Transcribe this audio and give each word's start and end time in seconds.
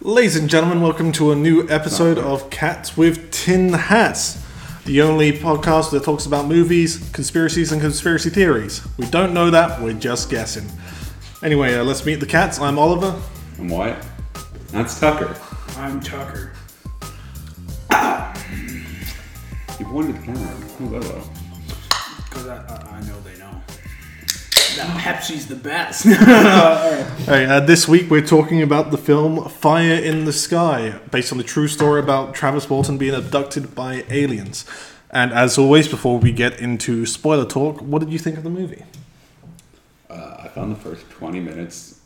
Ladies 0.00 0.36
and 0.36 0.48
gentlemen, 0.48 0.80
welcome 0.80 1.10
to 1.12 1.32
a 1.32 1.34
new 1.34 1.68
episode 1.68 2.18
of 2.18 2.50
Cats 2.50 2.96
with 2.96 3.32
Tin 3.32 3.72
Hats, 3.72 4.40
the 4.84 5.02
only 5.02 5.32
podcast 5.32 5.90
that 5.90 6.04
talks 6.04 6.24
about 6.24 6.46
movies, 6.46 7.10
conspiracies, 7.12 7.72
and 7.72 7.80
conspiracy 7.80 8.30
theories. 8.30 8.86
We 8.96 9.06
don't 9.06 9.34
know 9.34 9.50
that, 9.50 9.82
we're 9.82 9.94
just 9.94 10.30
guessing. 10.30 10.68
Anyway, 11.42 11.74
uh, 11.74 11.82
let's 11.82 12.06
meet 12.06 12.20
the 12.20 12.26
cats. 12.26 12.60
I'm 12.60 12.78
Oliver. 12.78 13.20
I'm 13.58 13.68
Wyatt. 13.68 14.04
That's 14.68 15.00
Tucker. 15.00 15.36
I'm 15.76 16.00
Tucker. 16.00 16.52
You 19.78 19.84
pointed 19.86 20.16
the 20.16 20.26
camera. 20.26 20.46
Hello. 20.78 21.22
Because 22.24 22.48
I, 22.48 22.56
I, 22.56 22.96
I 22.96 23.00
know 23.02 23.20
they 23.20 23.30
know. 23.32 23.37
That 23.37 23.37
Pepsi's 24.86 25.46
the 25.46 25.56
best. 25.56 26.06
Alright. 26.06 27.06
Hey, 27.20 27.46
uh, 27.46 27.60
this 27.60 27.88
week 27.88 28.10
we're 28.10 28.24
talking 28.24 28.62
about 28.62 28.90
the 28.90 28.98
film 28.98 29.48
Fire 29.48 29.94
in 29.94 30.24
the 30.24 30.32
Sky, 30.32 31.00
based 31.10 31.32
on 31.32 31.38
the 31.38 31.44
true 31.44 31.68
story 31.68 32.00
about 32.00 32.34
Travis 32.34 32.70
Walton 32.70 32.98
being 32.98 33.14
abducted 33.14 33.74
by 33.74 34.04
aliens. 34.08 34.64
And 35.10 35.32
as 35.32 35.58
always, 35.58 35.88
before 35.88 36.18
we 36.18 36.32
get 36.32 36.60
into 36.60 37.06
spoiler 37.06 37.44
talk, 37.46 37.80
what 37.80 38.00
did 38.00 38.10
you 38.10 38.18
think 38.18 38.36
of 38.36 38.44
the 38.44 38.50
movie? 38.50 38.84
Uh, 40.08 40.36
I 40.44 40.48
found 40.48 40.72
the 40.72 40.80
first 40.80 41.08
20 41.10 41.40
minutes 41.40 42.00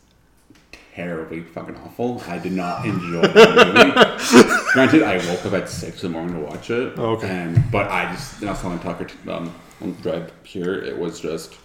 terribly 0.95 1.41
fucking 1.41 1.75
awful. 1.77 2.21
I 2.27 2.37
did 2.37 2.53
not 2.53 2.85
enjoy 2.85 3.21
the 3.21 3.73
movie. 3.73 4.73
Granted, 4.73 5.03
I 5.03 5.17
woke 5.27 5.45
up 5.45 5.53
at 5.53 5.69
6 5.69 6.03
in 6.03 6.11
the 6.11 6.17
morning 6.17 6.35
to 6.35 6.41
watch 6.41 6.69
it. 6.69 6.93
Oh, 6.97 7.11
okay. 7.17 7.29
And, 7.29 7.71
but 7.71 7.89
I 7.91 8.11
just, 8.13 8.39
and 8.39 8.49
I 8.49 8.53
was 8.53 8.61
telling 8.61 8.79
Tucker 8.79 9.07
um, 9.29 9.53
on 9.81 9.95
the 9.95 10.01
drive 10.01 10.31
here, 10.43 10.73
it 10.73 10.97
was 10.97 11.19
just. 11.19 11.57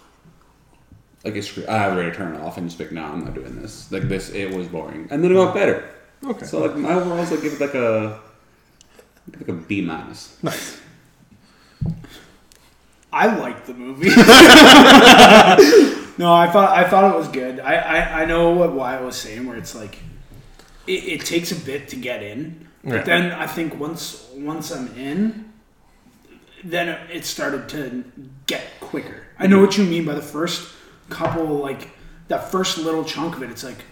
Like 1.23 1.35
it's, 1.35 1.47
screw- 1.47 1.65
I 1.65 1.87
was 1.87 1.97
ready 1.97 2.11
to 2.11 2.15
turn 2.15 2.35
it 2.35 2.41
off 2.41 2.57
and 2.57 2.67
just 2.67 2.77
be 2.77 2.85
like, 2.85 2.93
no, 2.93 3.03
I'm 3.03 3.25
not 3.25 3.33
doing 3.33 3.61
this. 3.61 3.91
Like 3.91 4.03
this, 4.03 4.29
it 4.29 4.53
was 4.53 4.67
boring, 4.67 5.07
and 5.11 5.23
then 5.23 5.31
it 5.31 5.35
got 5.35 5.53
better. 5.53 5.89
Okay. 6.23 6.45
So 6.45 6.65
like 6.65 6.75
my 6.75 6.93
overall, 6.93 7.19
is 7.19 7.31
like 7.31 7.41
give 7.41 7.53
it 7.53 7.61
like 7.61 7.75
a 7.75 8.19
like 9.37 9.47
a 9.47 9.53
B 9.53 9.81
minus. 9.81 10.41
Nice. 10.43 10.79
I 13.11 13.35
liked 13.37 13.65
the 13.65 13.73
movie. 13.73 14.09
no, 16.17 16.33
I 16.33 16.49
thought 16.51 16.77
I 16.77 16.87
thought 16.87 17.13
it 17.13 17.17
was 17.17 17.27
good. 17.27 17.59
I, 17.59 17.75
I, 17.75 18.21
I 18.21 18.25
know 18.25 18.51
what 18.51 18.73
Wyatt 18.73 19.03
was 19.03 19.15
saying, 19.15 19.47
where 19.47 19.57
it's 19.57 19.75
like 19.75 19.99
it, 20.87 20.91
it 20.91 21.25
takes 21.25 21.51
a 21.51 21.55
bit 21.55 21.87
to 21.89 21.95
get 21.95 22.21
in, 22.21 22.67
but 22.83 22.93
Yeah. 22.93 23.03
then 23.03 23.31
I 23.31 23.47
think 23.47 23.79
once 23.79 24.27
once 24.35 24.71
I'm 24.71 24.87
in, 24.95 25.51
then 26.63 26.89
it, 26.89 26.99
it 27.11 27.25
started 27.25 27.67
to 27.69 28.03
get 28.45 28.63
quicker. 28.79 29.23
I 29.39 29.47
know 29.47 29.55
mm-hmm. 29.55 29.65
what 29.65 29.77
you 29.77 29.85
mean 29.85 30.05
by 30.05 30.13
the 30.13 30.21
first 30.21 30.71
couple, 31.09 31.45
like 31.45 31.89
that 32.27 32.51
first 32.51 32.77
little 32.77 33.03
chunk 33.03 33.35
of 33.35 33.43
it. 33.43 33.49
It's 33.49 33.63
like 33.63 33.83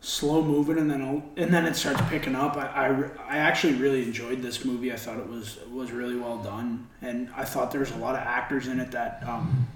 slow 0.00 0.42
moving, 0.42 0.78
and 0.78 0.90
then 0.90 1.22
and 1.36 1.52
then 1.52 1.66
it 1.66 1.74
starts 1.74 2.00
picking 2.08 2.34
up. 2.34 2.56
I, 2.56 2.66
I, 2.66 3.34
I 3.34 3.38
actually 3.38 3.74
really 3.74 4.02
enjoyed 4.04 4.42
this 4.42 4.64
movie. 4.64 4.92
I 4.92 4.96
thought 4.96 5.18
it 5.18 5.28
was 5.28 5.58
was 5.72 5.90
really 5.92 6.16
well 6.16 6.38
done, 6.38 6.86
and 7.02 7.28
I 7.36 7.44
thought 7.44 7.70
there 7.70 7.80
was 7.80 7.90
a 7.90 7.96
lot 7.96 8.14
of 8.14 8.20
actors 8.20 8.68
in 8.68 8.80
it 8.80 8.90
that 8.92 9.22
um, 9.26 9.66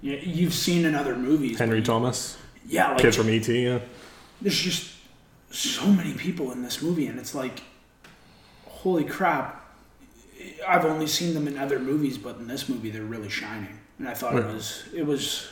you, 0.00 0.12
you've 0.16 0.54
seen 0.54 0.84
in 0.84 0.94
other 0.94 1.16
movies. 1.16 1.58
Henry 1.58 1.78
you- 1.78 1.84
Thomas, 1.84 2.36
yeah, 2.66 2.90
like 2.92 2.98
kid 2.98 3.14
from 3.14 3.28
ET. 3.28 3.48
Yeah. 3.48 3.80
there's 4.40 4.58
just 4.60 4.94
so 5.50 5.86
many 5.86 6.14
people 6.14 6.52
in 6.52 6.62
this 6.62 6.80
movie, 6.80 7.06
and 7.06 7.18
it's 7.18 7.34
like, 7.34 7.62
holy 8.66 9.04
crap! 9.04 9.56
I've 10.66 10.84
only 10.84 11.06
seen 11.08 11.34
them 11.34 11.48
in 11.48 11.58
other 11.58 11.78
movies, 11.80 12.16
but 12.18 12.36
in 12.36 12.46
this 12.46 12.68
movie, 12.68 12.90
they're 12.90 13.02
really 13.02 13.28
shining, 13.28 13.79
and 14.00 14.08
I 14.08 14.14
thought 14.14 14.34
it 14.34 14.46
was 14.46 14.84
it 14.94 15.06
was 15.06 15.48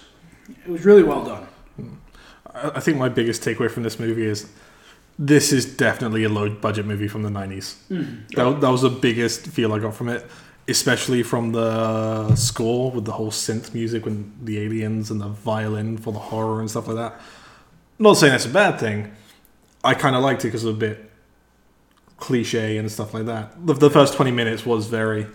it 0.64 0.70
was 0.70 0.84
really 0.84 1.04
well 1.04 1.24
done. 1.24 1.46
Hmm. 1.76 1.94
I 2.46 2.70
I 2.76 2.80
think 2.80 2.96
my 2.96 3.08
biggest 3.08 3.42
takeaway 3.42 3.70
from 3.70 3.84
this 3.84 4.00
movie 4.00 4.24
is 4.24 4.48
this 5.18 5.52
is 5.52 5.64
definitely 5.76 6.24
a 6.24 6.28
low 6.28 6.48
budget 6.48 6.86
movie 6.86 7.08
from 7.08 7.22
the 7.22 7.28
90s. 7.28 7.76
Mm-hmm. 7.90 8.28
That, 8.36 8.60
that 8.60 8.70
was 8.70 8.82
the 8.82 8.90
biggest 8.90 9.48
feel 9.48 9.72
I 9.72 9.80
got 9.80 9.94
from 9.94 10.08
it, 10.08 10.24
especially 10.68 11.24
from 11.24 11.50
the 11.50 12.34
score 12.36 12.92
with 12.92 13.04
the 13.04 13.12
whole 13.12 13.32
synth 13.32 13.74
music 13.74 14.04
with 14.04 14.46
the 14.46 14.60
aliens 14.60 15.10
and 15.10 15.20
the 15.20 15.28
violin 15.28 15.98
for 15.98 16.12
the 16.12 16.20
horror 16.20 16.60
and 16.60 16.70
stuff 16.70 16.86
like 16.86 16.96
that. 16.96 17.20
Not 17.98 18.14
saying 18.14 18.32
that's 18.32 18.46
a 18.46 18.50
bad 18.50 18.78
thing. 18.78 19.12
I 19.82 19.94
kind 19.94 20.14
of 20.14 20.22
liked 20.22 20.44
it 20.44 20.48
because 20.48 20.62
it 20.62 20.68
was 20.68 20.76
a 20.76 20.78
bit 20.78 21.10
cliche 22.16 22.78
and 22.78 22.90
stuff 22.90 23.12
like 23.12 23.26
that. 23.26 23.66
The, 23.66 23.74
the 23.74 23.90
first 23.90 24.14
20 24.14 24.30
minutes 24.30 24.64
was 24.64 24.86
very. 24.86 25.26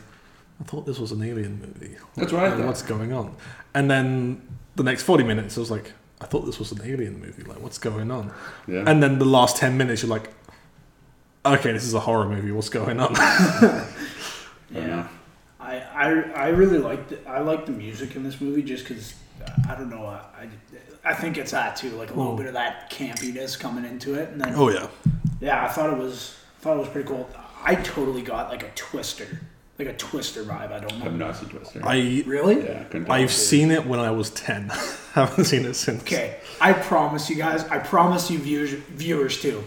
I 0.63 0.66
thought 0.66 0.85
this 0.85 0.97
was 0.97 1.12
an 1.12 1.22
alien 1.22 1.59
movie. 1.59 1.97
That's 2.16 2.31
what 2.31 2.44
I 2.46 2.56
Like. 2.56 2.66
What's 2.66 2.81
going 2.81 3.12
on? 3.12 3.35
And 3.74 3.91
then 3.91 4.41
the 4.78 4.84
next 4.84 5.03
40 5.03 5.25
minutes, 5.25 5.57
I 5.57 5.59
was 5.59 5.69
like, 5.69 5.91
I 6.22 6.25
thought 6.25 6.46
this 6.46 6.57
was 6.57 6.72
an 6.72 6.79
alien 6.85 7.19
movie. 7.19 7.44
Like, 7.44 7.62
what's 7.62 7.78
going 7.78 8.09
on? 8.09 8.31
Yeah. 8.66 8.85
And 8.88 9.03
then 9.03 9.19
the 9.19 9.25
last 9.25 9.57
10 9.57 9.75
minutes, 9.75 10.03
you're 10.03 10.09
like, 10.09 10.29
okay, 11.46 11.74
this 11.74 11.84
is 11.84 11.94
a 11.94 12.00
horror 12.00 12.29
movie. 12.29 12.51
What's 12.51 12.69
going 12.69 12.97
on? 13.01 13.13
yeah. 14.72 15.09
I, 15.59 15.79
I, 15.79 16.09
I 16.35 16.47
really 16.47 16.78
liked 16.78 17.12
it. 17.12 17.25
I 17.28 17.41
like 17.41 17.66
the 17.66 17.74
music 17.74 18.16
in 18.16 18.24
this 18.24 18.40
movie 18.40 18.63
just 18.63 18.88
because 18.88 19.16
uh, 19.45 19.51
I 19.69 19.75
don't 19.75 19.90
know. 19.90 20.06
I, 20.06 20.47
I 21.03 21.13
think 21.13 21.38
it's 21.38 21.51
that 21.51 21.75
too, 21.75 21.90
like 21.91 22.12
a 22.12 22.13
little 22.13 22.34
oh. 22.34 22.38
bit 22.38 22.45
of 22.45 22.53
that 22.53 22.90
campiness 22.90 23.59
coming 23.59 23.84
into 23.84 24.13
it, 24.13 24.30
and 24.30 24.40
then 24.40 24.53
oh, 24.56 24.69
yeah. 24.69 24.88
yeah, 25.41 25.66
I 25.66 25.68
thought 25.68 25.91
it 25.91 25.97
was 25.97 26.38
thought 26.59 26.78
it 26.78 26.80
was 26.80 26.90
pretty 26.90 27.07
cool. 27.07 27.30
I 27.62 27.75
totally 27.75 28.22
got 28.22 28.50
like 28.50 28.63
a 28.63 28.72
Twister, 28.75 29.41
like 29.79 29.88
a 29.88 29.94
Twister 29.94 30.44
vibe. 30.44 30.72
I 30.72 30.79
don't 30.79 31.00
know. 31.00 31.06
I've 31.06 31.16
not 31.16 31.35
seen 31.35 31.50
Twister. 31.50 31.81
I, 31.84 32.23
really? 32.28 32.63
yeah, 32.63 32.84
couldn't. 32.84 33.09
I've 33.09 33.31
seen 33.31 33.72
it 33.72 33.85
when 33.85 34.00
I 34.00 34.11
was 34.11 34.29
10. 34.31 34.69
Haven't 35.13 35.45
seen 35.45 35.66
it 35.66 35.73
since. 35.75 36.01
Okay, 36.03 36.39
I 36.61 36.73
promise 36.73 37.29
you 37.29 37.35
guys. 37.35 37.63
I 37.66 37.79
promise 37.79 38.29
you 38.31 38.39
viewers, 38.39 38.72
viewers 38.72 39.41
too. 39.41 39.63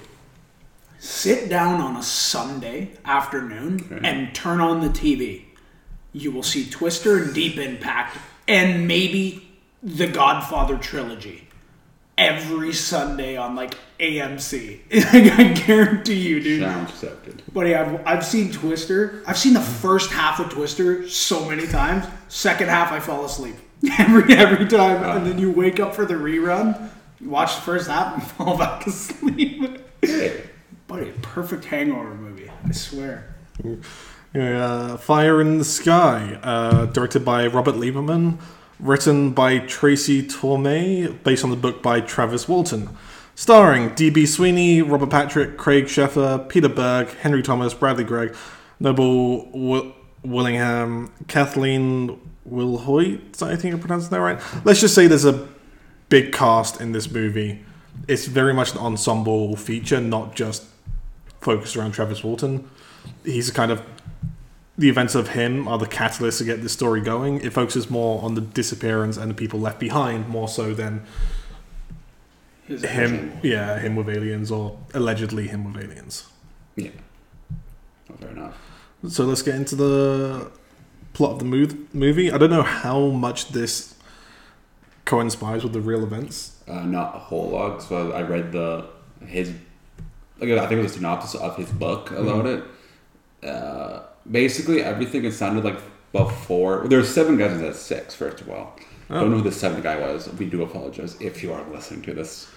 Sit 0.98 1.48
down 1.48 1.80
on 1.80 1.96
a 1.96 2.02
Sunday 2.02 2.92
afternoon 3.04 3.86
Okay. 3.92 4.08
and 4.08 4.34
turn 4.34 4.60
on 4.60 4.80
the 4.80 4.88
TV. 4.88 5.42
You 6.12 6.30
will 6.30 6.42
see 6.42 6.68
Twister 6.68 7.18
and 7.22 7.34
Deep 7.34 7.58
Impact 7.58 8.16
and 8.48 8.88
maybe 8.88 9.48
the 9.82 10.06
Godfather 10.06 10.78
trilogy 10.78 11.45
every 12.18 12.72
Sunday 12.72 13.36
on 13.36 13.54
like 13.54 13.74
AMC. 14.00 14.80
I 14.92 15.52
guarantee 15.52 16.28
you, 16.28 16.40
dude. 16.40 16.62
Challenge 16.62 16.90
accepted. 16.90 17.42
Buddy, 17.52 17.74
I've, 17.74 18.06
I've 18.06 18.24
seen 18.24 18.52
Twister. 18.52 19.22
I've 19.26 19.38
seen 19.38 19.54
the 19.54 19.60
first 19.60 20.10
half 20.12 20.40
of 20.40 20.50
Twister 20.50 21.08
so 21.08 21.48
many 21.48 21.66
times. 21.66 22.06
Second 22.28 22.68
half, 22.68 22.92
I 22.92 23.00
fall 23.00 23.24
asleep 23.24 23.56
every 23.98 24.34
every 24.34 24.66
time, 24.66 25.02
and 25.02 25.26
then 25.26 25.38
you 25.38 25.50
wake 25.50 25.80
up 25.80 25.94
for 25.94 26.04
the 26.04 26.14
rerun. 26.14 26.90
You 27.20 27.30
watch 27.30 27.54
the 27.56 27.62
first 27.62 27.88
half 27.88 28.14
and 28.14 28.22
fall 28.32 28.58
back 28.58 28.86
asleep. 28.86 29.80
Hey, 30.02 30.42
Buddy, 30.86 31.12
perfect 31.22 31.64
hangover 31.64 32.14
movie. 32.14 32.50
I 32.64 32.72
swear. 32.72 33.34
Uh, 34.34 34.96
Fire 34.98 35.40
in 35.40 35.58
the 35.58 35.64
Sky, 35.64 36.38
uh, 36.42 36.86
directed 36.86 37.24
by 37.24 37.46
Robert 37.46 37.74
Lieberman, 37.74 38.38
written 38.78 39.32
by 39.32 39.58
Tracy 39.60 40.22
Torme, 40.22 41.22
based 41.22 41.44
on 41.44 41.50
the 41.50 41.56
book 41.56 41.82
by 41.82 42.00
Travis 42.00 42.48
Walton. 42.48 42.96
Starring 43.34 43.94
D.B. 43.94 44.24
Sweeney, 44.26 44.80
Robert 44.82 45.10
Patrick, 45.10 45.58
Craig 45.58 45.84
Sheffer, 45.86 46.48
Peter 46.48 46.68
Berg, 46.68 47.08
Henry 47.18 47.42
Thomas, 47.42 47.74
Bradley 47.74 48.04
Gregg, 48.04 48.34
Noble 48.80 49.44
Wi- 49.46 49.92
Willingham, 50.22 51.12
Kathleen 51.28 52.18
Wilhoite, 52.50 53.42
I 53.42 53.56
think 53.56 53.74
I 53.74 53.78
pronounced 53.78 54.10
that 54.10 54.20
right. 54.20 54.40
Let's 54.64 54.80
just 54.80 54.94
say 54.94 55.06
there's 55.06 55.24
a 55.24 55.46
big 56.08 56.32
cast 56.32 56.80
in 56.80 56.92
this 56.92 57.10
movie. 57.10 57.64
It's 58.08 58.26
very 58.26 58.54
much 58.54 58.72
an 58.72 58.78
ensemble 58.78 59.56
feature, 59.56 60.00
not 60.00 60.34
just 60.34 60.64
focused 61.40 61.76
around 61.76 61.92
Travis 61.92 62.22
Walton. 62.22 62.68
He's 63.24 63.48
a 63.48 63.52
kind 63.52 63.70
of 63.70 63.82
the 64.78 64.88
events 64.88 65.14
of 65.14 65.28
him 65.28 65.66
are 65.68 65.78
the 65.78 65.86
catalyst 65.86 66.38
to 66.38 66.44
get 66.44 66.62
this 66.62 66.72
story 66.72 67.00
going. 67.00 67.40
It 67.40 67.52
focuses 67.52 67.88
more 67.90 68.22
on 68.22 68.34
the 68.34 68.40
disappearance 68.40 69.16
and 69.16 69.30
the 69.30 69.34
people 69.34 69.58
left 69.60 69.80
behind, 69.80 70.28
more 70.28 70.48
so 70.48 70.74
than 70.74 71.04
His 72.66 72.82
him. 72.84 73.38
Yeah, 73.42 73.78
him 73.78 73.96
with 73.96 74.08
aliens 74.08 74.50
or 74.50 74.78
allegedly 74.94 75.48
him 75.48 75.72
with 75.72 75.82
aliens. 75.82 76.26
yeah. 76.76 76.90
Oh, 78.10 78.14
fair 78.20 78.30
enough. 78.30 78.54
So 79.08 79.24
let's 79.24 79.42
get 79.42 79.54
into 79.54 79.76
the 79.76 80.50
plot 81.12 81.32
of 81.32 81.38
the 81.38 81.44
mov- 81.44 81.86
movie. 81.94 82.30
I 82.30 82.38
don't 82.38 82.50
know 82.50 82.62
how 82.62 83.06
much 83.08 83.48
this 83.48 83.94
coincides 85.04 85.62
with 85.64 85.72
the 85.72 85.80
real 85.80 86.02
events. 86.02 86.60
Uh, 86.68 86.80
not 86.84 87.14
a 87.14 87.18
whole 87.18 87.50
lot. 87.50 87.82
So 87.82 88.12
I 88.12 88.22
read 88.22 88.52
the 88.52 88.86
his 89.24 89.52
like 90.38 90.50
I 90.50 90.66
think 90.66 90.80
it 90.80 90.82
was 90.82 90.92
a 90.92 90.94
synopsis 90.96 91.34
of 91.40 91.56
his 91.56 91.70
book 91.70 92.10
about 92.10 92.46
it. 92.46 92.64
Uh, 93.42 94.02
basically, 94.30 94.82
everything 94.82 95.24
it 95.24 95.32
sounded 95.32 95.64
like 95.64 95.78
before. 96.12 96.86
There's 96.88 97.12
seven 97.12 97.36
guys 97.36 97.52
instead 97.52 97.70
of 97.70 97.76
six. 97.76 98.14
First 98.14 98.40
of 98.40 98.50
all, 98.50 98.76
I 99.10 99.20
don't 99.20 99.30
know 99.30 99.38
who 99.38 99.42
the 99.42 99.52
seventh 99.52 99.82
guy 99.82 99.96
was. 99.98 100.32
We 100.34 100.46
do 100.46 100.62
apologize 100.62 101.20
if 101.20 101.42
you 101.42 101.52
are 101.52 101.64
listening 101.70 102.02
to 102.02 102.14
this. 102.14 102.48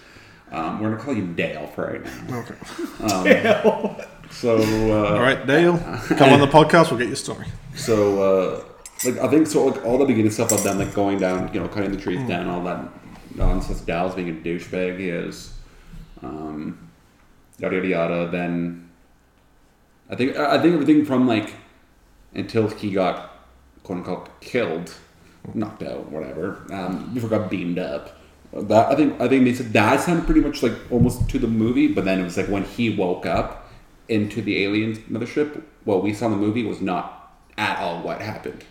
Um, 0.50 0.80
we're 0.80 0.90
gonna 0.90 1.02
call 1.02 1.14
you 1.14 1.26
Dale 1.26 1.66
for 1.68 1.86
right 1.92 2.04
now. 2.04 2.38
Okay. 2.40 3.42
Dale. 3.42 4.04
So 4.30 4.58
uh, 4.58 5.14
All 5.14 5.20
right, 5.20 5.44
Dale, 5.44 5.76
come 6.16 6.32
on 6.32 6.38
the 6.38 6.46
podcast. 6.46 6.90
We'll 6.90 7.00
get 7.00 7.08
your 7.08 7.16
story. 7.16 7.46
So, 7.74 8.22
uh, 8.22 8.64
like, 9.04 9.18
I 9.18 9.26
think 9.26 9.48
so. 9.48 9.66
Like, 9.66 9.84
all 9.84 9.98
the 9.98 10.04
beginning 10.04 10.30
stuff 10.30 10.52
of 10.52 10.62
them, 10.62 10.78
like 10.78 10.94
going 10.94 11.18
down, 11.18 11.52
you 11.52 11.58
know, 11.58 11.66
cutting 11.66 11.90
the 11.90 11.96
trees 11.96 12.26
down, 12.28 12.46
all 12.46 12.62
that 12.62 12.88
nonsense. 13.34 13.80
Dale's 13.80 14.14
being 14.14 14.28
a 14.28 14.32
douchebag, 14.32 15.00
he 15.00 15.08
is. 15.08 15.52
Um, 16.22 16.90
yada 17.58 17.76
yada 17.76 17.88
yada. 17.88 18.28
Then 18.30 18.89
I 20.10 20.16
think 20.16 20.36
I 20.36 20.60
think 20.60 20.74
everything 20.74 21.04
from 21.04 21.26
like 21.28 21.54
until 22.34 22.68
he 22.68 22.90
got 22.92 23.32
quote 23.82 23.98
unquote 23.98 24.40
killed, 24.40 24.94
knocked 25.54 25.82
out, 25.82 26.10
whatever. 26.10 26.62
Um, 26.72 27.12
before 27.14 27.30
got 27.30 27.50
beamed 27.50 27.78
up. 27.78 28.16
That 28.52 28.90
I 28.90 28.96
think 28.96 29.20
I 29.20 29.28
think 29.28 29.44
they 29.44 29.54
said 29.54 29.72
that 29.72 30.00
sounded 30.00 30.26
pretty 30.26 30.40
much 30.40 30.62
like 30.62 30.72
almost 30.90 31.28
to 31.30 31.38
the 31.38 31.46
movie, 31.46 31.86
but 31.88 32.04
then 32.04 32.20
it 32.20 32.24
was 32.24 32.36
like 32.36 32.48
when 32.48 32.64
he 32.64 32.90
woke 32.90 33.24
up 33.24 33.70
into 34.08 34.42
the 34.42 34.64
alien 34.64 34.96
mothership. 35.10 35.62
What 35.84 36.02
we 36.02 36.12
saw 36.12 36.26
in 36.26 36.32
the 36.32 36.38
movie 36.38 36.64
was 36.64 36.80
not 36.80 37.32
at 37.56 37.78
all 37.78 38.02
what 38.02 38.20
happened 38.20 38.64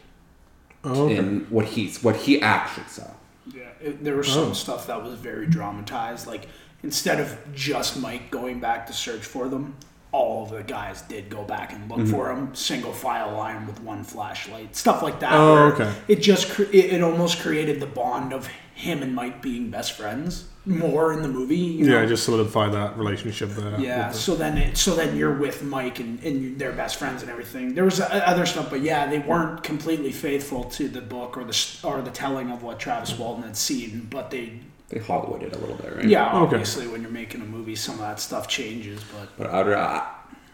Oh, 0.83 1.05
okay. 1.05 1.15
in 1.17 1.45
what 1.49 1.65
he 1.65 1.89
what 2.01 2.17
he 2.17 2.41
actually 2.41 2.87
saw. 2.87 3.07
Yeah, 3.47 3.69
it, 3.81 4.03
there 4.03 4.15
was 4.17 4.27
some 4.27 4.49
Oh. 4.49 4.53
stuff 4.53 4.87
that 4.87 5.01
was 5.01 5.13
very 5.13 5.47
dramatized. 5.47 6.27
Like 6.27 6.47
instead 6.83 7.19
of 7.21 7.37
just 7.55 7.97
Mike 7.99 8.29
going 8.31 8.59
back 8.59 8.85
to 8.87 8.93
search 8.93 9.23
for 9.23 9.47
them, 9.47 9.75
all 10.11 10.43
of 10.43 10.49
the 10.49 10.63
guys 10.63 11.01
did 11.03 11.29
go 11.29 11.43
back 11.43 11.71
and 11.73 11.87
look 11.89 11.99
Mm-hmm. 11.99 12.11
for 12.11 12.31
him, 12.31 12.55
single 12.55 12.93
file 12.93 13.31
line 13.37 13.67
with 13.67 13.79
one 13.81 14.03
flashlight, 14.03 14.75
stuff 14.75 15.03
like 15.03 15.19
that. 15.19 15.33
Oh, 15.33 15.67
okay. 15.73 15.93
It 16.07 16.17
just 16.21 16.49
cre- 16.49 16.63
it, 16.73 17.01
almost 17.03 17.39
created 17.41 17.79
the 17.79 17.85
bond 17.85 18.33
of 18.33 18.47
him 18.73 19.03
and 19.03 19.13
Mike 19.13 19.41
being 19.41 19.69
best 19.69 19.91
friends 19.91 20.45
more 20.65 21.13
in 21.13 21.21
the 21.21 21.27
movie. 21.27 21.57
You 21.57 21.85
Yeah, 21.85 22.01
know? 22.01 22.05
just 22.07 22.23
solidify 22.25 22.69
that 22.69 22.97
relationship 22.97 23.49
there. 23.51 23.79
Yeah, 23.79 24.11
so 24.11 24.35
then 24.35 24.57
it, 24.57 24.77
so 24.77 24.95
then 24.95 25.15
you're 25.17 25.33
with 25.37 25.63
Mike 25.63 25.99
and, 25.99 26.23
and 26.23 26.57
they're 26.59 26.71
best 26.71 26.95
friends 26.97 27.21
and 27.21 27.29
everything. 27.29 27.73
There 27.75 27.83
was 27.85 27.99
other 28.01 28.45
stuff, 28.45 28.69
but 28.69 28.81
yeah, 28.81 29.05
they 29.07 29.19
weren't 29.19 29.63
completely 29.63 30.11
faithful 30.11 30.63
to 30.65 30.87
the 30.87 31.01
book 31.01 31.37
or 31.37 31.43
the 31.43 31.79
or 31.83 32.01
the 32.01 32.11
telling 32.11 32.51
of 32.51 32.63
what 32.63 32.79
Travis 32.79 33.17
Walton 33.17 33.43
had 33.43 33.57
seen. 33.57 34.07
But 34.09 34.31
they, 34.31 34.59
They 34.89 34.99
Hollywooded 34.99 35.53
a 35.55 35.57
little 35.59 35.75
bit, 35.75 35.95
right? 35.97 36.05
yeah, 36.05 36.27
Okay. 36.29 36.37
obviously 36.55 36.87
when 36.87 37.01
you're 37.01 37.11
making 37.11 37.41
a 37.41 37.45
movie, 37.45 37.75
some 37.75 37.95
of 37.95 38.01
that 38.01 38.19
stuff 38.19 38.47
changes. 38.47 39.01
But 39.03 39.29
But 39.37 39.47
I 39.53 39.61
would, 39.63 39.73
I, 39.75 40.07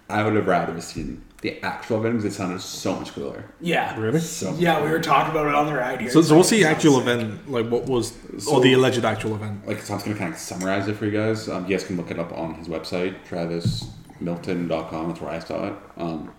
I 0.09 0.23
would 0.23 0.35
have 0.35 0.45
rather 0.47 0.79
seen 0.81 1.21
the 1.41 1.61
actual 1.63 1.97
event 1.99 2.17
because 2.17 2.33
it 2.33 2.37
sounded 2.37 2.59
so 2.61 2.95
much 2.97 3.13
cooler. 3.13 3.45
yeah, 3.61 3.97
Really? 3.99 4.19
So 4.19 4.53
yeah, 4.57 4.83
we 4.83 4.89
were 4.89 4.99
talking 4.99 5.31
about 5.31 5.47
it 5.47 5.55
on 5.55 5.67
the 5.67 5.73
ride 5.73 6.01
here. 6.01 6.09
So, 6.09 6.21
so 6.21 6.35
what's 6.37 6.49
the 6.49 6.57
It's 6.57 6.65
actual 6.65 6.99
sick. 6.99 7.07
event? 7.07 7.49
Like, 7.49 7.67
what 7.69 7.85
was, 7.85 8.13
So- 8.39 8.55
or 8.55 8.61
the 8.61 8.73
alleged 8.73 9.05
actual 9.05 9.35
event? 9.35 9.65
like 9.67 9.81
so 9.81 9.93
I'm 9.93 9.99
just 9.99 10.05
gonna 10.05 10.17
kind 10.19 10.33
of 10.33 10.39
summarize 10.39 10.87
it 10.87 10.95
for 10.97 11.05
you 11.05 11.11
guys. 11.11 11.47
Um, 11.47 11.63
you 11.65 11.69
guys 11.77 11.85
can 11.85 11.95
look 11.97 12.11
it 12.11 12.19
up 12.19 12.33
on 12.33 12.55
his 12.55 12.67
website, 12.67 13.15
traviswalton.com. 13.29 15.07
That's 15.07 15.21
where 15.21 15.31
I 15.31 15.39
saw 15.39 15.67
it. 15.67 15.73
Um, 15.97 16.31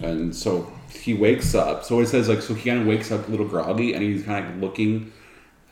and 0.00 0.34
so 0.34 0.72
he 0.90 1.14
wakes 1.14 1.54
up. 1.54 1.84
So 1.84 2.00
it 2.00 2.06
says 2.06 2.28
like 2.28 2.40
so 2.42 2.54
he 2.54 2.70
kind 2.70 2.80
of 2.82 2.86
wakes 2.86 3.10
up 3.12 3.26
a 3.28 3.30
little 3.30 3.46
groggy, 3.46 3.92
and 3.94 4.02
he's 4.02 4.22
kind 4.24 4.46
of 4.46 4.56
looking 4.60 5.12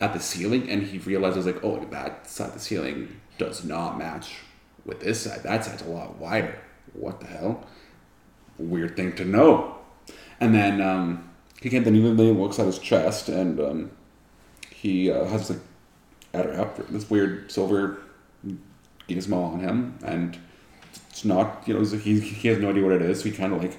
at 0.01 0.13
the 0.13 0.19
ceiling, 0.19 0.69
and 0.69 0.83
he 0.83 0.97
realizes 0.99 1.45
like, 1.45 1.63
oh, 1.63 1.79
that 1.91 2.27
side 2.27 2.47
of 2.47 2.53
the 2.53 2.59
ceiling 2.59 3.19
does 3.37 3.63
not 3.63 3.97
match 3.97 4.37
with 4.85 5.01
this 5.01 5.21
side. 5.21 5.43
That 5.43 5.65
side's 5.65 5.81
a 5.81 5.89
lot 5.89 6.17
wider. 6.17 6.57
What 6.93 7.19
the 7.19 7.27
hell? 7.27 7.65
Weird 8.57 8.95
thing 8.95 9.15
to 9.15 9.25
know. 9.25 9.75
And 10.39 10.55
then 10.55 10.81
um, 10.81 11.29
he 11.61 11.69
can't. 11.69 11.83
Then 11.83 11.95
he 11.95 12.01
then 12.01 12.41
looks 12.41 12.59
at 12.59 12.65
his 12.65 12.79
chest, 12.79 13.29
and 13.29 13.59
um, 13.59 13.91
he 14.69 15.11
uh, 15.11 15.25
has 15.25 15.49
like 15.49 15.59
Adderall, 16.33 16.87
this 16.87 17.09
weird 17.09 17.51
silver 17.51 17.99
gizmo 19.07 19.53
on 19.53 19.59
him, 19.59 19.97
and 20.03 20.37
it's 21.09 21.25
not, 21.25 21.63
you 21.67 21.73
know, 21.73 21.83
he, 21.83 22.19
he 22.19 22.47
has 22.47 22.59
no 22.59 22.69
idea 22.69 22.83
what 22.83 22.93
it 22.93 23.01
is. 23.01 23.19
So 23.19 23.25
he 23.25 23.31
kind 23.31 23.53
of 23.53 23.61
like, 23.61 23.77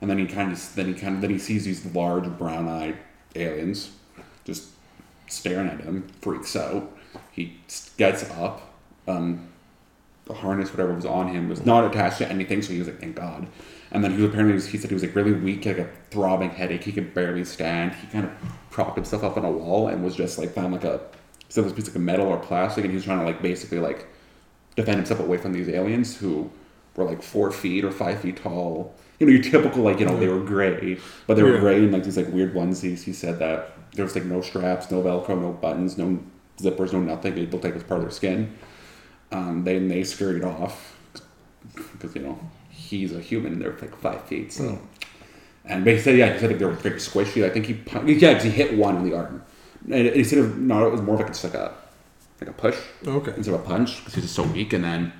and 0.00 0.10
then 0.10 0.18
he 0.18 0.26
kind 0.26 0.52
of 0.52 0.74
then 0.74 0.92
he 0.92 0.94
kind 0.94 1.16
of 1.16 1.20
then 1.22 1.30
he 1.30 1.38
sees 1.38 1.64
these 1.64 1.86
large 1.94 2.26
brown-eyed 2.38 2.98
aliens 3.34 3.92
just 4.44 4.68
staring 5.26 5.68
at 5.68 5.80
him, 5.80 6.06
freaks 6.20 6.56
out. 6.56 6.90
He 7.32 7.56
gets 7.96 8.28
up. 8.30 8.72
Um, 9.06 9.48
the 10.26 10.34
harness, 10.34 10.70
whatever 10.70 10.94
was 10.94 11.04
on 11.04 11.28
him, 11.28 11.48
was 11.48 11.66
not 11.66 11.84
attached 11.84 12.18
to 12.18 12.28
anything. 12.28 12.62
So 12.62 12.72
he 12.72 12.78
was 12.78 12.88
like, 12.88 13.00
"Thank 13.00 13.16
God." 13.16 13.46
And 13.90 14.02
then 14.02 14.12
he 14.12 14.22
was 14.22 14.30
apparently 14.30 14.54
he 14.70 14.78
said 14.78 14.90
he 14.90 14.94
was 14.94 15.02
like 15.02 15.14
really 15.14 15.32
weak, 15.32 15.66
like 15.66 15.78
a 15.78 15.88
throbbing 16.10 16.50
headache. 16.50 16.84
He 16.84 16.92
could 16.92 17.14
barely 17.14 17.44
stand. 17.44 17.94
He 17.94 18.06
kind 18.06 18.24
of 18.24 18.32
propped 18.70 18.96
himself 18.96 19.22
up 19.22 19.36
on 19.36 19.44
a 19.44 19.50
wall 19.50 19.88
and 19.88 20.02
was 20.02 20.16
just 20.16 20.38
like 20.38 20.52
found 20.52 20.72
like 20.72 20.84
a 20.84 21.00
so 21.48 21.62
this 21.62 21.72
piece 21.72 21.88
of 21.88 21.96
metal 21.96 22.26
or 22.26 22.38
plastic, 22.38 22.84
and 22.84 22.90
he 22.90 22.96
was 22.96 23.04
trying 23.04 23.20
to 23.20 23.24
like 23.24 23.40
basically 23.42 23.78
like 23.78 24.06
defend 24.76 24.96
himself 24.96 25.20
away 25.20 25.36
from 25.36 25.52
these 25.52 25.68
aliens 25.68 26.16
who 26.16 26.50
were 26.96 27.04
like 27.04 27.22
four 27.22 27.52
feet 27.52 27.84
or 27.84 27.90
five 27.90 28.20
feet 28.20 28.38
tall. 28.38 28.94
You 29.18 29.26
know, 29.26 29.32
your 29.32 29.42
typical 29.42 29.82
like 29.82 30.00
you 30.00 30.06
know 30.06 30.18
they 30.18 30.28
were 30.28 30.40
gray, 30.40 30.98
but 31.26 31.34
they 31.36 31.42
were 31.42 31.54
Yeah. 31.54 31.60
gray 31.60 31.76
in 31.78 31.92
like 31.92 32.04
these 32.04 32.16
like 32.16 32.28
weird 32.32 32.54
onesies. 32.54 33.02
He 33.02 33.12
said 33.12 33.38
that 33.38 33.70
there 33.94 34.04
was 34.04 34.14
like 34.14 34.24
no 34.24 34.40
straps, 34.40 34.90
no 34.90 35.02
Velcro, 35.02 35.40
no 35.40 35.52
buttons, 35.52 35.96
no 35.96 36.18
zippers, 36.58 36.92
no 36.92 37.00
nothing. 37.00 37.34
They 37.34 37.46
looked 37.46 37.64
like 37.64 37.72
it 37.72 37.74
was 37.74 37.84
part 37.84 37.98
of 38.00 38.04
their 38.06 38.10
skin. 38.12 38.52
Um, 39.30 39.64
then 39.64 39.88
they 39.88 40.02
scurried 40.04 40.42
off 40.44 40.96
because 41.92 42.14
you 42.14 42.22
know 42.22 42.38
he's 42.70 43.14
a 43.14 43.20
human 43.20 43.52
and 43.52 43.62
they're 43.62 43.76
like 43.80 43.96
five 43.96 44.22
feet. 44.24 44.52
So, 44.52 44.78
and 45.64 45.84
but 45.84 45.94
he 45.94 46.00
said 46.00 46.16
yeah, 46.16 46.32
he 46.32 46.38
said 46.40 46.50
like, 46.50 46.58
they 46.58 46.64
were 46.64 46.74
pretty 46.76 46.96
squishy. 46.96 47.44
I 47.44 47.50
think 47.50 47.66
he 47.66 48.14
yeah 48.14 48.34
'cause 48.34 48.42
he 48.42 48.50
hit 48.50 48.76
one 48.76 48.96
in 48.96 49.04
the 49.08 49.16
arm. 49.16 49.42
And 49.90 50.26
said 50.26 50.38
of 50.40 50.58
no, 50.58 50.86
it 50.86 50.90
was 50.90 51.02
more 51.02 51.16
like 51.16 51.28
just 51.28 51.44
like 51.44 51.54
a 51.54 51.72
like 52.40 52.50
a 52.50 52.52
push 52.52 52.76
Okay. 53.06 53.32
instead 53.36 53.54
of 53.54 53.60
a 53.60 53.64
punch 53.64 53.98
because 53.98 54.14
he's 54.14 54.24
just 54.24 54.34
so 54.34 54.42
weak. 54.42 54.72
And 54.72 54.82
then 54.84 55.12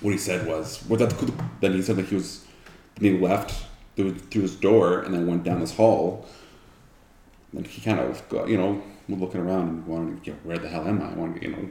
what 0.00 0.12
he 0.12 0.18
said 0.18 0.46
was, 0.46 0.80
that 0.80 1.40
then 1.60 1.72
he 1.72 1.82
said 1.82 1.96
that 1.96 2.06
he 2.06 2.14
was 2.14 2.44
he 3.00 3.18
left 3.18 3.66
through, 3.96 4.14
through 4.18 4.42
his 4.42 4.56
door 4.56 5.00
and 5.00 5.14
then 5.14 5.26
went 5.26 5.44
down 5.44 5.60
this 5.60 5.76
hall. 5.76 6.26
And 7.52 7.66
he 7.66 7.80
kind 7.80 8.00
of 8.00 8.28
got, 8.28 8.48
you 8.48 8.56
know, 8.56 8.82
looking 9.08 9.40
around 9.40 9.68
and 9.68 9.86
wanted 9.86 10.26
you 10.26 10.32
know, 10.32 10.38
where 10.44 10.58
the 10.58 10.68
hell 10.68 10.86
am 10.86 11.00
I? 11.02 11.10
I 11.10 11.14
wanted 11.14 11.42
you 11.42 11.50
know, 11.50 11.68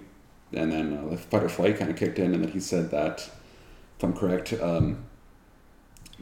and 0.54 0.72
then 0.72 0.98
uh, 0.98 1.10
the 1.10 1.18
fight 1.18 1.44
or 1.44 1.50
flight 1.50 1.78
kind 1.78 1.92
of 1.92 1.98
kicked 1.98 2.20
in, 2.20 2.34
and 2.34 2.44
then 2.44 2.52
he 2.52 2.60
said 2.60 2.92
that, 2.92 3.30
if 3.98 4.04
I'm 4.04 4.14
correct, 4.14 4.54
um, 4.54 5.04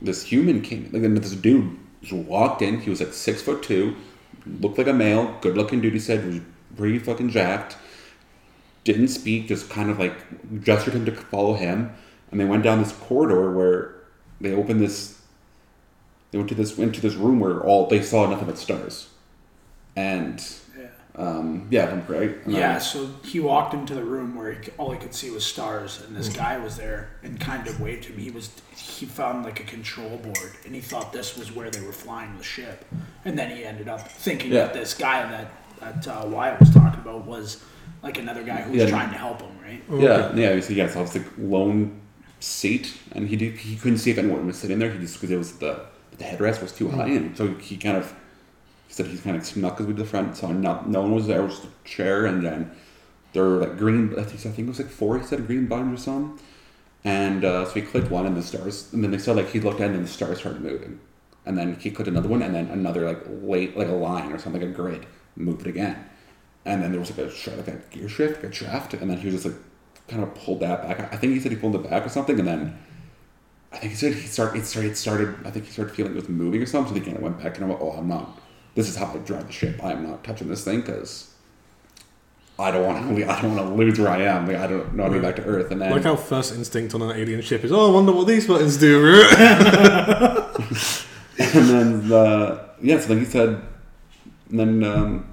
this 0.02 0.26
human 0.26 0.62
came, 0.62 0.90
like 0.92 1.02
this 1.02 1.36
dude 1.36 1.78
just 2.02 2.14
walked 2.14 2.62
in. 2.62 2.82
He 2.82 2.90
was 2.90 3.00
like 3.00 3.14
six 3.14 3.42
foot 3.42 3.64
two, 3.64 3.96
looked 4.46 4.78
like 4.78 4.88
a 4.88 4.94
male, 4.94 5.38
good 5.42 5.56
looking 5.56 5.82
dude. 5.82 5.94
He 5.94 6.00
said 6.00 6.26
was 6.26 6.42
pretty 6.76 7.00
fucking 7.00 7.30
jacked. 7.30 7.78
Didn't 8.84 9.08
speak, 9.08 9.48
just 9.48 9.70
kind 9.70 9.90
of 9.90 9.98
like 9.98 10.14
gestured 10.62 10.94
him 10.94 11.06
to 11.06 11.12
follow 11.14 11.54
him, 11.54 11.94
and 12.32 12.40
they 12.40 12.46
went 12.46 12.64
down 12.64 12.80
this 12.80 12.92
corridor 12.92 13.52
where 13.52 13.96
they 14.42 14.54
opened 14.54 14.82
this. 14.82 15.22
They 16.32 16.38
went 16.38 16.50
to 16.50 16.56
this 16.56 16.78
into 16.78 17.00
this 17.00 17.14
room 17.16 17.40
where 17.40 17.62
all 17.62 17.88
they 17.88 18.02
saw 18.02 18.30
nothing 18.30 18.48
but 18.48 18.58
stars, 18.58 19.08
and 19.96 20.44
Yeah. 20.78 20.88
um, 21.16 21.68
yeah, 21.70 21.86
I'm 21.92 22.04
correct. 22.06 22.46
And 22.46 22.56
Yeah, 22.56 22.74
then- 22.74 22.82
so 22.82 23.10
he 23.24 23.40
walked 23.40 23.74
into 23.74 23.94
the 23.94 24.04
room 24.04 24.36
where 24.36 24.52
he, 24.54 24.72
all 24.78 24.92
he 24.92 24.98
could 25.00 25.14
see 25.16 25.30
was 25.30 25.46
stars, 25.46 26.02
and 26.06 26.14
this 26.16 26.28
guy 26.28 26.58
was 26.58 26.76
there 26.76 27.10
and 27.24 27.40
kind 27.40 27.68
of 27.68 27.80
waved 27.80 28.06
him. 28.06 28.18
He 28.18 28.32
was 28.32 28.50
he 28.76 29.06
found 29.06 29.46
like 29.46 29.62
a 29.62 29.64
control 29.64 30.18
board, 30.18 30.52
and 30.66 30.76
he 30.76 30.82
thought 30.82 31.14
this 31.14 31.38
was 31.38 31.56
where 31.56 31.70
they 31.70 31.80
were 31.82 31.94
flying 31.94 32.38
the 32.38 32.44
ship, 32.44 32.84
and 33.24 33.40
then 33.40 33.56
he 33.56 33.64
ended 33.64 33.88
up 33.88 34.10
thinking 34.12 34.52
Yeah. 34.52 34.66
that 34.66 34.74
this 34.74 34.94
guy 34.94 35.22
that 35.30 35.52
that 35.80 36.08
uh, 36.08 36.26
Wyatt 36.26 36.60
was 36.60 36.70
talking 36.74 37.00
about 37.02 37.26
was 37.26 37.64
like 38.04 38.18
another 38.20 38.44
guy 38.44 38.62
who 38.62 38.72
was 38.74 38.82
Yeah. 38.84 38.90
trying 38.90 39.12
to 39.12 39.18
help 39.18 39.42
him, 39.42 39.52
right? 39.64 39.82
Yeah, 40.00 40.36
yeah. 40.36 40.60
So 40.60 40.74
yeah, 40.74 40.90
so 40.90 41.00
it 41.00 41.04
was 41.04 41.14
the 41.14 41.24
lone 41.38 42.00
seat, 42.40 42.94
and 43.14 43.28
he 43.30 43.36
did, 43.36 43.56
he 43.58 43.76
couldn't 43.78 44.00
see 44.00 44.12
if 44.12 44.18
anyone 44.18 44.46
was 44.46 44.58
sitting 44.58 44.80
there. 44.80 44.92
He 44.92 45.00
just 45.00 45.16
because 45.16 45.32
it 45.32 45.38
was 45.38 45.54
the 45.54 45.80
the 46.18 46.26
headrest 46.26 46.62
was 46.62 46.72
too 46.72 46.90
high, 46.90 47.08
and 47.08 47.36
so 47.38 47.48
he 47.56 47.78
kind 47.78 47.98
of 47.98 48.14
he 48.88 48.94
said 48.94 49.08
he's 49.08 49.22
kind 49.22 49.36
of 49.38 49.46
snuck 49.46 49.78
his 49.78 49.88
way 49.88 49.94
to 49.94 50.00
the 50.00 50.06
front, 50.08 50.36
so 50.38 50.52
not 50.52 50.90
no 50.90 51.02
one 51.02 51.16
was 51.16 51.28
there. 51.28 51.42
It 51.42 51.46
was 51.46 51.62
the 51.62 51.70
chair, 51.86 52.26
and 52.26 52.46
then 52.46 52.72
there 53.34 53.44
were 53.44 53.58
like 53.58 53.78
green. 53.78 54.12
I 54.20 54.24
think 54.24 54.40
I 54.42 54.50
think 54.56 54.60
it 54.60 54.68
was 54.68 54.80
like 54.80 54.90
four. 54.90 55.18
He 55.18 55.26
said 55.26 55.48
green 55.48 55.66
buttons 55.68 56.00
or 56.00 56.04
something, 56.04 56.40
and 57.04 57.44
uh, 57.46 57.66
so 57.66 57.72
he 57.72 57.82
clicked 57.82 58.12
one, 58.12 58.26
and 58.26 58.36
the 58.38 58.44
stars, 58.44 58.92
and 58.94 59.04
then 59.04 59.12
they 59.12 59.18
said 59.18 59.36
like 59.38 59.50
he 59.50 59.60
looked 59.60 59.82
at 59.82 59.90
it, 59.92 59.96
and 59.96 60.04
the 60.06 60.10
stars 60.10 60.40
started 60.40 60.62
moving, 60.62 61.00
and 61.46 61.58
then 61.58 61.76
he 61.80 61.90
clicked 61.90 62.10
another 62.10 62.30
one, 62.30 62.42
and 62.42 62.54
then 62.54 62.68
another 62.68 63.06
like 63.08 63.22
late 63.42 63.76
like 63.78 63.88
a 63.88 63.92
line 63.92 64.32
or 64.32 64.38
something, 64.38 64.62
like 64.62 64.72
a 64.72 64.74
grid 64.74 65.06
moved 65.36 65.66
again. 65.68 65.96
And 66.66 66.82
then 66.82 66.92
there 66.92 67.00
was 67.00 67.16
like 67.16 67.28
a 67.28 67.56
like 67.58 67.68
a 67.68 67.82
gear 67.92 68.08
shift, 68.08 68.44
like 68.44 68.52
a 68.52 68.56
shaft, 68.56 68.94
and 68.94 69.10
then 69.10 69.18
he 69.18 69.26
was 69.28 69.44
just 69.44 69.46
like 69.46 69.56
kind 70.08 70.24
of 70.24 70.34
pulled 70.36 70.62
that 70.62 70.82
back. 70.84 71.14
I 71.14 71.18
think 71.18 71.34
he 71.34 71.40
said 71.40 71.52
he 71.52 71.58
pulled 71.58 71.76
it 71.76 71.90
back 71.90 72.06
or 72.06 72.10
something, 72.10 72.40
and 72.40 72.48
then 72.48 72.80
I 73.72 73.78
think 73.78 73.92
he 73.92 73.98
said 73.98 74.14
he 74.14 74.28
started. 74.28 74.60
It 74.60 74.66
started. 74.66 74.92
It 74.92 74.98
started. 74.98 75.36
I 75.46 75.52
think 75.52 75.66
he 75.66 75.72
started 75.72 75.96
feeling 75.96 76.14
it 76.14 76.16
was 76.16 76.30
moving 76.30 76.62
or 76.62 76.66
something. 76.66 76.94
So 76.94 77.00
he 77.00 77.06
kind 77.06 77.18
of 77.18 77.24
went 77.24 77.42
back 77.42 77.56
and 77.56 77.66
I'm 77.66 77.72
like, 77.72 77.82
oh, 77.82 77.92
I'm 77.92 78.08
not. 78.08 78.40
This 78.76 78.88
is 78.88 78.96
how 78.96 79.08
I 79.08 79.18
drive 79.18 79.48
the 79.48 79.54
ship. 79.54 79.84
I 79.84 79.92
am 79.92 80.08
not 80.08 80.24
touching 80.24 80.48
this 80.48 80.64
thing 80.64 80.82
because 80.82 81.34
I 82.60 82.72
don't 82.72 82.86
want 82.86 83.18
to. 83.18 83.26
I 83.30 83.42
don't 83.42 83.56
want 83.56 83.68
to 83.68 83.74
lose 83.76 84.00
where 84.00 84.10
I 84.10 84.22
am. 84.22 84.48
Like, 84.48 84.58
I 84.58 84.68
don't 84.68 84.96
know 84.96 85.04
how 85.04 85.10
to 85.10 85.16
get 85.16 85.22
back 85.24 85.36
to 85.38 85.44
Earth. 85.44 85.72
And 85.72 85.82
then 85.82 85.92
Like 85.92 86.04
how 86.04 86.16
first 86.16 86.54
instinct 86.54 86.94
on 86.94 87.02
an 87.02 87.12
alien 87.18 87.42
ship 87.42 87.64
is, 87.64 87.72
oh, 87.72 87.90
I 87.90 87.94
wonder 87.94 88.12
what 88.12 88.28
these 88.28 88.48
buttons 88.48 88.78
do. 88.78 89.26
and 91.40 91.70
then 91.70 92.08
the 92.08 92.70
yeah, 92.82 93.00
so 93.00 93.08
then 93.08 93.20
he 93.20 93.26
said, 93.26 93.62
and 94.50 94.60
then 94.60 94.84
um, 94.84 95.33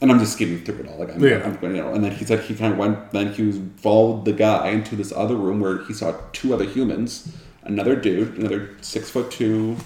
and 0.00 0.10
I'm 0.10 0.18
just 0.18 0.34
skimming 0.34 0.62
through 0.64 0.80
it 0.80 0.88
all. 0.88 0.98
Like 0.98 1.14
I'm, 1.14 1.24
Yeah. 1.24 1.42
I'm 1.44 1.56
going, 1.56 1.76
you 1.76 1.82
know. 1.82 1.94
And 1.94 2.04
then 2.04 2.12
he 2.12 2.24
said 2.24 2.40
he 2.40 2.54
kind 2.54 2.72
of 2.72 2.78
went. 2.78 3.12
Then 3.12 3.32
he 3.32 3.42
was 3.42 3.60
followed 3.76 4.24
the 4.24 4.32
guy 4.32 4.68
into 4.68 4.96
this 4.96 5.12
other 5.12 5.36
room 5.36 5.60
where 5.60 5.84
he 5.84 5.94
saw 5.94 6.14
two 6.32 6.52
other 6.52 6.64
humans, 6.64 7.34
another 7.62 7.96
dude, 7.96 8.36
another 8.38 8.70
six 8.80 9.10
foot 9.10 9.30
two, 9.30 9.76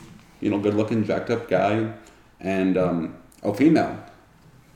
you 0.40 0.50
know, 0.50 0.58
good 0.58 0.74
looking, 0.74 1.04
jacked 1.04 1.30
up 1.30 1.48
guy, 1.48 1.92
and 2.40 2.76
um, 2.76 3.16
a 3.42 3.54
female. 3.54 3.98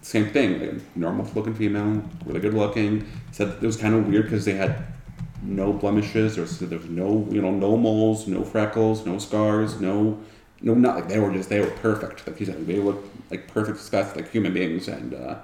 Same 0.02 0.28
thing, 0.30 0.60
like 0.60 0.70
a 0.72 0.98
normal 0.98 1.26
looking 1.34 1.54
female, 1.54 2.04
really 2.26 2.40
good 2.40 2.52
looking. 2.54 3.08
Said 3.32 3.48
it 3.48 3.62
was 3.62 3.78
kind 3.78 3.94
of 3.94 4.06
weird 4.06 4.24
because 4.24 4.44
they 4.44 4.52
had 4.52 4.84
no 5.42 5.72
blemishes. 5.72 6.36
There's 6.36 6.58
there's 6.58 6.84
no 6.88 7.26
you 7.30 7.40
know 7.40 7.50
no 7.50 7.76
moles, 7.76 8.28
no 8.28 8.44
freckles, 8.44 9.06
no 9.06 9.18
scars, 9.18 9.80
no 9.80 10.20
no 10.60 10.74
not 10.74 10.96
like 10.96 11.08
they 11.08 11.18
were 11.20 11.32
just 11.32 11.48
they 11.48 11.60
were 11.60 11.70
perfect. 11.70 12.26
Like 12.26 12.38
he 12.38 12.44
said, 12.44 12.66
they 12.66 12.76
looked 12.78 13.30
like 13.30 13.48
perfect 13.48 13.78
specimens, 13.80 14.16
like 14.16 14.30
human 14.30 14.52
beings, 14.54 14.88
and 14.88 15.14
uh, 15.14 15.36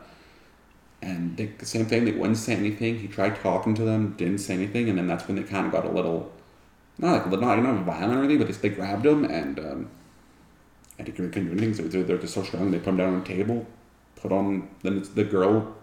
and 1.03 1.37
they, 1.37 1.47
the 1.47 1.67
same 1.67 1.87
thing. 1.87 2.05
They 2.05 2.13
wouldn't 2.13 2.37
say 2.39 2.55
anything. 2.55 2.99
He 2.99 3.09
tried 3.09 3.37
talking 3.37 3.75
to 3.75 3.85
them, 3.85 4.15
didn't 4.17 4.39
say 4.39 4.55
anything, 4.55 4.89
and 4.89 4.99
then 4.99 5.07
that's 5.07 5.27
when 5.27 5.37
they 5.37 5.43
kind 5.43 5.67
of 5.67 5.73
got 5.73 5.85
a 5.87 5.91
little 5.91 6.31
not 6.99 7.27
like 7.31 7.41
not 7.41 7.59
not 7.63 7.85
violent 7.85 8.15
or 8.21 8.25
anything, 8.25 8.39
but 8.39 8.49
they, 8.49 8.69
they 8.69 8.75
grabbed 8.75 9.07
him 9.07 9.25
and. 9.25 9.59
Um, 9.59 9.91
and 10.99 11.07
he 11.09 11.13
couldn't 11.13 11.31
do 11.33 11.53
anything. 11.53 11.75
So 11.75 11.83
they're, 11.85 12.03
they're 12.03 12.19
just 12.19 12.35
so 12.35 12.43
strong. 12.43 12.71
They 12.71 12.79
put 12.79 12.91
him 12.91 12.97
down 12.99 13.15
on 13.15 13.21
a 13.23 13.25
table, 13.25 13.67
put 14.17 14.33
on. 14.33 14.69
Then 14.83 14.99
it's 14.99 15.09
the 15.11 15.25
girl 15.25 15.75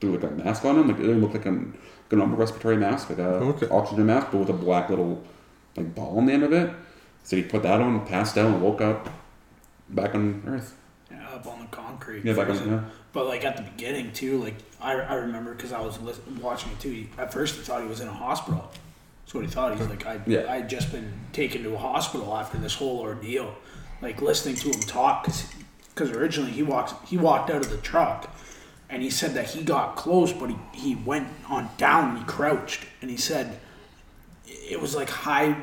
threw 0.00 0.16
like 0.18 0.24
a 0.30 0.34
mask 0.34 0.64
on 0.64 0.78
him. 0.78 0.88
Like 0.88 0.98
it 1.00 1.04
looked 1.04 1.34
like 1.34 1.46
an 1.46 1.72
like 2.04 2.12
a 2.12 2.16
normal 2.16 2.36
respiratory 2.38 2.76
mask, 2.76 3.10
like 3.10 3.18
a 3.18 3.28
Okay. 3.36 3.68
oxygen 3.68 4.06
mask, 4.06 4.28
but 4.30 4.38
with 4.38 4.50
a 4.50 4.52
black 4.52 4.90
little 4.90 5.22
like 5.76 5.94
ball 5.94 6.18
on 6.18 6.26
the 6.26 6.32
end 6.32 6.44
of 6.44 6.52
it. 6.52 6.70
So 7.26 7.34
he 7.34 7.42
put 7.42 7.64
that 7.64 7.80
on, 7.80 8.06
passed 8.06 8.38
out, 8.38 8.46
and 8.46 8.62
woke 8.62 8.80
up 8.80 9.08
back 9.88 10.14
on 10.14 10.44
Earth. 10.46 10.76
Yeah, 11.10 11.28
up 11.30 11.44
on 11.48 11.58
the 11.58 11.66
concrete. 11.66 12.24
Yeah, 12.24 12.34
back 12.34 12.48
on. 12.50 12.70
Yeah. 12.70 12.84
But 13.12 13.26
like 13.26 13.44
at 13.44 13.56
the 13.56 13.64
beginning 13.64 14.12
too, 14.12 14.40
like 14.40 14.54
I, 14.80 14.92
I 14.92 15.14
remember 15.14 15.52
because 15.52 15.72
I 15.72 15.80
was 15.80 15.98
watching 16.40 16.70
it 16.70 16.78
too. 16.78 16.90
He, 16.90 17.10
at 17.18 17.32
first, 17.32 17.56
he 17.56 17.62
thought 17.62 17.82
he 17.82 17.88
was 17.88 17.98
in 18.00 18.06
a 18.06 18.12
hospital. 18.12 18.70
That's 19.24 19.34
what 19.34 19.44
he 19.44 19.50
thought. 19.50 19.76
He's 19.76 19.88
like, 19.88 20.06
I 20.06 20.20
Yeah. 20.24 20.46
I 20.48 20.62
just 20.62 20.92
been 20.92 21.12
taken 21.32 21.64
to 21.64 21.74
a 21.74 21.78
hospital 21.78 22.32
after 22.36 22.58
this 22.58 22.76
whole 22.76 23.00
ordeal. 23.00 23.56
Like 24.00 24.22
listening 24.22 24.54
to 24.56 24.68
him 24.70 24.80
talk, 24.82 25.26
because 25.92 26.12
originally 26.12 26.52
he 26.52 26.62
walks 26.62 26.94
he 27.08 27.18
walked 27.18 27.50
out 27.50 27.62
of 27.62 27.70
the 27.70 27.78
truck, 27.78 28.32
and 28.88 29.02
he 29.02 29.10
said 29.10 29.34
that 29.34 29.50
he 29.50 29.64
got 29.64 29.96
close, 29.96 30.32
but 30.32 30.50
he, 30.50 30.56
he 30.72 30.94
went 30.94 31.26
on 31.48 31.70
down 31.76 32.10
and 32.10 32.18
he 32.18 32.24
crouched, 32.24 32.86
and 33.02 33.10
he 33.10 33.16
said 33.16 33.58
it 34.46 34.80
was 34.80 34.94
like 34.94 35.10
high 35.10 35.56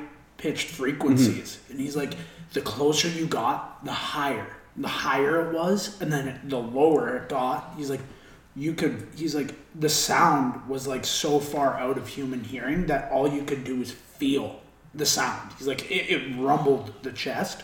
pitched 0.44 0.68
frequencies. 0.68 1.56
Mm-hmm. 1.56 1.72
And 1.72 1.82
he's 1.82 1.96
like 1.96 2.16
the 2.52 2.60
closer 2.60 3.08
you 3.08 3.26
got 3.26 3.84
the 3.86 3.94
higher 3.94 4.46
the 4.76 4.90
higher 4.90 5.48
it 5.48 5.54
was. 5.54 6.02
And 6.02 6.12
then 6.12 6.42
the 6.44 6.60
lower 6.60 7.16
it 7.16 7.30
got 7.30 7.74
he's 7.78 7.90
like 7.90 8.02
you 8.54 8.74
could 8.74 9.08
he's 9.16 9.34
like 9.34 9.56
the 9.74 9.88
sound 9.88 10.68
was 10.68 10.86
like 10.86 11.06
so 11.06 11.40
far 11.40 11.76
out 11.76 11.98
of 11.98 12.10
human 12.10 12.44
hearing 12.44 12.88
that 12.88 13.10
all 13.10 13.28
you 13.28 13.44
could 13.44 13.64
do 13.64 13.80
was 13.80 13.92
feel 13.92 14.60
the 14.94 15.06
sound. 15.06 15.54
He's 15.58 15.68
like 15.68 15.90
it, 15.90 16.12
it 16.12 16.38
rumbled 16.38 16.94
the 17.04 17.14
chest. 17.14 17.64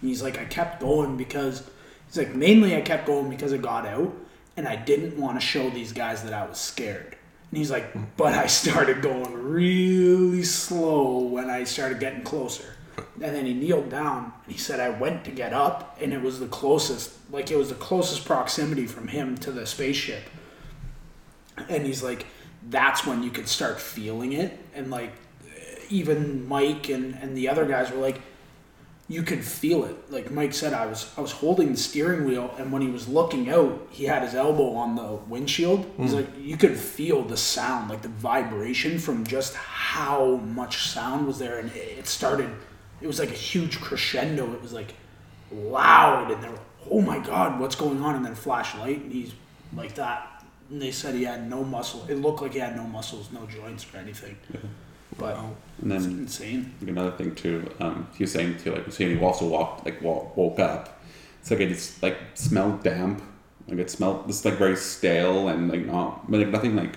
And 0.00 0.10
he's 0.10 0.22
like 0.22 0.38
i 0.38 0.44
kept 0.44 0.80
going 0.80 1.16
because 1.16 1.68
he's 2.06 2.18
like 2.18 2.34
mainly 2.34 2.76
i 2.76 2.82
kept 2.82 3.06
going 3.06 3.30
because 3.30 3.52
it 3.52 3.62
got 3.62 3.86
out 3.86 4.14
and 4.56 4.68
i 4.68 4.76
didn't 4.76 5.18
want 5.18 5.40
to 5.40 5.44
show 5.44 5.70
these 5.70 5.92
guys 5.92 6.22
that 6.22 6.32
i 6.32 6.46
was 6.46 6.56
scared 6.56 7.16
and 7.50 7.58
he's 7.58 7.70
like, 7.70 8.16
but 8.16 8.34
I 8.34 8.46
started 8.46 9.00
going 9.02 9.32
really 9.32 10.42
slow 10.42 11.18
when 11.18 11.48
I 11.48 11.64
started 11.64 11.98
getting 12.00 12.22
closer. 12.22 12.74
And 13.22 13.34
then 13.34 13.46
he 13.46 13.54
kneeled 13.54 13.90
down 13.90 14.32
and 14.44 14.52
he 14.52 14.58
said, 14.58 14.80
I 14.80 14.90
went 14.90 15.24
to 15.24 15.30
get 15.30 15.52
up 15.52 15.96
and 16.00 16.12
it 16.12 16.20
was 16.20 16.40
the 16.40 16.48
closest, 16.48 17.12
like 17.32 17.50
it 17.50 17.56
was 17.56 17.68
the 17.68 17.74
closest 17.76 18.24
proximity 18.24 18.86
from 18.86 19.08
him 19.08 19.36
to 19.38 19.52
the 19.52 19.66
spaceship. 19.66 20.24
And 21.68 21.86
he's 21.86 22.02
like, 22.02 22.26
that's 22.68 23.06
when 23.06 23.22
you 23.22 23.30
could 23.30 23.48
start 23.48 23.80
feeling 23.80 24.32
it. 24.32 24.58
And 24.74 24.90
like, 24.90 25.12
even 25.90 26.46
Mike 26.46 26.88
and, 26.88 27.14
and 27.14 27.36
the 27.36 27.48
other 27.48 27.64
guys 27.64 27.90
were 27.90 27.98
like, 27.98 28.20
you 29.08 29.22
could 29.22 29.42
feel 29.42 29.84
it. 29.84 30.12
Like 30.12 30.30
Mike 30.30 30.52
said, 30.52 30.74
I 30.74 30.84
was 30.86 31.10
I 31.16 31.22
was 31.22 31.32
holding 31.32 31.72
the 31.72 31.78
steering 31.78 32.26
wheel, 32.26 32.54
and 32.58 32.70
when 32.70 32.82
he 32.82 32.88
was 32.88 33.08
looking 33.08 33.48
out, 33.48 33.88
he 33.90 34.04
had 34.04 34.22
his 34.22 34.34
elbow 34.34 34.74
on 34.74 34.96
the 34.96 35.14
windshield. 35.28 35.90
He's 35.96 36.10
hmm. 36.10 36.18
like, 36.18 36.28
you 36.38 36.56
could 36.58 36.76
feel 36.76 37.22
the 37.22 37.36
sound, 37.36 37.88
like 37.88 38.02
the 38.02 38.08
vibration 38.08 38.98
from 38.98 39.24
just 39.24 39.54
how 39.54 40.36
much 40.36 40.88
sound 40.88 41.26
was 41.26 41.38
there, 41.38 41.58
and 41.58 41.72
it 41.72 42.06
started. 42.06 42.50
It 43.00 43.06
was 43.06 43.18
like 43.18 43.30
a 43.30 43.34
huge 43.34 43.80
crescendo. 43.80 44.52
It 44.52 44.60
was 44.60 44.72
like 44.74 44.94
loud, 45.50 46.30
and 46.30 46.42
they 46.42 46.48
were, 46.48 46.60
oh 46.90 47.00
my 47.00 47.18
god, 47.18 47.58
what's 47.58 47.76
going 47.76 48.02
on? 48.02 48.14
And 48.14 48.24
then 48.24 48.34
flashlight, 48.34 49.02
and 49.02 49.12
he's 49.12 49.32
like 49.74 49.94
that. 49.94 50.44
And 50.68 50.82
they 50.82 50.90
said 50.90 51.14
he 51.14 51.24
had 51.24 51.48
no 51.48 51.64
muscle. 51.64 52.04
It 52.10 52.16
looked 52.16 52.42
like 52.42 52.52
he 52.52 52.58
had 52.58 52.76
no 52.76 52.84
muscles, 52.84 53.30
no 53.32 53.46
joints 53.46 53.86
or 53.94 53.96
anything. 53.96 54.36
But 55.18 55.36
And 55.82 55.92
it's 55.92 56.04
then 56.06 56.18
insane. 56.18 56.74
Another 56.86 57.10
thing 57.12 57.34
too, 57.34 57.68
um, 57.80 58.06
he 58.16 58.24
was 58.24 58.32
saying 58.32 58.58
too, 58.58 58.70
like 58.70 58.80
he 58.80 58.86
was 58.86 58.94
saying 58.96 59.18
he 59.18 59.24
also 59.24 59.48
walked, 59.48 59.84
like 59.84 60.00
wo- 60.00 60.30
woke 60.36 60.58
up. 60.60 61.00
It's 61.40 61.50
like 61.50 61.60
it 61.60 61.68
just 61.68 62.02
like 62.02 62.16
smelled 62.34 62.82
damp, 62.82 63.22
like 63.68 63.78
it 63.78 63.90
smelled 63.90 64.26
just 64.26 64.44
like 64.44 64.54
very 64.54 64.76
stale 64.76 65.48
and 65.48 65.68
like 65.70 65.84
not, 65.86 66.30
but 66.30 66.38
like 66.40 66.48
nothing 66.48 66.76
like. 66.76 66.96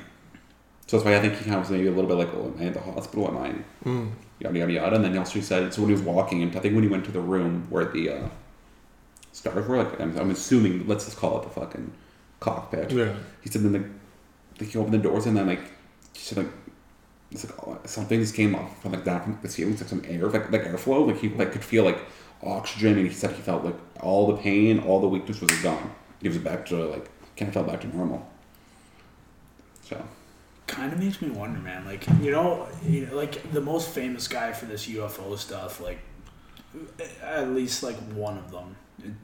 So 0.87 0.97
that's 0.97 1.05
why 1.05 1.15
I 1.15 1.21
think 1.21 1.35
he 1.35 1.43
kind 1.45 1.55
of 1.55 1.61
was 1.61 1.69
maybe 1.71 1.87
a 1.87 1.91
little 1.91 2.07
bit 2.07 2.17
like, 2.17 2.33
oh, 2.33 2.53
am 2.53 2.61
I 2.61 2.65
at 2.67 2.73
the 2.73 2.81
hospital? 2.81 3.27
Am 3.27 3.37
I 3.37 3.53
Mm. 3.87 4.11
yada 4.39 4.59
yada 4.59 4.73
yada? 4.73 4.95
And 4.97 5.05
then 5.05 5.13
he 5.13 5.17
also 5.17 5.39
said, 5.39 5.73
so 5.73 5.81
when 5.81 5.89
he 5.89 5.93
was 5.93 6.01
walking, 6.03 6.41
and 6.43 6.55
I 6.55 6.59
think 6.59 6.75
when 6.75 6.83
he 6.83 6.89
went 6.89 7.05
to 7.05 7.11
the 7.11 7.21
room 7.21 7.65
where 7.69 7.85
the 7.85 8.09
uh, 8.09 8.29
stars 9.31 9.67
were, 9.67 9.77
like 9.77 9.99
I'm, 10.01 10.17
I'm 10.17 10.31
assuming, 10.31 10.87
let's 10.87 11.05
just 11.05 11.17
call 11.17 11.39
it 11.39 11.43
the 11.43 11.49
fucking 11.49 11.91
cockpit. 12.39 12.91
Yeah. 12.91 13.13
He 13.41 13.49
said 13.49 13.61
then 13.63 13.73
like, 13.73 13.85
like 14.59 14.69
he 14.69 14.77
opened 14.77 14.93
the 14.93 14.97
doors 14.99 15.25
and 15.27 15.37
then 15.37 15.47
like 15.47 15.61
he 16.13 16.19
said 16.21 16.39
like 16.39 16.47
it's 17.31 17.49
like 17.49 17.67
oh, 17.67 17.79
something 17.85 18.19
just 18.19 18.35
came 18.35 18.55
off 18.55 18.81
from 18.81 18.91
like 18.91 19.05
down 19.05 19.23
from 19.23 19.39
the 19.41 19.49
ceiling, 19.49 19.73
it's 19.73 19.81
like 19.81 19.89
some 19.89 20.03
air, 20.05 20.27
like 20.27 20.51
like 20.51 20.63
airflow. 20.63 21.07
Like 21.07 21.19
he 21.19 21.29
like 21.29 21.51
could 21.51 21.63
feel 21.63 21.83
like 21.83 21.99
oxygen, 22.43 22.97
and 22.97 23.07
he 23.07 23.13
said 23.13 23.31
he 23.31 23.41
felt 23.41 23.63
like 23.63 23.75
all 24.01 24.27
the 24.27 24.37
pain, 24.37 24.79
all 24.79 24.99
the 24.99 25.07
weakness 25.07 25.39
was 25.39 25.51
gone. 25.61 25.91
He 26.21 26.27
was 26.27 26.37
back 26.37 26.65
to 26.67 26.75
like 26.85 27.09
kind 27.37 27.47
of 27.47 27.53
felt 27.53 27.67
back 27.67 27.81
to 27.81 27.95
normal. 27.95 28.27
So 29.83 30.03
kind 30.67 30.91
of 30.91 30.99
makes 30.99 31.21
me 31.21 31.29
wonder, 31.29 31.59
man. 31.59 31.85
Like 31.85 32.05
you 32.21 32.31
know, 32.31 32.67
you 32.85 33.05
know, 33.05 33.15
like 33.15 33.51
the 33.53 33.61
most 33.61 33.89
famous 33.89 34.27
guy 34.27 34.51
for 34.51 34.65
this 34.65 34.87
UFO 34.87 35.37
stuff, 35.37 35.79
like 35.79 35.99
at 37.23 37.49
least 37.49 37.81
like 37.81 37.97
one 38.13 38.37
of 38.37 38.51
them, 38.51 38.75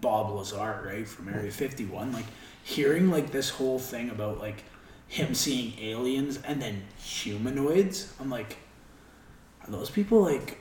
Bob 0.02 0.32
Lazar, 0.32 0.84
right 0.86 1.08
from 1.08 1.28
Area 1.28 1.52
Fifty 1.52 1.86
One. 1.86 2.14
Like 2.14 2.26
hearing 2.64 3.12
like 3.12 3.32
this 3.32 3.50
whole 3.50 3.80
thing 3.80 4.10
about 4.10 4.40
like 4.40 4.64
him 5.08 5.34
seeing 5.34 5.74
aliens 5.80 6.40
and 6.46 6.62
then 6.62 6.84
humanoids. 6.98 8.14
I'm 8.20 8.30
like, 8.30 8.58
are 9.66 9.72
those 9.72 9.90
people 9.90 10.22
like? 10.22 10.60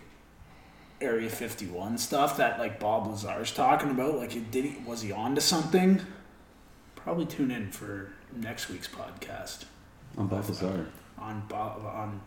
Area 0.99 1.29
51 1.29 1.99
stuff 1.99 2.39
that 2.39 2.59
like 2.59 2.81
Bob 2.81 3.07
Lazar's 3.07 3.53
talking 3.53 3.91
about 3.91 4.17
like 4.17 4.51
did 4.51 4.65
he 4.65 4.77
was 4.87 5.03
he 5.03 5.13
on 5.13 5.35
to 5.35 5.43
something 5.43 6.01
probably 6.95 7.27
tune 7.27 7.51
in 7.51 7.71
for 7.71 8.13
next 8.35 8.71
week's 8.71 8.89
podcast 8.89 9.67
on 10.17 10.27
Balthazar, 10.27 10.87
on 11.19 11.43
Bob 11.49 11.85
on 11.85 12.21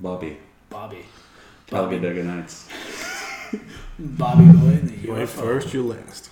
Bobby, 0.00 0.38
Bobby. 0.70 1.04
Bobby 1.68 1.96
Bobby, 1.96 1.98
Duggan 1.98 2.26
Nights. 2.26 2.66
Bobby 3.98 4.44
boy 4.46 4.68
in 4.68 4.86
the 4.86 4.96
You 4.96 5.16
ain't 5.18 5.28
UFO. 5.28 5.42
first, 5.42 5.74
you 5.74 5.82
last. 5.82 6.30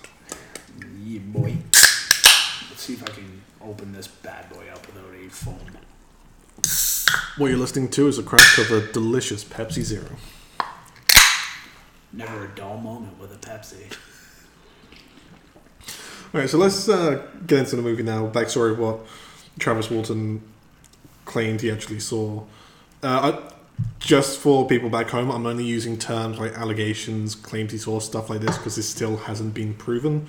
Yeah, 1.03 1.19
boy. 1.25 1.55
Let's 1.71 2.81
see 2.81 2.93
if 2.93 3.03
I 3.03 3.11
can 3.11 3.38
open 3.61 3.91
this 3.91 4.07
bad 4.07 4.49
boy 4.49 4.67
up 4.73 4.85
without 4.87 5.13
a 5.13 5.29
foam. 5.29 5.59
What 7.37 7.47
you're 7.47 7.57
listening 7.57 7.89
to 7.91 8.07
is 8.07 8.17
a 8.19 8.23
crack 8.23 8.57
of 8.57 8.71
a 8.71 8.91
delicious 8.91 9.43
Pepsi 9.43 9.81
Zero. 9.81 10.17
Never 12.11 12.45
a 12.45 12.47
dull 12.49 12.77
moment 12.77 13.19
with 13.19 13.31
a 13.31 13.37
Pepsi. 13.37 13.95
All 16.33 16.41
right, 16.41 16.49
so 16.49 16.57
let's 16.57 16.87
uh, 16.87 17.25
get 17.47 17.59
into 17.59 17.75
the 17.75 17.81
movie 17.81 18.03
now. 18.03 18.27
Backstory 18.27 18.71
of 18.71 18.79
what 18.79 18.99
Travis 19.57 19.89
Walton 19.89 20.41
claimed 21.25 21.61
he 21.61 21.71
actually 21.71 21.99
saw. 21.99 22.43
Uh, 23.01 23.41
I, 23.41 23.53
just 23.99 24.39
for 24.39 24.67
people 24.67 24.89
back 24.89 25.09
home, 25.09 25.29
I'm 25.29 25.45
only 25.45 25.65
using 25.65 25.97
terms 25.97 26.39
like 26.39 26.53
allegations, 26.53 27.35
claims 27.35 27.71
he 27.71 27.77
saw, 27.77 27.99
stuff 27.99 28.29
like 28.29 28.41
this, 28.41 28.57
because 28.57 28.75
this 28.75 28.89
still 28.89 29.17
hasn't 29.17 29.53
been 29.53 29.73
proven. 29.73 30.27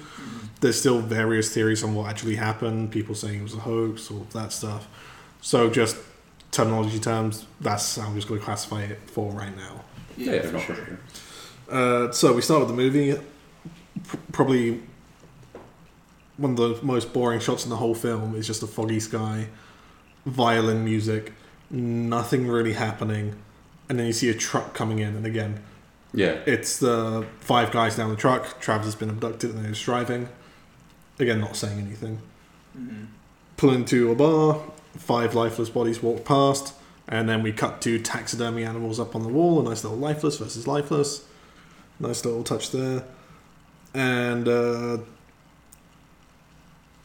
There's 0.61 0.79
still 0.79 1.01
various 1.01 1.53
theories 1.53 1.83
on 1.83 1.95
what 1.95 2.11
actually 2.11 2.37
happened, 2.37 2.93
people 2.93 3.15
saying 3.15 3.41
it 3.41 3.43
was 3.43 3.55
a 3.55 3.61
hoax, 3.61 4.11
all 4.11 4.21
of 4.23 4.33
that 4.33 4.53
stuff. 4.53 4.89
So, 5.41 5.71
just 5.71 5.97
terminology 6.51 6.99
terms, 6.99 7.47
that's 7.61 7.97
how 7.97 8.09
I'm 8.09 8.15
just 8.15 8.29
going 8.29 8.41
to 8.41 8.45
classify 8.45 8.83
it 8.83 8.99
for 9.07 9.33
right 9.33 9.57
now. 9.57 9.81
Yeah, 10.17 10.35
yeah, 10.35 10.51
no, 10.51 10.59
for 10.59 10.75
sure. 10.75 10.99
Uh, 11.71 12.13
so 12.13 12.33
we 12.35 12.43
start 12.43 12.61
with 12.61 12.69
the 12.69 12.75
movie. 12.75 13.15
P- 13.15 14.19
probably 14.33 14.83
one 16.37 16.53
of 16.53 16.57
the 16.57 16.79
most 16.83 17.13
boring 17.13 17.39
shots 17.39 17.65
in 17.65 17.71
the 17.71 17.77
whole 17.77 17.95
film 17.95 18.35
is 18.35 18.47
just 18.47 18.63
a 18.63 18.67
foggy 18.67 18.99
sky, 18.99 19.47
violin 20.27 20.85
music, 20.85 21.33
nothing 21.71 22.47
really 22.49 22.73
happening, 22.73 23.37
and 23.89 23.99
then 23.99 24.07
you 24.07 24.13
see 24.13 24.29
a 24.29 24.35
truck 24.35 24.75
coming 24.75 24.99
in, 24.99 25.17
and 25.17 25.27
again, 25.27 25.63
Yeah, 26.13 26.39
it's 26.47 26.79
the 26.79 27.27
five 27.41 27.71
guys 27.71 27.97
down 27.97 28.11
the 28.11 28.17
truck. 28.17 28.61
Travis 28.61 28.87
has 28.87 28.95
been 28.97 29.11
abducted 29.11 29.55
and 29.55 29.67
he's 29.67 29.81
driving. 29.81 30.29
Again, 31.19 31.41
not 31.41 31.55
saying 31.57 31.79
anything. 31.79 32.21
Pull 33.57 33.71
into 33.73 34.11
a 34.11 34.15
bar. 34.15 34.61
Five 34.97 35.35
lifeless 35.37 35.71
bodies 35.71 36.03
walk 36.03 36.25
past, 36.25 36.75
and 37.07 37.29
then 37.29 37.43
we 37.45 37.53
cut 37.53 37.81
to 37.83 38.01
taxidermy 38.01 38.65
animals 38.65 38.99
up 38.99 39.15
on 39.15 39.23
the 39.23 39.29
wall. 39.29 39.61
A 39.61 39.63
nice 39.63 39.85
little 39.85 39.99
lifeless 39.99 40.39
versus 40.39 40.67
lifeless. 40.67 41.25
Nice 42.01 42.25
little 42.25 42.43
touch 42.43 42.73
there. 42.73 43.05
And 43.95 44.49
uh, 44.49 44.99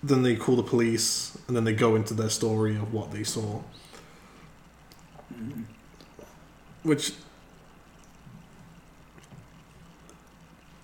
then 0.01 0.23
they 0.23 0.35
call 0.35 0.55
the 0.55 0.63
police, 0.63 1.37
and 1.47 1.55
then 1.55 1.63
they 1.63 1.73
go 1.73 1.95
into 1.95 2.15
their 2.15 2.29
story 2.29 2.75
of 2.75 2.91
what 2.91 3.11
they 3.11 3.23
saw. 3.23 3.61
Which 6.83 7.13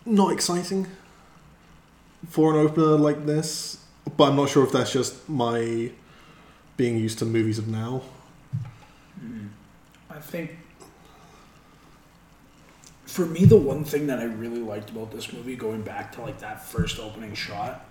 not 0.06 0.34
exciting 0.34 0.88
for 2.30 2.52
an 2.52 2.58
opener 2.58 2.98
like 2.98 3.26
this, 3.26 3.84
but 4.18 4.30
I'm 4.30 4.36
not 4.36 4.50
sure 4.50 4.64
if 4.64 4.72
that's 4.72 4.92
just 4.92 5.28
my 5.30 5.92
being 6.78 6.98
used 6.98 7.20
to 7.20 7.26
movies 7.26 7.58
of 7.60 7.68
now. 7.68 8.02
I 10.10 10.20
think 10.20 10.58
for 13.06 13.26
me, 13.26 13.46
the 13.46 13.58
one 13.58 13.84
thing 13.84 14.08
that 14.08 14.20
I 14.20 14.24
really 14.24 14.62
liked 14.62 14.90
about 14.90 15.12
this 15.12 15.34
movie, 15.34 15.56
going 15.56 15.82
back 15.82 16.14
to 16.14 16.22
like 16.22 16.40
that 16.40 16.66
first 16.66 17.00
opening 17.00 17.34
shot, 17.34 17.86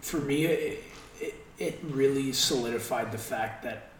for 0.00 0.16
me, 0.16 0.46
it, 0.46 0.84
it, 1.20 1.34
it 1.58 1.78
really 1.84 2.32
solidified 2.32 3.12
the 3.12 3.18
fact 3.18 3.62
that 3.64 3.91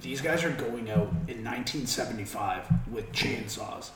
these 0.00 0.20
guys 0.20 0.44
are 0.44 0.50
going 0.50 0.90
out 0.90 1.08
in 1.28 1.42
1975 1.44 2.66
with 2.92 3.10
chainsaws 3.12 3.90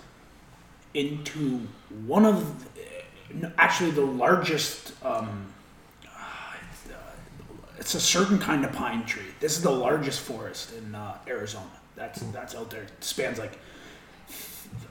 into 0.94 1.60
one 2.06 2.24
of 2.24 2.64
the- 2.74 3.52
actually 3.58 3.90
the 3.90 4.00
largest 4.00 4.92
um, 5.04 5.52
it's 7.78 7.94
a 7.94 8.00
certain 8.00 8.38
kind 8.38 8.64
of 8.64 8.72
pine 8.72 9.04
tree. 9.06 9.22
This 9.40 9.56
is 9.56 9.62
the 9.62 9.70
largest 9.70 10.20
forest 10.20 10.74
in 10.76 10.94
uh, 10.94 11.16
Arizona. 11.26 11.70
That's 11.96 12.20
that's 12.20 12.54
out 12.54 12.70
there. 12.70 12.82
It 12.82 12.92
spans 13.00 13.38
like 13.38 13.58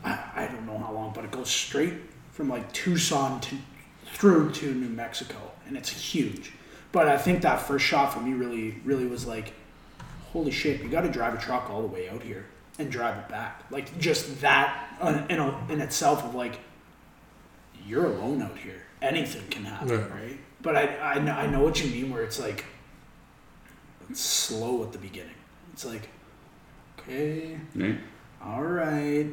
I, 0.04 0.20
I 0.36 0.48
don't 0.48 0.66
know 0.66 0.78
how 0.78 0.92
long, 0.92 1.12
but 1.14 1.24
it 1.24 1.32
goes 1.32 1.50
straight 1.50 1.94
from 2.32 2.50
like 2.50 2.72
Tucson 2.74 3.40
to 3.42 3.56
through 4.14 4.52
to 4.54 4.74
New 4.74 4.90
Mexico, 4.90 5.38
and 5.68 5.78
it's 5.78 5.90
huge. 5.90 6.54
But 6.92 7.08
I 7.08 7.18
think 7.18 7.42
that 7.42 7.58
first 7.62 7.86
shot 7.86 8.14
for 8.14 8.22
me 8.22 8.34
really 8.34 8.80
really 8.84 9.06
was 9.06 9.28
like, 9.28 9.54
holy 10.38 10.52
shit! 10.52 10.82
You 10.84 10.90
got 10.90 11.02
to 11.02 11.10
drive 11.10 11.34
a 11.34 11.38
truck 11.40 11.70
all 11.72 11.82
the 11.82 11.88
way 11.88 12.08
out 12.10 12.22
here 12.22 12.46
and 12.78 12.92
drive 12.92 13.18
it 13.18 13.28
back. 13.28 13.64
Like 13.72 13.98
just 13.98 14.40
that 14.42 14.96
uh, 15.02 15.24
in, 15.30 15.40
a, 15.40 15.68
in 15.70 15.82
itself 15.82 16.24
of 16.24 16.36
like, 16.36 16.60
you're 17.88 18.06
alone 18.06 18.42
out 18.44 18.56
here. 18.58 18.82
Anything 19.02 19.48
can 19.50 19.64
happen, 19.66 19.90
Yeah. 19.90 20.16
right? 20.16 20.38
But 20.62 20.76
I, 20.76 21.14
I 21.16 21.20
know 21.20 21.32
I 21.34 21.48
know 21.48 21.64
what 21.64 21.84
you 21.84 21.90
mean. 21.92 22.12
Where 22.14 22.24
it's 22.24 22.40
like 22.40 22.66
it's 24.10 24.20
slow 24.22 24.84
at 24.84 24.92
the 24.92 24.98
beginning. 25.00 25.34
It's 25.74 25.86
like, 25.86 26.08
okay, 27.00 27.58
Right? 27.76 27.98
all 28.44 28.64
right, 28.64 29.30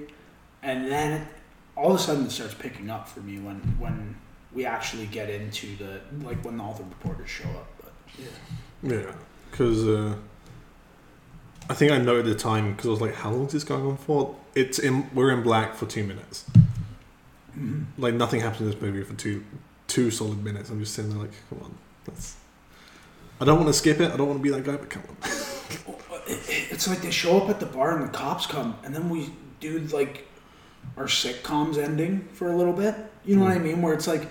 and 0.62 0.90
then 0.90 1.20
it, 1.20 1.28
all 1.76 1.90
of 1.92 1.96
a 1.96 2.02
sudden 2.02 2.24
it 2.26 2.30
starts 2.30 2.54
picking 2.54 2.88
up 2.90 3.08
for 3.08 3.20
me 3.20 3.38
when 3.38 3.56
when 3.78 4.16
we 4.54 4.64
actually 4.66 5.06
get 5.06 5.28
into 5.30 5.76
the 5.76 6.00
like 6.22 6.42
when 6.44 6.60
all 6.60 6.74
the 6.74 6.84
reporters 6.84 7.28
show 7.30 7.48
up. 7.48 7.68
But 7.82 7.92
yeah, 8.18 8.96
Yeah, 8.96 9.12
because 9.50 9.86
uh, 9.86 10.14
I 11.68 11.74
think 11.74 11.92
I 11.92 11.98
noted 11.98 12.26
the 12.26 12.34
time 12.34 12.72
because 12.72 12.86
I 12.86 12.90
was 12.90 13.00
like, 13.00 13.14
"How 13.14 13.30
long 13.30 13.46
is 13.46 13.52
this 13.52 13.64
going 13.64 13.86
on 13.86 13.96
for?" 13.96 14.36
It's 14.54 14.78
in. 14.78 15.08
We're 15.14 15.30
in 15.30 15.42
black 15.42 15.74
for 15.74 15.86
two 15.86 16.04
minutes. 16.04 16.44
Mm-hmm. 17.58 17.82
Like 17.98 18.14
nothing 18.14 18.40
happens 18.40 18.60
in 18.62 18.66
this 18.70 18.80
movie 18.80 19.02
for 19.02 19.14
two 19.14 19.44
two 19.86 20.10
solid 20.10 20.42
minutes. 20.44 20.70
I'm 20.70 20.80
just 20.80 20.94
sitting 20.94 21.10
there 21.10 21.20
like, 21.20 21.32
"Come 21.48 21.60
on, 21.62 21.74
that's." 22.04 22.36
I 23.40 23.44
don't 23.44 23.56
want 23.56 23.68
to 23.68 23.74
skip 23.74 24.00
it. 24.00 24.12
I 24.12 24.16
don't 24.16 24.28
want 24.28 24.38
to 24.38 24.42
be 24.42 24.50
that 24.50 24.64
guy, 24.64 24.76
but 24.76 24.90
come 24.90 25.02
on. 25.08 25.30
Uh, 25.86 26.20
it's 26.26 26.88
like 26.88 27.02
they 27.02 27.10
show 27.10 27.36
up 27.36 27.50
at 27.50 27.58
the 27.60 27.66
bar 27.66 27.96
and 27.96 28.04
the 28.06 28.12
cops 28.16 28.46
come, 28.46 28.78
and 28.84 28.94
then 28.94 29.10
we 29.10 29.30
do 29.60 29.80
like 29.92 30.26
our 30.96 31.06
sitcoms 31.06 31.76
ending 31.76 32.28
for 32.32 32.50
a 32.50 32.56
little 32.56 32.72
bit. 32.72 32.94
You 33.24 33.36
know 33.36 33.42
what 33.42 33.52
I 33.52 33.58
mm. 33.58 33.64
mean? 33.64 33.82
Where 33.82 33.92
it's 33.92 34.06
like, 34.06 34.28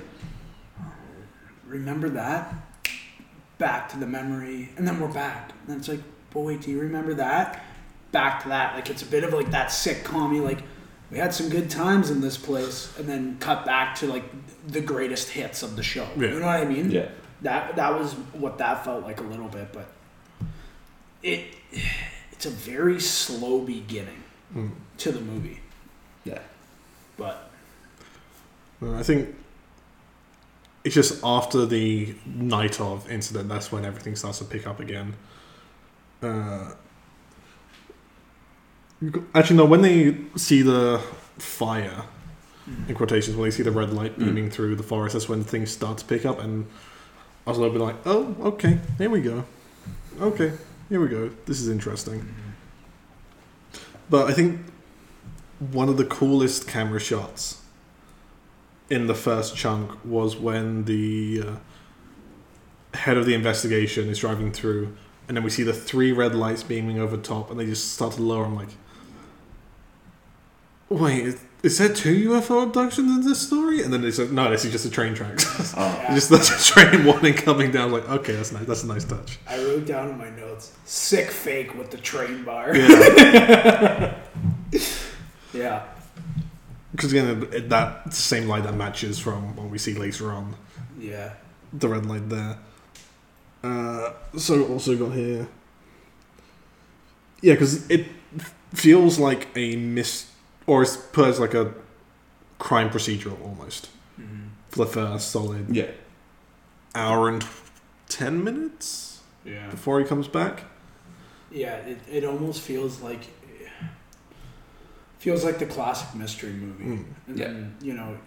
remember 1.65 2.09
that? 2.09 2.55
Back 3.57 3.89
to 3.89 3.97
the 3.97 4.07
memory, 4.07 4.69
and 4.77 4.87
then 4.87 4.99
we're 4.99 5.11
back. 5.11 5.51
And 5.67 5.77
it's 5.77 5.89
like, 5.89 5.99
but 6.33 6.41
wait, 6.41 6.61
do 6.61 6.71
you 6.71 6.79
remember 6.79 7.13
that? 7.15 7.63
Back 8.11 8.43
to 8.43 8.49
that. 8.49 8.75
Like 8.75 8.89
it's 8.89 9.01
a 9.01 9.05
bit 9.05 9.23
of 9.23 9.33
like 9.33 9.51
that 9.51 9.69
sitcom. 9.69 10.35
You 10.35 10.43
like, 10.43 10.63
we 11.11 11.17
had 11.17 11.33
some 11.33 11.49
good 11.49 11.69
times 11.69 12.09
in 12.09 12.21
this 12.21 12.37
place, 12.37 12.91
and 12.97 13.07
then 13.07 13.37
cut 13.39 13.65
back 13.65 13.95
to 13.95 14.07
like 14.07 14.23
the 14.67 14.81
greatest 14.81 15.29
hits 15.29 15.63
of 15.63 15.75
the 15.75 15.83
show. 15.83 16.07
Yeah. 16.17 16.29
You 16.29 16.39
know 16.39 16.45
what 16.45 16.59
I 16.59 16.65
mean? 16.65 16.91
Yeah. 16.91 17.09
That 17.41 17.75
that 17.75 17.97
was 17.99 18.13
what 18.33 18.57
that 18.59 18.83
felt 18.85 19.03
like 19.03 19.19
a 19.19 19.23
little 19.23 19.47
bit, 19.49 19.71
but 19.73 19.87
it 21.21 21.55
it's 22.31 22.45
a 22.45 22.49
very 22.51 22.99
slow 22.99 23.59
beginning 23.61 24.23
Mm. 24.55 24.69
to 24.97 25.11
the 25.11 25.19
movie. 25.19 25.59
Yeah. 26.25 26.37
But 27.17 27.49
I 28.83 29.01
think 29.01 29.35
it's 30.83 30.93
just 30.93 31.23
after 31.23 31.65
the 31.65 32.13
night 32.25 32.79
of 32.79 33.09
incident 33.09 33.49
that's 33.49 33.71
when 33.71 33.83
everything 33.85 34.15
starts 34.15 34.37
to 34.39 34.45
pick 34.45 34.67
up 34.67 34.79
again. 34.79 35.15
Uh, 36.23 36.71
actually, 39.35 39.57
no. 39.57 39.65
When 39.65 39.81
they 39.81 40.17
see 40.35 40.61
the 40.61 41.01
fire, 41.37 42.03
in 42.87 42.95
quotations, 42.95 43.35
when 43.35 43.49
they 43.49 43.51
see 43.55 43.63
the 43.63 43.71
red 43.71 43.91
light 43.93 44.17
Mm. 44.17 44.25
beaming 44.25 44.49
through 44.49 44.75
the 44.75 44.83
forest, 44.83 45.13
that's 45.13 45.27
when 45.27 45.43
things 45.43 45.71
start 45.71 45.97
to 45.99 46.05
pick 46.05 46.25
up. 46.25 46.39
And 46.39 46.65
I 47.45 47.49
was 47.49 47.57
a 47.57 47.61
little 47.61 47.77
bit 47.77 47.83
like, 47.83 47.95
"Oh, 48.05 48.35
okay, 48.41 48.79
here 48.97 49.09
we 49.09 49.21
go. 49.21 49.43
Okay, 50.21 50.53
here 50.89 51.01
we 51.01 51.07
go. 51.07 51.29
This 51.45 51.59
is 51.59 51.67
interesting." 51.67 52.33
But 54.09 54.29
I 54.29 54.33
think 54.33 54.61
one 55.59 55.89
of 55.89 55.97
the 55.97 56.05
coolest 56.05 56.67
camera 56.67 56.99
shots 56.99 57.61
in 58.89 59.07
the 59.07 59.15
first 59.15 59.55
chunk 59.55 59.91
was 60.05 60.35
when 60.35 60.85
the 60.85 61.43
uh, 61.45 62.97
head 62.97 63.17
of 63.17 63.25
the 63.25 63.33
investigation 63.33 64.09
is 64.09 64.19
driving 64.19 64.51
through, 64.51 64.95
and 65.27 65.37
then 65.37 65.43
we 65.43 65.49
see 65.49 65.63
the 65.63 65.73
three 65.73 66.11
red 66.11 66.35
lights 66.35 66.63
beaming 66.63 66.99
over 66.99 67.17
top, 67.17 67.49
and 67.51 67.59
they 67.59 67.65
just 67.65 67.93
start 67.93 68.13
to 68.13 68.21
lower. 68.21 68.45
I'm 68.45 68.55
like, 68.55 68.69
wait, 70.89 71.25
is, 71.25 71.41
is 71.63 71.77
there 71.77 71.89
two 71.89 72.29
UFO 72.31 72.63
abductions 72.63 73.09
in 73.09 73.27
this 73.29 73.39
story? 73.47 73.81
And 73.81 73.91
then 73.93 74.01
they 74.01 74.11
said, 74.11 74.31
no, 74.31 74.49
this 74.51 74.65
is 74.65 74.71
just 74.71 74.85
a 74.85 74.89
train 74.89 75.13
tracks. 75.13 75.73
Oh. 75.77 76.05
just 76.13 76.29
that's 76.29 76.49
a 76.69 76.73
train 76.73 77.05
warning 77.05 77.33
coming 77.33 77.71
down. 77.71 77.91
like, 77.91 78.07
okay, 78.09 78.33
that's 78.35 78.51
nice. 78.51 78.65
That's 78.65 78.83
a 78.83 78.87
nice 78.87 79.05
touch. 79.05 79.39
I 79.47 79.57
wrote 79.57 79.85
down 79.85 80.09
in 80.09 80.17
my 80.17 80.29
notes, 80.29 80.73
sick 80.85 81.31
fake 81.31 81.73
with 81.75 81.89
the 81.89 81.97
train 81.97 82.43
bar. 82.43 82.75
Yeah, 82.75 84.19
Yeah. 85.53 85.83
because 86.91 87.11
again, 87.13 87.69
that 87.69 88.13
same 88.13 88.47
light 88.47 88.63
that 88.63 88.75
matches 88.75 89.19
from 89.19 89.55
what 89.55 89.69
we 89.69 89.77
see 89.77 89.93
later 89.93 90.31
on. 90.31 90.55
Yeah. 90.99 91.33
the 91.71 91.87
red 91.87 92.05
light 92.05 92.29
there. 92.29 92.57
Uh, 93.63 94.11
so 94.37 94.65
also 94.67 94.95
got 94.97 95.13
here. 95.15 95.47
Yeah, 97.41 97.53
because 97.53 97.89
it 97.89 98.07
feels 98.73 99.19
like 99.19 99.47
a 99.55 99.75
mis 99.75 100.29
or 100.67 100.81
it's 100.83 100.97
put 100.97 101.27
as 101.27 101.39
like 101.39 101.53
a 101.53 101.73
crime 102.59 102.89
procedural 102.89 103.39
almost 103.41 103.89
Mhm. 104.19 104.49
for 104.69 104.85
the 104.85 104.91
first 104.91 105.31
solid 105.31 105.75
Yeah. 105.75 105.91
hour 106.95 107.29
and 107.29 107.45
ten 108.09 108.43
minutes 108.43 109.19
Yeah. 109.45 109.69
before 109.69 109.99
he 109.99 110.05
comes 110.05 110.27
back. 110.27 110.63
Yeah, 111.51 111.75
it, 111.77 111.99
it 112.09 112.23
almost 112.25 112.61
feels 112.61 113.01
like 113.01 113.21
feels 115.19 115.43
like 115.45 115.57
the 115.59 115.65
classic 115.65 116.13
mystery 116.15 116.51
movie. 116.51 116.83
Mm. 116.83 117.05
And 117.27 117.39
Yeah. 117.39 117.47
then, 117.47 117.75
you 117.81 117.93
know, 117.93 118.17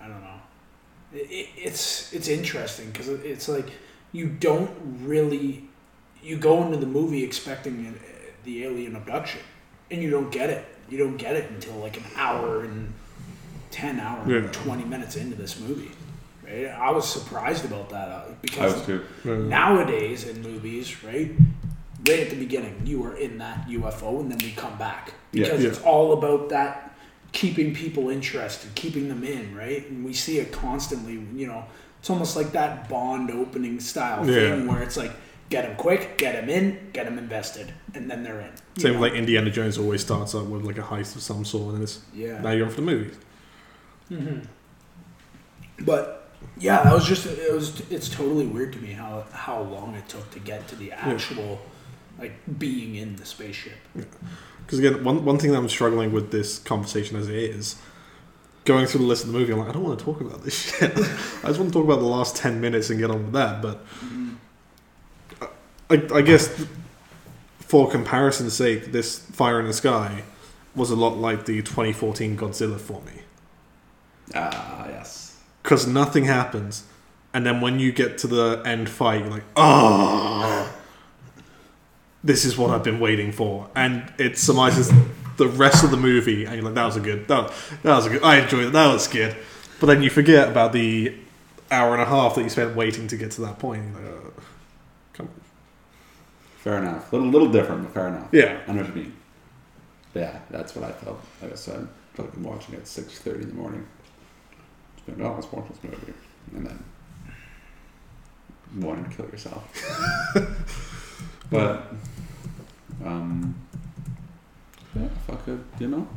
I 0.00 0.08
don't 0.08 0.22
know. 0.22 0.40
It, 1.12 1.30
it, 1.30 1.48
it's 1.56 2.12
it's 2.14 2.28
interesting 2.28 2.90
because 2.90 3.08
it's 3.08 3.48
like 3.48 3.68
you 4.12 4.26
don't 4.28 4.70
really 5.02 5.64
you 6.22 6.36
go 6.36 6.62
into 6.64 6.76
the 6.76 6.86
movie 6.86 7.24
expecting 7.24 7.98
the 8.44 8.64
alien 8.64 8.94
abduction, 8.96 9.40
and 9.90 10.02
you 10.02 10.10
don't 10.10 10.30
get 10.30 10.50
it. 10.50 10.64
You 10.88 10.98
don't 10.98 11.16
get 11.16 11.36
it 11.36 11.50
until 11.50 11.74
like 11.76 11.96
an 11.96 12.04
hour 12.16 12.62
and 12.64 12.92
ten 13.70 14.00
hour 14.00 14.22
Yeah. 14.28 14.38
and 14.38 14.52
twenty 14.52 14.84
minutes 14.84 15.16
into 15.16 15.36
this 15.36 15.58
movie. 15.60 15.90
Right? 16.44 16.66
I 16.66 16.90
was 16.90 17.08
surprised 17.10 17.64
about 17.64 17.90
that 17.90 18.08
uh, 18.08 18.24
I 18.28 18.34
because 18.42 18.74
was 18.74 18.86
too. 18.86 19.04
Nowadays 19.24 20.26
in 20.26 20.42
movies, 20.42 21.02
right? 21.04 21.30
Right 22.08 22.20
at 22.20 22.30
the 22.30 22.36
beginning, 22.36 22.80
you 22.84 23.04
are 23.04 23.14
in 23.16 23.38
that 23.38 23.68
UFO, 23.68 24.20
and 24.20 24.30
then 24.32 24.38
we 24.42 24.52
come 24.52 24.76
back 24.78 25.12
Yeah. 25.32 25.44
because 25.44 25.62
Yeah. 25.62 25.68
it's 25.70 25.80
all 25.82 26.12
about 26.12 26.48
that 26.48 26.89
keeping 27.32 27.74
people 27.74 28.10
interested, 28.10 28.74
keeping 28.74 29.08
them 29.08 29.24
in, 29.24 29.54
right? 29.54 29.88
And 29.88 30.04
we 30.04 30.12
see 30.12 30.38
it 30.38 30.52
constantly. 30.52 31.14
You 31.34 31.46
know, 31.46 31.64
it's 31.98 32.10
almost 32.10 32.36
like 32.36 32.52
that 32.52 32.88
Bond 32.88 33.30
opening 33.30 33.80
style 33.80 34.28
Yeah. 34.28 34.56
thing 34.56 34.66
where 34.66 34.82
it's 34.82 34.96
like 34.96 35.12
get 35.48 35.66
them 35.66 35.76
quick, 35.76 36.16
get 36.16 36.34
them 36.34 36.48
in, 36.48 36.90
get 36.92 37.04
them 37.04 37.18
invested, 37.18 37.72
and 37.94 38.10
then 38.10 38.22
they're 38.22 38.40
in. 38.40 38.50
Same 38.78 38.94
know? 38.94 39.00
like 39.00 39.12
Indiana 39.14 39.50
Jones 39.50 39.78
always 39.78 40.00
starts 40.00 40.34
up 40.34 40.46
with 40.46 40.64
like 40.64 40.78
a 40.78 40.82
heist 40.82 41.16
of 41.16 41.22
some 41.22 41.44
sort, 41.44 41.66
and 41.68 41.74
then 41.76 41.82
it's 41.82 42.00
yeah. 42.14 42.40
now 42.40 42.52
you're 42.52 42.68
for 42.68 42.76
the 42.76 42.82
movies. 42.82 43.16
Mm-hmm. 44.10 44.40
But 45.84 46.28
yeah, 46.58 46.82
that 46.82 46.92
was 46.92 47.06
just 47.06 47.26
it 47.26 47.52
was 47.52 47.82
it's 47.90 48.08
totally 48.08 48.46
weird 48.46 48.72
to 48.72 48.78
me 48.78 48.92
how 48.92 49.24
how 49.32 49.60
long 49.62 49.94
it 49.94 50.08
took 50.08 50.30
to 50.32 50.38
get 50.38 50.66
to 50.68 50.76
the 50.76 50.92
actual 50.92 51.60
like 52.18 52.32
being 52.58 52.94
in 52.94 53.16
the 53.16 53.26
spaceship. 53.26 53.78
Because 54.70 54.78
again, 54.78 55.02
one 55.02 55.24
one 55.24 55.36
thing 55.36 55.50
that 55.50 55.58
I'm 55.58 55.68
struggling 55.68 56.12
with 56.12 56.30
this 56.30 56.60
conversation 56.60 57.16
as 57.16 57.28
it 57.28 57.34
is, 57.34 57.74
going 58.64 58.86
through 58.86 59.00
the 59.00 59.06
list 59.08 59.24
of 59.24 59.32
the 59.32 59.36
movie, 59.36 59.52
I'm 59.52 59.58
like, 59.58 59.70
I 59.70 59.72
don't 59.72 59.82
want 59.82 59.98
to 59.98 60.04
talk 60.04 60.20
about 60.20 60.44
this 60.44 60.54
shit. 60.78 60.92
I 60.92 61.48
just 61.48 61.58
want 61.58 61.72
to 61.72 61.72
talk 61.72 61.84
about 61.84 61.98
the 61.98 62.06
last 62.06 62.36
ten 62.36 62.60
minutes 62.60 62.88
and 62.88 63.00
get 63.00 63.10
on 63.10 63.24
with 63.24 63.32
that. 63.32 63.60
But 63.60 63.84
I, 65.90 66.18
I 66.18 66.22
guess 66.22 66.64
for 67.58 67.90
comparison's 67.90 68.52
sake, 68.52 68.92
this 68.92 69.18
Fire 69.18 69.58
in 69.58 69.66
the 69.66 69.72
Sky 69.72 70.22
was 70.76 70.92
a 70.92 70.96
lot 70.96 71.16
like 71.16 71.46
the 71.46 71.62
2014 71.62 72.38
Godzilla 72.38 72.78
for 72.78 73.02
me. 73.02 73.22
Ah, 74.36 74.86
yes. 74.86 75.36
Because 75.64 75.88
nothing 75.88 76.26
happens, 76.26 76.84
and 77.34 77.44
then 77.44 77.60
when 77.60 77.80
you 77.80 77.90
get 77.90 78.18
to 78.18 78.28
the 78.28 78.62
end 78.64 78.88
fight, 78.88 79.22
you're 79.22 79.30
like, 79.30 79.42
oh, 79.56 80.72
this 82.22 82.44
is 82.44 82.56
what 82.56 82.70
I've 82.70 82.84
been 82.84 83.00
waiting 83.00 83.32
for. 83.32 83.68
And 83.74 84.12
it 84.18 84.38
surmises 84.38 84.90
the 85.36 85.48
rest 85.48 85.84
of 85.84 85.90
the 85.90 85.96
movie, 85.96 86.44
and 86.44 86.54
you're 86.54 86.64
like, 86.64 86.74
that 86.74 86.84
was 86.84 86.96
a 86.96 87.00
good, 87.00 87.26
that, 87.28 87.52
that 87.82 87.96
was 87.96 88.06
a 88.06 88.10
good, 88.10 88.22
I 88.22 88.40
enjoyed 88.40 88.66
it, 88.66 88.72
that 88.72 88.92
was 88.92 89.08
good. 89.08 89.36
But 89.78 89.86
then 89.86 90.02
you 90.02 90.10
forget 90.10 90.48
about 90.48 90.72
the 90.72 91.14
hour 91.70 91.92
and 91.94 92.02
a 92.02 92.06
half 92.06 92.34
that 92.34 92.42
you 92.42 92.50
spent 92.50 92.76
waiting 92.76 93.06
to 93.08 93.16
get 93.16 93.30
to 93.32 93.40
that 93.42 93.58
point. 93.58 93.82
You're 93.94 94.02
like, 94.02 94.22
oh, 94.22 94.42
come 95.14 95.26
on. 95.26 95.40
Fair 96.58 96.78
enough. 96.78 97.12
Little, 97.12 97.28
little 97.28 97.50
different, 97.50 97.84
but 97.84 97.94
fair 97.94 98.08
enough. 98.08 98.28
Yeah. 98.32 98.60
I 98.68 98.72
know 98.72 98.82
what 98.82 98.94
you 98.94 99.02
mean. 99.02 99.16
Yeah, 100.14 100.40
that's 100.50 100.74
what 100.74 100.84
I 100.84 100.92
felt. 100.92 101.20
Like 101.40 101.52
I 101.52 101.54
said, 101.54 101.88
fucking 102.14 102.42
watching 102.42 102.74
it 102.74 102.78
at 102.78 102.88
six 102.88 103.18
thirty 103.20 103.42
in 103.42 103.48
the 103.48 103.54
morning. 103.54 103.86
Just 104.96 105.06
been, 105.06 105.24
oh, 105.24 105.34
let's 105.34 105.50
watch 105.52 105.68
this 105.68 105.78
movie, 105.84 106.12
and 106.54 106.66
then 106.66 106.84
wanting 108.76 109.08
to 109.08 109.16
kill 109.16 109.26
yourself. 109.26 109.64
but 111.50 111.92
um, 113.04 113.54
yeah, 114.94 115.08
fuck 115.26 115.46
it. 115.48 115.58
You 115.78 115.88
know, 115.88 116.08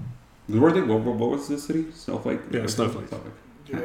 where 0.48 0.72
they? 0.72 0.82
What, 0.82 1.02
what, 1.02 1.16
what 1.16 1.30
was 1.32 1.48
the 1.48 1.58
city? 1.58 1.86
Snowflake. 1.94 2.40
Yeah, 2.52 2.66
Snowflake. 2.68 3.08
Yeah, 3.68 3.80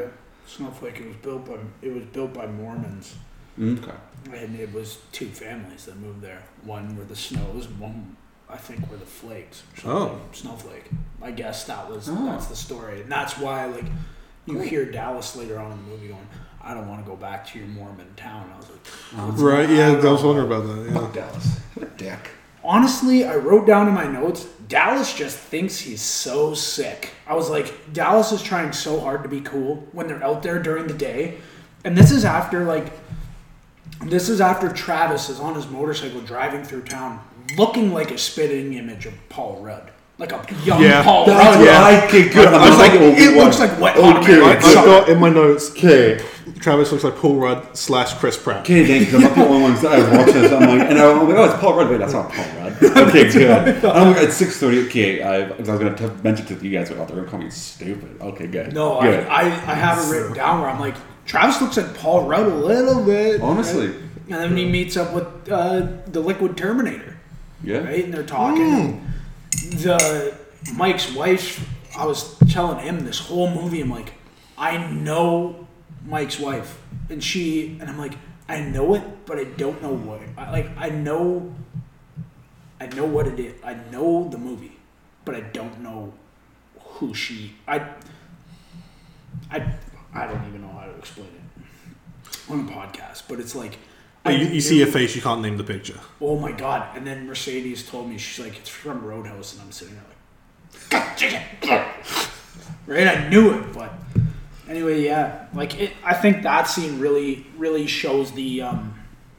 Snowflake. 0.47 1.01
It 1.01 1.07
was 1.09 1.17
built 1.17 1.47
by 1.47 1.57
it 1.83 1.93
was 1.93 2.05
built 2.05 2.33
by 2.35 2.47
Mormons, 2.47 3.17
Mm, 3.59 3.83
okay. 3.83 3.97
and 4.37 4.59
it 4.59 4.73
was 4.73 4.99
two 5.13 5.27
families 5.27 5.87
that 5.87 5.97
moved 5.97 6.21
there. 6.23 6.43
One 6.65 6.97
were 6.97 7.05
the 7.05 7.17
snows, 7.17 7.69
one 7.69 8.17
I 8.49 8.57
think 8.57 8.91
were 8.91 8.97
the 8.97 9.05
flakes. 9.07 9.63
Oh. 9.85 10.21
Snowflake. 10.33 10.85
I 11.21 11.33
guess 11.33 11.65
that 11.65 11.89
was 11.91 12.09
Oh. 12.09 12.27
that's 12.27 12.47
the 12.47 12.57
story, 12.57 13.03
and 13.03 13.11
that's 13.13 13.37
why 13.39 13.67
like 13.67 13.85
you 14.47 14.59
hear 14.61 14.87
Dallis 14.87 15.37
later 15.37 15.59
on 15.59 15.73
in 15.73 15.77
the 15.79 15.85
movie 15.91 16.09
going, 16.09 16.27
"I 16.69 16.75
don't 16.75 16.89
want 16.89 17.03
to 17.05 17.09
go 17.11 17.17
back 17.17 17.47
to 17.49 17.59
your 17.59 17.69
Mormon 17.69 18.07
town." 18.17 18.51
I 18.55 18.57
was 18.59 18.69
like, 18.69 19.19
Um, 19.19 19.37
Right, 19.37 19.69
yeah, 19.71 19.89
I 19.93 20.11
was 20.13 20.23
wondering 20.23 20.47
about 20.47 20.67
that. 20.67 20.93
Fuck 20.93 21.17
Yeah. 21.17 21.23
Dallis. 21.23 21.59
What 21.75 21.87
a 21.87 21.91
dick. 21.97 22.31
honestly, 22.65 23.25
I 23.25 23.37
wrote 23.37 23.67
down 23.67 23.89
in 23.89 23.95
my 23.95 24.07
notes, 24.07 24.47
Dallis 24.69 25.17
just 25.17 25.39
thinks 25.39 25.79
he's 25.79 26.03
so 26.03 26.53
sick. 26.55 27.11
I 27.27 27.35
was 27.35 27.49
like, 27.49 27.93
Dallis 27.93 28.33
is 28.33 28.43
trying 28.43 28.73
so 28.73 29.01
hard 29.01 29.23
to 29.23 29.29
be 29.29 29.41
cool 29.41 29.87
when 29.93 30.07
they're 30.09 30.23
out 30.23 30.43
there 30.43 30.63
during 30.63 30.87
the 30.87 30.95
day. 30.95 31.39
And 31.85 31.97
this 31.97 32.11
is 32.11 32.25
after, 32.25 32.65
like, 32.65 32.93
this 34.05 34.29
is 34.29 34.41
after 34.41 34.69
Travis 34.69 35.29
is 35.31 35.41
on 35.41 35.55
his 35.55 35.67
motorcycle 35.69 36.21
driving 36.21 36.63
through 36.63 36.83
town 36.83 37.21
looking 37.57 37.93
like 37.95 38.11
a 38.11 38.19
spitting 38.19 38.75
image 38.75 39.07
of 39.07 39.15
Paul 39.31 39.61
Rudd. 39.63 39.91
Like 40.19 40.33
a 40.33 40.55
young 40.65 40.83
Yeah, 40.83 41.03
Paul 41.05 41.27
That's 41.27 41.57
Rudd. 41.57 41.59
what 41.61 41.65
yeah. 41.67 41.85
I 41.85 42.07
think. 42.09 42.33
Good. 42.33 42.49
I 42.49 42.69
was 42.69 42.79
like, 42.79 42.93
It 42.95 43.37
looks 43.37 43.61
like 43.61 43.79
wet 43.81 43.95
hot 43.97 44.23
Okay, 44.25 44.37
American 44.41 44.69
I've 44.71 44.85
got 44.85 45.09
in 45.09 45.21
my 45.21 45.29
notes, 45.31 45.71
Okay. 45.71 46.21
Travis 46.59 46.91
looks 46.91 47.05
like 47.05 47.15
Paul 47.17 47.37
Rudd 47.37 47.77
slash 47.77 48.15
Chris 48.15 48.37
Pratt. 48.37 48.63
Okay, 48.63 48.85
thank 48.85 49.13
you. 49.13 49.17
I'm 49.19 49.23
not 49.23 49.35
the 49.37 49.47
only 49.47 49.63
one. 49.63 49.73
I 49.87 49.99
was 49.99 50.09
watching 50.19 50.43
this. 50.43 50.51
I'm 50.53 50.69
like, 50.79 50.89
and 50.91 50.99
I'm 50.99 51.29
like, 51.29 51.39
oh, 51.39 51.45
it's 51.45 51.61
Paul 51.61 51.75
Rudd. 51.77 51.89
Wait, 51.91 51.99
that's 51.99 52.13
not 52.15 52.33
Paul 52.33 52.45
Rudd. 52.57 52.69
Okay, 53.09 53.31
good. 53.31 53.69
And 53.69 53.87
I'm 53.87 54.09
like, 54.09 54.17
at 54.25 54.29
6:30. 54.31 54.87
Okay, 54.87 55.23
I, 55.23 55.49
'cause 55.51 55.69
I 55.69 55.73
was 55.77 55.81
gonna 55.81 55.97
t- 55.97 56.23
mention 56.25 56.47
to 56.47 56.55
you 56.67 56.77
guys, 56.77 56.89
but 56.89 57.07
they're 57.07 57.17
gonna 57.17 57.29
call 57.29 57.39
me 57.41 57.51
stupid. 57.51 58.21
Okay, 58.21 58.47
good. 58.49 58.73
No, 58.73 58.99
I, 58.99 59.07
good. 59.11 59.27
I, 59.29 59.41
I 59.43 59.75
have 59.75 59.99
it 60.05 60.11
written 60.13 60.33
down 60.33 60.61
where 60.61 60.71
I'm 60.71 60.81
like, 60.81 60.97
Travis 61.27 61.61
looks 61.61 61.77
like 61.77 61.95
Paul 61.95 62.27
Rudd 62.27 62.47
a 62.47 62.55
little 62.55 63.05
bit. 63.05 63.41
Honestly. 63.41 63.89
right? 63.89 63.97
And 64.31 64.35
then 64.35 64.57
he 64.57 64.65
meets 64.69 64.97
up 64.97 65.13
with 65.15 65.27
uh, 65.51 65.87
the 66.07 66.21
Liquid 66.21 66.57
Terminator. 66.57 67.17
yeah. 67.63 67.79
right? 67.79 68.05
And 68.05 68.13
they're 68.13 68.23
talking. 68.25 69.05
The 69.71 70.37
Mike's 70.75 71.13
wife, 71.13 71.69
I 71.97 72.07
was 72.07 72.39
telling 72.51 72.79
him 72.85 73.05
this 73.05 73.19
whole 73.19 73.51
movie. 73.51 73.81
I'm 73.81 73.91
like, 73.91 74.15
I 74.57 74.79
know 74.91 75.67
Mike's 76.05 76.39
wife, 76.41 76.81
and 77.09 77.23
she, 77.23 77.79
and 77.81 77.89
I'm 77.89 77.99
like, 77.99 78.15
I 78.49 78.61
know 78.61 78.95
it, 78.95 79.27
but 79.27 79.39
I 79.39 79.45
don't 79.45 79.81
know 79.83 79.93
what. 79.93 80.21
I, 80.37 80.51
like, 80.51 80.71
I 80.77 80.89
know, 80.89 81.55
I 82.81 82.87
know 82.87 83.05
what 83.05 83.27
it 83.27 83.39
is. 83.39 83.55
I 83.63 83.75
know 83.93 84.29
the 84.29 84.39
movie, 84.39 84.77
but 85.25 85.35
I 85.35 85.41
don't 85.41 85.81
know 85.81 86.13
who 86.81 87.15
she. 87.15 87.55
I, 87.67 87.91
I, 89.51 89.75
I 90.15 90.27
don't 90.27 90.49
even 90.49 90.63
know 90.63 90.73
how 90.73 90.87
to 90.87 90.97
explain 90.97 91.29
it 91.29 92.51
on 92.51 92.61
a 92.61 92.71
podcast. 92.71 93.25
But 93.29 93.41
it's 93.41 93.55
like. 93.55 93.79
You, 94.27 94.33
you 94.33 94.61
see 94.61 94.83
a 94.83 94.87
face, 94.87 95.15
you 95.17 95.23
can't 95.23 95.41
name 95.41 95.57
the 95.57 95.65
picture. 95.65 95.99
Oh 96.21 96.39
my 96.39 96.53
god! 96.53 96.97
And 96.97 97.07
then 97.07 97.27
Mercedes 97.27 97.89
told 97.89 98.09
me 98.09 98.19
she's 98.19 98.45
like, 98.45 98.59
"It's 98.59 98.69
from 98.69 99.05
Roadhouse," 99.05 99.55
and 99.55 99.63
I'm 99.63 99.73
sitting 99.73 99.95
there 99.95 100.05
like, 100.09 100.91
"God 100.91 101.17
dang 101.17 101.43
it!" 101.63 102.29
right? 102.87 103.07
I 103.07 103.29
knew 103.29 103.53
it, 103.53 103.73
but 103.73 103.93
anyway, 104.69 105.03
yeah. 105.03 105.47
Like 105.55 105.81
it, 105.81 105.93
I 106.05 106.15
think 106.15 106.43
that 106.43 106.65
scene 106.65 106.99
really, 106.99 107.47
really 107.57 107.87
shows 107.87 108.33
the 108.33 108.63
um, 108.63 108.95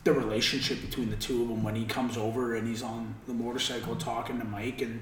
the 0.05 0.13
relationship 0.13 0.81
between 0.81 1.09
the 1.09 1.17
two 1.17 1.43
of 1.43 1.49
them 1.49 1.63
when 1.63 1.75
he 1.75 1.85
comes 1.85 2.17
over 2.17 2.55
and 2.55 2.67
he's 2.67 2.81
on 2.81 3.15
the 3.27 3.33
motorcycle 3.33 3.95
talking 3.95 4.39
to 4.39 4.45
Mike, 4.45 4.81
and 4.81 5.01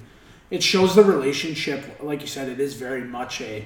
it 0.50 0.64
shows 0.64 0.96
the 0.96 1.04
relationship. 1.04 2.00
Like 2.02 2.22
you 2.22 2.28
said, 2.28 2.50
it 2.50 2.60
is 2.60 2.74
very 2.74 3.04
much 3.04 3.42
a. 3.42 3.66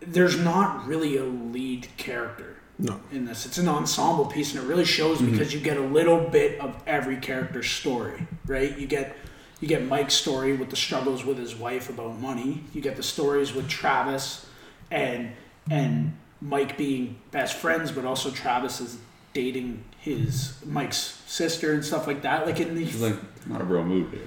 There's 0.00 0.38
not 0.38 0.86
really 0.86 1.16
a 1.16 1.24
lead 1.24 1.88
character 1.96 2.56
No. 2.82 3.00
in 3.12 3.26
this. 3.26 3.46
It's 3.46 3.58
an 3.58 3.68
ensemble 3.68 4.26
piece, 4.26 4.54
and 4.54 4.64
it 4.64 4.66
really 4.66 4.84
shows 4.84 5.18
mm-hmm. 5.18 5.30
because 5.30 5.54
you 5.54 5.60
get 5.60 5.76
a 5.76 5.82
little 5.82 6.28
bit 6.28 6.60
of 6.60 6.82
every 6.86 7.16
character's 7.16 7.70
story, 7.70 8.26
right? 8.46 8.76
You 8.76 8.86
get 8.86 9.16
you 9.60 9.68
get 9.68 9.86
Mike's 9.86 10.14
story 10.14 10.56
with 10.56 10.70
the 10.70 10.76
struggles 10.76 11.24
with 11.24 11.38
his 11.38 11.54
wife 11.54 11.88
about 11.88 12.18
money. 12.18 12.64
You 12.74 12.80
get 12.80 12.96
the 12.96 13.02
stories 13.02 13.54
with 13.54 13.68
Travis 13.68 14.44
and 14.90 15.32
and 15.70 16.16
Mike 16.40 16.76
being 16.76 17.20
best 17.30 17.56
friends, 17.56 17.92
but 17.92 18.04
also 18.04 18.30
Travis 18.30 18.80
is 18.80 18.98
dating 19.32 19.84
his 19.98 20.56
Mike's 20.66 21.22
sister 21.26 21.72
and 21.72 21.84
stuff 21.84 22.08
like 22.08 22.22
that. 22.22 22.46
Like 22.46 22.58
in 22.58 22.74
the 22.74 22.90
like 22.94 23.16
not 23.46 23.60
a 23.60 23.64
real 23.64 23.84
movie. 23.84 24.20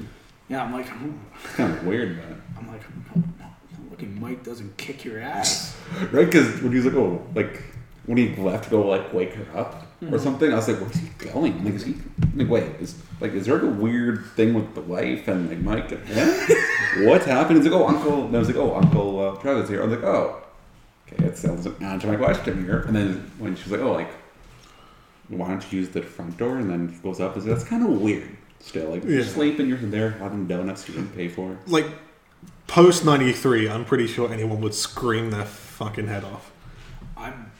yeah, 0.47 0.63
I'm 0.63 0.71
like 0.71 0.87
hmm. 0.87 1.05
I'm, 1.05 1.53
kind 1.55 1.73
of 1.73 1.85
weird, 1.85 2.15
man. 2.15 2.41
I'm 2.57 2.67
like 2.69 2.83
hmm, 2.83 3.21
looking 3.89 4.19
Mike 4.21 4.43
doesn't 4.43 4.77
kick 4.77 5.03
your 5.03 5.19
ass. 5.19 5.75
Right? 6.11 6.25
Because 6.25 6.61
when 6.61 6.71
he's 6.71 6.85
like, 6.85 6.95
oh, 6.95 7.21
like 7.35 7.61
when 8.05 8.17
he 8.17 8.35
left 8.35 8.65
to 8.65 8.69
go 8.69 8.87
like 8.87 9.13
wake 9.13 9.33
her 9.33 9.57
up 9.57 9.81
Mm-hmm. 10.01 10.13
or 10.13 10.19
something, 10.19 10.51
I 10.51 10.57
was 10.57 10.67
like, 10.67 10.77
where's 10.81 10.97
he 10.97 11.07
going? 11.31 11.63
Like, 11.63 11.75
is 11.75 11.85
he? 11.85 11.95
Like, 12.35 12.49
wait, 12.49 12.63
is 12.81 13.01
like, 13.21 13.31
is 13.31 13.45
there 13.45 13.53
like 13.55 13.63
a 13.63 13.67
weird 13.67 14.25
thing 14.35 14.53
with 14.53 14.75
the 14.75 14.81
wife 14.81 15.29
and 15.29 15.47
like 15.49 15.59
Mike? 15.59 15.89
And, 15.93 16.01
yeah? 16.09 16.47
what 17.07 17.23
happened? 17.23 17.59
He's 17.63 17.71
like, 17.71 17.79
oh, 17.81 17.87
Uncle. 17.87 18.25
And 18.25 18.35
I 18.35 18.39
was 18.39 18.49
like, 18.49 18.57
oh, 18.57 18.75
Uncle 18.75 19.19
uh, 19.25 19.35
Travis 19.41 19.69
here. 19.69 19.81
I 19.81 19.85
was 19.85 19.95
like, 19.95 20.03
oh, 20.03 20.43
okay, 21.07 21.23
that 21.23 21.37
sounds 21.37 21.65
an 21.65 21.75
answer 21.81 22.07
to 22.07 22.11
my 22.17 22.17
question 22.23 22.65
here. 22.65 22.81
And 22.81 22.93
then 22.93 23.31
when 23.39 23.55
she 23.55 23.63
was 23.63 23.71
like, 23.71 23.81
oh, 23.81 23.93
like, 23.93 24.09
why 25.29 25.47
don't 25.47 25.71
you 25.71 25.79
use 25.79 25.89
the 25.89 26.01
front 26.01 26.35
door? 26.37 26.57
And 26.57 26.69
then 26.69 26.89
he 26.89 26.97
goes 26.97 27.21
up. 27.21 27.31
I 27.31 27.35
was 27.35 27.45
like, 27.45 27.55
that's 27.57 27.67
kind 27.69 27.85
of 27.85 28.01
weird. 28.01 28.27
Still, 28.59 28.89
like, 28.89 29.03
Yeah. 29.05 29.11
you're 29.11 29.23
sleeping, 29.23 29.69
you're 29.69 29.77
there 29.77 30.11
having 30.11 30.45
donuts 30.45 30.87
you 30.89 30.95
didn't 30.95 31.15
pay 31.15 31.29
for. 31.29 31.57
Like, 31.67 31.87
post 32.67 33.05
93, 33.05 33.69
I'm 33.69 33.85
pretty 33.85 34.07
sure 34.07 34.29
anyone 34.31 34.59
would 34.59 34.75
scream 34.75 35.31
their 35.31 35.45
fucking 35.45 36.07
head 36.07 36.25
off. 36.25 36.51
I'm 37.15 37.51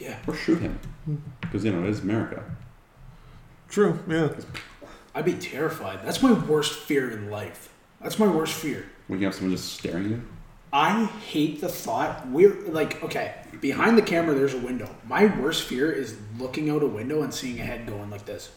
yeah. 0.00 0.18
Or 0.26 0.34
shoot 0.34 0.60
him. 0.60 0.78
Hmm. 1.04 1.16
Because, 1.40 1.64
you 1.64 1.72
know, 1.72 1.82
it 1.84 1.90
is 1.90 2.00
America. 2.00 2.42
True, 3.68 3.98
yeah. 4.08 4.28
I'd 5.14 5.24
be 5.24 5.34
terrified. 5.34 6.00
That's 6.04 6.22
my 6.22 6.32
worst 6.32 6.72
fear 6.80 7.10
in 7.10 7.30
life. 7.30 7.72
That's 8.00 8.18
my 8.18 8.26
worst 8.26 8.54
fear. 8.54 8.86
When 9.06 9.18
you 9.20 9.26
have 9.26 9.34
someone 9.34 9.54
just 9.56 9.72
staring 9.74 10.04
at 10.04 10.10
you. 10.10 10.22
I 10.72 11.04
hate 11.06 11.60
the 11.60 11.68
thought. 11.68 12.26
We're 12.28 12.54
like, 12.68 13.02
okay, 13.04 13.34
behind 13.60 13.96
the 13.96 14.02
camera, 14.02 14.34
there's 14.34 14.54
a 14.54 14.58
window. 14.58 14.88
My 15.06 15.26
worst 15.40 15.62
fear 15.64 15.90
is 15.92 16.16
looking 16.38 16.68
out 16.68 16.82
a 16.82 16.86
window 16.86 17.22
and 17.22 17.32
seeing 17.32 17.60
a 17.60 17.64
head 17.64 17.86
going 17.86 18.10
like 18.10 18.24
this. 18.26 18.50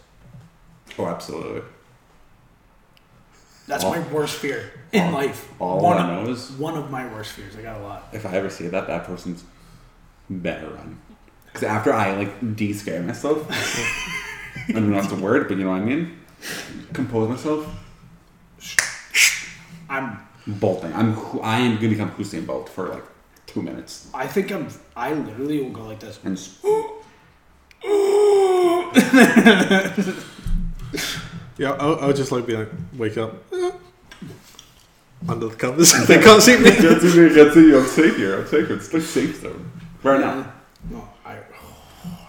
Oh, 0.98 1.06
absolutely. 1.06 1.62
That's 3.68 3.84
All- 3.84 3.92
my 3.92 4.00
worst 4.12 4.36
fear 4.38 4.72
in 4.94 5.04
all- 5.04 5.12
life. 5.14 5.48
all 5.60 5.80
one 5.82 5.98
I 5.98 6.16
of, 6.18 6.26
know 6.26 6.32
is- 6.32 6.52
one 6.54 6.76
of 6.78 6.90
my 6.90 7.06
worst 7.14 7.34
fears. 7.34 7.56
I 7.56 7.62
got 7.62 7.80
a 7.80 7.84
lot. 7.84 8.08
If 8.14 8.26
I 8.26 8.32
ever 8.32 8.50
see 8.50 8.68
that, 8.68 8.88
that 8.88 9.04
person's 9.04 9.44
better 10.30 10.70
run. 10.70 11.00
Because 11.58 11.70
after 11.76 11.92
I 11.92 12.16
like 12.16 12.56
de-scare 12.56 13.02
myself, 13.02 13.48
I 13.50 14.74
don't 14.74 14.92
know 14.92 15.00
if 15.00 15.06
it's 15.06 15.14
a 15.14 15.16
word, 15.16 15.48
but 15.48 15.58
you 15.58 15.64
know 15.64 15.72
what 15.72 15.82
I 15.82 15.86
mean. 15.86 16.16
Compose 16.94 17.30
myself, 17.30 17.66
I'm. 19.90 20.20
bolting. 20.46 20.94
I'm 20.94 21.18
I 21.42 21.58
am 21.62 21.78
gonna 21.78 21.90
become 21.90 22.12
Usain 22.12 22.46
Bolt 22.46 22.70
for 22.70 22.90
like 22.90 23.04
two 23.48 23.64
minutes 23.64 24.08
I 24.14 24.28
think 24.28 24.52
I'm. 24.52 24.68
I 24.96 25.14
literally 25.14 25.64
will 25.64 25.72
go 25.72 25.86
like 25.88 26.00
this. 26.00 26.20
and 26.24 26.38
s- 26.38 26.60
Yeah, 31.58 31.72
I, 31.72 31.88
I 31.88 32.06
would 32.06 32.16
just 32.16 32.32
like 32.32 32.46
be 32.46 32.56
like, 32.56 32.70
wake 32.96 33.18
up. 33.18 33.34
Under 35.28 35.48
the 35.48 35.56
covers. 35.56 35.92
they 36.08 36.22
can't 36.22 36.44
see 36.44 36.56
me. 36.58 36.66
get 36.70 37.02
to 37.02 37.30
me, 37.30 37.34
get 37.34 37.52
to 37.56 37.62
you. 37.62 37.80
I'm 37.80 37.88
safe 37.88 38.16
here. 38.16 38.42
I'm 38.42 38.48
safe. 38.48 38.70
It's 38.70 38.94
like 38.94 39.02
safe 39.02 39.42
zone 39.42 39.72
right 40.04 40.20
now. 40.20 40.54
No, 40.92 41.00
I. 41.00 41.17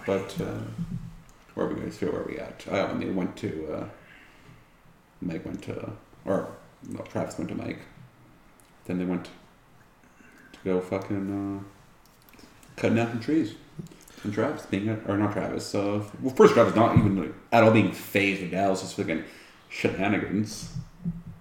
But 0.09 0.35
uh, 0.41 0.61
where 1.53 1.67
are 1.67 1.75
we 1.75 1.83
guys 1.83 1.99
feel 1.99 2.11
where 2.13 2.23
are 2.23 2.27
we 2.27 2.39
at? 2.39 2.65
I 2.71 2.79
only 2.81 3.11
went 3.11 3.37
to 3.37 3.73
uh, 3.75 3.85
Mike 5.21 5.45
went 5.45 5.63
to, 5.65 5.93
or 6.25 6.49
no, 6.89 7.01
Travis 7.03 7.37
went 7.37 7.51
to 7.51 7.55
Mike. 7.55 7.81
Then 8.87 8.97
they 8.99 9.05
went 9.05 9.27
to 9.27 10.59
go 10.65 10.81
fucking 10.81 11.61
uh, 11.61 12.41
cutting 12.77 12.97
down 12.97 13.11
some 13.11 13.21
trees. 13.21 13.55
And 14.25 14.33
Travis 14.33 14.65
being, 14.65 14.89
a, 14.89 14.99
or 15.07 15.19
not 15.19 15.35
Travis, 15.35 15.75
uh, 15.75 16.03
well, 16.23 16.35
first 16.35 16.55
Travis 16.55 16.75
not 16.75 16.97
even 16.97 17.21
like, 17.21 17.35
at 17.53 17.63
all 17.63 17.71
being 17.71 17.93
phased 17.93 18.41
with 18.41 18.53
Dallis, 18.53 18.81
just 18.81 18.97
fucking 18.97 19.25
shenanigans. 19.69 20.73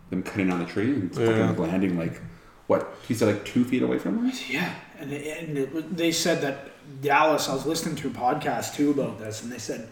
Them 0.10 0.24
cutting 0.24 0.50
down 0.50 0.60
the 0.60 0.66
tree 0.66 0.92
and 0.94 1.16
Yeah. 1.16 1.48
fucking 1.48 1.64
landing 1.64 1.98
like, 1.98 2.22
what, 2.68 2.96
he 3.08 3.14
said 3.14 3.28
like 3.34 3.46
two 3.46 3.64
feet 3.66 3.82
away 3.82 3.98
from 4.00 4.26
us? 4.28 4.50
Yeah, 4.50 4.74
and, 5.00 5.12
and 5.12 5.58
it, 5.58 5.98
they 5.98 6.12
said 6.12 6.42
that 6.42 6.70
Dallis. 7.02 7.50
I 7.50 7.54
was 7.54 7.66
listening 7.66 7.96
to 7.98 8.08
a 8.08 8.12
podcast 8.12 8.76
too 8.76 8.92
about 8.92 9.20
this, 9.20 9.42
and 9.44 9.52
they 9.52 9.58
said 9.58 9.90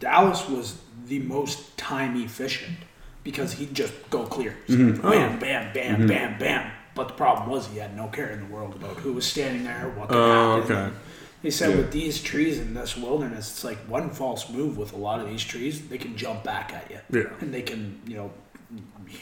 Dallis 0.00 0.48
was 0.48 0.78
the 1.06 1.18
most 1.20 1.76
time 1.76 2.16
efficient 2.22 2.78
because 3.24 3.52
he'd 3.54 3.74
just 3.74 3.92
go 4.10 4.24
clear, 4.24 4.56
mm-hmm. 4.68 5.06
oh, 5.06 5.10
bam, 5.10 5.38
bam, 5.38 5.72
bam, 5.72 6.06
bam, 6.06 6.38
bam. 6.38 6.70
But 6.94 7.08
the 7.08 7.14
problem 7.14 7.48
was 7.50 7.66
he 7.68 7.78
had 7.78 7.96
no 7.96 8.08
care 8.08 8.30
in 8.30 8.40
the 8.40 8.46
world 8.54 8.74
about 8.74 8.96
who 8.98 9.12
was 9.12 9.26
standing 9.26 9.64
there, 9.64 9.92
what 9.96 10.08
could 10.08 10.16
Oh, 10.18 10.60
happen. 10.60 10.76
okay. 10.76 10.96
They 11.42 11.50
said 11.50 11.70
Yeah. 11.70 11.76
with 11.76 11.92
these 11.92 12.22
trees 12.22 12.58
in 12.58 12.74
this 12.74 12.96
wilderness, 12.96 13.50
it's 13.50 13.64
like 13.64 13.78
one 13.88 14.10
false 14.10 14.48
move 14.50 14.76
with 14.76 14.92
a 14.92 14.96
lot 14.96 15.20
of 15.20 15.28
these 15.28 15.42
trees, 15.44 15.88
they 15.88 15.98
can 15.98 16.16
jump 16.16 16.44
back 16.44 16.72
at 16.72 16.90
you. 16.90 17.20
Yeah. 17.20 17.28
And 17.40 17.52
they 17.54 17.62
can, 17.62 18.00
you 18.06 18.16
know, 18.16 18.30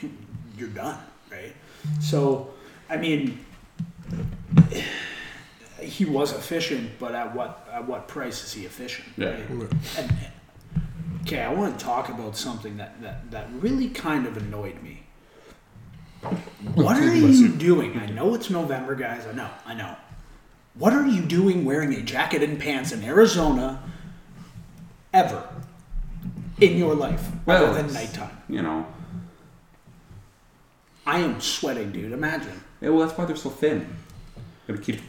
you're 0.58 0.68
done, 0.68 0.98
right? 1.30 1.54
So, 2.00 2.50
I 2.88 2.96
mean, 2.96 3.44
he 5.80 6.04
was 6.04 6.32
efficient, 6.32 6.98
but 6.98 7.14
at 7.14 7.34
what 7.34 7.68
at 7.72 7.86
what 7.86 8.08
price 8.08 8.44
is 8.44 8.52
he 8.52 8.64
efficient? 8.64 9.08
Yeah. 9.16 9.30
right? 9.30 9.72
And, 9.98 10.14
okay, 11.22 11.42
I 11.42 11.52
want 11.52 11.78
to 11.78 11.84
talk 11.84 12.08
about 12.08 12.36
something 12.36 12.76
that, 12.78 13.00
that, 13.02 13.30
that 13.30 13.48
really 13.60 13.88
kind 13.88 14.26
of 14.26 14.36
annoyed 14.36 14.82
me. 14.82 15.02
What 16.74 16.96
are 16.96 17.14
you 17.14 17.48
doing? 17.50 17.98
I 17.98 18.06
know 18.06 18.34
it's 18.34 18.50
November, 18.50 18.94
guys. 18.94 19.26
I 19.26 19.32
know. 19.32 19.50
I 19.64 19.74
know. 19.74 19.94
What 20.74 20.92
are 20.92 21.06
you 21.06 21.22
doing 21.22 21.64
wearing 21.64 21.92
a 21.94 22.02
jacket 22.02 22.42
and 22.42 22.58
pants 22.58 22.92
in 22.92 23.04
Arizona 23.04 23.82
ever 25.12 25.48
in 26.60 26.76
your 26.76 26.94
life 26.94 27.28
Well, 27.46 27.66
other 27.66 27.82
than 27.82 27.92
nighttime? 27.92 28.36
You 28.48 28.62
know, 28.62 28.86
I 31.08 31.20
am 31.20 31.40
sweating, 31.40 31.90
dude. 31.90 32.12
Imagine. 32.12 32.62
yeah, 32.80 32.90
well, 32.90 33.06
that's 33.06 33.16
why 33.18 33.24
they're 33.24 33.34
so 33.36 33.48
thin. 33.50 33.88
Gotta 34.66 34.80
keep 34.80 35.00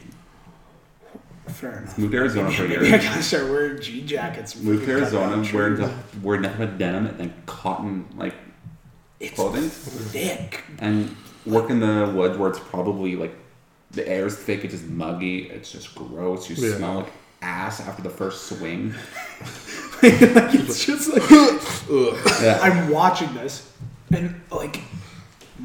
Fair 1.48 1.78
enough. 1.78 1.98
moved 1.98 2.12
to 2.12 2.18
Arizona 2.18 2.50
for 2.50 2.64
a 2.64 2.68
Maybe 2.68 2.86
I 2.86 2.88
year. 2.90 2.98
gotta 2.98 3.22
start 3.22 3.44
wearing 3.50 3.82
jean 3.82 4.06
jackets. 4.06 4.56
Moved 4.56 4.86
to 4.86 4.92
Arizona, 4.92 5.36
trees. 5.36 5.52
wearing 5.52 5.76
the, 5.76 5.92
wearing 6.22 6.42
nothing 6.42 6.58
but 6.58 6.78
denim 6.78 7.06
and 7.06 7.18
then 7.18 7.34
cotton 7.46 8.06
like 8.16 8.34
It's 9.18 9.34
clothing. 9.34 9.68
thick. 9.68 10.64
and 10.78 11.14
work 11.44 11.68
in 11.70 11.80
the 11.80 12.10
woods 12.14 12.38
where 12.38 12.48
it's 12.50 12.60
probably 12.60 13.16
like 13.16 13.34
the 13.90 14.06
air 14.08 14.26
is 14.26 14.36
thick, 14.36 14.64
it's 14.64 14.72
just 14.74 14.86
muggy, 14.86 15.50
it's 15.50 15.70
just 15.72 15.94
gross. 15.94 16.48
You 16.48 16.56
Yeah. 16.56 16.76
smell 16.76 16.94
like 16.98 17.12
ass 17.42 17.80
after 17.80 18.00
the 18.02 18.10
first 18.10 18.46
swing. 18.46 18.92
like, 20.02 20.54
it's 20.54 20.84
just 20.86 21.12
like 21.12 21.28
Yeah. 22.40 22.58
I'm 22.62 22.88
watching 22.90 23.34
this, 23.34 23.70
and 24.12 24.40
like 24.50 24.80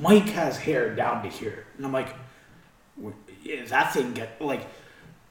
Mike 0.02 0.30
has 0.30 0.58
hair 0.58 0.96
down 0.96 1.24
to 1.24 1.30
here, 1.30 1.66
and 1.78 1.86
I'm 1.86 1.92
like, 1.92 2.10
yeah, 3.44 3.64
that 3.66 3.94
thing 3.94 4.14
get 4.14 4.42
like 4.42 4.68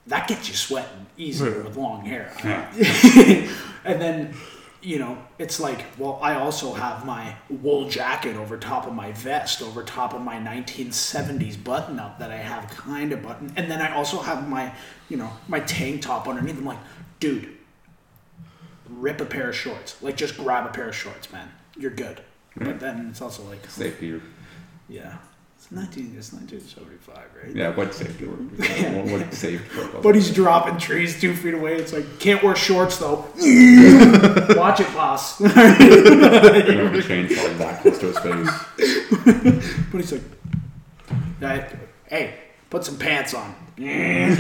that 0.07 0.29
gets 0.29 0.49
you 0.49 0.55
sweating 0.55 1.07
easier 1.17 1.63
with 1.63 1.77
long 1.77 2.05
hair. 2.05 2.33
Yeah. 2.45 2.71
and 3.85 4.01
then 4.01 4.35
you 4.83 4.99
know 4.99 5.19
it's 5.39 5.61
like, 5.61 5.85
well, 5.99 6.19
I 6.23 6.35
also 6.35 6.73
have 6.75 7.05
my 7.05 7.37
wool 7.49 7.89
jacket 7.89 8.37
over 8.37 8.57
top 8.57 8.87
of 8.87 8.95
my 8.95 9.13
vest, 9.13 9.63
over 9.63 9.83
top 9.83 10.15
of 10.15 10.21
my 10.21 10.37
1970s 10.37 11.63
button 11.63 11.99
up 11.99 12.19
that 12.19 12.31
I 12.31 12.37
have 12.37 12.69
kind 12.69 13.13
of 13.13 13.23
button, 13.23 13.53
and 13.57 13.71
then 13.71 13.81
I 13.81 13.95
also 13.95 14.21
have 14.21 14.49
my 14.49 14.73
you 15.09 15.17
know 15.17 15.31
my 15.49 15.61
tank 15.61 16.03
top 16.03 16.29
underneath. 16.29 16.59
I'm 16.59 16.65
like, 16.65 16.79
dude 17.21 17.55
rip 18.89 19.21
a 19.21 19.25
pair 19.25 19.51
of 19.51 19.57
shorts. 19.57 20.01
Like 20.03 20.17
just 20.17 20.37
grab 20.37 20.67
a 20.67 20.71
pair 20.71 20.89
of 20.89 20.95
shorts, 20.95 21.33
man. 21.33 21.51
You're 21.77 21.91
good. 21.91 22.21
But 22.57 22.79
then 22.79 23.09
it's 23.11 23.21
also 23.21 23.43
like 23.45 23.69
Safety. 23.69 24.21
Yeah. 24.89 25.17
It's 25.57 25.73
nineteen 25.73 26.15
it's 26.19 26.33
nineteen 26.33 26.61
seventy 26.61 26.97
five, 26.97 27.25
right? 27.43 27.57
Yeah, 27.57 27.75
what 27.75 27.95
safety? 27.95 28.27
What, 28.27 29.07
what 29.07 29.33
safety 29.33 29.67
protocol? 29.71 30.03
But 30.03 30.15
he's 30.15 30.31
dropping 30.31 30.77
trees 30.77 31.19
two 31.19 31.35
feet 31.35 31.55
away. 31.55 31.77
It's 31.77 31.93
like 31.93 32.19
can't 32.19 32.43
wear 32.43 32.55
shorts 32.55 32.99
though. 32.99 33.17
Watch 34.57 34.81
it, 34.81 34.93
boss. 34.93 35.39
but 35.39 35.55
the 35.55 37.03
chainsaw 37.03 37.59
back 37.59 37.81
close 37.81 37.99
to 37.99 38.13
his 38.13 38.19
face. 38.19 38.51
but 39.91 40.01
he's 40.01 40.13
like, 40.13 40.23
"Hey, 41.41 41.67
hey, 42.09 42.35
put 42.69 42.85
some 42.85 42.99
pants 42.99 43.33
on. 43.33 43.55
I 43.77 44.37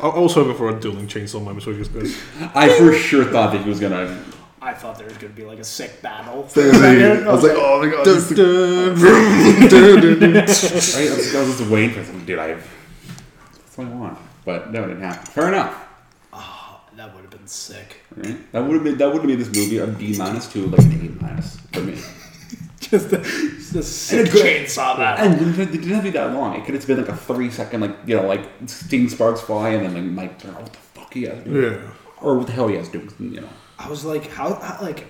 I 0.00 0.18
was 0.18 0.34
hoping 0.34 0.56
for 0.56 0.70
a 0.70 0.80
dueling 0.80 1.06
chainsaw 1.06 1.42
moment, 1.44 1.62
so 1.62 1.72
he 1.72 1.78
just 1.78 1.92
goes. 1.92 2.16
I 2.54 2.70
for 2.78 2.92
sure 2.94 3.24
thought 3.26 3.52
that 3.52 3.62
he 3.62 3.68
was 3.68 3.80
gonna. 3.80 4.24
I 4.68 4.74
thought 4.74 4.98
there 4.98 5.06
was 5.08 5.16
gonna 5.16 5.32
be 5.32 5.44
like 5.44 5.58
a 5.58 5.64
sick 5.64 6.02
battle. 6.02 6.34
I 6.56 7.30
was 7.32 7.42
like, 7.42 7.52
oh 7.56 7.80
my 7.82 7.90
god. 7.90 8.04
Dun, 8.04 8.14
this 8.14 8.28
dun, 8.36 9.70
dun, 9.70 10.20
dun, 10.20 10.20
dun. 10.20 10.34
Right? 10.34 11.10
I 11.10 11.16
was, 11.16 11.34
I 11.34 11.40
was 11.40 11.58
just 11.58 11.70
waiting 11.70 11.90
for 11.94 12.04
something, 12.04 12.24
dude. 12.26 12.38
I 12.38 12.48
that's 12.54 13.76
what 13.78 13.86
I 13.86 13.90
want, 13.90 14.18
but 14.44 14.70
no, 14.72 14.84
it 14.84 14.88
didn't 14.88 15.02
happen. 15.02 15.24
Fair 15.26 15.48
enough. 15.48 15.74
Oh, 16.32 16.80
that 16.96 17.14
would 17.14 17.22
have 17.22 17.30
been 17.30 17.46
sick. 17.46 17.96
Right? 18.16 18.52
That 18.52 18.64
would 18.64 18.74
have 18.74 18.84
been 18.84 18.98
that 18.98 19.06
would 19.08 19.16
have 19.22 19.24
made 19.24 19.38
this 19.38 19.48
movie 19.54 19.78
a 19.78 19.86
B 19.86 20.16
minus 20.18 20.46
to 20.52 20.66
like 20.66 20.80
an 20.80 20.92
A 21.18 21.22
minus 21.24 21.56
for 21.72 21.80
me. 21.80 21.98
Just 22.80 23.10
the, 23.10 23.18
just 23.18 23.72
the 23.74 23.82
sick 23.82 24.26
it 24.28 24.30
could- 24.30 24.40
chainsaw 24.46 24.96
battle. 24.96 25.26
And 25.26 25.34
it 25.34 25.38
didn't 25.44 25.60
it 25.60 25.72
didn't 25.72 25.88
have 25.90 26.04
to 26.04 26.10
be 26.10 26.16
that 26.16 26.32
long. 26.32 26.54
It 26.54 26.64
could 26.64 26.74
have 26.74 26.86
been 26.86 26.96
like 26.98 27.08
a 27.08 27.16
three 27.16 27.50
second, 27.50 27.80
like 27.82 27.94
you 28.06 28.16
know, 28.16 28.26
like 28.26 28.40
steam 28.66 29.08
sparks 29.10 29.40
fly, 29.42 29.70
and 29.70 29.84
then 29.84 29.94
like 29.94 30.04
Mike, 30.30 30.38
turn 30.38 30.54
out 30.54 30.62
what 30.62 30.72
the 30.72 30.78
fuck 30.78 31.12
he 31.12 31.24
has 31.24 31.42
doing, 31.44 31.72
Yeah. 31.74 31.90
or 32.22 32.38
what 32.38 32.46
the 32.46 32.52
hell 32.54 32.68
he 32.68 32.76
has 32.76 32.88
doing, 32.88 33.10
you 33.18 33.40
know. 33.42 33.48
I 33.78 33.88
was 33.88 34.04
like, 34.04 34.28
how, 34.30 34.54
how 34.54 34.78
like, 34.82 35.06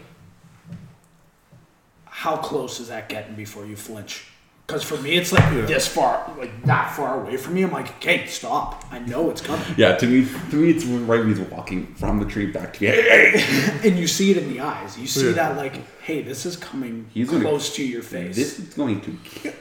how 2.04 2.36
close 2.36 2.80
is 2.80 2.88
that 2.88 3.08
getting 3.08 3.34
before 3.34 3.64
you 3.66 3.76
flinch? 3.76 4.26
Because 4.66 4.82
for 4.82 4.98
me, 4.98 5.16
it's 5.16 5.32
like 5.32 5.48
this 5.66 5.88
far, 5.88 6.30
like 6.36 6.62
that 6.64 6.94
far 6.94 7.22
away 7.22 7.38
from 7.38 7.54
me. 7.54 7.62
I'm 7.62 7.72
like, 7.72 7.88
okay, 7.96 8.26
stop. 8.26 8.84
I 8.90 8.98
know 8.98 9.30
it's 9.30 9.40
coming, 9.40 9.64
Yeah, 9.78 9.96
to 9.96 10.06
me, 10.06 10.28
to 10.50 10.56
me, 10.56 10.70
it's 10.70 10.84
right 10.84 11.20
when 11.20 11.28
he's 11.28 11.40
walking 11.40 11.94
from 11.94 12.18
the 12.18 12.26
tree 12.26 12.46
back 12.46 12.74
to 12.74 12.82
me. 12.82 12.88
Hey, 12.88 13.38
hey. 13.38 13.80
and 13.88 13.98
you 13.98 14.06
see 14.06 14.30
it 14.30 14.36
in 14.36 14.52
the 14.52 14.60
eyes. 14.60 14.98
You 14.98 15.06
see 15.06 15.28
Yeah. 15.28 15.32
that, 15.32 15.56
like, 15.56 16.00
hey, 16.02 16.20
this 16.20 16.44
is 16.44 16.56
coming 16.56 17.06
He's 17.14 17.30
gonna- 17.30 17.40
close 17.44 17.74
to 17.76 17.82
your 17.86 18.02
face. 18.02 18.36
This 18.36 18.58
is 18.58 18.74
going 18.74 19.00
to 19.00 19.18
kill 19.24 19.52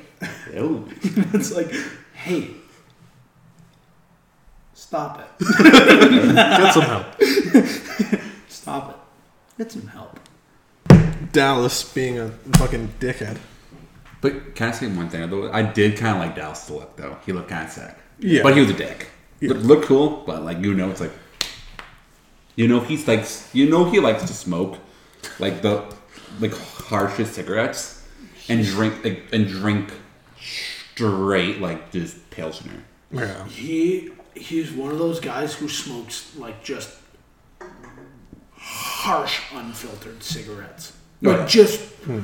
me. 0.82 0.92
it's 1.34 1.54
like, 1.56 1.72
hey, 2.14 2.50
stop 4.74 5.22
it, 5.22 5.28
Get 5.64 6.74
some 6.74 6.84
help. 6.84 8.22
Stop 8.68 8.90
it. 8.90 8.96
Get 9.58 9.72
some 9.72 9.88
help. 9.88 10.20
Dallis 11.32 11.96
being 11.96 12.20
a 12.20 12.32
fucking 12.58 12.96
dickhead. 13.00 13.38
But 14.20 14.56
can 14.56 14.68
I 14.68 14.72
say 14.74 14.88
one 14.88 15.08
thing? 15.08 15.24
I 15.54 15.62
did 15.62 15.96
kind 15.96 16.18
of 16.18 16.22
like 16.22 16.36
Dallis' 16.36 16.68
to 16.68 16.74
look, 16.74 16.98
though. 16.98 17.16
He 17.26 17.32
looked 17.32 17.48
kind 17.48 17.66
of 17.66 17.72
sick. 17.72 17.96
Yeah. 18.20 18.44
But 18.44 18.56
he 18.56 18.60
was 18.60 18.72
a 18.72 18.74
dick. 18.74 19.08
Yeah. 19.40 19.52
Looked, 19.52 19.62
looked 19.62 19.86
cool, 19.86 20.22
but 20.28 20.44
like 20.44 20.60
you 20.60 20.74
know, 20.74 20.92
it's 20.92 21.00
like 21.00 21.14
you 22.58 22.68
know 22.68 22.82
he's 22.82 23.08
like 23.08 23.26
you 23.54 23.70
know 23.70 23.90
he 23.90 24.02
likes 24.02 24.24
to 24.24 24.34
smoke 24.34 24.78
like 25.40 25.62
the 25.62 25.86
like 26.42 26.54
harshest 26.54 27.36
cigarettes 27.36 28.06
and 28.50 28.66
drink 28.66 29.02
like, 29.02 29.28
and 29.32 29.48
drink 29.48 29.94
straight 30.42 31.62
like 31.62 31.90
just 31.94 32.30
pilsner. 32.32 32.84
Yeah. 33.14 33.48
He 33.48 34.12
he's 34.36 34.74
one 34.74 34.92
of 34.92 35.00
those 35.00 35.22
guys 35.22 35.54
who 35.54 35.70
smokes 35.70 36.36
like 36.36 36.66
just 36.66 36.90
harsh, 38.98 39.40
unfiltered 39.54 40.24
cigarettes. 40.24 40.94
Oh, 41.26 41.30
Like 41.30 41.40
yeah. 41.40 41.46
just 41.48 41.80
hmm. 42.06 42.20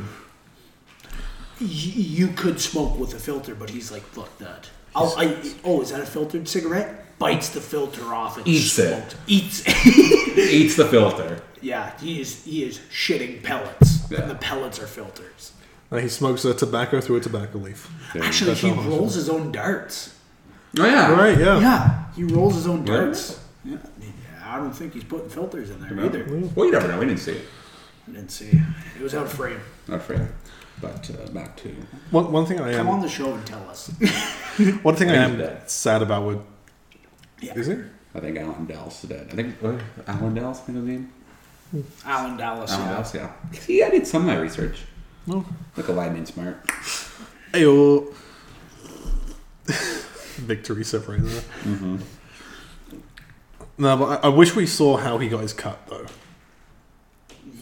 y- 1.60 1.68
you 1.68 2.28
could 2.30 2.60
smoke 2.60 2.98
with 3.00 3.14
a 3.14 3.20
filter, 3.20 3.56
but 3.56 3.70
he's 3.70 3.92
like, 3.92 4.04
fuck 4.04 4.36
that. 4.40 4.70
I'll, 4.96 5.14
I, 5.18 5.36
oh, 5.64 5.82
is 5.82 5.90
that 5.92 6.02
a 6.02 6.06
filtered 6.06 6.48
cigarette? 6.48 7.18
Bites 7.20 7.50
the 7.50 7.62
filter 7.62 8.14
off 8.14 8.38
and 8.38 8.48
Eats 8.48 8.78
it. 8.80 9.16
Eats. 9.28 9.64
Eats 10.38 10.76
the 10.76 10.86
filter. 10.86 11.42
yeah, 11.62 11.98
he 12.00 12.20
is. 12.22 12.44
He 12.44 12.64
is 12.64 12.80
shitting 12.92 13.42
pellets, 13.44 14.10
Yeah. 14.12 14.22
and 14.22 14.32
the 14.32 14.36
pellets 14.36 14.80
are 14.80 14.88
filters. 14.88 15.54
And 15.92 16.02
he 16.02 16.10
smokes 16.10 16.44
a 16.44 16.54
tobacco 16.54 17.02
through 17.02 17.18
a 17.18 17.22
tobacco 17.22 17.60
leaf. 17.60 17.90
Actually, 18.20 18.56
he 18.56 18.70
all 18.72 18.80
I'm 18.80 18.90
rolls 18.90 19.14
his 19.16 19.30
own 19.30 19.52
darts. 19.52 20.16
Oh 20.78 20.86
yeah. 20.86 21.12
Right, 21.14 21.38
yeah. 21.38 21.60
Yeah, 21.60 22.04
he 22.16 22.24
rolls 22.24 22.56
his 22.56 22.68
own 22.68 22.84
Really? 22.86 23.06
darts. 23.06 23.40
Yeah, 24.54 24.56
I, 24.56 24.58
don't 24.58 24.72
think 24.74 24.94
he's 24.94 25.04
putting 25.04 25.30
filters 25.30 25.70
in 25.70 25.80
there 25.82 26.06
either. 26.06 26.26
Well, 26.56 26.66
you 26.66 26.72
never 26.72 26.88
know. 26.88 27.00
We 27.00 27.06
didn't 27.06 27.20
see 27.22 27.34
it. 27.34 27.46
I 28.08 28.12
didn't 28.12 28.30
see. 28.32 28.48
It 28.50 28.62
It 28.98 29.02
was 29.02 29.16
out 29.16 29.26
of 29.26 29.34
frame. 29.34 29.60
Not 29.88 29.98
afraid. 29.98 30.28
But 30.82 31.10
uh, 31.12 31.32
back 31.32 31.56
to 31.58 31.70
One, 32.12 32.32
one 32.32 32.46
thing 32.46 32.60
I 32.60 32.74
Come 32.74 32.90
on 32.90 32.96
am 32.98 33.02
the 33.02 33.10
show 33.10 33.34
and 33.34 33.46
tell 33.46 33.70
us. 33.70 33.88
one 34.82 34.96
thing 34.96 35.10
I 35.10 35.16
am 35.16 35.38
Dead. 35.38 35.70
sad 35.70 36.02
about 36.02 36.26
with 36.28 36.40
Yeah. 37.40 37.54
is 37.56 37.68
it? 37.70 37.80
I 38.16 38.20
think 38.20 38.38
Alan 38.38 38.68
Dallis 38.68 39.04
is 39.04 39.10
dead. 39.10 39.28
I 39.32 39.36
think 39.36 39.56
uh, 39.64 39.78
Alan 40.08 40.36
Dallis, 40.36 40.58
I 40.58 40.66
think 40.66 40.78
his 40.78 40.86
name. 40.86 41.12
Alan 42.06 42.38
Dallis. 42.38 42.70
I 42.70 42.78
don't 42.78 42.80
yeah. 42.80 42.90
what 42.90 42.98
else, 42.98 43.16
yeah. 43.16 43.32
See, 43.54 43.84
I 43.84 43.90
did 43.90 44.06
some 44.06 44.22
of 44.24 44.28
my 44.28 44.38
research. 44.38 44.82
No. 45.26 45.46
Look 45.78 45.88
a 45.88 45.94
lightning 45.94 46.26
smart. 46.26 46.66
Ayo. 47.54 48.14
Victory 50.44 50.84
set 50.84 51.08
right. 51.08 51.20
Mm-hmm. 51.20 51.98
No, 53.78 53.98
but 53.98 54.24
I, 54.24 54.28
I 54.28 54.30
wish 54.30 54.56
we 54.56 54.66
saw 54.66 54.98
how 54.98 55.18
he 55.18 55.30
got 55.30 55.42
his 55.42 55.54
cut 55.54 55.80
though. 55.88 56.06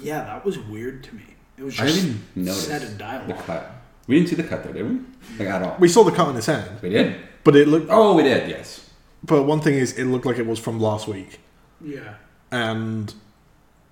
Yeah, 0.02 0.24
that 0.26 0.46
was 0.46 0.58
weird 0.60 1.04
to 1.06 1.16
me. 1.16 1.24
It 1.58 1.64
was 1.64 1.80
I 1.80 1.86
just 1.88 2.02
didn't 2.02 2.22
notice 2.36 2.68
said 2.68 2.82
in 2.82 2.92
the 2.94 2.98
dialogue. 2.98 3.46
cut. 3.46 3.72
We 4.08 4.16
didn't 4.16 4.30
see 4.30 4.36
the 4.36 4.44
cut 4.44 4.64
though, 4.64 4.74
did 4.74 4.90
we? 4.90 5.00
Like 5.40 5.48
at 5.54 5.62
all. 5.64 5.78
We 5.80 5.88
saw 5.88 6.04
the 6.04 6.12
cut 6.12 6.28
on 6.28 6.36
his 6.36 6.46
hand, 6.48 6.80
We 6.82 6.90
did. 6.90 7.16
but 7.44 7.56
it 7.56 7.68
looked. 7.68 7.88
Oh, 7.90 8.16
we 8.16 8.24
did. 8.24 8.50
Yes. 8.50 8.90
But 9.24 9.44
one 9.44 9.62
thing 9.62 9.76
is, 9.76 9.98
it 9.98 10.06
looked 10.06 10.26
like 10.26 10.38
it 10.40 10.48
was 10.48 10.58
from 10.58 10.80
last 10.80 11.08
week 11.08 11.40
Yeah. 11.80 12.16
and 12.52 13.14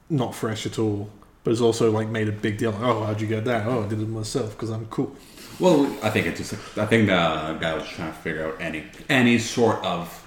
not 0.09 0.33
fresh 0.33 0.65
at 0.65 0.79
all. 0.79 1.09
But 1.43 1.51
it's 1.51 1.61
also 1.61 1.91
like 1.91 2.09
made 2.09 2.27
a 2.27 2.31
big 2.33 2.57
deal. 2.57 2.71
Like, 2.71 2.81
oh, 2.81 3.03
how'd 3.05 3.21
you 3.21 3.27
get 3.27 3.45
that? 3.45 3.65
Oh, 3.67 3.83
I 3.85 3.87
did 3.87 4.01
it 4.01 4.09
myself 4.09 4.51
because 4.51 4.71
I'm 4.71 4.87
cool. 4.87 5.15
Well, 5.59 5.85
I 6.03 6.09
think 6.09 6.25
it 6.27 6.35
just. 6.35 6.53
I 6.77 6.85
think 6.85 7.07
the 7.07 7.57
guy 7.61 7.73
was 7.75 7.87
trying 7.87 8.11
to 8.11 8.17
figure 8.17 8.47
out 8.47 8.59
any 8.59 8.85
any 9.07 9.37
sort 9.39 9.83
of 9.85 10.25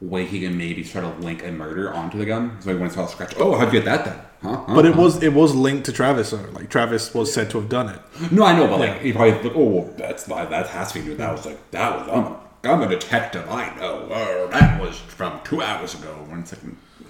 way 0.00 0.24
he 0.26 0.40
can 0.40 0.56
maybe 0.58 0.84
try 0.84 1.00
to 1.00 1.08
link 1.20 1.44
a 1.44 1.50
murder 1.50 1.92
onto 1.92 2.18
the 2.18 2.26
gun. 2.26 2.60
So 2.60 2.70
he 2.70 2.76
went 2.76 2.92
to 2.94 3.00
all 3.00 3.08
scratch. 3.08 3.34
Oh, 3.38 3.56
how'd 3.58 3.72
you 3.72 3.80
get 3.80 3.84
that 3.86 4.04
then? 4.04 4.18
Huh? 4.42 4.64
Huh? 4.66 4.74
But 4.74 4.84
it 4.86 4.94
was 4.94 5.22
it 5.22 5.32
was 5.32 5.54
linked 5.54 5.86
to 5.86 5.92
Travis 5.92 6.30
though. 6.30 6.44
Like 6.52 6.68
Travis 6.70 7.12
was 7.14 7.32
said 7.32 7.50
to 7.50 7.60
have 7.60 7.68
done 7.68 7.88
it. 7.88 8.00
No, 8.30 8.44
I 8.44 8.56
know, 8.56 8.66
but 8.68 8.80
like 8.80 8.90
Yeah. 8.96 8.98
he 9.02 9.12
probably 9.12 9.32
like, 9.32 9.56
oh, 9.56 9.64
well, 9.64 9.94
that's 9.96 10.28
not, 10.28 10.50
that 10.50 10.66
has 10.68 10.92
to 10.92 11.00
be 11.00 11.06
new. 11.06 11.16
That 11.16 11.32
was 11.32 11.46
like 11.46 11.70
that 11.70 11.96
was 11.98 12.08
I'm 12.08 12.24
a, 12.24 12.74
I'm 12.74 12.82
a 12.82 12.88
detective. 12.88 13.48
I 13.48 13.74
know. 13.76 14.02
Or 14.10 14.48
that 14.48 14.80
was 14.80 14.98
from 14.98 15.40
two 15.44 15.62
hours 15.62 15.94
ago. 15.94 16.12
When 16.28 16.40
it's 16.40 16.52
like 16.52 16.62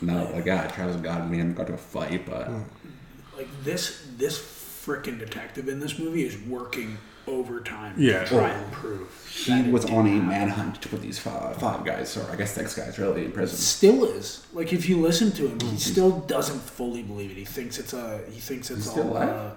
no, 0.02 0.30
like 0.32 0.46
yeah, 0.46 0.66
Travis 0.68 0.96
got 0.96 1.28
me 1.28 1.40
and 1.40 1.56
got 1.56 1.66
to 1.66 1.74
a 1.74 1.78
fight, 1.78 2.24
but 2.26 2.46
hmm. 2.46 2.62
Like 3.36 3.48
this 3.64 4.06
this 4.16 4.38
freaking 4.38 5.18
detective 5.18 5.68
in 5.68 5.80
this 5.80 5.98
movie 5.98 6.24
is 6.24 6.38
working 6.42 6.96
overtime 7.26 7.94
Yeah. 7.98 8.24
to 8.24 8.26
try 8.28 8.48
and 8.50 8.72
prove. 8.72 9.08
he 9.28 9.62
was 9.70 9.84
on 9.86 10.06
a 10.06 10.10
didn't 10.10 10.28
manhunt 10.28 10.80
to 10.82 10.88
put 10.88 11.02
these 11.02 11.18
five, 11.18 11.56
five 11.58 11.84
guys, 11.84 12.16
or 12.16 12.30
I 12.30 12.36
guess 12.36 12.52
six 12.52 12.74
guys, 12.74 12.98
really, 12.98 13.24
in 13.24 13.32
prison. 13.32 13.56
Still 13.58 14.04
is. 14.04 14.46
Like 14.52 14.72
if 14.72 14.88
you 14.88 15.00
listen 15.00 15.30
to 15.32 15.46
him, 15.48 15.58
Mm-hmm. 15.58 15.70
he 15.70 15.78
still 15.78 16.20
doesn't 16.20 16.60
fully 16.60 17.02
believe 17.02 17.30
it. 17.30 17.36
He 17.36 17.44
thinks 17.44 17.78
it's 17.78 17.92
a 17.92 18.20
he 18.30 18.40
thinks 18.40 18.70
it's 18.70 18.80
He's 18.84 18.90
still 18.90 19.08
all 19.08 19.12
alive? 19.16 19.28
uh, 19.28 19.50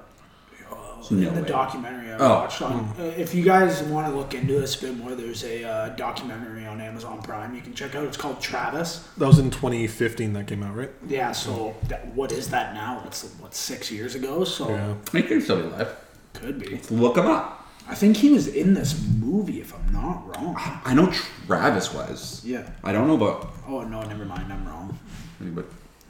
uh, 0.72 0.76
No 1.12 1.30
in 1.30 1.36
the 1.36 1.42
way. 1.42 1.48
documentary 1.48 2.12
I 2.12 2.18
Oh. 2.18 2.30
watched 2.42 2.62
on. 2.62 2.94
Uh, 3.00 3.04
if 3.18 3.34
you 3.34 3.44
guys 3.44 3.82
want 3.84 4.08
to 4.08 4.14
look 4.16 4.34
into 4.34 4.60
this 4.60 4.76
a 4.82 4.88
bit 4.88 4.98
more, 4.98 5.16
there's 5.16 5.44
a 5.44 5.64
uh, 5.64 5.90
documentary 5.90 6.66
on 6.68 6.82
Amazon 6.82 7.22
Prime 7.22 7.56
you 7.56 7.62
can 7.62 7.74
check 7.74 7.96
out. 7.96 8.04
It's 8.04 8.18
called 8.18 8.42
Travis. 8.42 9.08
That 9.18 9.28
was 9.28 9.40
in 9.40 9.50
2015 9.50 10.34
that 10.34 10.48
came 10.48 10.62
out, 10.62 10.76
right? 10.76 10.92
Yeah. 11.08 11.32
So 11.32 11.76
that, 11.88 12.06
what 12.14 12.32
is 12.32 12.50
that 12.50 12.74
now? 12.74 13.02
That's 13.04 13.24
what 13.40 13.56
six 13.56 13.90
years 13.92 14.14
ago. 14.16 14.44
So 14.44 14.70
Yeah. 14.70 14.94
He 15.14 15.24
could 15.24 15.42
still 15.44 15.62
be 15.62 15.68
alive. 15.68 15.96
could 16.34 16.60
be. 16.60 16.80
Look 16.92 17.18
him 17.18 17.26
up. 17.28 17.59
I 17.89 17.95
think 17.95 18.17
he 18.17 18.30
was 18.32 18.47
in 18.47 18.73
this 18.75 19.04
movie, 19.19 19.60
if 19.62 19.73
I'm 19.73 19.91
not 19.91 20.28
wrong. 20.38 20.56
I 20.86 20.93
know 20.93 21.12
Travis 21.47 21.91
was. 21.93 22.41
Yeah. 22.45 22.69
I 22.84 22.91
don't 22.91 23.08
know 23.08 23.15
about. 23.15 23.52
Oh 23.67 23.82
no, 23.84 24.02
never 24.04 24.25
mind. 24.25 24.52
I'm 24.54 24.65
wrong. 24.67 24.97
But 25.41 25.65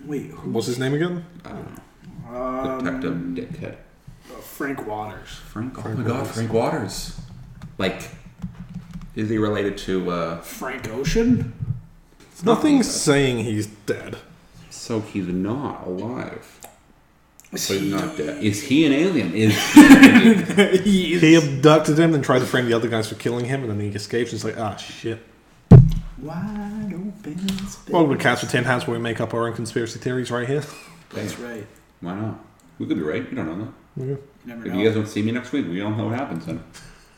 Wait, 0.06 0.32
who? 0.32 0.52
What's 0.52 0.68
his 0.68 0.78
name 0.80 0.94
again? 0.94 1.26
I 1.46 1.50
don't 1.50 1.76
know. 1.76 2.38
Um, 2.38 2.84
Detective 2.84 3.14
Dickhead. 3.50 3.76
uh, 4.30 4.40
Frank 4.42 4.86
Watters. 4.86 5.30
Frank. 5.30 5.78
Oh 5.80 5.82
Frank 5.82 5.98
my 6.00 6.04
God, 6.06 6.18
Watters. 6.20 6.36
Frank 6.36 6.54
Watters. 6.54 7.22
Like, 7.78 8.02
is 9.16 9.30
he 9.30 9.38
related 9.38 9.78
to? 9.80 10.12
uh 10.12 10.42
Frank 10.42 10.90
Ocean. 10.90 11.54
Nothing's 12.44 12.90
saying 12.90 13.40
he's 13.46 13.68
dead. 13.68 14.18
So 14.70 15.00
he's 15.02 15.28
not 15.28 15.86
alive. 15.88 16.59
Is 17.52 17.64
So 17.64 17.74
he's 17.74 17.84
he- 17.84 17.90
not 17.90 18.16
dead. 18.18 18.44
Is 18.44 18.62
he 18.64 18.86
an 18.86 18.94
alien? 18.94 19.34
Is 19.34 19.56
he 20.84 21.14
is 21.16 21.22
He 21.22 21.36
abducted 21.36 21.98
him 22.00 22.14
and 22.14 22.24
tried 22.24 22.40
to 22.40 22.46
frame 22.46 22.66
the 22.68 22.74
other 22.74 22.88
guys 22.88 23.08
for 23.10 23.16
killing 23.16 23.46
him, 23.46 23.62
and 23.62 23.72
then 23.72 23.80
he 23.80 23.88
escapes. 23.96 24.32
And 24.32 24.38
it's 24.38 24.46
like, 24.46 24.58
ah, 24.60 24.76
shit. 24.76 25.20
wide 26.20 26.92
open 26.94 27.38
space. 27.68 27.90
Welcome 27.90 28.18
to 28.18 28.22
Cats 28.24 28.42
with 28.42 28.52
Tin 28.52 28.64
Hats, 28.66 28.86
where 28.88 28.98
we 28.98 29.02
make 29.04 29.20
up 29.20 29.34
our 29.34 29.48
own 29.48 29.54
conspiracy 29.56 30.00
theories 30.00 30.30
right 30.32 30.48
here. 30.48 30.64
That's 31.12 31.40
right. 31.40 31.66
Why 32.02 32.16
not? 32.16 32.40
We 32.78 32.86
could 32.86 32.98
be 32.98 33.04
right. 33.04 33.28
You 33.30 33.36
don't 33.36 33.48
know 33.60 33.66
that. 33.66 33.74
You 34.06 34.24
never 34.46 34.66
If 34.68 34.72
know. 34.74 34.80
you 34.80 34.86
guys 34.86 34.96
don't 34.96 35.08
see 35.08 35.22
me 35.24 35.32
next 35.32 35.52
week, 35.52 35.68
we 35.68 35.80
don't 35.80 35.98
know 35.98 36.06
what 36.06 36.16
happens 36.20 36.46
then. 36.46 36.64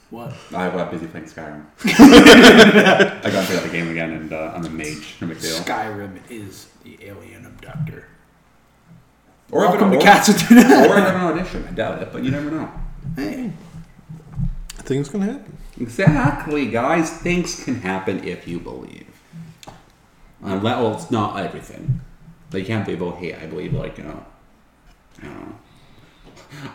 what? 0.09 0.33
I 0.55 0.69
got 0.69 0.91
busy 0.91 1.07
playing 1.07 1.25
Skyrim. 1.27 1.65
I 1.85 3.29
got 3.29 3.41
to 3.41 3.45
play 3.47 3.55
that 3.57 3.71
game 3.71 3.89
again, 3.91 4.11
and 4.11 4.33
uh, 4.33 4.53
I'm 4.55 4.65
a 4.65 4.69
mage. 4.69 5.15
No 5.19 5.27
big 5.27 5.39
deal. 5.41 5.57
Skyrim 5.57 6.17
is 6.29 6.67
the 6.83 6.97
alien 7.05 7.45
abductor. 7.45 8.07
Or 9.51 9.65
if 9.65 9.71
Welcome 9.71 9.93
it- 9.93 9.97
to 9.99 10.03
Cats 10.03 10.27
with 10.29 10.51
Or 10.51 10.55
Hats. 10.55 10.71
I 10.71 10.87
got 10.87 11.15
an 11.15 11.39
audition. 11.39 11.65
I 11.67 11.71
doubt 11.71 12.01
it, 12.01 12.09
but 12.13 12.23
you 12.23 12.31
never 12.31 12.49
know. 12.49 12.71
Hey, 13.15 13.51
Things 14.77 15.09
can 15.09 15.21
happen. 15.21 15.57
Exactly, 15.79 16.65
guys. 16.67 17.09
Things 17.11 17.63
can 17.63 17.75
happen 17.81 18.23
if 18.23 18.47
you 18.47 18.59
believe. 18.59 19.05
Unless, 20.41 20.63
well, 20.77 20.93
it's 20.95 21.11
not 21.11 21.39
everything. 21.39 22.01
Like, 22.51 22.61
you 22.63 22.67
can't 22.67 22.85
believe, 22.85 23.01
oh, 23.01 23.11
hey, 23.11 23.33
I 23.35 23.45
believe, 23.45 23.73
like, 23.73 23.97
you 23.97 24.03
know, 24.05 24.25
I 25.21 25.25
don't 25.25 25.39
know. 25.49 25.55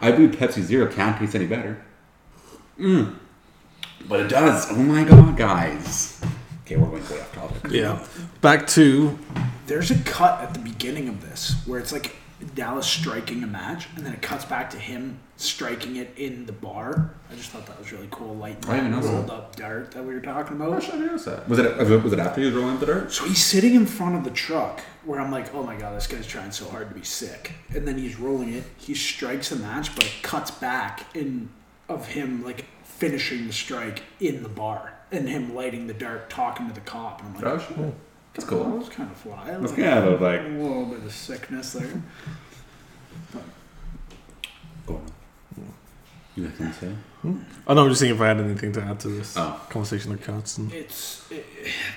I 0.01 0.13
believe 0.13 0.31
Pepsi 0.31 0.63
Zero 0.63 0.91
can't 0.91 1.19
taste 1.19 1.35
any 1.35 1.47
better. 1.47 1.83
Mm. 2.79 3.17
But 4.09 4.21
it 4.21 4.29
does. 4.29 4.71
Oh 4.71 4.77
my 4.77 5.05
god, 5.05 5.37
guys. 5.37 6.21
Okay, 6.65 6.77
we're 6.77 6.87
going 6.89 7.03
way 7.11 7.21
off 7.21 7.35
topic. 7.35 7.71
Yeah. 7.73 8.05
Back 8.41 8.67
to 8.69 9.19
there's 9.67 9.91
a 9.91 9.99
cut 10.05 10.41
at 10.41 10.55
the 10.55 10.61
beginning 10.61 11.09
of 11.09 11.21
this 11.23 11.55
where 11.67 11.79
it's 11.79 11.93
like 11.93 12.17
Dallis 12.43 12.85
striking 12.85 13.43
a 13.43 13.47
match, 13.47 13.89
and 13.97 14.05
then 14.05 14.13
it 14.13 14.21
cuts 14.23 14.45
back 14.45 14.69
to 14.71 14.79
him 14.79 15.19
striking 15.39 15.97
it 15.97 16.13
in 16.17 16.47
the 16.47 16.53
bar. 16.53 17.15
I 17.31 17.35
just 17.35 17.51
thought 17.51 17.67
that 17.67 17.79
was 17.79 17.93
really 17.93 18.09
cool, 18.11 18.35
lighting 18.37 18.69
I 18.71 18.77
didn't 18.77 18.93
that 18.93 19.03
know 19.03 19.13
rolled 19.13 19.27
that. 19.29 19.33
up 19.33 19.57
dart 19.57 19.91
that 19.93 20.05
we 20.05 20.15
were 20.15 20.21
talking 20.21 20.57
about. 20.57 20.83
shit, 20.83 20.91
I 20.95 20.97
didn't 20.99 21.07
notice 21.09 21.25
that. 21.27 21.49
Was 21.49 21.59
it, 21.59 21.77
was 22.03 22.13
it 22.13 22.19
after 22.19 22.41
he 22.41 22.47
was 22.47 22.55
rolling 22.55 22.75
up 22.75 22.81
the 22.81 22.87
dirt? 22.87 23.13
So 23.13 23.25
he's 23.25 23.45
sitting 23.45 23.75
in 23.75 23.87
front 23.87 24.17
of 24.17 24.25
the 24.25 24.31
truck 24.31 24.81
where 25.05 25.21
I'm 25.21 25.31
like, 25.31 25.55
oh 25.55 25.63
my 25.63 25.77
god, 25.77 25.97
this 25.97 26.07
guy's 26.07 26.27
trying 26.27 26.53
so 26.53 26.69
hard 26.69 26.89
to 26.91 26.95
be 26.95 27.05
sick. 27.05 27.53
And 27.75 27.87
then 27.89 27.97
he's 27.99 28.19
rolling 28.19 28.53
it. 28.53 28.65
He 28.77 28.95
strikes 28.95 29.49
the 29.51 29.57
match, 29.57 29.95
but 29.95 30.05
it 30.05 30.13
cuts 30.23 30.51
back 30.51 31.15
in 31.17 31.49
of 31.89 32.09
him 32.09 32.45
like 32.45 32.65
finishing 32.83 33.47
the 33.47 33.53
strike 33.53 34.03
in 34.21 34.43
the 34.43 34.49
bar 34.49 34.95
and 35.13 35.29
him 35.29 35.55
lighting 35.55 35.87
the 35.87 35.95
dart, 35.95 36.29
talking 36.29 36.67
to 36.69 36.75
the 36.75 36.81
cop. 36.81 37.21
And 37.23 37.37
I'm 37.37 37.43
like, 37.43 37.45
Oh, 37.79 37.95
shit. 38.37 38.49
That's 38.49 38.51
that 38.51 38.65
cool. 38.65 38.79
was 38.79 38.89
kind 38.89 39.11
of 39.11 39.17
fly. 39.17 39.45
That's 39.47 39.73
Like, 39.73 39.77
kind 39.77 40.05
of 40.09 40.21
a 40.21 40.25
like. 40.25 40.43
little 40.43 40.85
bit 40.87 41.05
of 41.05 41.13
sickness 41.13 41.73
there. 41.73 42.03
Go 44.87 44.95
on. 44.97 45.07
You 46.37 46.45
got 46.49 46.57
something 46.59 46.73
to 46.73 46.79
say? 46.79 46.97
I 47.69 47.75
know. 47.75 47.83
I'm 47.83 47.89
just 47.89 48.01
seeing 48.01 48.15
if 48.15 48.21
I 48.21 48.29
had 48.29 48.41
anything 48.41 48.73
to 48.73 48.83
add 48.83 49.01
to 49.01 49.09
this 49.09 49.37
Oh. 49.37 49.59
conversation 49.71 50.13
of 50.13 50.21
cuts. 50.23 50.59
And, 50.59 50.71
It's 50.73 51.25
it, 51.31 51.47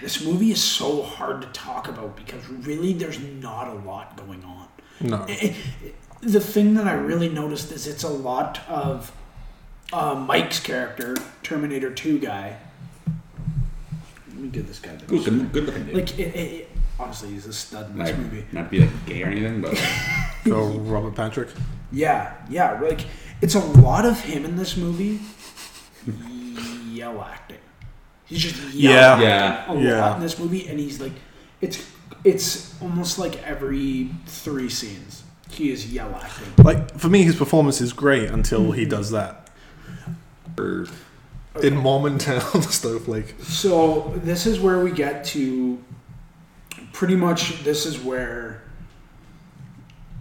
this 0.01 0.23
movie 0.23 0.51
is 0.51 0.63
so 0.63 1.03
hard 1.03 1.41
to 1.41 1.47
talk 1.49 1.87
about 1.89 2.15
because 2.15 2.47
really 2.49 2.93
there's 2.93 3.19
not 3.19 3.67
a 3.67 3.73
lot 3.73 4.15
going 4.15 4.43
on. 4.43 4.67
no. 5.01 5.25
It- 5.27 5.55
it- 5.83 5.95
the 6.21 6.41
thing 6.41 6.73
that 6.73 6.85
I 6.85 6.93
really 6.93 7.29
noticed 7.29 7.71
is 7.71 7.87
it's 7.87 8.03
a 8.03 8.09
lot 8.09 8.59
of 8.67 9.11
uh, 9.93 10.15
Mike's 10.15 10.59
character, 10.59 11.15
Terminator 11.43 11.91
Two 11.93 12.19
guy. 12.19 12.57
Let 14.39 14.45
me 14.45 14.51
give 14.51 14.67
this 14.69 14.79
guy 14.79 14.95
the 14.95 15.05
Good, 15.05 15.25
good, 15.25 15.51
good 15.51 15.65
looking 15.65 15.83
dude. 15.87 15.95
like. 15.95 16.17
It, 16.17 16.33
it, 16.33 16.51
it, 16.53 16.69
honestly, 16.97 17.31
he's 17.31 17.45
a 17.45 17.51
stud 17.51 17.91
in 17.91 17.97
this 17.97 18.07
Like, 18.07 18.17
movie. 18.17 18.45
not 18.53 18.71
be 18.71 18.79
like 18.79 19.05
gay 19.05 19.21
or 19.21 19.27
anything, 19.27 19.59
but 19.59 19.77
Go 20.45 20.65
Robert 20.77 21.13
Patrick. 21.13 21.49
Yeah, 21.91 22.35
yeah. 22.49 22.79
Like 22.79 23.01
it's 23.41 23.55
a 23.55 23.59
lot 23.59 24.05
of 24.05 24.17
him 24.21 24.45
in 24.45 24.55
this 24.55 24.77
movie. 24.77 25.19
yell 26.89 27.21
acting. 27.21 27.57
He's 28.23 28.39
just 28.43 28.73
Yeah. 28.73 29.19
yelling 29.19 29.23
Yeah. 29.23 29.73
a 29.73 29.81
Yeah. 29.81 29.99
lot 30.07 30.15
in 30.17 30.23
this 30.23 30.39
movie, 30.39 30.69
and 30.69 30.79
he's 30.79 31.01
like, 31.01 31.13
it's 31.59 31.85
it's 32.23 32.81
almost 32.81 33.19
like 33.19 33.45
every 33.45 34.09
three 34.25 34.69
scenes 34.69 35.23
he 35.49 35.69
is 35.73 35.91
yell 35.91 36.15
acting. 36.15 36.63
Like 36.63 36.97
for 36.97 37.09
me, 37.09 37.23
his 37.23 37.35
performance 37.35 37.81
is 37.81 37.91
great 37.91 38.29
until 38.29 38.71
he 38.71 38.83
mm-hmm. 38.83 38.89
does 38.89 39.11
that 39.11 39.49
or 40.57 40.87
in 41.63 41.75
Mormontown 41.75 42.63
Snowflake. 42.71 43.35
So 43.41 44.13
this 44.17 44.45
is 44.45 44.59
where 44.59 44.79
we 44.79 44.91
get 44.91 45.23
to 45.25 45.83
pretty 46.93 47.15
much 47.15 47.63
this 47.63 47.85
is 47.85 47.99
where 47.99 48.63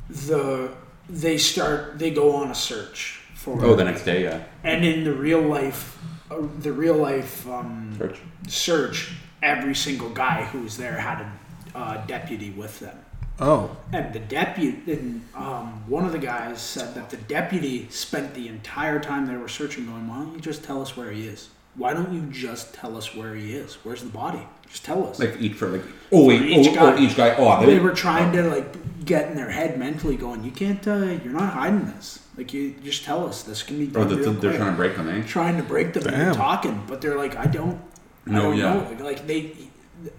the 0.08 0.72
they 1.08 1.38
start 1.38 1.98
they 1.98 2.10
go 2.10 2.34
on 2.36 2.50
a 2.50 2.54
search 2.54 3.20
for 3.34 3.64
oh, 3.64 3.74
the 3.74 3.84
next 3.84 4.04
day, 4.04 4.24
yeah. 4.24 4.42
and 4.64 4.84
in 4.84 5.04
the 5.04 5.12
real 5.12 5.40
life 5.40 5.98
uh, 6.30 6.36
the 6.60 6.72
real 6.72 6.96
life 6.96 7.48
um, 7.48 7.94
Church. 7.98 8.20
search 8.46 9.12
every 9.42 9.74
single 9.74 10.10
guy 10.10 10.44
who 10.44 10.60
was 10.60 10.76
there 10.76 10.94
had 10.94 11.20
a 11.20 11.78
uh, 11.78 12.06
deputy 12.06 12.50
with 12.50 12.78
them 12.80 12.98
Oh, 13.40 13.76
and 13.92 14.12
the 14.12 14.18
deputy 14.18 14.92
and 14.92 15.24
um, 15.34 15.84
one 15.88 16.04
of 16.04 16.10
the 16.12 16.18
guys 16.18 16.60
said 16.60 16.94
that 16.96 17.08
the 17.10 17.16
deputy 17.16 17.86
spent 17.88 18.34
the 18.34 18.48
entire 18.48 18.98
time 18.98 19.26
they 19.26 19.36
were 19.36 19.48
searching 19.48 19.86
going 19.86 20.08
why 20.08 20.16
don't 20.16 20.34
you 20.34 20.40
just 20.40 20.64
tell 20.64 20.82
us 20.82 20.96
where 20.96 21.12
he 21.12 21.26
is 21.28 21.48
why 21.76 21.94
don't 21.94 22.12
you 22.12 22.22
just 22.32 22.74
tell 22.74 22.96
us 22.96 23.14
where 23.14 23.36
he 23.36 23.52
is 23.54 23.74
where's 23.84 24.02
the 24.02 24.08
body 24.08 24.40
just 24.68 24.84
tell 24.84 25.06
us 25.06 25.20
Like 25.20 25.36
each 25.40 25.54
for 25.54 25.68
like 25.68 25.84
oh 26.10 26.26
wait 26.26 26.42
each 26.42 26.68
oh, 26.70 26.74
guy. 26.74 26.92
oh 26.94 26.98
each 26.98 27.16
guy 27.16 27.36
oh 27.36 27.64
they 27.64 27.78
were 27.78 27.92
trying 27.94 28.32
to 28.32 28.42
like 28.42 28.66
get 29.04 29.30
in 29.30 29.36
their 29.36 29.48
head 29.50 29.78
mentally, 29.78 30.16
going, 30.16 30.44
"You 30.44 30.50
can't. 30.50 30.86
Uh, 30.86 30.96
you're 31.24 31.32
not 31.32 31.54
hiding 31.54 31.86
this. 31.86 32.18
Like 32.36 32.52
you 32.52 32.74
just 32.84 33.04
tell 33.04 33.26
us 33.26 33.42
this 33.42 33.62
can 33.62 33.78
be 33.78 33.86
Or 33.86 34.04
done." 34.04 34.08
they're, 34.08 34.16
real 34.18 34.32
they're 34.34 34.50
quick." 34.50 34.56
trying 34.60 34.70
to 34.72 34.76
break 34.76 34.96
them, 34.96 35.08
eh? 35.08 35.22
trying 35.26 35.56
to 35.56 35.62
break 35.62 35.94
them 35.94 36.02
Damn. 36.02 36.12
they're 36.12 36.34
talking, 36.34 36.82
but 36.86 37.00
they're 37.00 37.16
like, 37.16 37.34
I 37.34 37.46
don't, 37.46 37.80
I 38.26 38.30
No, 38.32 38.42
don't 38.42 38.56
yeah. 38.58 38.74
know. 38.74 38.80
Like, 38.90 39.00
like 39.00 39.26
they, 39.26 39.56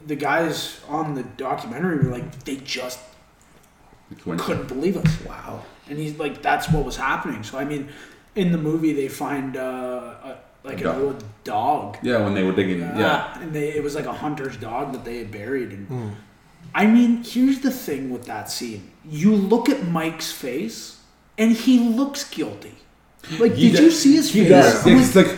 the 0.08 0.16
guys 0.16 0.80
on 0.88 1.16
the 1.16 1.24
documentary 1.24 1.98
were 1.98 2.12
like, 2.12 2.44
they 2.44 2.58
just 2.58 3.00
couldn't 4.22 4.68
believe 4.68 4.98
us. 4.98 5.22
Wow. 5.26 5.64
And 5.90 5.98
he's 5.98 6.18
like, 6.20 6.42
that's 6.42 6.70
what 6.70 6.86
was 6.86 6.98
happening. 6.98 7.44
So 7.44 7.58
I 7.58 7.66
mean, 7.66 7.90
in 8.36 8.52
the 8.52 8.58
movie, 8.58 8.94
they 8.94 9.08
find 9.08 9.56
uh, 9.58 10.14
a, 10.24 10.38
like 10.64 10.82
A 10.82 10.90
an 10.90 10.96
dog. 10.96 11.02
old 11.02 11.24
dog. 11.44 11.98
Yeah, 12.04 12.24
when 12.24 12.34
they 12.34 12.44
were 12.44 12.52
digging. 12.52 12.80
Yeah. 12.80 13.26
Ah, 13.36 13.40
and 13.42 13.54
they, 13.54 13.70
it 13.70 13.84
was 13.84 13.96
like 13.96 14.06
a 14.06 14.14
hunter's 14.14 14.58
dog 14.58 14.94
that 14.94 15.06
they 15.06 15.18
had 15.20 15.32
buried. 15.32 15.72
And 15.72 16.16
I 16.76 16.86
mean, 16.86 17.24
here's 17.24 17.60
the 17.62 17.72
thing 17.72 18.10
with 18.12 18.26
that 18.26 18.50
scene: 18.52 18.92
you 19.06 19.34
look 19.36 19.70
at 19.70 19.84
Mike's 19.88 20.32
face, 20.32 21.00
and 21.38 21.52
he 21.54 21.80
looks 21.80 22.30
guilty. 22.30 22.76
Like, 23.40 23.54
He 23.54 23.72
did 23.72 23.80
you 23.82 23.92
see 23.92 24.16
his 24.16 24.32
he 24.32 24.42
face? 24.42 24.50
does. 24.50 24.88
I'm 24.88 24.98
It's 24.98 25.16
like, 25.16 25.28
like 25.28 25.38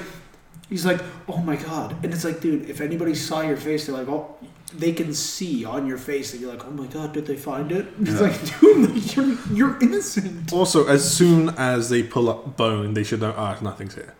He's 0.72 0.86
like, 0.86 1.02
oh 1.28 1.38
my 1.38 1.58
god, 1.58 1.96
and 2.04 2.12
it's 2.14 2.24
like, 2.24 2.40
dude, 2.40 2.68
if 2.70 2.82
anybody 2.82 3.14
saw 3.14 3.42
your 3.42 3.58
face, 3.58 3.86
they're 3.86 3.96
like, 3.98 4.08
oh, 4.08 4.36
they 4.74 4.94
can 4.94 5.14
see 5.14 5.66
on 5.66 5.86
your 5.86 5.98
face 5.98 6.32
that 6.32 6.38
you're 6.40 6.50
like, 6.52 6.66
oh 6.66 6.72
my 6.72 6.88
god, 6.88 7.12
did 7.14 7.28
they 7.28 7.36
find 7.36 7.72
it? 7.74 7.88
It's 8.00 8.12
Yeah. 8.12 8.20
like, 8.22 8.60
dude, 8.62 8.90
like, 8.96 9.16
you're 9.16 9.38
you're 9.52 9.78
innocent. 9.82 10.52
Also, 10.54 10.88
as 10.88 11.04
soon 11.18 11.50
as 11.58 11.90
they 11.90 12.02
pull 12.02 12.30
up 12.30 12.56
Bone, 12.58 12.94
they 12.94 13.04
should 13.04 13.20
know, 13.20 13.34
ah, 13.38 13.58
nothing's 13.62 13.96
here. 13.96 14.16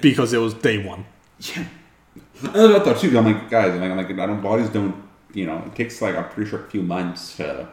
Because 0.00 0.32
it 0.32 0.38
was 0.38 0.54
day 0.54 0.78
one. 0.84 1.04
Yeah, 1.38 1.66
I 2.44 2.78
thought 2.80 2.98
too. 2.98 3.16
I'm 3.18 3.24
like, 3.26 3.50
guys, 3.50 3.72
I'm 3.74 3.80
like, 3.80 3.90
I'm 3.90 3.96
like, 3.98 4.10
I 4.10 4.26
don't. 4.26 4.40
Bodies 4.40 4.70
don't. 4.70 4.96
You 5.34 5.46
know, 5.46 5.58
it 5.66 5.74
takes 5.76 6.00
like 6.00 6.16
I'm 6.16 6.28
pretty 6.30 6.48
sure 6.50 6.60
a 6.64 6.70
few 6.70 6.82
months 6.82 7.36
to 7.36 7.68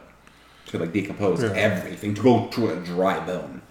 to 0.66 0.78
like 0.78 0.92
decompose 0.92 1.42
Yeah. 1.42 1.50
everything 1.68 2.12
to 2.14 2.22
go 2.22 2.46
to 2.48 2.72
a 2.72 2.76
dry 2.76 3.18
bone. 3.24 3.62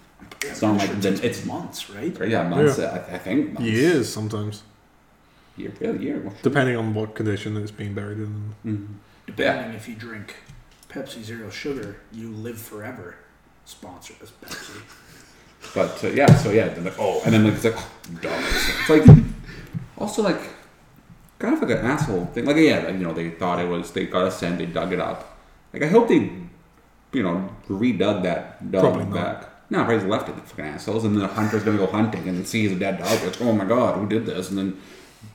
It's 0.44 0.62
not 0.62 0.76
like 0.78 0.90
then 1.00 1.14
it's 1.14 1.22
it's 1.22 1.44
months, 1.44 1.90
right? 1.90 2.16
yeah, 2.28 2.48
months. 2.48 2.78
I, 2.78 2.96
I 2.96 3.18
think 3.18 3.52
months. 3.54 3.68
Years 3.68 4.12
sometimes, 4.12 4.62
Year, 5.56 5.72
yeah, 5.80 5.92
year. 5.92 6.32
depending 6.42 6.76
on 6.76 6.94
what 6.94 7.14
condition 7.14 7.56
it's 7.56 7.70
being 7.70 7.94
buried 7.94 8.18
in. 8.18 8.54
Mhm. 8.64 8.86
Depending 9.26 9.74
if 9.74 9.88
you 9.88 9.94
drink 9.94 10.36
Pepsi 10.88 11.22
Zero 11.22 11.48
Sugar, 11.50 11.96
you 12.12 12.30
live 12.30 12.58
forever. 12.58 13.16
Sponsor 13.64 14.14
us, 14.22 14.32
Pepsi. 14.42 14.82
But 15.74 16.02
uh, 16.04 16.08
yeah, 16.08 16.34
so 16.36 16.50
yeah, 16.50 16.68
then 16.68 16.84
like 16.84 16.98
oh, 16.98 17.22
and 17.24 17.32
then 17.32 17.44
like 17.44 17.54
it's 17.54 17.64
like 17.64 17.74
oh, 17.76 17.90
dogs. 18.20 18.68
It's 18.80 18.90
like 18.90 19.16
also 19.96 20.22
like 20.22 20.40
kind 21.38 21.54
of 21.54 21.62
like 21.62 21.78
an 21.78 21.86
asshole 21.86 22.26
thing. 22.26 22.44
Like 22.44 22.56
yeah, 22.56 22.80
like, 22.80 22.94
you 22.94 23.00
know, 23.06 23.14
they 23.14 23.30
thought 23.30 23.60
it 23.60 23.68
was 23.68 23.92
they 23.92 24.06
got 24.06 24.26
a 24.26 24.30
scent, 24.30 24.58
they 24.58 24.66
dug 24.66 24.92
it 24.92 25.00
up. 25.00 25.38
Like 25.72 25.82
I 25.82 25.86
hope 25.86 26.08
they, 26.08 26.30
you 27.12 27.22
know, 27.22 27.48
redug 27.68 28.22
that 28.24 28.70
dog 28.70 28.82
Probably 28.82 29.04
not. 29.06 29.51
No, 29.72 29.84
probably 29.86 30.06
left 30.06 30.28
it, 30.28 30.36
the 30.36 30.42
fucking 30.42 30.66
assholes. 30.66 31.02
And 31.04 31.14
then 31.16 31.22
the 31.22 31.28
hunter's 31.32 31.64
gonna 31.64 31.78
go 31.78 31.86
hunting 31.86 32.28
and 32.28 32.46
sees 32.46 32.70
a 32.72 32.74
dead 32.74 32.98
dog. 32.98 33.22
Like, 33.24 33.40
oh 33.40 33.52
my 33.54 33.64
god, 33.64 33.96
who 33.98 34.06
did 34.06 34.26
this? 34.26 34.50
And 34.50 34.58
then 34.58 34.78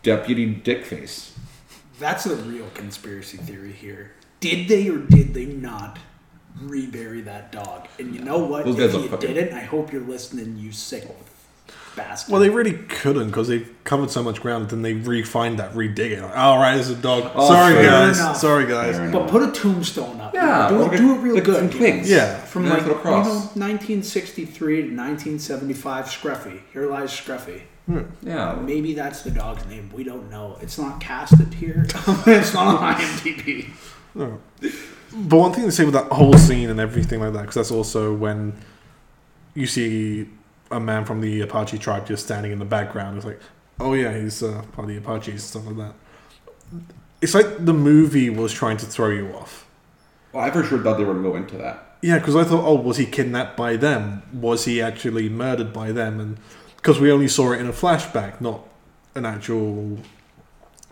Deputy 0.03 0.53
Dickface. 0.53 1.31
That's 1.97 2.27
a 2.27 2.35
real 2.35 2.69
conspiracy 2.75 3.38
theory 3.38 3.71
here. 3.71 4.11
Did 4.39 4.67
they 4.67 4.88
or 4.89 4.99
did 4.99 5.33
they 5.33 5.47
not 5.47 5.97
rebury 6.61 7.21
that 7.21 7.51
dog? 7.51 7.88
And 7.97 8.13
you 8.13 8.21
know 8.21 8.38
what? 8.38 8.65
Those 8.65 8.75
guys 8.75 8.89
if 8.89 8.93
look 8.93 9.03
you 9.05 9.09
fucking- 9.09 9.33
didn't, 9.33 9.53
I 9.57 9.61
hope 9.63 9.91
you're 9.91 10.03
listening, 10.03 10.55
you 10.57 10.71
sick 10.71 11.05
bastard. 11.97 12.31
Well, 12.31 12.39
they 12.39 12.49
really 12.49 12.73
couldn't 12.73 13.27
because 13.27 13.49
they've 13.49 13.69
covered 13.83 14.09
so 14.11 14.23
much 14.23 14.39
ground. 14.41 14.69
Then 14.69 14.83
they 14.83 14.93
re-find 14.93 15.59
that, 15.59 15.73
redig 15.73 16.11
it. 16.11 16.21
Like, 16.21 16.37
All 16.37 16.57
right, 16.57 16.77
it's 16.79 16.87
a 16.89 16.95
dog. 16.95 17.31
Oh, 17.35 17.47
Sorry, 17.49 17.73
fair 17.73 17.83
guys. 17.83 18.19
enough. 18.19 18.37
Sorry, 18.37 18.65
guys. 18.67 18.95
Fair 18.95 19.11
But 19.11 19.27
put 19.29 19.43
a 19.43 19.51
tombstone 19.51 20.21
up. 20.21 20.33
Yeah, 20.33 20.69
do, 20.69 20.77
like 20.77 20.93
it, 20.93 20.97
do 20.97 21.15
it 21.15 21.17
real 21.17 21.35
like 21.35 21.43
good. 21.43 21.55
some 21.55 21.65
you 21.65 21.71
know? 21.73 21.77
twigs. 21.77 22.09
Yeah. 22.09 22.37
From 22.41 22.65
Yeah, 22.65 22.73
like 22.75 22.83
put 22.83 22.91
you 22.91 22.97
a 22.97 23.01
cross. 23.01 23.25
know 23.25 23.33
1963 23.33 24.75
to 24.75 24.81
1975 24.95 26.05
Scruffy. 26.05 26.61
Here 26.71 26.89
lies 26.89 27.09
Scruffy. 27.11 27.61
Hmm. 27.87 28.01
Yeah. 28.21 28.55
Maybe 28.55 28.93
that's 28.93 29.23
the 29.23 29.31
dog's 29.31 29.65
name. 29.65 29.89
We 29.93 30.03
don't 30.03 30.29
know. 30.29 30.57
It's 30.61 30.77
not 30.77 30.99
casted 31.01 31.53
here. 31.53 31.85
it's 32.27 32.53
not 32.53 32.67
on 32.81 32.95
IMDb. 32.95 33.69
No. 34.13 34.39
But 35.13 35.37
one 35.37 35.53
thing 35.53 35.63
to 35.63 35.71
say 35.71 35.85
with 35.85 35.93
that 35.93 36.11
whole 36.11 36.33
scene 36.37 36.69
and 36.69 36.79
everything 36.79 37.21
like 37.21 37.31
that, 37.33 37.41
because 37.41 37.55
that's 37.55 37.71
also 37.71 38.13
when 38.13 38.53
you 39.55 39.65
see 39.65 40.27
a 40.72 40.80
man 40.80 41.05
from 41.05 41.22
the 41.22 41.41
Apache 41.41 41.78
tribe 41.80 42.07
just 42.07 42.26
standing 42.26 42.51
in 42.51 42.59
the 42.59 42.65
background. 42.65 43.18
It's 43.18 43.26
like, 43.26 43.39
oh 43.80 43.93
yeah, 43.93 44.18
he's 44.18 44.43
uh, 44.43 44.63
part 44.74 44.80
of 44.80 44.88
the 44.88 44.97
Apaches, 44.97 45.43
stuff 45.43 45.65
like 45.65 45.78
that. 45.78 45.93
It's 47.22 47.34
like 47.34 47.65
the 47.65 47.74
movie 47.74 48.30
was 48.30 48.53
trying 48.53 48.78
to 48.78 48.86
throw 48.86 49.09
you 49.09 49.34
off. 49.34 49.68
Well, 50.34 50.43
I 50.43 50.51
for 50.51 50.63
sure 50.63 50.82
thought 50.84 50.97
they 50.97 51.03
were 51.03 51.13
gonna 51.13 51.30
go 51.30 51.36
into 51.36 51.57
that. 51.57 51.97
Yeah, 52.01 52.20
because 52.20 52.36
I 52.36 52.43
thought, 52.43 52.63
oh, 52.63 52.76
was 52.76 52.97
he 52.97 53.05
kidnapped 53.05 53.57
by 53.57 53.76
them? 53.76 54.22
Was 54.32 54.65
he 54.65 54.82
actually 54.82 55.30
murdered 55.30 55.74
by 55.74 55.91
them? 55.91 56.20
And 56.20 56.38
because 56.76 56.99
we 56.99 57.11
only 57.11 57.28
saw 57.28 57.53
it 57.53 57.59
in 57.59 57.68
a 57.68 57.74
flashback, 57.74 58.39
not 58.39 58.61
an 59.15 59.26
actual 59.26 59.97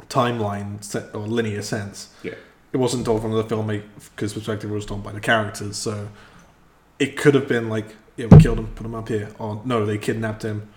timeline 0.09 0.83
set 0.83 1.13
or 1.13 1.27
linear 1.27 1.61
sense. 1.61 2.13
Yeah. 2.23 2.33
It 2.73 2.77
wasn't 2.77 3.05
told 3.05 3.21
from 3.21 3.31
the 3.33 3.43
filmmaker's 3.43 4.33
perspective; 4.33 4.71
it 4.71 4.73
was 4.73 4.85
told 4.85 5.03
by 5.03 5.11
the 5.11 5.19
characters. 5.19 5.77
So 5.77 6.09
it 6.99 7.15
could 7.15 7.35
have 7.35 7.47
been 7.47 7.69
like, 7.69 7.95
yeah, 8.17 8.27
we 8.27 8.37
killed 8.39 8.59
him, 8.59 8.67
put 8.75 8.85
him 8.85 8.95
up 8.95 9.07
here, 9.09 9.29
or 9.39 9.61
no, 9.65 9.85
they 9.85 9.97
kidnapped 9.97 10.43
him. 10.43 10.67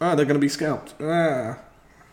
Ah, 0.00 0.14
they're 0.14 0.26
gonna 0.26 0.38
be 0.38 0.48
scalped. 0.48 0.94
Ah, 1.00 1.58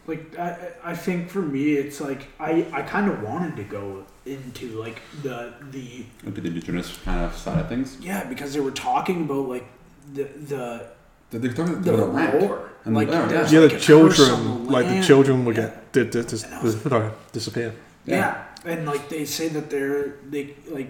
Like 0.08 0.38
I, 0.38 0.70
I 0.84 0.96
think 0.96 1.30
for 1.30 1.42
me, 1.42 1.74
it's 1.74 2.00
like 2.02 2.28
I, 2.40 2.66
I 2.72 2.82
kind 2.84 3.10
of 3.12 3.22
wanted 3.24 3.56
to 3.58 3.64
go 3.64 4.06
into 4.26 4.68
like 4.80 5.02
the 5.24 5.54
the 5.72 6.06
Into 6.26 6.42
the 6.42 6.48
indigenous 6.48 6.98
kind 7.06 7.24
of 7.26 7.36
side 7.36 7.60
of 7.60 7.68
things. 7.70 7.98
yeah 8.02 8.24
because 8.24 8.54
they 8.54 8.60
were 8.60 8.72
talking 8.90 9.24
about 9.26 9.48
like 9.50 9.66
the 10.14 10.24
the 10.52 10.88
They're 11.32 11.54
talking 11.54 11.82
the 11.82 11.94
about 11.94 12.06
the 12.08 12.12
land. 12.14 12.42
lore. 12.42 12.70
And 12.86 12.96
like 12.96 13.10
the- 13.10 13.18
oh, 13.18 13.30
yeah, 13.30 13.42
like, 13.42 13.50
the 13.50 13.66
a 13.66 13.70
curse 13.70 13.86
children, 13.86 14.68
like 14.68 14.88
the 14.88 15.02
children 15.02 15.44
would 15.46 15.58
Yeah. 15.58 15.70
get 15.70 15.92
did, 15.92 16.10
did, 16.12 16.28
dis- 16.28 16.44
And 16.44 16.62
was- 16.64 16.82
sorry, 16.82 17.12
disappear. 17.32 17.74
Yeah. 18.06 18.44
and 18.66 18.86
like 18.86 19.10
they 19.10 19.26
say 19.26 19.48
that 19.50 19.70
they're 19.70 20.16
they 20.30 20.54
like 20.70 20.90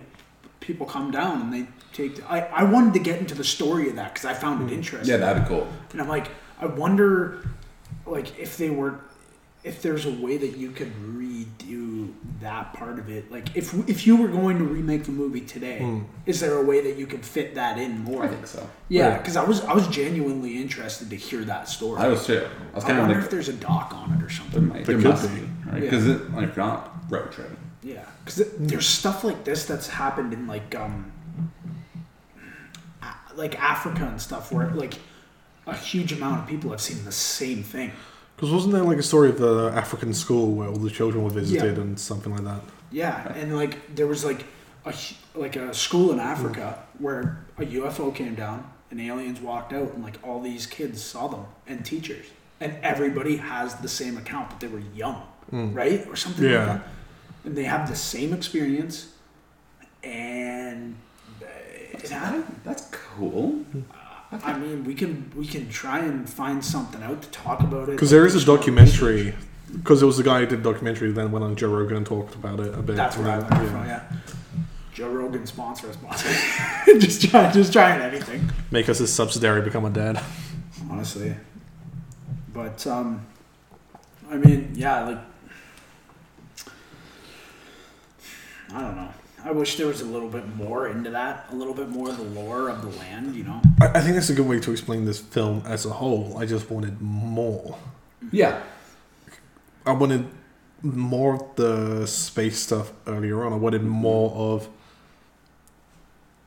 people 0.65 0.85
come 0.85 1.11
down 1.11 1.41
and 1.41 1.53
they 1.53 1.67
take. 1.93 2.21
I 2.29 2.41
I 2.41 2.63
wanted 2.63 2.93
to 2.95 2.99
get 2.99 3.19
into 3.19 3.35
the 3.35 3.43
story 3.43 3.89
of 3.89 3.95
that 3.95 4.13
because 4.13 4.25
I 4.25 4.33
found 4.33 4.69
it 4.69 4.73
interesting. 4.73 5.09
Yeah, 5.09 5.17
that'd 5.17 5.43
be 5.43 5.49
cool. 5.49 5.67
and 5.91 6.01
I'm 6.01 6.07
like, 6.09 6.27
I 6.59 6.65
wonder, 6.65 7.47
like 8.05 8.37
if 8.39 8.57
they 8.57 8.69
were, 8.69 8.99
if 9.63 9.81
there's 9.81 10.05
a 10.05 10.11
way 10.11 10.37
that 10.37 10.57
you 10.57 10.71
could 10.71 10.91
redo 10.95 12.13
that 12.41 12.73
part 12.73 12.99
of 12.99 13.09
it. 13.09 13.31
Like 13.31 13.55
if 13.55 13.73
if 13.89 14.05
you 14.07 14.15
were 14.15 14.27
going 14.27 14.57
to 14.57 14.63
remake 14.63 15.03
the 15.05 15.11
movie 15.11 15.41
today, 15.41 15.79
Hmm. 15.79 16.01
is 16.25 16.39
there 16.39 16.55
a 16.57 16.63
way 16.63 16.81
that 16.81 16.97
you 16.97 17.05
could 17.07 17.23
fit 17.25 17.55
that 17.55 17.77
in 17.77 17.99
more? 17.99 18.23
I 18.23 18.27
think 18.27 18.47
so. 18.47 18.67
Yeah, 18.89 19.09
Yeah. 19.09 19.17
because 19.17 19.35
I 19.37 19.43
was 19.43 19.61
I 19.63 19.73
was 19.73 19.87
genuinely 19.87 20.57
interested 20.61 21.09
to 21.11 21.15
hear 21.15 21.43
that 21.45 21.69
story. 21.69 21.99
I 22.01 22.07
was 22.07 22.25
too. 22.25 22.45
I 22.73 22.75
was 22.75 22.83
I 22.83 22.87
kind 22.87 22.99
of 22.99 23.03
wonder 23.05 23.15
like, 23.15 23.25
if 23.25 23.31
there's 23.31 23.49
a 23.49 23.53
doc 23.53 23.93
on 23.93 24.11
it 24.13 24.15
or 24.17 24.19
there, 24.21 24.29
something. 24.29 24.67
might, 24.67 24.85
There 24.85 24.95
there 24.97 25.11
could 25.11 25.21
must 25.21 25.33
be. 25.33 25.41
be, 25.41 25.47
right? 25.71 25.73
Yeah. 25.83 25.89
Because 25.89 26.07
if 26.07 26.57
not, 26.57 26.95
road 27.09 27.31
trip. 27.31 27.51
Yeah, 27.85 28.03
because 28.23 28.43
there's 28.57 28.87
stuff 28.87 29.23
like 29.23 29.43
this 29.43 29.65
that's 29.65 29.87
happened 29.87 30.33
in 30.33 30.47
like 30.47 30.73
um, 30.73 31.11
like 33.35 33.59
Africa 33.61 34.05
and 34.05 34.19
stuff 34.21 34.51
where 34.51 34.69
like 34.71 34.95
a 35.67 35.75
huge 35.75 36.11
amount 36.11 36.41
of 36.41 36.47
people 36.47 36.71
have 36.71 36.81
seen 36.81 37.03
the 37.05 37.11
same 37.11 37.61
thing. 37.63 37.91
Because 38.35 38.51
wasn't 38.51 38.73
there 38.73 38.83
like 38.83 38.97
a 38.97 39.03
story 39.03 39.29
of 39.29 39.37
the 39.37 39.71
African 39.75 40.13
school 40.13 40.51
where 40.53 40.67
all 40.67 40.75
the 40.77 40.89
children 40.89 41.23
were 41.23 41.29
visited 41.29 41.75
Yeah. 41.77 41.81
and 41.83 41.99
something 41.99 42.31
like 42.33 42.43
that? 42.43 42.61
Yeah, 42.91 43.31
and 43.33 43.55
like 43.55 43.95
there 43.95 44.07
was 44.07 44.25
like 44.25 44.45
a 44.85 44.93
like 45.35 45.55
a 45.55 45.73
school 45.73 46.11
in 46.11 46.19
Africa 46.19 46.79
where 46.99 47.45
a 47.57 47.65
UFO 47.65 48.13
came 48.13 48.35
down 48.35 48.69
and 48.91 48.99
aliens 48.99 49.39
walked 49.41 49.73
out 49.73 49.93
and 49.93 50.03
like 50.03 50.17
all 50.23 50.41
these 50.41 50.65
kids 50.65 51.03
saw 51.03 51.27
them 51.27 51.45
and 51.67 51.85
teachers 51.85 52.25
and 52.59 52.73
everybody 52.81 53.37
has 53.37 53.75
the 53.75 53.87
same 53.89 54.17
account 54.17 54.49
but 54.49 54.59
they 54.59 54.67
were 54.67 54.81
young, 54.95 55.21
right 55.51 56.05
or 56.07 56.15
something 56.15 56.45
Yeah. 56.45 56.57
like 56.65 56.67
that, 56.81 56.87
and 57.45 57.55
they 57.55 57.63
have 57.63 57.87
the 57.89 57.95
same 57.95 58.33
experience 58.33 59.13
and. 60.03 60.95
uh, 61.41 61.45
that- 62.09 62.63
That's 62.63 62.83
cool. 62.91 63.63
I 64.43 64.57
mean, 64.57 64.83
we 64.83 64.93
can 64.95 65.31
we 65.35 65.45
can 65.47 65.69
try 65.69 65.99
and 65.99 66.27
find 66.29 66.63
something 66.65 67.01
out 67.03 67.21
to 67.21 67.29
talk 67.29 67.61
about 67.61 67.87
it. 67.89 67.91
Because 67.93 68.09
there 68.11 68.25
is 68.25 68.35
a 68.35 68.45
documentary. 68.45 69.33
Because 69.71 70.01
it 70.01 70.05
was 70.05 70.17
the 70.17 70.23
guy 70.23 70.39
who 70.41 70.45
did 70.45 70.59
the 70.63 70.71
documentary, 70.71 71.11
then 71.11 71.31
went 71.31 71.43
on 71.45 71.55
Joe 71.55 71.69
Rogan 71.69 71.97
and 71.97 72.05
talked 72.05 72.35
about 72.35 72.59
it 72.59 72.73
a 72.73 72.81
bit. 72.81 72.95
That's 72.95 73.17
where 73.17 73.29
I 73.29 73.35
and 73.37 73.43
learned 73.49 73.65
then- 73.65 73.71
from. 73.71 73.85
Yeah, 73.87 74.03
Joe 74.93 75.09
Rogan 75.09 75.45
sponsor 75.45 75.89
us, 75.89 75.95
sponsor. 75.95 76.29
just 76.99 77.29
try, 77.29 77.51
just 77.51 77.71
trying 77.71 78.01
anything. 78.01 78.49
Make 78.71 78.89
us 78.89 78.99
a 78.99 79.07
subsidiary 79.07 79.61
become 79.61 79.85
a 79.85 79.89
dad. 79.89 80.21
Honestly, 80.89 81.35
but 82.53 82.85
um, 82.87 83.25
I 84.29 84.35
mean, 84.35 84.71
yeah, 84.75 85.03
like 85.05 85.19
I 88.73 88.81
don't 88.81 88.95
know. 88.95 89.09
I 89.43 89.51
wish 89.51 89.77
there 89.77 89.87
was 89.87 90.01
a 90.01 90.05
little 90.05 90.29
bit 90.29 90.47
more 90.55 90.87
into 90.87 91.11
that, 91.11 91.45
a 91.51 91.55
little 91.55 91.75
bit 91.75 91.89
more 91.89 92.09
of 92.09 92.17
the 92.17 92.23
lore 92.23 92.69
of 92.69 92.81
the 92.81 92.89
land. 92.97 93.35
You 93.35 93.43
know. 93.43 93.61
I, 93.79 93.87
I 93.99 94.01
think 94.01 94.15
that's 94.15 94.29
a 94.29 94.33
good 94.33 94.47
way 94.47 94.59
to 94.59 94.71
explain 94.71 95.05
this 95.05 95.19
film 95.19 95.61
as 95.65 95.85
a 95.85 95.91
whole. 95.91 96.37
I 96.37 96.45
just 96.45 96.69
wanted 96.71 96.99
more. 96.99 97.77
Yeah. 98.31 98.63
I 99.85 99.91
wanted 99.91 100.27
more 100.81 101.35
of 101.35 101.55
the 101.55 102.07
space 102.07 102.57
stuff 102.57 102.91
earlier 103.05 103.43
on. 103.45 103.53
I 103.53 103.57
wanted 103.57 103.83
more 103.83 104.31
of 104.31 104.67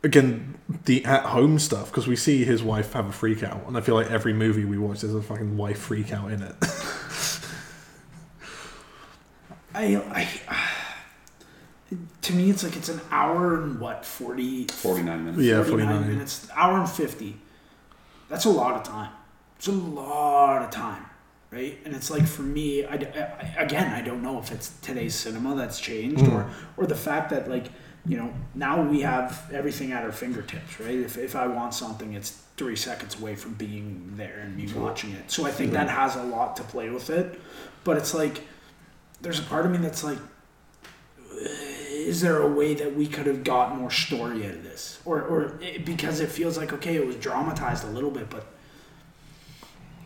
again 0.02 0.58
the 0.84 1.04
at 1.04 1.24
home 1.24 1.58
stuff 1.58 1.90
because 1.90 2.06
we 2.06 2.16
see 2.16 2.44
his 2.44 2.62
wife 2.62 2.92
have 2.92 3.06
a 3.06 3.12
freak 3.12 3.42
out, 3.42 3.66
and 3.66 3.76
I 3.76 3.80
feel 3.80 3.94
like 3.94 4.10
every 4.10 4.32
movie 4.32 4.64
we 4.64 4.78
watch 4.78 5.02
there's 5.02 5.14
a 5.14 5.22
fucking 5.22 5.56
wife 5.56 5.78
freak 5.78 6.12
out 6.12 6.32
in 6.32 6.42
it. 6.42 6.54
I, 9.74 9.96
I, 9.96 10.28
to 12.22 12.32
me, 12.34 12.50
it's 12.50 12.62
like 12.62 12.76
it's 12.76 12.88
an 12.88 13.00
hour 13.10 13.62
and 13.62 13.80
what 13.80 14.04
forty. 14.04 14.66
49 14.66 15.24
minutes. 15.24 15.42
Yeah, 15.42 15.62
49 15.62 15.86
49. 15.86 16.08
minutes, 16.08 16.48
hour 16.54 16.78
and 16.78 16.88
50. 16.88 17.36
That's 18.28 18.44
a 18.44 18.50
lot 18.50 18.74
of 18.74 18.82
time. 18.82 19.10
It's 19.56 19.68
a 19.68 19.72
lot 19.72 20.62
of 20.62 20.70
time, 20.70 21.04
right? 21.50 21.78
And 21.84 21.94
it's 21.94 22.10
like 22.10 22.26
for 22.26 22.42
me, 22.42 22.84
I, 22.84 22.94
I- 22.94 23.62
again, 23.62 23.92
I 23.92 24.02
don't 24.02 24.22
know 24.22 24.38
if 24.38 24.52
it's 24.52 24.78
today's 24.80 25.14
cinema 25.14 25.56
that's 25.56 25.80
changed 25.80 26.26
hmm. 26.26 26.34
or, 26.34 26.50
or 26.76 26.86
the 26.86 26.94
fact 26.94 27.30
that, 27.30 27.48
like, 27.48 27.68
you 28.06 28.16
know, 28.16 28.32
now 28.54 28.82
we 28.82 29.00
have 29.00 29.50
everything 29.52 29.92
at 29.92 30.04
our 30.04 30.12
fingertips, 30.12 30.78
right? 30.78 30.94
If, 30.94 31.18
if 31.18 31.34
I 31.34 31.46
want 31.46 31.74
something, 31.74 32.12
it's 32.12 32.42
three 32.56 32.76
seconds 32.76 33.18
away 33.18 33.34
from 33.34 33.54
being 33.54 34.12
there 34.16 34.40
and 34.40 34.56
me 34.56 34.70
watching 34.74 35.12
it. 35.12 35.30
So 35.30 35.46
I 35.46 35.50
think 35.50 35.72
that 35.72 35.88
has 35.88 36.16
a 36.16 36.22
lot 36.22 36.56
to 36.56 36.62
play 36.62 36.90
with 36.90 37.10
it. 37.10 37.40
But 37.84 37.96
it's 37.96 38.14
like, 38.14 38.42
there's 39.20 39.38
a 39.38 39.42
part 39.42 39.66
of 39.66 39.72
me 39.72 39.78
that's 39.78 40.04
like, 40.04 40.18
is 41.40 42.20
there 42.20 42.40
a 42.42 42.48
way 42.48 42.74
that 42.74 42.94
we 42.96 43.06
could 43.06 43.26
have 43.26 43.44
got 43.44 43.76
more 43.76 43.90
story 43.90 44.46
out 44.46 44.54
of 44.54 44.62
this? 44.62 45.00
Or 45.04 45.22
or 45.22 45.58
it, 45.60 45.84
because 45.84 46.20
it 46.20 46.28
feels 46.30 46.56
like 46.56 46.72
okay 46.72 46.96
it 46.96 47.06
was 47.06 47.16
dramatized 47.16 47.84
a 47.84 47.88
little 47.88 48.10
bit 48.10 48.28
but 48.30 48.46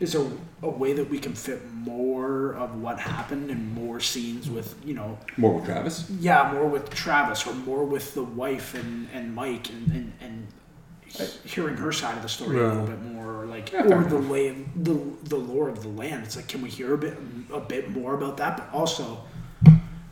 is 0.01 0.13
there 0.15 0.27
a 0.63 0.69
way 0.69 0.93
that 0.95 1.09
we 1.09 1.19
can 1.19 1.33
fit 1.33 1.61
more 1.73 2.55
of 2.55 2.75
what 2.81 2.99
happened 2.99 3.51
and 3.51 3.73
more 3.73 4.01
scenes 4.01 4.51
with 4.51 4.75
you 4.85 4.95
know 4.95 5.19
More 5.37 5.55
with 5.55 5.65
Travis. 5.65 6.11
yeah 6.19 6.51
more 6.53 6.67
with 6.67 6.91
travis 6.91 7.47
or 7.47 7.55
more 7.55 7.85
with 7.85 8.15
the 8.15 8.25
wife 8.25 8.75
and 8.75 9.09
and 9.13 9.35
mike 9.35 9.71
and 9.71 9.91
and, 9.93 10.13
and 10.21 10.47
hearing 11.45 11.77
her 11.77 11.93
side 11.93 12.17
of 12.17 12.23
the 12.23 12.29
story 12.29 12.59
a 12.59 12.67
little 12.69 12.87
bit 12.87 13.01
more 13.03 13.43
or 13.43 13.47
like 13.47 13.71
Yeah, 13.73 13.83
or 13.85 14.03
the 14.05 14.19
way 14.19 14.51
the 14.75 14.99
the 15.25 15.37
lore 15.37 15.69
of 15.69 15.83
the 15.83 15.89
land. 15.89 16.25
It's 16.25 16.37
like 16.37 16.49
can 16.49 16.63
we 16.63 16.71
hear 16.71 16.95
a 16.95 16.99
bit 16.99 17.17
a 17.53 17.61
bit 17.61 17.91
more 17.91 18.15
about 18.15 18.39
that? 18.39 18.57
But 18.57 18.73
also 18.73 19.23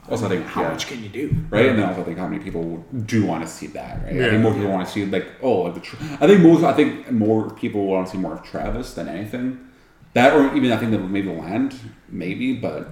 Also, 0.09 0.27
I 0.27 0.29
think, 0.31 0.47
how 0.47 0.63
yeah. 0.63 0.69
much 0.71 0.87
can 0.89 1.03
you 1.03 1.09
do 1.09 1.35
Right, 1.51 1.67
and 1.67 1.79
then 1.79 1.89
also 1.89 2.03
think 2.03 2.19
how 2.19 2.27
many 2.27 2.43
people 2.43 2.85
do 3.07 3.25
want 3.27 3.45
to 3.45 3.49
see 3.49 3.69
that, 3.69 4.03
right? 4.05 4.21
I 4.21 4.31
think 4.31 4.43
more 4.43 4.53
people 4.53 4.71
want 4.71 4.87
to 4.87 4.93
see 4.93 5.05
like, 5.07 5.27
oh, 5.43 5.63
like 5.63 5.75
the. 5.75 5.81
Tra- 5.81 5.99
I 6.21 6.27
think 6.27 6.41
most. 6.41 6.65
I 6.65 6.73
think 6.73 7.11
more 7.13 7.51
people 7.51 7.87
want 7.87 8.07
to 8.07 8.13
see 8.13 8.19
more 8.19 8.35
of 8.35 8.43
Travis 8.43 8.95
than 8.95 9.09
anything. 9.09 9.69
That, 10.15 10.35
or 10.35 10.53
even 10.57 10.73
I 10.73 10.77
think 10.79 10.91
that 10.91 10.99
maybe 10.99 11.29
land, 11.31 11.79
maybe, 12.09 12.55
but 12.55 12.89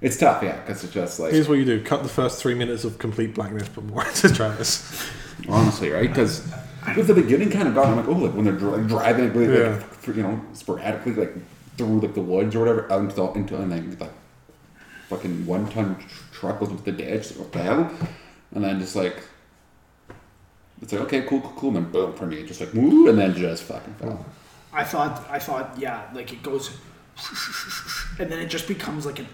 it's 0.00 0.16
tough, 0.16 0.42
yeah, 0.42 0.56
because 0.60 0.82
it's 0.82 0.92
just 0.92 1.20
like 1.20 1.32
Here's 1.32 1.48
what 1.48 1.58
you 1.58 1.64
do: 1.64 1.82
cut 1.84 2.02
the 2.02 2.08
first 2.08 2.40
three 2.42 2.54
minutes 2.54 2.82
of 2.84 2.98
complete 2.98 3.34
blackness, 3.34 3.68
but 3.68 3.84
more 3.84 4.04
into 4.08 4.32
Travis. 4.34 5.08
honestly, 5.48 5.90
right? 5.90 6.08
Because 6.08 6.42
with 6.96 7.06
the 7.06 7.14
beginning 7.14 7.50
kind 7.50 7.68
of 7.68 7.74
got, 7.74 7.86
I'm 7.86 7.96
like, 7.96 8.08
oh, 8.08 8.12
like 8.12 8.34
when 8.34 8.44
they're 8.44 8.54
like, 8.54 8.86
driving, 8.88 9.26
like, 9.28 9.48
Yeah. 9.48 9.68
like 9.76 10.02
th- 10.02 10.16
you 10.16 10.22
know, 10.22 10.40
sporadically, 10.54 11.12
like 11.14 11.34
through 11.76 12.00
like 12.00 12.14
the 12.14 12.22
woods 12.22 12.54
or 12.56 12.60
whatever, 12.60 12.90
out 12.92 13.00
into, 13.02 13.32
into 13.34 13.56
and 13.56 13.70
then 13.70 13.96
like 14.00 14.10
fucking 15.08 15.46
one 15.46 15.68
ton 15.70 15.96
tr- 15.96 16.06
truck 16.32 16.60
goes 16.60 16.70
into 16.70 16.82
the 16.82 16.92
ditch, 16.92 17.30
like, 17.30 17.38
what 17.38 17.52
the 17.52 17.62
hell? 17.62 17.90
And 18.54 18.64
then 18.64 18.80
just 18.80 18.96
like 18.96 19.22
it's 20.82 20.92
like 20.92 21.02
okay, 21.02 21.22
cool, 21.22 21.40
cool, 21.40 21.52
cool, 21.56 21.76
and 21.76 21.86
then 21.86 21.92
boom 21.92 22.14
for 22.14 22.26
me, 22.26 22.44
just 22.44 22.60
like 22.60 22.72
woo, 22.74 23.08
and 23.08 23.18
then 23.18 23.34
just 23.34 23.64
fucking 23.64 23.94
fell. 23.94 24.24
I 24.72 24.84
thought 24.84 25.26
I 25.30 25.38
thought 25.38 25.74
yeah, 25.78 26.08
like 26.12 26.32
it 26.32 26.42
goes 26.42 26.76
and 28.18 28.30
then 28.30 28.38
it 28.38 28.48
just 28.48 28.68
becomes 28.68 29.06
like 29.06 29.18
an 29.18 29.26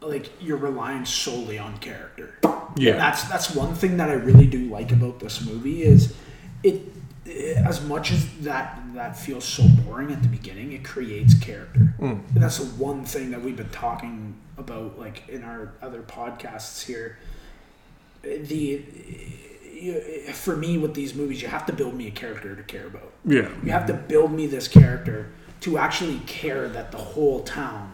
like 0.00 0.30
you're 0.40 0.56
relying 0.56 1.04
solely 1.04 1.58
on 1.58 1.76
character. 1.78 2.38
Yeah. 2.76 2.92
And 2.92 3.00
that's 3.00 3.24
that's 3.24 3.54
one 3.54 3.74
thing 3.74 3.96
that 3.96 4.08
I 4.08 4.14
really 4.14 4.46
do 4.46 4.68
like 4.68 4.92
about 4.92 5.20
this 5.20 5.44
movie 5.44 5.82
is 5.82 6.14
it 6.62 6.80
as 7.26 7.84
much 7.84 8.12
as 8.12 8.26
that 8.38 8.79
that 8.94 9.16
feels 9.16 9.44
so 9.44 9.66
boring 9.84 10.12
at 10.12 10.22
the 10.22 10.28
beginning, 10.28 10.72
it 10.72 10.84
creates 10.84 11.34
character. 11.38 11.94
Hmm. 11.98 12.06
And 12.34 12.42
that's 12.42 12.58
the 12.58 12.66
one 12.82 13.04
thing 13.04 13.30
that 13.30 13.42
we've 13.42 13.56
been 13.56 13.68
talking 13.70 14.34
about 14.58 14.98
like 14.98 15.28
in 15.28 15.42
our 15.44 15.72
other 15.82 16.02
podcasts 16.02 16.84
here. 16.86 17.18
The 18.22 18.84
you- 19.72 20.32
for 20.34 20.56
me 20.56 20.76
with 20.76 20.92
these 20.94 21.14
movies, 21.14 21.40
you 21.40 21.48
have 21.48 21.64
to 21.66 21.72
build 21.72 21.94
me 21.94 22.06
a 22.06 22.10
character 22.10 22.54
to 22.54 22.62
care 22.62 22.86
about. 22.86 23.12
Yeah, 23.24 23.48
You 23.64 23.70
have 23.72 23.86
to 23.86 23.94
build 23.94 24.30
me 24.32 24.46
this 24.46 24.68
character 24.68 25.30
to 25.62 25.78
actually 25.78 26.18
care 26.26 26.68
that 26.68 26.90
the 26.92 26.98
whole 26.98 27.42
town 27.44 27.92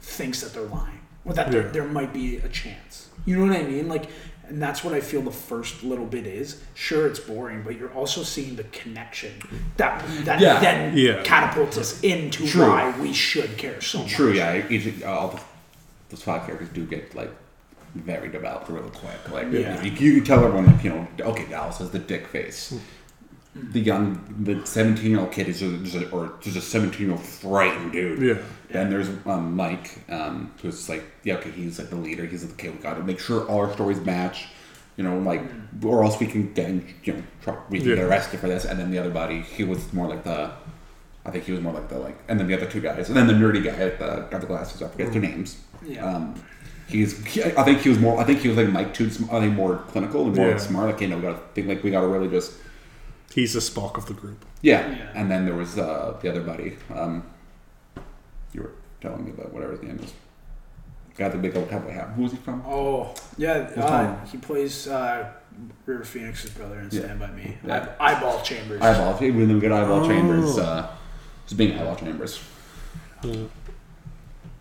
thinks 0.00 0.40
that 0.42 0.52
they're 0.52 0.62
lying 0.68 1.00
or 1.24 1.32
that 1.34 1.50
there, 1.50 1.62
there 1.70 1.84
might 1.84 2.12
be 2.12 2.36
a 2.36 2.48
chance. 2.48 3.08
You 3.24 3.38
know 3.38 3.52
what 3.52 3.60
I 3.60 3.64
mean? 3.64 3.88
Like, 3.88 4.08
and 4.48 4.62
that's 4.62 4.84
what 4.84 4.94
I 4.94 5.00
feel 5.00 5.22
the 5.22 5.30
first 5.30 5.82
little 5.82 6.04
bit 6.06 6.26
is. 6.26 6.62
Sure, 6.74 7.06
it's 7.06 7.18
boring, 7.20 7.62
but 7.62 7.76
you're 7.78 7.92
also 7.92 8.22
seeing 8.22 8.56
the 8.56 8.64
connection 8.64 9.32
that 9.76 10.04
that 10.24 10.40
Yeah. 10.40 10.60
then 10.60 10.96
Yeah. 10.96 11.22
catapults 11.22 11.76
us 11.78 12.00
into 12.02 12.46
True. 12.46 12.68
why 12.68 12.94
we 13.00 13.12
should 13.12 13.56
care 13.56 13.80
so 13.80 13.98
much. 14.02 14.12
True, 14.12 14.32
yeah. 14.32 14.62
Each, 14.68 15.02
uh, 15.02 15.06
all 15.10 15.28
the, 15.28 15.40
those 16.10 16.22
five 16.22 16.46
characters 16.46 16.68
do 16.72 16.84
get 16.86 17.14
like 17.14 17.30
very 17.94 18.28
developed 18.28 18.68
real 18.68 18.82
quick. 18.90 19.30
Like 19.30 19.50
Yeah. 19.52 19.82
you, 19.82 19.90
you 20.12 20.20
tell 20.24 20.44
everyone, 20.44 20.78
you 20.82 20.90
know, 20.90 21.08
okay, 21.20 21.44
Dallis 21.44 21.78
has 21.78 21.90
the 21.90 21.98
dick 21.98 22.26
face. 22.28 22.74
The 23.72 23.80
young, 23.80 24.34
the 24.44 24.66
seventeen-year-old 24.66 25.32
kid 25.32 25.48
is 25.48 25.60
just, 25.60 25.84
just 25.84 25.96
a, 25.96 26.10
or 26.10 26.34
just 26.40 26.56
a 26.56 26.60
seventeen-year-old 26.60 27.24
frightened 27.24 27.92
dude. 27.92 28.20
Yeah. 28.20 28.42
Then 28.70 28.90
there's 28.90 29.08
um, 29.26 29.54
Mike, 29.56 29.98
um, 30.10 30.52
who's 30.60 30.88
like, 30.88 31.04
yeah, 31.22 31.34
okay, 31.36 31.50
he's 31.50 31.78
like 31.78 31.90
the 31.90 31.96
leader. 31.96 32.26
He's 32.26 32.44
like, 32.44 32.54
okay, 32.54 32.70
we 32.70 32.76
got 32.78 32.94
to 32.94 33.02
make 33.02 33.18
sure 33.20 33.46
all 33.48 33.60
our 33.60 33.72
stories 33.72 34.00
match. 34.00 34.48
You 34.96 35.04
know, 35.04 35.18
like, 35.18 35.42
or 35.84 36.02
else 36.04 36.18
we 36.18 36.26
can 36.26 36.52
get, 36.54 36.70
you 37.04 37.12
know, 37.12 37.22
try, 37.42 37.56
we 37.68 37.78
can 37.78 37.88
Yeah. 37.88 37.94
get 37.96 38.04
arrested 38.04 38.40
for 38.40 38.48
this. 38.48 38.64
And 38.64 38.78
then 38.78 38.90
the 38.90 38.98
other 38.98 39.10
body, 39.10 39.40
he 39.42 39.62
was 39.62 39.92
more 39.92 40.08
like 40.08 40.24
the, 40.24 40.50
I 41.24 41.30
think 41.30 41.44
he 41.44 41.52
was 41.52 41.60
more 41.60 41.72
like 41.72 41.88
the 41.88 41.98
like, 41.98 42.18
and 42.28 42.40
then 42.40 42.46
the 42.46 42.54
other 42.54 42.66
two 42.66 42.80
guys, 42.80 43.08
and 43.08 43.16
then 43.16 43.26
the 43.26 43.34
nerdy 43.34 43.62
guy, 43.62 43.76
the 43.90 44.26
got 44.30 44.40
the 44.40 44.46
glasses. 44.46 44.82
I 44.82 44.88
forget 44.88 45.12
their 45.12 45.20
names. 45.22 45.60
Yeah. 45.84 46.04
Um, 46.04 46.34
he's, 46.88 47.24
he, 47.26 47.42
I 47.44 47.62
think 47.62 47.80
he 47.80 47.88
was 47.88 47.98
more. 47.98 48.18
I 48.18 48.24
think 48.24 48.40
he 48.40 48.48
was 48.48 48.56
like 48.56 48.70
Mike 48.70 48.94
too. 48.94 49.06
I 49.30 49.40
think 49.40 49.54
more 49.54 49.78
clinical 49.88 50.26
and 50.26 50.34
more 50.34 50.48
Yeah. 50.48 50.56
smart. 50.56 50.86
Like, 50.92 51.00
you 51.02 51.08
know, 51.08 51.16
we 51.16 51.22
got 51.22 51.32
to 51.32 51.54
think 51.54 51.68
like 51.68 51.84
we 51.84 51.90
got 51.90 52.00
to 52.00 52.08
really 52.08 52.28
just, 52.28 52.52
he's 53.36 53.52
the 53.52 53.60
Spock 53.60 53.96
of 53.96 54.06
the 54.06 54.14
group. 54.14 54.44
yeah. 54.62 54.88
Yeah. 54.90 55.12
And 55.14 55.30
then 55.30 55.44
there 55.46 55.54
was 55.54 55.78
uh, 55.78 56.16
the 56.20 56.28
other 56.30 56.40
buddy. 56.42 56.76
Um, 56.92 57.22
you 58.52 58.62
were 58.62 58.72
telling 59.00 59.24
me 59.24 59.30
about 59.30 59.52
whatever 59.52 59.72
his 59.72 59.82
name 59.82 59.98
is. 60.02 60.12
Got 61.16 61.32
the 61.32 61.38
big 61.38 61.56
old 61.56 61.70
cowboy 61.70 61.92
hat. 61.92 62.08
Who's 62.16 62.32
he 62.32 62.36
from? 62.38 62.62
Oh 62.66 63.14
yeah, 63.38 63.52
uh, 63.76 64.24
he 64.26 64.36
plays 64.38 64.86
uh, 64.88 65.32
River 65.86 66.04
Phoenix's 66.04 66.50
brother 66.50 66.78
in 66.80 66.88
Yeah. 66.90 67.00
Stand 67.00 67.20
by 67.20 67.28
Me. 67.28 67.56
Yeah. 67.66 67.88
Eye- 68.00 68.12
Eyeball 68.14 68.42
Chambers. 68.42 68.82
Eyeball. 68.82 69.16
We 69.20 69.30
didn't 69.32 69.60
get 69.60 69.72
eyeball 69.72 70.04
Oh. 70.04 70.08
chambers. 70.08 70.58
Uh, 70.58 70.88
just 71.46 71.56
being 71.56 71.78
eyeball 71.78 71.96
chambers. 71.96 72.40
Yeah. 73.22 73.44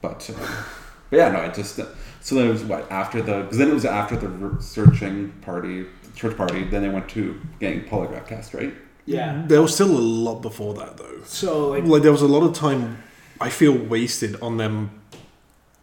But, 0.01 0.29
uh, 0.29 0.53
but 1.09 1.17
yeah, 1.17 1.29
no, 1.29 1.41
it 1.41 1.53
just 1.55 1.79
uh, 1.79 1.85
so 2.21 2.35
then 2.35 2.47
it 2.47 2.51
was 2.51 2.63
what 2.63 2.89
after 2.91 3.21
the 3.21 3.41
because 3.41 3.57
then 3.57 3.69
it 3.71 3.73
was 3.73 3.85
after 3.85 4.15
the 4.15 4.27
re- 4.29 4.61
searching 4.61 5.31
party, 5.41 5.85
church 6.15 6.35
party. 6.37 6.63
Then 6.63 6.81
they 6.81 6.89
went 6.89 7.09
to 7.09 7.39
getting 7.59 7.81
polygraph 7.83 8.27
test, 8.27 8.53
right? 8.53 8.73
Yeah. 9.05 9.43
There 9.45 9.61
was 9.61 9.73
still 9.73 9.91
a 9.91 9.99
lot 9.99 10.41
before 10.41 10.73
that, 10.75 10.97
though. 10.97 11.21
So 11.25 11.69
like 11.69 11.83
Like 11.83 12.03
there 12.03 12.11
was 12.11 12.21
a 12.21 12.27
lot 12.27 12.43
of 12.43 12.53
time 12.53 13.03
I 13.39 13.49
feel 13.49 13.73
wasted 13.77 14.41
on 14.41 14.57
them 14.57 15.01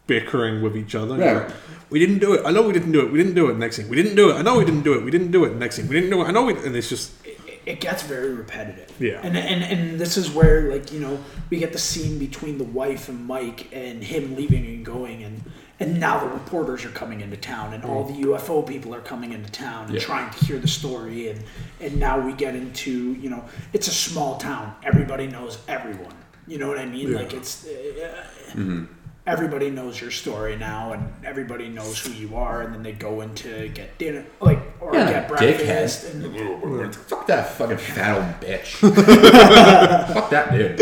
bickering 0.07 0.62
with 0.62 0.76
each 0.76 0.95
other. 0.95 1.16
Yeah. 1.16 1.33
Like, 1.33 1.51
we 1.91 1.99
didn't 1.99 2.18
do 2.18 2.33
it. 2.33 2.43
I 2.45 2.51
know 2.51 2.62
we 2.62 2.72
didn't 2.72 2.93
do 2.93 3.01
it. 3.01 3.12
We 3.12 3.18
didn't 3.18 3.35
do 3.35 3.51
it. 3.51 3.57
Next 3.59 3.76
thing, 3.76 3.89
we 3.89 3.97
didn't 3.97 4.16
do 4.16 4.30
it. 4.30 4.35
I 4.35 4.43
know 4.43 4.59
we 4.59 4.64
didn't 4.64 4.83
do 4.83 4.95
it. 4.95 5.05
We 5.05 5.11
didn't 5.11 5.30
do 5.30 5.45
it. 5.45 5.55
Next 5.57 5.76
thing, 5.76 5.89
we 5.89 5.95
didn't 5.95 6.11
do 6.11 6.22
it. 6.22 6.24
I 6.24 6.30
know 6.30 6.45
we. 6.45 6.55
And 6.55 6.74
it's 6.74 6.89
just 6.89 7.12
it, 7.26 7.39
it 7.66 7.80
gets 7.80 8.03
very 8.03 8.33
repetitive. 8.33 8.91
Yeah. 8.99 9.20
And, 9.22 9.37
and 9.37 9.62
and 9.62 10.01
this 10.01 10.16
is 10.16 10.30
where 10.30 10.72
like 10.72 10.91
you 10.91 11.01
know 11.01 11.18
we 11.51 11.59
get 11.59 11.72
the 11.72 11.78
scene 11.78 12.18
between 12.18 12.57
the 12.59 12.64
wife 12.64 13.09
and 13.09 13.26
Mike 13.26 13.68
and 13.72 14.03
him 14.03 14.37
leaving 14.37 14.64
and 14.64 14.85
going 14.85 15.22
and 15.22 15.43
and 15.83 15.99
now 16.01 16.20
the 16.24 16.28
reporters 16.41 16.85
are 16.85 16.91
coming 16.91 17.20
into 17.20 17.37
town 17.37 17.74
and 17.74 17.85
all 17.85 18.05
the 18.05 18.18
UFO 18.28 18.66
people 18.66 18.95
are 18.95 19.01
coming 19.12 19.33
into 19.33 19.51
town 19.51 19.87
and 19.87 19.95
Yeah. 19.95 20.01
trying 20.01 20.30
to 20.33 20.39
hear 20.47 20.59
the 20.59 20.68
story 20.68 21.28
and 21.30 21.43
and 21.80 21.93
now 21.99 22.18
we 22.26 22.33
get 22.33 22.55
into 22.55 22.93
you 23.22 23.28
know 23.30 23.43
it's 23.72 23.89
a 23.89 23.93
small 24.09 24.37
town 24.39 24.74
everybody 24.85 25.26
knows 25.26 25.59
everyone 25.68 26.14
you 26.47 26.59
know 26.59 26.68
what 26.68 26.78
I 26.78 26.87
mean 26.87 27.09
Yeah. 27.11 27.18
like 27.18 27.33
it's 27.35 27.66
uh, 27.66 28.85
everybody 29.26 29.70
knows 29.70 30.01
your 30.01 30.11
story 30.11 30.57
now 30.57 30.93
and 30.95 31.03
everybody 31.24 31.68
knows 31.68 31.99
who 32.05 32.12
you 32.12 32.35
are 32.37 32.62
and 32.62 32.74
then 32.74 32.83
they 32.83 32.93
go 32.93 33.20
in 33.20 33.35
to 33.37 33.68
get 33.68 33.97
dinner 33.99 34.24
like 34.41 34.61
or 34.80 34.95
Yeah, 34.95 35.11
get 35.11 35.28
dickhead. 35.28 35.39
breakfast 35.39 36.14
and 36.14 36.95
Fuck 36.95 37.26
that 37.28 37.45
fucking 37.57 37.76
fat 37.78 38.16
old 38.16 38.41
bitch. 38.41 38.70
Fuck 40.14 40.30
that 40.30 40.53
dude. 40.53 40.80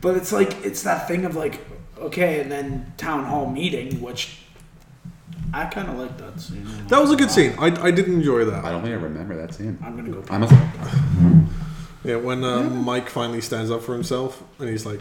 But 0.00 0.16
it's 0.16 0.32
like 0.32 0.64
it's 0.64 0.82
that 0.82 1.08
thing 1.08 1.24
of 1.24 1.34
like, 1.36 1.60
okay, 2.02 2.40
and 2.40 2.50
then 2.50 2.92
town 2.96 3.24
hall 3.24 3.46
meeting, 3.50 4.00
which 4.00 4.38
I 5.52 5.64
kind 5.66 5.88
of 5.88 5.98
like 5.98 6.16
that 6.18 6.40
scene. 6.40 6.66
that 6.88 7.00
was 7.00 7.10
a 7.10 7.16
good 7.16 7.30
scene. 7.30 7.54
I, 7.58 7.66
I 7.66 7.90
did 7.90 8.06
enjoy 8.08 8.44
that. 8.44 8.56
I 8.56 8.60
that. 8.62 8.70
don't 8.70 8.82
think 8.82 8.92
I 8.94 9.02
remember 9.02 9.36
that 9.36 9.54
scene. 9.54 9.78
I'm 9.82 9.96
gonna 9.96 10.10
go. 10.10 10.24
I 10.30 10.38
must. 10.38 10.54
Yeah, 12.04 12.16
when 12.16 12.44
uh, 12.44 12.62
Mike 12.62 13.08
finally 13.10 13.40
stands 13.40 13.70
up 13.70 13.82
for 13.82 13.92
himself 13.92 14.42
and 14.58 14.68
he's 14.68 14.86
like, 14.86 15.00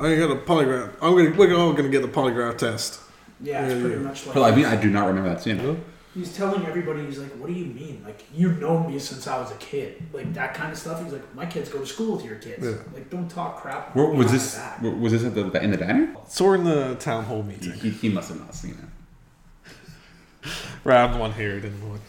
"I 0.00 0.16
got 0.16 0.30
a 0.30 0.36
polygraph. 0.36 0.92
I'm 1.00 1.16
gonna 1.16 1.36
we're 1.36 1.54
all 1.54 1.72
gonna 1.72 1.88
get 1.88 2.02
the 2.02 2.08
polygraph 2.08 2.58
test." 2.58 3.00
Yeah, 3.40 3.66
it's 3.66 3.80
pretty 3.80 3.96
much 3.96 4.26
like. 4.26 4.34
Well, 4.34 4.44
I 4.44 4.54
mean, 4.54 4.64
I 4.64 4.76
do 4.76 4.90
not 4.90 5.06
remember 5.06 5.28
that 5.28 5.42
scene. 5.42 5.84
He's 6.14 6.34
telling 6.36 6.64
everybody, 6.66 7.04
he's 7.04 7.18
like, 7.18 7.32
"What 7.32 7.48
do 7.48 7.52
you 7.52 7.66
mean? 7.66 8.02
Like 8.04 8.22
you've 8.34 8.60
known 8.60 8.86
me 8.90 8.98
since 8.98 9.26
I 9.26 9.38
was 9.38 9.50
a 9.50 9.56
kid, 9.56 10.02
like 10.12 10.32
that 10.34 10.54
kind 10.54 10.72
of 10.72 10.78
stuff." 10.78 11.02
He's 11.02 11.12
like, 11.12 11.34
"My 11.34 11.46
kids 11.46 11.68
go 11.68 11.78
to 11.80 11.86
school 11.86 12.16
with 12.16 12.24
your 12.24 12.36
kids. 12.36 12.64
Yeah. 12.64 12.76
Like 12.94 13.10
don't 13.10 13.28
talk 13.30 13.60
crap." 13.62 13.94
Where, 13.94 14.06
was 14.06 14.30
this? 14.32 14.58
where- 14.80 14.92
Was 14.94 15.12
this 15.12 15.24
at 15.24 15.34
the 15.34 15.62
in 15.62 15.70
the 15.72 15.76
diner? 15.76 16.14
So 16.28 16.44
we're 16.46 16.54
in 16.56 16.64
the 16.64 16.94
town 16.96 17.24
hall 17.24 17.42
meeting. 17.42 17.72
he, 17.72 17.90
he 17.90 18.08
must 18.08 18.28
have 18.30 18.40
not 18.40 18.54
seen 18.54 18.72
it. 18.72 20.50
Right, 20.84 21.02
I'm 21.02 21.12
the 21.14 21.18
one 21.18 21.32
here. 21.32 21.58
Didn't 21.60 21.88
watch. 21.88 22.00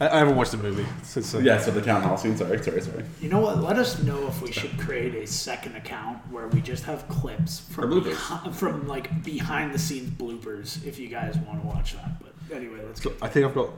I, 0.00 0.08
I 0.08 0.18
haven't 0.18 0.34
watched 0.34 0.50
the 0.50 0.56
movie. 0.56 0.84
So, 1.04 1.20
so 1.20 1.38
Yeah, 1.38 1.58
so 1.60 1.70
the 1.70 1.80
town 1.80 2.02
hall 2.02 2.16
scene. 2.16 2.36
Sorry, 2.36 2.60
sorry, 2.60 2.80
sorry. 2.80 3.04
You 3.20 3.28
know 3.28 3.38
what? 3.38 3.58
Let 3.62 3.78
us 3.78 4.02
know 4.02 4.26
if 4.26 4.42
we 4.42 4.50
should 4.50 4.76
create 4.78 5.14
a 5.14 5.24
second 5.26 5.76
account 5.76 6.18
where 6.32 6.48
we 6.48 6.60
just 6.60 6.82
have 6.84 7.06
clips 7.08 7.60
from 7.60 7.90
bloopers. 7.92 8.52
from 8.54 8.88
like 8.88 9.22
behind 9.22 9.72
the 9.72 9.78
scenes 9.78 10.10
bloopers. 10.10 10.84
If 10.84 10.98
you 10.98 11.06
guys 11.08 11.36
want 11.38 11.60
to 11.62 11.66
watch 11.68 11.94
that, 11.94 12.20
but 12.20 12.27
anyway, 12.52 12.78
let's 12.86 13.02
So. 13.02 13.12
I 13.20 13.28
think 13.28 13.46
I've 13.46 13.54
got 13.54 13.70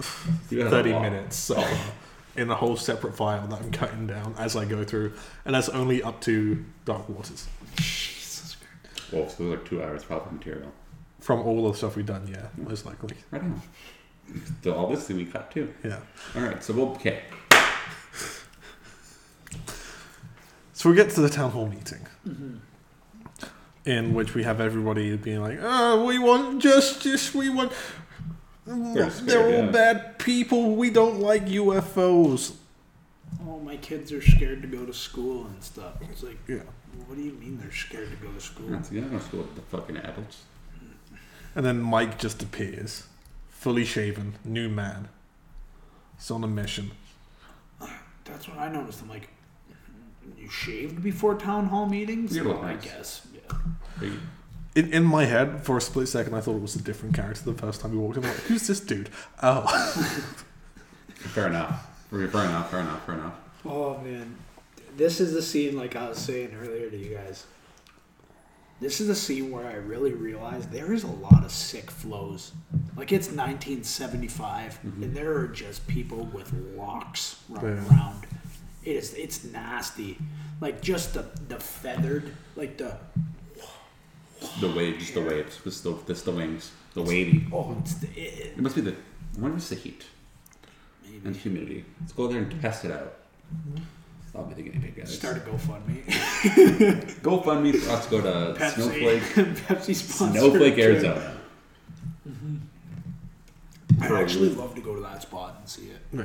30 0.48 0.92
minutes 0.92 1.36
so 1.36 1.62
in 2.36 2.50
a 2.50 2.54
whole 2.54 2.76
separate 2.76 3.16
file 3.16 3.46
that 3.48 3.60
I'm 3.60 3.72
cutting 3.72 4.06
down 4.06 4.34
as 4.38 4.56
I 4.56 4.64
go 4.64 4.84
through, 4.84 5.14
and 5.44 5.54
that's 5.54 5.68
only 5.68 6.02
up 6.02 6.20
to 6.22 6.64
Dark 6.84 7.08
Waters. 7.08 7.48
Jesus 7.76 8.56
Christ. 8.56 9.12
Well, 9.12 9.28
so 9.28 9.44
there's 9.44 9.58
like 9.58 9.68
two 9.68 9.82
hours 9.82 10.04
probably 10.04 10.38
material. 10.38 10.72
From 11.20 11.40
all 11.40 11.70
the 11.70 11.76
stuff 11.76 11.96
we've 11.96 12.06
done, 12.06 12.28
yeah, 12.28 12.46
most 12.56 12.86
likely. 12.86 13.16
Right 13.30 13.42
on. 13.42 13.60
So 14.62 14.74
all 14.74 14.88
this 14.88 15.06
thing 15.06 15.16
we 15.16 15.26
cut 15.26 15.50
too. 15.50 15.72
Yeah. 15.82 15.98
All 16.36 16.42
right, 16.42 16.62
so 16.62 16.74
we'll 16.74 16.90
okay. 16.90 17.22
So 20.74 20.88
we 20.88 20.94
get 20.94 21.10
to 21.10 21.20
the 21.20 21.28
town 21.28 21.50
hall 21.50 21.66
meeting, 21.66 22.06
mm-hmm. 22.26 22.58
In 23.88 24.12
which 24.12 24.34
we 24.34 24.42
have 24.42 24.60
everybody 24.60 25.16
being 25.16 25.40
like, 25.40 25.58
"Oh, 25.62 26.04
we 26.04 26.18
want 26.18 26.60
justice. 26.62 27.34
We 27.34 27.48
want. 27.48 27.72
They're 28.66 29.08
They're, 29.08 29.44
all 29.46 29.64
yeah. 29.64 29.70
bad 29.70 30.18
people. 30.18 30.76
We 30.76 30.90
don't 30.90 31.20
like 31.20 31.46
UFOs." 31.46 32.54
Oh, 33.46 33.58
my 33.60 33.76
kids 33.78 34.12
are 34.12 34.20
scared 34.22 34.60
to 34.62 34.68
go 34.68 34.84
to 34.84 34.92
school 34.92 35.46
and 35.46 35.62
stuff. 35.62 35.94
It's 36.02 36.22
like, 36.22 36.38
Yeah. 36.46 36.60
what 37.06 37.16
do 37.16 37.22
you 37.22 37.32
mean 37.32 37.58
they're 37.60 37.72
scared 37.72 38.10
to 38.10 38.16
go 38.16 38.30
to 38.32 38.40
school? 38.40 38.68
That's 38.68 38.90
yeah, 38.92 39.02
go 39.02 39.18
school 39.18 39.40
with 39.40 39.54
the 39.54 39.62
fucking 39.62 39.96
adults. 39.98 40.42
And 41.54 41.64
then 41.64 41.80
Mike 41.80 42.18
just 42.18 42.42
appears, 42.42 43.04
fully 43.48 43.84
shaven, 43.84 44.34
new 44.44 44.68
man. 44.68 45.08
He's 46.16 46.30
on 46.30 46.42
a 46.44 46.46
mission. 46.46 46.90
That's 48.24 48.46
what 48.48 48.58
I 48.58 48.68
noticed. 48.70 49.00
I'm 49.02 49.08
like, 49.08 49.28
you 50.38 50.48
shaved 50.50 51.02
before 51.02 51.34
town 51.34 51.66
hall 51.66 51.86
meetings? 51.86 52.36
You 52.36 52.44
look 52.44 52.62
I 52.62 52.74
nice. 52.74 52.84
guess. 52.84 53.26
Yeah. 54.00 54.10
In, 54.74 54.92
in 54.92 55.04
my 55.04 55.24
head, 55.24 55.64
for 55.64 55.76
a 55.76 55.80
split 55.80 56.08
second, 56.08 56.34
I 56.34 56.40
thought 56.40 56.54
it 56.56 56.62
was 56.62 56.76
a 56.76 56.82
different 56.82 57.14
character 57.14 57.42
the 57.44 57.54
first 57.54 57.80
time 57.80 57.92
we 57.92 57.98
walked 57.98 58.16
in. 58.16 58.24
I'm 58.24 58.30
like, 58.30 58.38
who's 58.42 58.66
this 58.66 58.80
dude? 58.80 59.10
Oh. 59.42 59.66
Fair 61.14 61.48
enough. 61.48 61.86
Fair 62.10 62.20
enough. 62.22 62.70
Fair 62.70 62.80
enough. 62.80 63.04
Fair 63.04 63.14
enough. 63.16 63.34
Oh 63.64 63.98
man, 63.98 64.36
this 64.96 65.20
is 65.20 65.32
the 65.32 65.42
scene 65.42 65.76
like 65.76 65.96
I 65.96 66.08
was 66.08 66.18
saying 66.18 66.56
earlier 66.60 66.88
to 66.90 66.96
you 66.96 67.14
guys. 67.16 67.44
This 68.80 69.00
is 69.00 69.08
the 69.08 69.14
scene 69.14 69.50
where 69.50 69.66
I 69.66 69.74
really 69.74 70.12
realized 70.12 70.70
there 70.70 70.92
is 70.92 71.02
a 71.02 71.08
lot 71.10 71.44
of 71.44 71.50
sick 71.50 71.90
flows. 71.90 72.52
Like 72.96 73.10
it's 73.10 73.26
1975, 73.26 74.78
mm-hmm. 74.86 75.02
and 75.02 75.14
there 75.16 75.36
are 75.36 75.48
just 75.48 75.86
people 75.88 76.26
with 76.26 76.52
locks 76.76 77.42
running 77.48 77.76
Yeah. 77.76 77.88
around. 77.90 78.26
It 78.84 78.96
is 78.96 79.14
it's 79.14 79.44
nasty. 79.44 80.18
Like 80.60 80.80
just 80.80 81.14
the 81.14 81.26
the 81.48 81.58
feathered, 81.58 82.32
like 82.54 82.78
the 82.78 82.96
The 84.60 84.70
waves, 84.70 84.98
just 84.98 85.14
the 85.14 85.22
waves, 85.22 85.58
just 85.64 85.84
the, 85.84 85.96
just 86.06 86.24
the 86.24 86.32
wings, 86.32 86.70
the 86.94 87.02
wavy. 87.02 87.46
oh, 87.52 87.76
it's 87.80 87.94
the, 87.94 88.06
it, 88.16 88.52
It 88.56 88.58
must 88.58 88.74
be 88.76 88.82
the. 88.82 88.92
I 88.92 89.40
wonder 89.40 89.56
if 89.56 89.62
it's 89.62 89.68
the 89.70 89.76
heat 89.76 90.04
and 91.24 91.24
maybe 91.24 91.38
humidity. 91.38 91.84
Let's 92.00 92.12
go 92.12 92.28
there 92.28 92.38
and 92.38 92.60
test 92.60 92.84
it 92.84 92.92
out. 92.92 93.14
I'll 94.34 94.44
be 94.44 94.54
the 94.54 94.62
guinea 94.62 94.78
pig 94.78 94.96
guys. 94.96 95.14
start 95.14 95.38
a 95.38 95.40
GoFundMe. 95.40 96.04
GoFundMe 97.22 97.76
for 97.76 97.90
us 97.90 98.04
to 98.04 98.10
go 98.10 98.20
to 98.20 98.58
Pepsi, 98.60 98.72
Snowflake, 98.74 99.22
Pepsi 99.66 99.94
sponsored. 99.94 100.40
Snowflake, 100.40 100.74
trip. 100.74 100.86
Arizona. 100.86 101.36
Mm-hmm. 102.28 104.02
I'd 104.02 104.12
actually 104.12 104.50
love 104.50 104.74
to 104.74 104.80
go 104.80 104.94
to 104.94 105.00
that 105.00 105.22
spot 105.22 105.56
and 105.58 105.68
see 105.68 105.88
it. 105.88 106.00
yeah. 106.12 106.24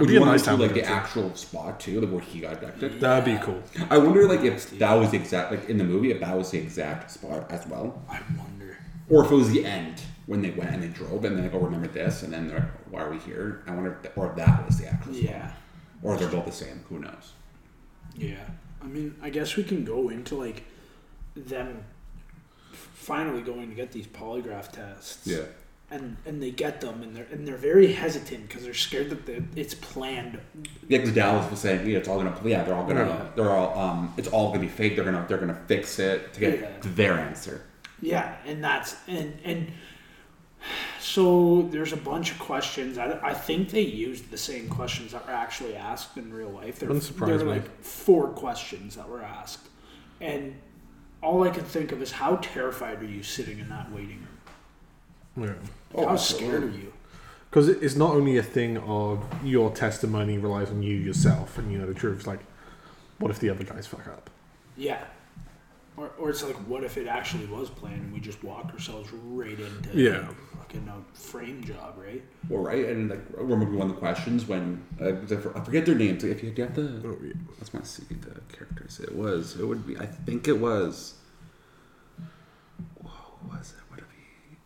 Would 0.00 0.06
be 0.08 0.14
you 0.14 0.18
a 0.18 0.22
want 0.22 0.32
nice 0.32 0.44
to 0.44 0.54
like 0.54 0.74
the 0.74 0.80
go 0.82 0.86
actual 0.86 1.34
spot 1.34 1.80
too, 1.80 2.00
like 2.00 2.10
where 2.10 2.20
he 2.20 2.40
got 2.40 2.54
abducted? 2.54 3.00
That'd 3.00 3.24
be 3.24 3.44
cool. 3.44 3.62
I 3.90 3.98
wonder 3.98 4.26
like 4.28 4.40
if 4.40 4.78
that 4.78 4.92
was 4.94 5.10
the 5.10 5.16
exact 5.16 5.50
like 5.50 5.68
in 5.68 5.78
the 5.78 5.84
movie 5.84 6.10
if 6.10 6.20
that 6.20 6.36
was 6.36 6.50
the 6.50 6.58
exact 6.58 7.10
spot 7.10 7.50
as 7.50 7.66
well, 7.66 8.02
I 8.08 8.20
wonder. 8.36 8.78
or 9.08 9.24
if 9.24 9.30
it 9.30 9.34
was 9.34 9.50
the 9.50 9.64
end 9.64 10.02
when 10.26 10.42
they 10.42 10.50
went 10.50 10.70
and 10.70 10.82
they 10.82 10.88
drove 10.88 11.24
and 11.24 11.36
then 11.36 11.44
like 11.44 11.54
oh 11.54 11.58
remember 11.60 11.88
this 11.88 12.22
and 12.22 12.32
then 12.32 12.48
they're 12.48 12.58
like, 12.60 12.92
why 12.92 13.00
are 13.02 13.10
we 13.10 13.18
here? 13.18 13.62
I 13.66 13.70
wonder 13.72 13.92
if 13.92 14.02
that, 14.02 14.12
or 14.16 14.30
if 14.30 14.36
that 14.36 14.66
was 14.66 14.78
the 14.78 14.86
actual 14.88 15.14
spot. 15.14 15.24
Yeah. 15.30 15.52
or 16.02 16.16
they're 16.16 16.28
both 16.28 16.46
the 16.46 16.52
same. 16.52 16.84
Who 16.88 16.98
knows? 17.00 17.32
Yeah, 18.14 18.44
I 18.82 18.86
mean, 18.86 19.14
I 19.22 19.30
guess 19.30 19.56
we 19.56 19.64
can 19.64 19.84
go 19.84 20.08
into 20.08 20.34
like 20.36 20.64
them 21.36 21.84
finally 22.72 23.40
going 23.42 23.68
to 23.70 23.74
get 23.74 23.92
these 23.92 24.06
polygraph 24.06 24.70
tests. 24.72 25.26
And 25.90 26.18
and 26.26 26.42
they 26.42 26.50
get 26.50 26.82
them, 26.82 27.02
and 27.02 27.16
they're 27.16 27.26
and 27.32 27.48
they're 27.48 27.56
very 27.56 27.90
hesitant 27.92 28.46
because 28.46 28.62
they're 28.62 28.74
scared 28.74 29.08
that 29.08 29.24
the, 29.24 29.42
it's 29.56 29.72
planned. 29.74 30.38
Yeah, 30.86 30.98
because 30.98 31.12
Dallis 31.14 31.50
was 31.50 31.60
saying, 31.60 31.88
yeah, 31.88 31.96
it's 31.96 32.08
all 32.08 32.18
gonna, 32.18 32.38
yeah, 32.44 32.62
they're 32.62 32.74
all 32.74 32.86
gonna, 32.86 33.06
Yeah. 33.06 33.26
they're 33.34 33.50
all, 33.50 33.78
um, 33.78 34.12
it's 34.18 34.28
all 34.28 34.48
gonna 34.48 34.60
be 34.60 34.68
fake. 34.68 34.96
They're 34.96 35.04
gonna, 35.06 35.24
they're 35.26 35.38
gonna 35.38 35.58
fix 35.66 35.98
it 35.98 36.34
to 36.34 36.40
get 36.40 36.60
Yeah. 36.60 36.68
their 36.82 37.14
answer. 37.14 37.62
Yeah, 38.02 38.36
and 38.44 38.62
that's 38.62 38.96
and 39.08 39.38
and 39.44 39.72
so 41.00 41.62
there's 41.70 41.92
a 41.92 41.96
bunch 41.96 42.32
of 42.32 42.38
questions. 42.38 42.98
I, 42.98 43.18
I 43.22 43.32
think 43.34 43.70
they 43.70 43.80
used 43.80 44.30
the 44.30 44.38
same 44.38 44.68
questions 44.68 45.12
that 45.12 45.26
were 45.26 45.32
actually 45.32 45.74
asked 45.76 46.16
in 46.16 46.32
real 46.32 46.50
life. 46.50 46.78
There, 46.80 46.88
Wouldn't 46.88 47.04
there 47.04 47.12
surprise 47.12 47.40
were 47.42 47.46
me. 47.46 47.52
like 47.60 47.82
four 47.82 48.28
questions 48.28 48.96
that 48.96 49.08
were 49.08 49.22
asked, 49.22 49.68
and 50.20 50.54
all 51.22 51.44
I 51.44 51.50
could 51.50 51.66
think 51.66 51.92
of 51.92 52.02
is 52.02 52.12
how 52.12 52.36
terrified 52.36 53.00
are 53.02 53.06
you 53.06 53.22
sitting 53.22 53.58
in 53.58 53.68
that 53.70 53.90
waiting 53.90 54.18
room? 54.18 54.28
Yeah. 55.38 55.54
Oh, 55.94 56.06
how 56.06 56.12
absolutely. 56.14 56.48
scared 56.48 56.62
of 56.64 56.78
you? 56.78 56.92
Because 57.50 57.68
it's 57.68 57.96
not 57.96 58.10
only 58.14 58.36
a 58.36 58.42
thing 58.42 58.76
of 58.78 59.24
your 59.42 59.70
testimony 59.70 60.36
relies 60.38 60.70
on 60.70 60.82
you 60.82 60.94
yourself 60.96 61.56
and 61.58 61.72
you 61.72 61.78
know 61.78 61.86
the 61.86 61.94
truth. 61.94 62.18
It's 62.18 62.26
like, 62.26 62.40
what 63.18 63.30
if 63.30 63.38
the 63.38 63.48
other 63.50 63.64
guys 63.64 63.86
fuck 63.86 64.06
up? 64.06 64.28
Yeah. 64.76 65.02
Or, 65.96 66.10
or 66.18 66.30
it's 66.30 66.44
like, 66.44 66.54
what 66.68 66.84
if 66.84 66.96
it 66.96 67.08
actually 67.08 67.46
was 67.46 67.70
planned 67.70 68.02
and 68.02 68.12
we 68.12 68.20
just 68.20 68.44
walk 68.44 68.66
ourselves 68.72 69.10
right 69.12 69.58
into 69.58 69.88
Yeah. 69.98 70.28
fucking 70.56 70.86
a 70.88 71.18
frame 71.18 71.64
job, 71.64 71.94
right? 71.98 72.22
Well, 72.48 72.62
right, 72.62 72.84
and 72.84 73.10
like, 73.10 73.18
I 73.36 73.40
remember 73.40 73.76
one 73.76 73.88
of 73.88 73.94
the 73.96 74.00
questions 74.00 74.46
when 74.46 74.84
uh, 75.00 75.08
I 75.08 75.60
forget 75.64 75.86
their 75.86 75.96
names. 75.96 76.22
If 76.22 76.44
you, 76.44 76.50
do 76.50 76.62
you 76.62 76.66
have 76.68 76.76
the, 76.76 77.02
Oh, 77.08 77.16
yeah. 77.24 77.32
let's 77.58 77.72
want 77.72 77.84
to 77.86 77.90
see 77.90 78.04
the 78.10 78.40
characters. 78.54 79.00
It 79.00 79.12
was, 79.16 79.58
it 79.58 79.66
would 79.66 79.86
be, 79.86 79.96
I 79.98 80.06
think 80.06 80.46
it 80.46 80.60
was. 80.60 81.14
Whoa, 83.02 83.10
who 83.10 83.48
was 83.48 83.72
it? 83.76 83.90
Would 83.90 83.98
it 83.98 84.04
be? 84.08 84.56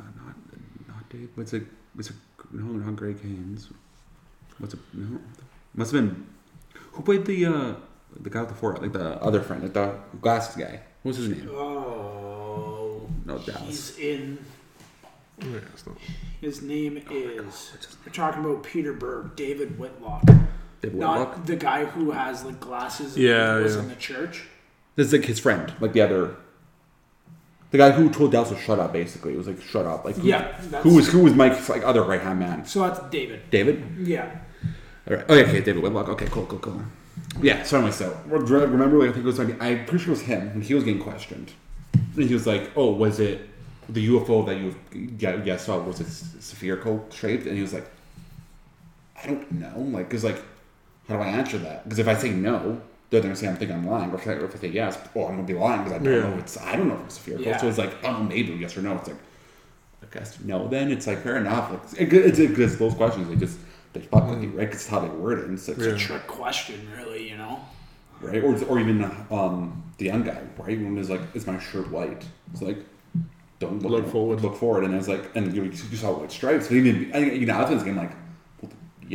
Uh, 0.00 0.04
not, 0.16 0.34
not 1.24 1.30
Dave. 1.30 1.36
What's 1.36 1.52
it? 1.52 1.62
Was 1.96 2.10
it? 2.10 2.16
No, 2.52 2.64
not 2.64 2.96
Greg 2.96 3.20
Haynes. 3.22 3.68
What's 4.58 4.74
it? 4.74 4.80
No, 4.92 5.18
must 5.74 5.92
have 5.92 6.00
been. 6.04 6.26
Who 6.92 7.02
played 7.02 7.24
the 7.26 7.46
uh 7.46 7.74
the 8.20 8.30
guy 8.30 8.40
with 8.40 8.48
the 8.50 8.54
four 8.54 8.76
like 8.76 8.92
the 8.92 9.20
other 9.22 9.40
friend, 9.40 9.62
like 9.62 9.72
the 9.74 9.94
glasses 10.20 10.56
guy? 10.56 10.80
What's 11.02 11.18
his 11.18 11.28
name? 11.28 11.50
Oh. 11.52 13.08
No, 13.26 13.36
Dallis. 13.38 13.62
He's 13.66 13.98
in. 13.98 14.38
Yeah. 15.40 15.58
His 16.40 16.62
name 16.62 17.02
is. 17.10 17.72
We're 18.06 18.12
talking 18.12 18.44
about 18.44 18.62
Peter 18.62 18.92
Berg, 18.92 19.34
David 19.34 19.78
Whitlock. 19.78 20.24
David 20.80 20.98
Not 20.98 21.18
Whitlock. 21.18 21.46
the 21.46 21.56
guy 21.56 21.84
who 21.86 22.10
has 22.12 22.44
like 22.44 22.60
glasses 22.60 23.14
and 23.16 23.24
Yeah, 23.24 23.56
was 23.58 23.74
yeah. 23.74 23.82
in 23.82 23.88
the 23.88 23.94
church. 23.96 24.44
This 24.96 25.08
is 25.08 25.12
like 25.12 25.24
his 25.24 25.40
friend, 25.40 25.72
like 25.80 25.92
the 25.92 26.02
other. 26.02 26.36
The 27.74 27.78
guy 27.78 27.90
who 27.90 28.08
told 28.08 28.32
Dallis 28.32 28.50
to 28.50 28.56
shut 28.56 28.78
up, 28.78 28.92
basically, 28.92 29.34
it 29.34 29.36
was 29.36 29.48
like 29.48 29.60
shut 29.60 29.84
up. 29.84 30.04
Like 30.04 30.14
who, 30.14 30.28
Yeah, 30.28 30.52
who 30.84 30.94
was 30.94 31.08
who 31.08 31.24
was 31.24 31.34
Mike's 31.34 31.68
like 31.68 31.82
other 31.82 32.04
right 32.04 32.20
hand 32.20 32.38
man? 32.38 32.64
So 32.64 32.82
that's 32.82 33.00
David. 33.10 33.50
David. 33.50 33.82
Yeah. 33.98 34.30
All 35.10 35.16
right. 35.16 35.24
Okay, 35.28 35.42
okay, 35.42 35.60
David 35.60 35.82
Whitlock. 35.82 36.08
Okay, 36.10 36.26
cool, 36.26 36.46
cool, 36.46 36.60
cool. 36.60 36.82
Yeah. 37.42 37.64
So 37.64 37.78
anyway, 37.78 37.90
so 37.90 38.16
remember, 38.28 38.98
like, 39.00 39.08
I 39.08 39.12
think 39.12 39.24
it 39.24 39.26
was 39.26 39.40
like 39.40 39.60
I'm 39.60 39.86
pretty 39.86 40.04
sure 40.04 40.12
it 40.12 40.18
was 40.18 40.22
him 40.22 40.50
when 40.50 40.62
he 40.62 40.72
was 40.72 40.84
getting 40.84 41.02
questioned, 41.02 41.50
and 41.94 42.28
he 42.28 42.32
was 42.32 42.46
like, 42.46 42.70
"Oh, 42.76 42.92
was 42.92 43.18
it 43.18 43.50
the 43.88 44.06
UFO 44.06 44.46
that 44.46 44.56
you 44.56 44.76
yeah, 45.18 45.42
yeah 45.42 45.56
saw? 45.56 45.76
Was 45.80 45.98
it 45.98 46.06
spherical 46.06 47.04
shaped?" 47.12 47.44
And 47.46 47.56
he 47.56 47.62
was 47.62 47.72
like, 47.72 47.90
"I 49.20 49.26
don't 49.26 49.50
know, 49.50 49.80
like, 49.80 50.08
cause 50.08 50.22
like, 50.22 50.40
how 51.08 51.16
do 51.16 51.22
I 51.22 51.26
answer 51.26 51.58
that? 51.58 51.82
Because 51.82 51.98
if 51.98 52.06
I 52.06 52.14
say 52.14 52.30
no." 52.30 52.80
They're 53.20 53.22
gonna 53.30 53.36
say 53.36 53.48
I'm 53.48 53.56
thinking 53.56 53.76
I'm 53.76 53.86
lying, 53.86 54.10
or 54.10 54.16
if 54.16 54.26
I, 54.26 54.32
or 54.32 54.44
if 54.46 54.56
I 54.56 54.58
say 54.58 54.68
yes, 54.68 54.98
oh, 55.14 55.26
I'm 55.26 55.36
gonna 55.36 55.42
be 55.44 55.54
lying 55.54 55.84
because 55.84 55.92
I 56.00 56.04
don't 56.04 56.12
Yeah. 56.12 56.20
know. 56.30 56.38
It's 56.38 56.56
I 56.60 56.76
don't 56.76 56.88
know 56.88 56.94
if 56.96 57.04
it's 57.04 57.14
spherical. 57.16 57.46
Yeah. 57.46 57.56
So 57.58 57.68
it's 57.68 57.78
like, 57.78 57.92
oh, 58.04 58.22
maybe 58.22 58.52
yes 58.54 58.76
or 58.76 58.82
no. 58.82 58.94
It's 58.96 59.08
like, 59.08 59.16
I 60.02 60.06
guess 60.18 60.38
no. 60.44 60.68
Then 60.68 60.90
it's 60.90 61.06
like 61.06 61.22
fair 61.22 61.36
enough. 61.36 61.70
Like, 61.70 61.80
it's, 62.12 62.38
it's 62.38 62.76
those 62.76 62.94
questions. 62.94 63.28
They 63.28 63.36
just 63.36 63.58
they 63.92 64.00
fuck 64.00 64.28
with 64.28 64.42
you, 64.42 64.50
right? 64.50 64.66
'Cause 64.70 64.80
it's 64.80 64.88
how 64.88 65.00
they 65.00 65.08
word 65.08 65.38
it. 65.38 65.50
It's 65.52 65.68
like, 65.68 65.78
Yeah. 65.78 65.96
Trick 65.96 66.26
question, 66.26 66.88
really, 66.96 67.28
you 67.28 67.36
know? 67.36 67.60
right? 68.20 68.42
Or 68.42 68.54
or 68.64 68.78
even 68.80 69.04
um, 69.30 69.82
the 69.98 70.06
young 70.06 70.22
guy, 70.22 70.40
right? 70.58 70.78
When 70.78 70.96
he's 70.96 71.10
like, 71.10 71.20
"Is 71.34 71.46
my 71.46 71.58
shirt 71.58 71.90
white?" 71.90 72.24
It's 72.52 72.62
like, 72.62 72.78
don't 73.60 73.80
look, 73.82 73.92
Look 73.92 74.08
forward. 74.08 74.40
Look 74.40 74.56
forward, 74.56 74.84
and 74.84 74.94
it's 74.94 75.08
like, 75.08 75.30
and 75.36 75.54
you, 75.54 75.64
you 75.64 75.96
saw 75.96 76.12
white 76.18 76.32
stripes. 76.32 76.68
But 76.68 76.74
even 76.76 77.10
I 77.14 77.20
think 77.20 77.40
you 77.40 77.46
know, 77.46 77.54
after 77.54 77.74
this 77.74 77.84
game, 77.84 77.96
like, 77.96 78.12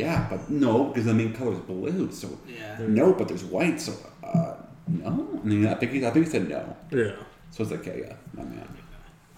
yeah, 0.00 0.26
but 0.30 0.50
no, 0.50 0.84
because 0.84 1.04
the 1.06 1.14
main 1.14 1.32
color 1.32 1.52
is 1.52 1.58
blue. 1.60 2.10
So 2.12 2.28
Yeah. 2.48 2.78
no, 2.80 3.12
but 3.18 3.28
there's 3.28 3.44
white. 3.44 3.80
So 3.80 3.92
uh, 4.24 4.54
no. 4.86 5.08
I 5.42 5.46
mean, 5.46 5.66
I 5.66 5.74
think 5.74 5.92
he, 5.92 5.98
I 6.06 6.10
think 6.10 6.26
he 6.26 6.30
said 6.30 6.48
no. 6.48 6.76
Yeah. 6.90 7.16
So 7.52 7.62
it's 7.62 7.72
like, 7.72 7.86
yeah, 7.86 7.96
yeah, 8.04 8.14
my 8.34 8.44
man. 8.44 8.68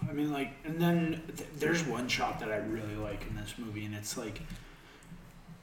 I 0.09 0.13
mean, 0.13 0.33
like, 0.33 0.51
and 0.65 0.81
then 0.81 1.23
th- 1.37 1.49
there's 1.59 1.83
one 1.85 2.07
shot 2.09 2.41
that 2.41 2.51
I 2.51 2.57
really 2.57 2.97
like 2.97 3.23
in 3.29 3.37
this 3.37 3.55
movie, 3.57 3.85
and 3.87 3.95
it's 3.95 4.17
like 4.19 4.41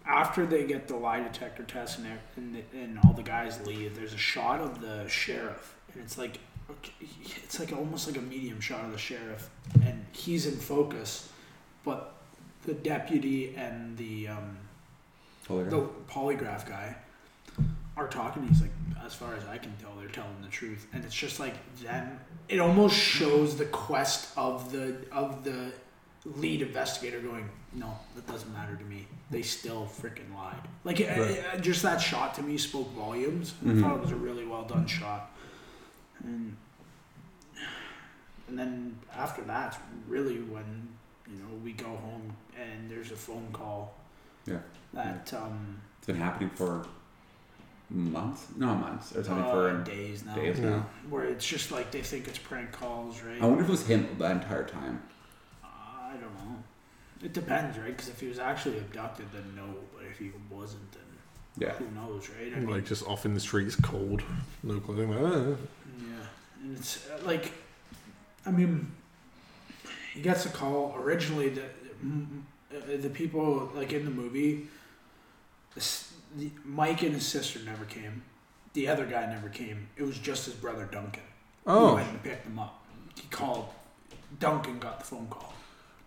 after 0.05 0.45
they 0.45 0.63
get 0.65 0.87
the 0.87 0.95
lie 0.95 1.19
detector 1.21 1.63
test 1.63 1.99
and 1.99 2.07
and, 2.37 2.55
the, 2.55 2.63
and 2.77 2.97
all 3.03 3.13
the 3.13 3.21
guys 3.23 3.59
leave. 3.67 3.95
There's 3.95 4.13
a 4.13 4.17
shot 4.33 4.59
of 4.61 4.81
the 4.81 5.07
sheriff, 5.07 5.75
and 5.93 6.01
it's 6.03 6.17
like 6.17 6.39
it's 7.43 7.59
like 7.59 7.73
almost 7.73 8.07
like 8.07 8.17
a 8.17 8.21
medium 8.21 8.59
shot 8.61 8.85
of 8.85 8.91
the 8.91 8.97
sheriff, 8.97 9.49
and 9.83 10.05
he's 10.11 10.45
in 10.45 10.55
focus, 10.57 11.29
but 11.83 12.13
the 12.65 12.73
deputy 12.73 13.53
and 13.55 13.97
the 13.97 14.27
um, 14.29 14.57
Polygraph. 15.49 15.69
the 15.71 15.81
polygraph 16.09 16.67
guy 16.67 16.95
are 17.97 18.07
talking. 18.07 18.47
He's 18.47 18.61
like, 18.61 18.71
as 19.05 19.13
far 19.15 19.33
as 19.35 19.43
I 19.45 19.57
can 19.57 19.75
tell, 19.81 19.91
they're 19.99 20.07
telling 20.09 20.41
the 20.41 20.47
truth, 20.47 20.87
and 20.93 21.03
it's 21.03 21.15
just 21.15 21.39
like 21.39 21.53
them. 21.81 22.19
It 22.47 22.59
almost 22.59 22.95
shows 22.95 23.57
the 23.57 23.65
quest 23.65 24.29
of 24.37 24.71
the 24.71 24.95
of 25.11 25.43
the 25.43 25.71
lead 26.25 26.61
investigator 26.61 27.19
going, 27.19 27.49
no, 27.73 27.97
that 28.15 28.27
doesn't 28.27 28.51
matter 28.53 28.75
to 28.75 28.83
me. 28.85 29.07
They 29.31 29.41
still 29.41 29.89
freaking 30.01 30.33
lied. 30.35 30.55
Like 30.83 30.99
it- 30.99 31.09
Right. 31.17 31.31
it- 31.55 31.61
just 31.61 31.81
that 31.83 31.97
shot 32.01 32.35
to 32.35 32.41
me 32.43 32.57
spoke 32.57 32.91
volumes. 32.93 33.53
I 33.63 33.69
Mhm. 33.69 33.81
thought 33.81 33.95
it 33.97 34.01
was 34.01 34.11
a 34.11 34.15
really 34.15 34.45
well 34.45 34.63
done 34.63 34.85
shot, 34.87 35.31
and 36.23 36.55
and 38.47 38.57
then 38.57 38.97
after 39.15 39.41
that's 39.43 39.77
really 40.07 40.37
when 40.39 40.87
you 41.31 41.37
know 41.37 41.53
we 41.63 41.71
go 41.73 41.85
home 41.87 42.35
and 42.59 42.89
there's 42.89 43.11
a 43.11 43.15
phone 43.15 43.47
call 43.53 43.95
Yeah. 44.45 44.57
that 44.93 45.33
um 45.33 45.77
It's 45.99 46.07
been 46.07 46.15
happening 46.17 46.49
for 46.49 46.85
months. 47.89 48.47
No 48.55 48.75
months. 48.75 49.13
It's 49.13 49.27
happening 49.27 49.49
uh, 49.49 49.51
for 49.53 49.83
days 49.83 50.23
now 50.25 50.35
days 50.35 50.59
Yeah. 50.59 50.69
now. 50.69 50.85
where 51.09 51.25
it's 51.25 51.45
just 51.45 51.71
like 51.71 51.91
they 51.91 52.01
think 52.01 52.27
it's 52.27 52.37
prank 52.39 52.71
calls 52.71 53.21
right 53.21 53.41
I 53.41 53.45
wonder 53.45 53.63
if 53.63 53.69
it 53.69 53.71
was 53.71 53.85
him 53.87 54.07
the 54.17 54.29
entire 54.31 54.63
time. 54.65 55.01
i 55.63 56.11
don't 56.13 56.33
know 56.35 56.63
it 57.23 57.33
depends 57.33 57.77
right 57.77 57.87
because 57.95 58.09
if 58.09 58.19
he 58.19 58.27
was 58.27 58.39
actually 58.39 58.77
abducted 58.77 59.25
then 59.33 59.43
no 59.55 59.65
but 59.95 60.05
if 60.11 60.17
he 60.17 60.31
wasn't 60.49 60.91
then 60.91 61.01
Yeah. 61.57 61.73
who 61.73 61.85
knows 61.91 62.29
right 62.29 62.53
I 62.55 62.59
mean, 62.59 62.69
Like 62.69 62.85
just 62.85 63.05
off 63.07 63.25
in 63.25 63.33
the 63.33 63.39
streets, 63.39 63.75
cold, 63.75 64.21
no 64.63 64.79
clothing. 64.79 65.09
Like, 65.11 65.21
uh, 65.33 65.55
yeah 65.99 66.25
and 66.63 66.77
it's 66.77 67.07
uh, 67.09 67.19
like 67.25 67.51
i 68.45 68.51
mean 68.51 68.91
he 70.13 70.21
gets 70.21 70.45
a 70.45 70.49
call 70.49 70.95
originally 70.97 71.49
the 71.49 71.61
mm, 72.05 72.23
uh, 72.25 72.41
the 72.69 73.09
people 73.09 73.71
like 73.75 73.93
in 73.93 74.05
the 74.05 74.11
movie 74.11 74.67
mike 76.63 77.01
and 77.03 77.13
his 77.13 77.25
sister 77.25 77.59
never 77.65 77.85
came 77.85 78.21
the 78.73 78.87
other 78.87 79.05
guy 79.05 79.25
never 79.25 79.49
came 79.49 79.87
it 79.97 80.03
was 80.03 80.17
just 80.17 80.45
his 80.45 80.53
brother 80.53 80.87
duncan 80.91 81.23
who 81.65 81.71
oh, 81.71 81.95
went 81.95 82.09
and 82.09 82.23
picked 82.23 82.45
them 82.45 82.57
up. 82.57 82.83
He 83.15 83.27
called. 83.27 83.67
Duncan 84.39 84.79
got 84.79 84.99
the 84.99 85.05
phone 85.05 85.27
call. 85.29 85.53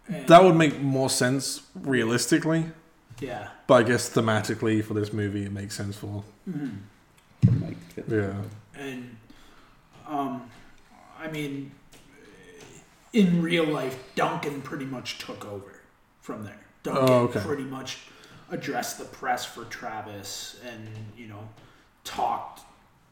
And- 0.08 0.26
that 0.26 0.42
would 0.42 0.56
make 0.56 0.80
more 0.80 1.10
sense 1.10 1.62
realistically, 1.74 2.66
yeah. 3.20 3.48
but 3.66 3.74
I 3.74 3.82
guess 3.84 4.10
thematically 4.10 4.82
for 4.82 4.94
this 4.94 5.12
movie, 5.12 5.44
it 5.44 5.52
makes 5.52 5.76
sense 5.76 5.96
for 5.96 6.24
Mhm. 6.48 6.78
Mike. 7.60 7.76
yeah. 8.08 8.34
And, 8.74 9.16
um, 10.08 10.50
I 11.20 11.28
mean, 11.28 11.72
in 13.12 13.42
real 13.42 13.64
life, 13.66 14.02
Duncan 14.16 14.62
pretty 14.62 14.86
much 14.86 15.18
took 15.18 15.44
over 15.44 15.71
from 16.22 16.44
there. 16.44 16.58
Duncan 16.82 17.08
Oh, 17.08 17.18
okay. 17.24 17.40
pretty 17.40 17.64
much 17.64 17.98
addressed 18.50 18.98
the 18.98 19.04
press 19.04 19.44
for 19.44 19.64
Travis, 19.66 20.58
and 20.66 20.88
you 21.16 21.26
know, 21.26 21.48
talked. 22.04 22.60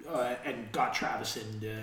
Uh, 0.08 0.34
and 0.46 0.72
got 0.72 0.94
Travis 0.94 1.36
into 1.36 1.76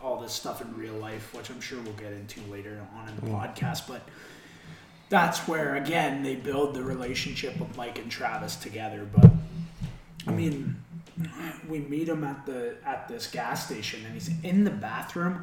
all 0.00 0.20
this 0.20 0.32
stuff 0.32 0.62
in 0.62 0.74
real 0.76 0.94
life, 0.94 1.34
which 1.34 1.50
I'm 1.50 1.60
sure 1.60 1.80
we'll 1.82 1.92
get 1.94 2.12
into 2.12 2.40
later 2.42 2.80
on 2.96 3.08
in 3.08 3.16
the 3.16 3.22
podcast. 3.22 3.88
But 3.88 4.00
that's 5.08 5.40
where 5.48 5.74
again 5.74 6.22
they 6.22 6.36
build 6.36 6.74
the 6.74 6.82
relationship 6.84 7.60
of 7.60 7.76
Mike 7.76 7.98
and 7.98 8.08
Travis 8.10 8.54
together. 8.54 9.06
But 9.12 9.28
I 10.26 10.30
mean, 10.30 10.76
we 11.68 11.80
meet 11.80 12.08
him 12.08 12.22
at 12.22 12.46
the 12.46 12.76
at 12.86 13.08
this 13.08 13.26
gas 13.26 13.66
station, 13.66 14.04
and 14.06 14.14
he's 14.14 14.30
in 14.44 14.62
the 14.62 14.70
bathroom 14.70 15.42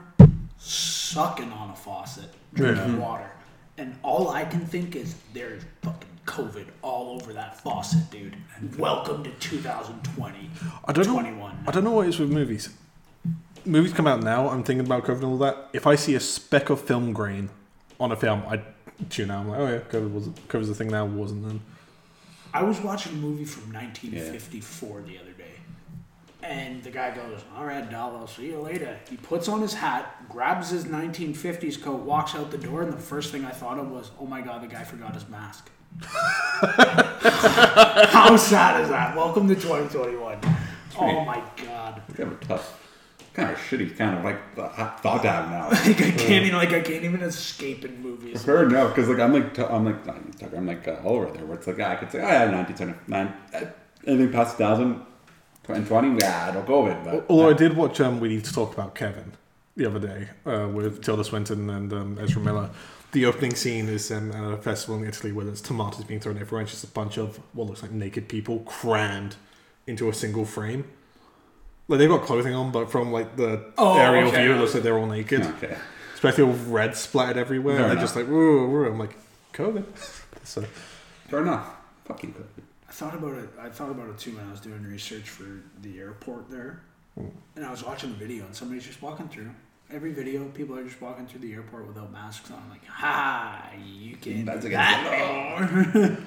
sucking 0.58 1.52
on 1.52 1.72
a 1.72 1.76
faucet, 1.76 2.30
drinking 2.54 2.98
water, 3.00 3.30
and 3.82 3.96
all 4.04 4.30
I 4.30 4.46
can 4.46 4.60
think 4.60 4.96
is 4.96 5.16
there's 5.34 5.64
fucking 5.82 6.08
COVID 6.28 6.68
all 6.84 7.20
over 7.20 7.34
that 7.34 7.60
faucet, 7.60 8.12
dude. 8.12 8.38
Welcome 8.78 9.24
to 9.24 9.32
2020. 9.32 10.50
I 10.86 10.92
don't 10.94 11.08
know. 11.08 11.52
I 11.68 11.72
don't 11.72 11.84
know 11.84 11.92
what 11.92 12.06
it 12.06 12.10
is 12.10 12.20
with 12.20 12.30
movies. 12.30 12.70
Movies 13.66 13.92
come 13.92 14.06
out 14.06 14.22
now. 14.22 14.50
I'm 14.50 14.64
thinking 14.64 14.86
about 14.86 15.06
COVID 15.06 15.16
and 15.16 15.24
all 15.24 15.38
that. 15.40 15.70
If 15.74 15.88
I 15.88 15.96
see 15.96 16.14
a 16.14 16.20
speck 16.20 16.70
of 16.70 16.80
film 16.80 17.12
grain 17.12 17.50
on 18.00 18.12
a 18.12 18.16
film, 18.16 18.44
I 18.48 18.62
tune 19.10 19.32
out. 19.32 19.42
I'm 19.42 19.50
like, 19.50 19.60
oh 19.60 19.68
yeah, 19.68 19.80
COVID 19.80 20.14
was 20.14 20.28
COVID's 20.28 20.68
the 20.68 20.76
thing 20.76 20.90
now. 20.90 21.06
Wasn't 21.06 21.44
then. 21.44 21.62
I 22.54 22.62
was 22.62 22.80
watching 22.82 23.14
a 23.14 23.16
movie 23.16 23.46
from 23.46 23.74
1954 23.74 25.02
the 25.08 25.18
other 25.18 25.32
day. 25.32 25.56
And 26.44 26.82
the 26.84 26.90
guy 26.90 27.16
goes, 27.16 27.44
All 27.56 27.66
right, 27.66 27.90
doll, 27.90 28.16
I'll 28.16 28.28
see 28.28 28.48
you 28.48 28.60
later. 28.60 28.98
He 29.10 29.18
puts 29.18 29.48
on 29.48 29.62
his 29.62 29.74
hat, 29.74 30.28
grabs 30.30 30.70
his 30.72 30.86
1950s 30.86 31.82
coat, 31.82 32.02
walks 32.02 32.34
out 32.36 32.50
the 32.52 32.58
door, 32.58 32.82
and 32.82 32.92
the 32.92 32.98
first 32.98 33.32
thing 33.32 33.46
I 33.46 33.52
thought 33.52 33.78
of 33.78 33.90
was, 33.90 34.12
Oh 34.20 34.26
my 34.26 34.42
god, 34.42 34.64
the 34.64 34.68
guy 34.68 34.84
forgot 34.84 35.14
his 35.14 35.28
mask. 35.30 35.70
How 36.62 38.36
sad 38.38 38.82
is 38.82 38.90
that? 38.90 39.16
Welcome 39.16 39.48
to 39.50 39.56
2021. 39.56 40.40
Oh 40.98 41.24
my 41.26 41.42
god. 41.64 42.02
Kind 42.16 42.32
of 42.32 42.42
a 42.42 42.46
tough, 42.46 42.80
kind 43.34 43.52
of 43.52 43.58
shitty, 43.58 43.98
kind 43.98 44.18
of 44.18 44.24
like 44.24 44.56
th- 44.56 44.72
thought 45.02 45.24
have 45.24 45.50
now. 45.50 45.70
Like 45.88 46.02
I 46.02 46.12
can't 46.12 46.46
even 46.46 46.58
like 46.58 46.72
I 46.74 46.82
can't 46.82 47.04
even 47.04 47.22
escape 47.22 47.86
in 47.86 48.02
movies. 48.02 48.44
Fair 48.44 48.64
enough, 48.64 48.96
because 48.96 49.10
like 49.10 49.20
I'm 49.20 49.34
like 49.34 49.54
t- 49.54 49.64
I'm 49.64 49.86
like 49.86 50.54
I'm 50.56 50.66
like 50.66 50.88
uh, 50.88 50.98
Oliver 51.04 51.32
there, 51.32 51.46
where 51.46 51.58
it's 51.58 51.68
like 51.68 51.80
I 51.80 51.96
could 51.96 52.12
say 52.12 52.20
oh 52.20 52.28
yeah, 52.28 52.52
1979, 52.52 53.34
uh, 53.54 53.66
anything 54.08 54.32
past 54.32 54.58
2000, 55.76 55.86
2020, 56.18 56.18
yeah, 56.22 56.50
it'll 56.50 56.62
go 56.64 56.84
with 56.84 56.94
it. 56.94 57.04
But 57.04 57.26
Although 57.30 57.50
I 57.50 57.54
did 57.54 57.76
watch 57.76 58.00
um, 58.02 58.20
We 58.20 58.30
Need 58.30 58.46
to 58.46 58.54
Talk 58.54 58.74
About 58.74 58.96
Kevin 58.96 59.34
the 59.76 59.86
other 59.86 60.00
day 60.00 60.30
uh, 60.46 60.68
with 60.68 61.02
Tilda 61.04 61.24
Swinton 61.24 61.70
and 61.70 61.92
um, 61.94 62.18
Ezra 62.22 62.42
Miller. 62.42 62.70
The 63.14 63.26
opening 63.26 63.56
scene 63.56 63.90
is 63.90 64.10
um, 64.12 64.32
at 64.32 64.54
a 64.54 64.58
festival 64.58 64.96
in 65.02 65.08
Italy 65.08 65.32
where 65.34 65.44
there's 65.46 65.62
tomatoes 65.62 66.06
being 66.06 66.20
thrown 66.20 66.38
everywhere 66.38 66.62
and 66.62 66.70
just 66.70 66.84
a 66.84 66.88
bunch 66.88 67.18
of 67.18 67.38
what 67.54 67.68
looks 67.68 67.82
like 67.82 67.92
naked 67.92 68.28
people 68.30 68.60
crammed 68.60 69.36
into 69.88 70.08
a 70.10 70.14
single 70.14 70.46
frame. 70.46 70.86
Like 71.88 72.00
they've 72.00 72.10
got 72.10 72.22
clothing 72.24 72.54
on, 72.56 72.72
but 72.72 72.90
from 72.90 73.12
like 73.12 73.36
the 73.36 73.66
Oh, 73.78 73.98
aerial 73.98 74.30
okay. 74.30 74.44
view, 74.44 74.54
it 74.54 74.58
looks 74.60 74.74
like 74.74 74.84
they're 74.84 74.98
all 74.98 75.08
naked. 75.08 75.42
okay, 75.42 75.76
Especially 76.14 76.46
with 76.46 76.66
red 76.68 76.96
splattered 76.96 77.38
everywhere. 77.38 77.76
Fair 77.76 77.84
and 77.84 77.92
they're 77.92 77.98
enough. 77.98 78.04
just 78.04 78.16
like, 78.16 78.28
whoa, 78.28 78.68
whoa. 78.68 78.86
I'm 78.86 79.00
like, 79.00 79.16
COVID. 79.54 79.84
so, 80.46 80.64
fair 81.28 81.42
enough. 81.42 81.68
Fucking 82.06 82.32
good. 82.32 82.48
I 82.92 82.94
thought 82.94 83.14
about 83.14 83.36
it. 83.36 83.50
I 83.58 83.70
thought 83.70 83.90
about 83.90 84.10
it 84.10 84.18
too 84.18 84.36
when 84.36 84.46
I 84.46 84.52
was 84.52 84.60
doing 84.60 84.84
research 84.84 85.30
for 85.30 85.46
the 85.82 85.98
airport 85.98 86.50
there, 86.50 86.82
hmm. 87.18 87.28
and 87.56 87.66
I 87.66 87.72
was 87.72 87.86
watching 87.86 88.10
the 88.10 88.18
video, 88.18 88.46
and 88.46 88.54
somebody's 88.54 88.86
just 88.86 89.02
walking 89.02 89.30
through. 89.30 89.50
Every 89.90 90.12
video, 90.12 90.44
people 90.50 90.78
are 90.78 90.84
just 90.84 91.00
walking 91.00 91.26
through 91.26 91.40
the 91.40 91.54
airport 91.54 91.88
without 91.88 92.12
masks 92.12 92.52
on. 92.52 92.62
I'm 92.62 92.70
like, 92.70 92.86
ha, 92.86 93.70
you 93.82 94.18
can't 94.18 94.46
That's 94.46 94.64
do 94.64 94.68
against 94.68 95.04
that 95.04 95.72
anymore. 95.72 96.18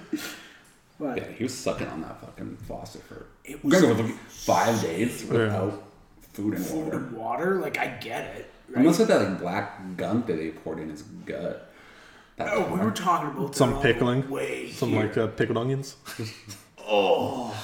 but 0.99 1.19
Yeah, 1.19 1.33
he 1.37 1.45
was 1.45 1.53
sucking 1.53 1.87
on 1.87 2.01
that 2.01 2.19
fucking 2.23 2.57
faucet 2.67 3.03
for 3.03 3.27
it 3.45 3.63
was 3.63 3.83
gonna 3.83 3.95
go 3.95 4.03
for 4.03 4.15
five 4.31 4.81
days 4.81 5.23
without 5.27 5.83
food 6.33 6.55
and 6.55 6.65
food 6.65 6.85
water. 6.87 6.97
and 6.97 7.13
water. 7.13 7.61
Like 7.61 7.77
I 7.77 7.89
get 7.89 8.37
it. 8.37 8.51
Right? 8.71 8.79
Unless 8.79 9.01
like 9.01 9.09
that 9.09 9.21
like 9.21 9.39
black 9.39 9.99
gunk 9.99 10.29
that 10.29 10.39
they 10.39 10.49
poured 10.49 10.79
in 10.79 10.89
his 10.89 11.03
gut. 11.03 11.74
That 12.37 12.49
oh, 12.53 12.75
we 12.75 12.81
were 12.81 12.91
talking 12.91 13.31
about 13.31 13.55
Some 13.55 13.71
that 13.71 13.77
all 13.77 13.83
pickling. 13.83 14.29
Way 14.29 14.71
some 14.73 14.91
here. 14.91 15.03
like 15.05 15.17
uh, 15.17 15.27
pickled 15.29 15.59
onions. 15.59 15.97
Oh, 16.87 17.59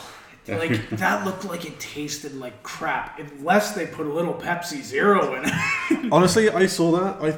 like 0.48 0.88
that 0.90 1.26
looked 1.26 1.44
like 1.44 1.66
it 1.66 1.78
tasted 1.78 2.34
like 2.36 2.62
crap. 2.62 3.18
Unless 3.18 3.74
they 3.74 3.86
put 3.86 4.06
a 4.06 4.08
little 4.12 4.32
Pepsi 4.32 4.82
Zero 4.82 5.34
in 5.34 5.42
it. 5.44 6.08
Honestly, 6.12 6.48
I 6.48 6.64
saw 6.66 6.90
that. 6.92 7.22
I 7.22 7.36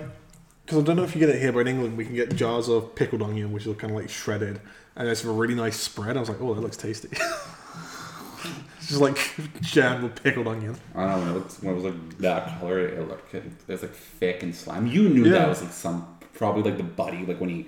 because 0.65 0.79
I 0.79 0.87
don't 0.87 0.95
know 0.97 1.03
if 1.03 1.15
you 1.17 1.19
get 1.19 1.29
it 1.31 1.41
here, 1.43 1.51
but 1.51 1.61
in 1.61 1.67
England 1.69 1.97
we 1.97 2.05
can 2.05 2.15
get 2.15 2.37
jars 2.37 2.69
of 2.69 2.95
pickled 2.95 3.21
onion, 3.21 3.53
which 3.53 3.67
is 3.67 3.77
kind 3.77 3.91
of 3.93 3.99
like 3.99 4.09
shredded, 4.09 4.61
and 4.95 5.09
it's 5.09 5.25
a 5.25 5.31
really 5.33 5.57
nice 5.57 5.77
spread. 5.77 6.17
I 6.17 6.21
was 6.21 6.29
like, 6.29 6.41
oh, 6.41 6.55
that 6.55 6.61
looks 6.61 6.77
tasty. 6.77 7.09
it's 7.11 8.87
just 8.89 9.01
like 9.01 9.19
jam 9.61 10.05
with 10.05 10.23
pickled 10.23 10.47
onion. 10.47 10.77
I 10.95 11.07
don't 11.09 11.11
know 11.11 11.19
when 11.19 11.29
it, 11.29 11.33
looked, 11.35 11.53
when 11.65 11.73
it 11.73 11.75
was 11.75 11.85
like 11.85 12.19
that 12.19 12.61
color. 12.61 12.79
It 12.87 13.09
looked 13.09 13.35
it 13.35 13.43
was 13.67 13.83
like 13.83 13.95
thick 13.95 14.45
and 14.45 14.55
slimy. 14.55 14.91
You 14.91 15.09
knew 15.09 15.25
Yeah. 15.25 15.39
that 15.41 15.49
was 15.49 15.63
like 15.63 15.73
some 15.73 16.07
probably 16.35 16.63
like 16.63 16.77
the 16.77 16.83
buddy 16.85 17.25
like 17.27 17.41
when 17.41 17.51
he. 17.51 17.67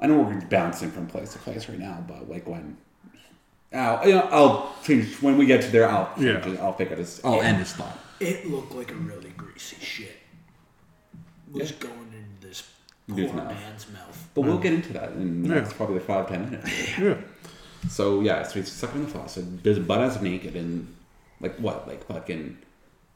I 0.00 0.06
know 0.08 0.18
we're 0.20 0.40
bouncing 0.42 0.90
from 0.90 1.06
place 1.06 1.32
to 1.34 1.38
place 1.38 1.68
right 1.68 1.78
now, 1.78 2.04
but 2.06 2.28
like 2.28 2.46
when. 2.46 2.76
I'll, 3.74 4.06
you 4.06 4.14
know, 4.14 4.28
I'll 4.30 4.74
change 4.84 5.14
when 5.22 5.38
we 5.38 5.46
get 5.46 5.62
to 5.62 5.68
there. 5.70 5.88
I'll 5.88 6.12
change 6.16 6.44
Yeah. 6.46 6.52
it, 6.52 6.60
I'll 6.60 6.74
pick 6.74 6.90
it. 6.90 6.98
As, 6.98 7.20
I'll 7.24 7.40
end 7.40 7.56
his 7.58 7.72
thought. 7.72 7.98
It 8.20 8.46
looked 8.50 8.72
like 8.74 8.90
a 8.90 8.94
really 8.94 9.30
greasy 9.30 9.76
shit. 9.80 10.16
Was 11.50 11.72
going 11.72 11.94
into 12.12 12.46
this 12.46 12.68
in 13.08 13.14
his 13.16 13.30
Poor 13.30 13.36
mouth. 13.42 13.54
man's 13.54 13.86
mouth. 13.90 14.28
But 14.34 14.42
we'll 14.42 14.58
get 14.58 14.72
into 14.74 14.92
that 14.94 15.12
in 15.12 15.42
the 15.42 15.48
Yeah. 15.48 15.54
next 15.60 15.74
probably 15.74 16.00
five 16.00 16.28
ten 16.28 16.50
minutes. 16.50 16.98
Yeah. 16.98 17.16
So 17.88 18.20
yeah, 18.20 18.42
so 18.44 18.60
he's 18.60 18.70
sucking 18.70 19.00
in 19.00 19.06
the 19.06 19.10
faucet. 19.12 19.62
There's 19.62 19.78
butt 19.78 20.00
ass 20.00 20.20
naked 20.20 20.54
and 20.54 20.94
like 21.40 21.56
what, 21.56 21.88
like 21.88 22.04
fucking, 22.06 22.58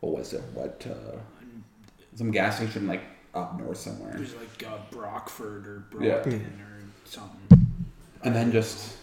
what 0.00 0.14
was 0.18 0.32
it? 0.32 0.42
What? 0.54 0.86
uh 0.90 1.18
Some 2.16 2.30
gas 2.30 2.56
station 2.56 2.86
like 2.86 3.02
up 3.36 3.58
north 3.60 3.76
somewhere. 3.78 4.14
It 4.16 4.20
was 4.20 4.34
like 4.34 4.64
uh, 4.70 4.78
Brockford 4.90 5.66
or 5.66 5.84
Yeah. 6.00 6.14
Or 6.16 6.40
something. 7.04 7.66
and 8.24 8.34
then 8.34 8.50
just 8.50 8.96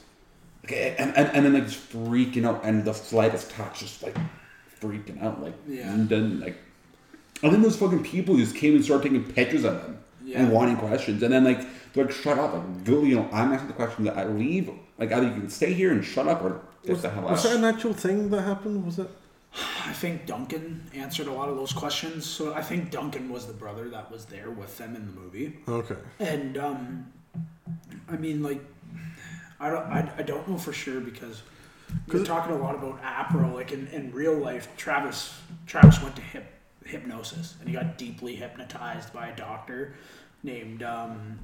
okay, 0.66 0.96
and, 0.98 1.16
and, 1.16 1.28
and 1.30 1.46
then 1.46 1.54
like 1.54 1.66
just 1.68 1.92
freaking 1.94 2.46
out, 2.46 2.62
and 2.64 2.84
the 2.84 2.94
slightest 2.94 3.52
touch, 3.52 3.80
just 3.80 4.04
like 4.04 4.18
freaking 4.82 5.22
out, 5.24 5.42
like 5.42 5.54
Yeah. 5.68 5.92
and 5.94 6.10
then 6.10 6.40
like, 6.40 6.58
and 7.42 7.54
then 7.54 7.62
those 7.62 7.78
fucking 7.78 8.04
people 8.04 8.36
just 8.38 8.56
came 8.56 8.76
and 8.76 8.84
started 8.84 9.04
taking 9.10 9.24
pictures 9.32 9.64
of 9.64 9.82
them 9.82 10.00
Yeah. 10.26 10.40
and 10.42 10.52
wanting 10.52 10.78
questions, 10.78 11.22
and 11.24 11.32
then 11.32 11.44
like 11.44 11.62
they're 11.94 12.06
like, 12.06 12.14
shut 12.14 12.40
up, 12.40 12.54
like 12.54 12.84
go, 12.84 13.04
you 13.04 13.16
know, 13.16 13.30
I'm 13.32 13.54
asking 13.54 13.68
the 13.68 13.74
question 13.76 14.04
that 14.06 14.18
I 14.18 14.26
leave, 14.26 14.70
like 14.98 15.12
either 15.12 15.28
you 15.28 15.34
can 15.34 15.50
stay 15.50 15.74
here 15.74 15.92
and 15.92 16.04
shut 16.04 16.28
up 16.28 16.42
or 16.44 16.62
get 16.86 17.02
the 17.02 17.10
hell 17.10 17.26
out. 17.26 17.32
Was 17.32 17.44
that 17.44 17.56
an 17.58 17.64
actual 17.66 17.94
thing 17.94 18.30
that 18.32 18.42
happened? 18.42 18.86
Was 18.86 19.00
it? 19.00 19.10
I 19.86 19.94
think 19.94 20.26
Duncan 20.26 20.90
answered 20.94 21.28
a 21.28 21.34
lot 21.34 21.50
of 21.50 21.56
those 21.56 21.74
questions. 21.74 22.26
So 22.26 22.54
I 22.54 22.62
think 22.62 22.92
Duncan 22.92 23.30
was 23.30 23.46
the 23.46 23.54
brother 23.54 23.90
that 23.90 24.12
was 24.12 24.26
there 24.26 24.52
with 24.52 24.78
them 24.78 24.96
in 24.96 25.06
the 25.06 25.12
movie. 25.20 25.58
Okay. 25.68 25.98
And 26.20 26.58
um, 26.58 27.14
I 28.10 28.18
mean, 28.18 28.44
like, 28.44 28.62
I 29.60 29.70
don't, 29.70 29.86
I, 29.86 30.12
I 30.18 30.22
don't 30.24 30.48
know 30.48 30.58
for 30.58 30.74
sure 30.74 31.00
because 31.00 31.44
we're 32.08 32.26
talking 32.26 32.54
a 32.54 32.58
lot 32.58 32.76
about 32.76 33.02
APRO. 33.04 33.54
Like 33.54 33.72
in, 33.72 33.88
in 33.88 34.12
real 34.12 34.36
life, 34.36 34.68
Travis 34.78 35.40
Travis 35.66 36.02
went 36.02 36.16
to 36.16 36.22
hip, 36.22 36.46
hypnosis 36.86 37.56
and 37.60 37.70
he 37.70 37.76
got 37.76 37.98
deeply 37.98 38.36
hypnotized 38.36 39.14
by 39.14 39.28
a 39.28 39.36
doctor 39.36 39.96
named 40.44 40.84
um, 40.84 41.40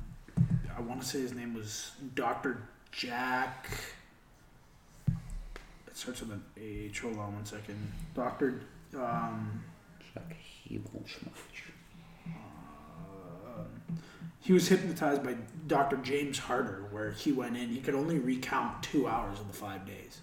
I 0.76 0.82
want 0.82 1.02
to 1.02 1.08
say 1.08 1.20
his 1.22 1.34
name 1.34 1.54
was 1.54 1.92
Doctor 2.16 2.62
Jack. 2.92 3.70
Starts 6.00 6.22
with 6.22 6.32
an 6.32 6.44
H. 6.56 7.02
Hold 7.02 7.18
on 7.18 7.34
one 7.36 7.46
second. 7.46 7.92
Doctor. 8.16 8.62
Um, 8.96 9.62
Hebel 10.16 11.04
he 14.40 14.54
was 14.54 14.70
hypnotized 14.70 15.24
by 15.26 15.36
Dr. 15.68 15.98
James 15.98 16.40
Harder, 16.40 16.88
where 16.92 17.12
he 17.12 17.34
went 17.34 17.58
in. 17.58 17.68
He 17.68 17.82
could 17.82 17.96
only 17.96 18.18
recount 18.18 18.82
two 18.82 19.10
hours 19.10 19.42
of 19.42 19.48
the 19.48 19.54
five 19.54 19.86
days. 19.86 20.22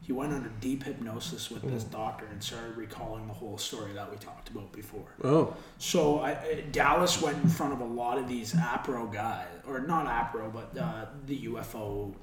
He 0.00 0.14
went 0.14 0.32
under 0.32 0.48
deep 0.60 0.82
hypnosis 0.84 1.50
with 1.50 1.62
this 1.70 1.84
doctor 1.84 2.24
and 2.32 2.42
started 2.42 2.78
recalling 2.78 3.26
the 3.26 3.34
whole 3.34 3.58
story 3.58 3.92
that 3.92 4.10
we 4.10 4.16
talked 4.16 4.48
about 4.48 4.72
before. 4.72 5.08
Oh. 5.22 5.54
So 5.76 6.20
I, 6.20 6.30
I- 6.30 6.64
Dallis 6.72 7.20
went 7.20 7.36
in 7.44 7.50
front 7.50 7.74
of 7.74 7.80
a 7.80 7.84
lot 7.84 8.16
of 8.16 8.28
these 8.28 8.54
APRO 8.54 9.12
guys, 9.12 9.46
or 9.68 9.80
not 9.80 10.06
APRO, 10.06 10.50
but 10.50 10.80
uh, 10.80 11.04
the 11.26 11.44
UFO 11.48 12.14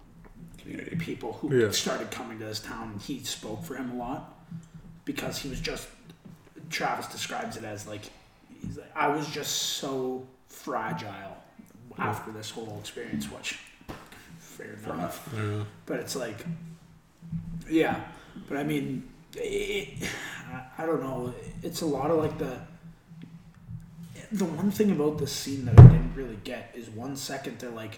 Community. 0.61 0.95
people 0.97 1.33
who 1.33 1.55
Yeah. 1.55 1.71
started 1.71 2.11
coming 2.11 2.39
to 2.39 2.45
this 2.45 2.59
town. 2.59 2.91
And 2.91 3.01
he 3.01 3.23
spoke 3.23 3.63
for 3.63 3.75
him 3.75 3.91
a 3.91 3.95
lot 3.95 4.33
because 5.05 5.39
he 5.39 5.49
was 5.49 5.59
just. 5.59 5.87
Travis 6.69 7.07
describes 7.07 7.57
it 7.57 7.63
as 7.63 7.87
like, 7.87 8.01
he's 8.61 8.77
like, 8.77 8.91
I 8.95 9.07
was 9.07 9.27
just 9.27 9.51
so 9.55 10.27
fragile 10.47 11.37
after 11.97 12.31
this 12.31 12.51
whole 12.51 12.77
experience, 12.79 13.25
which 13.31 13.59
fair 14.37 14.77
enough. 14.85 15.27
But 15.87 15.99
it's 15.99 16.15
like, 16.15 16.45
yeah. 17.69 18.01
But 18.47 18.57
I 18.57 18.63
mean, 18.63 19.09
it, 19.35 20.07
I, 20.51 20.83
I 20.83 20.85
don't 20.85 21.01
know. 21.01 21.33
It's 21.63 21.81
a 21.81 21.85
lot 21.87 22.11
of 22.11 22.17
like 22.19 22.37
the. 22.37 22.59
The 24.31 24.45
one 24.45 24.69
thing 24.69 24.91
about 24.91 25.17
this 25.17 25.31
scene 25.31 25.65
that 25.65 25.79
I 25.79 25.87
didn't 25.87 26.13
really 26.13 26.37
get 26.43 26.71
is 26.75 26.87
one 26.87 27.15
second 27.15 27.57
they're 27.57 27.71
like, 27.71 27.97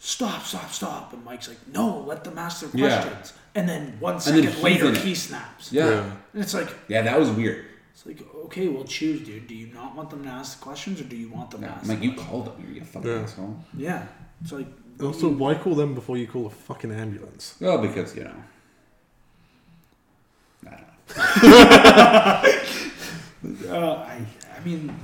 stop, 0.00 0.42
stop, 0.42 0.70
stop. 0.72 1.12
And 1.12 1.24
Mike's 1.24 1.46
like, 1.48 1.58
no, 1.72 2.00
let 2.00 2.24
them 2.24 2.36
ask 2.38 2.60
their 2.62 2.70
Yeah. 2.74 3.00
questions. 3.02 3.34
And 3.54 3.68
then 3.68 3.96
one 4.00 4.18
then 4.18 4.42
he's 4.44 4.62
later, 4.62 4.86
in 4.88 4.96
it. 4.96 5.02
he 5.02 5.14
snaps. 5.14 5.70
Yeah. 5.72 5.88
Yeah. 5.90 6.12
And 6.34 6.42
it's 6.42 6.54
like, 6.54 6.68
yeah, 6.88 7.02
that 7.02 7.18
was 7.18 7.30
weird. 7.30 7.64
it's 7.92 8.04
like, 8.06 8.20
okay, 8.46 8.66
well, 8.68 8.84
choose, 8.84 9.20
dude. 9.26 9.46
Do 9.46 9.54
you 9.54 9.72
not 9.74 9.94
want 9.94 10.10
them 10.10 10.22
to 10.24 10.28
ask 10.30 10.58
the 10.58 10.64
questions 10.64 11.00
or 11.00 11.04
do 11.04 11.16
you 11.16 11.28
want 11.30 11.50
them 11.52 11.62
Yeah, 11.62 11.68
to 11.68 11.74
ask 11.74 11.82
I'm 11.84 11.88
like 11.90 11.98
the 12.00 12.04
you 12.06 12.12
questions? 12.14 12.30
called 12.30 12.46
them, 12.58 12.74
you 12.74 12.82
fucking 12.84 13.10
Yeah. 13.10 13.18
asshole. 13.22 13.64
Yeah. 13.76 14.06
It's 14.42 14.52
like, 14.52 14.66
Also, 15.02 15.28
why 15.30 15.54
call 15.54 15.74
them 15.74 15.94
before 15.94 16.16
you 16.16 16.26
call 16.26 16.46
a 16.46 16.50
fucking 16.50 16.92
ambulance? 16.92 17.54
Well, 17.60 17.78
because 17.78 18.14
you 18.16 18.24
know. 18.24 18.34
I 20.66 20.70
don't 20.70 20.80
know. 22.42 22.56
Uh, 23.70 23.94
I, 24.06 24.20
I 24.54 24.60
mean, 24.66 24.94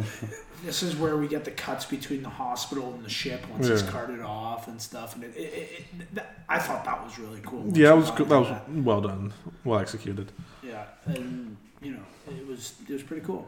this 0.67 0.83
is 0.83 0.95
where 0.97 1.17
we 1.17 1.29
get 1.29 1.45
the 1.45 1.51
cuts 1.53 1.85
between 1.87 2.23
the 2.23 2.29
hospital 2.29 2.93
and 2.93 3.03
the 3.05 3.09
ship 3.09 3.47
once 3.51 3.69
it's 3.69 3.83
Yeah. 3.83 3.91
carted 3.91 4.21
off 4.21 4.69
and 4.69 4.81
stuff. 4.83 5.15
And 5.15 5.25
it, 5.25 5.35
it, 5.37 5.41
it, 5.41 5.85
it 6.01 6.15
that, 6.15 6.41
I 6.49 6.59
thought 6.59 6.85
that 6.85 7.03
was 7.05 7.19
really 7.19 7.41
cool. 7.45 7.61
once 7.63 7.79
Yeah, 7.79 7.89
that 7.91 7.97
was 7.97 8.09
got 8.09 8.17
good. 8.19 8.29
That 8.29 8.37
into 8.39 8.51
was 8.77 8.85
well 8.85 9.01
done, 9.01 9.33
well 9.65 9.79
executed. 9.81 10.31
yeah, 10.63 10.85
and 11.07 11.57
you 11.81 11.93
know, 11.93 12.03
it 12.29 12.47
was 12.47 12.75
it 12.89 12.93
was 12.93 13.03
pretty 13.03 13.25
cool. 13.25 13.47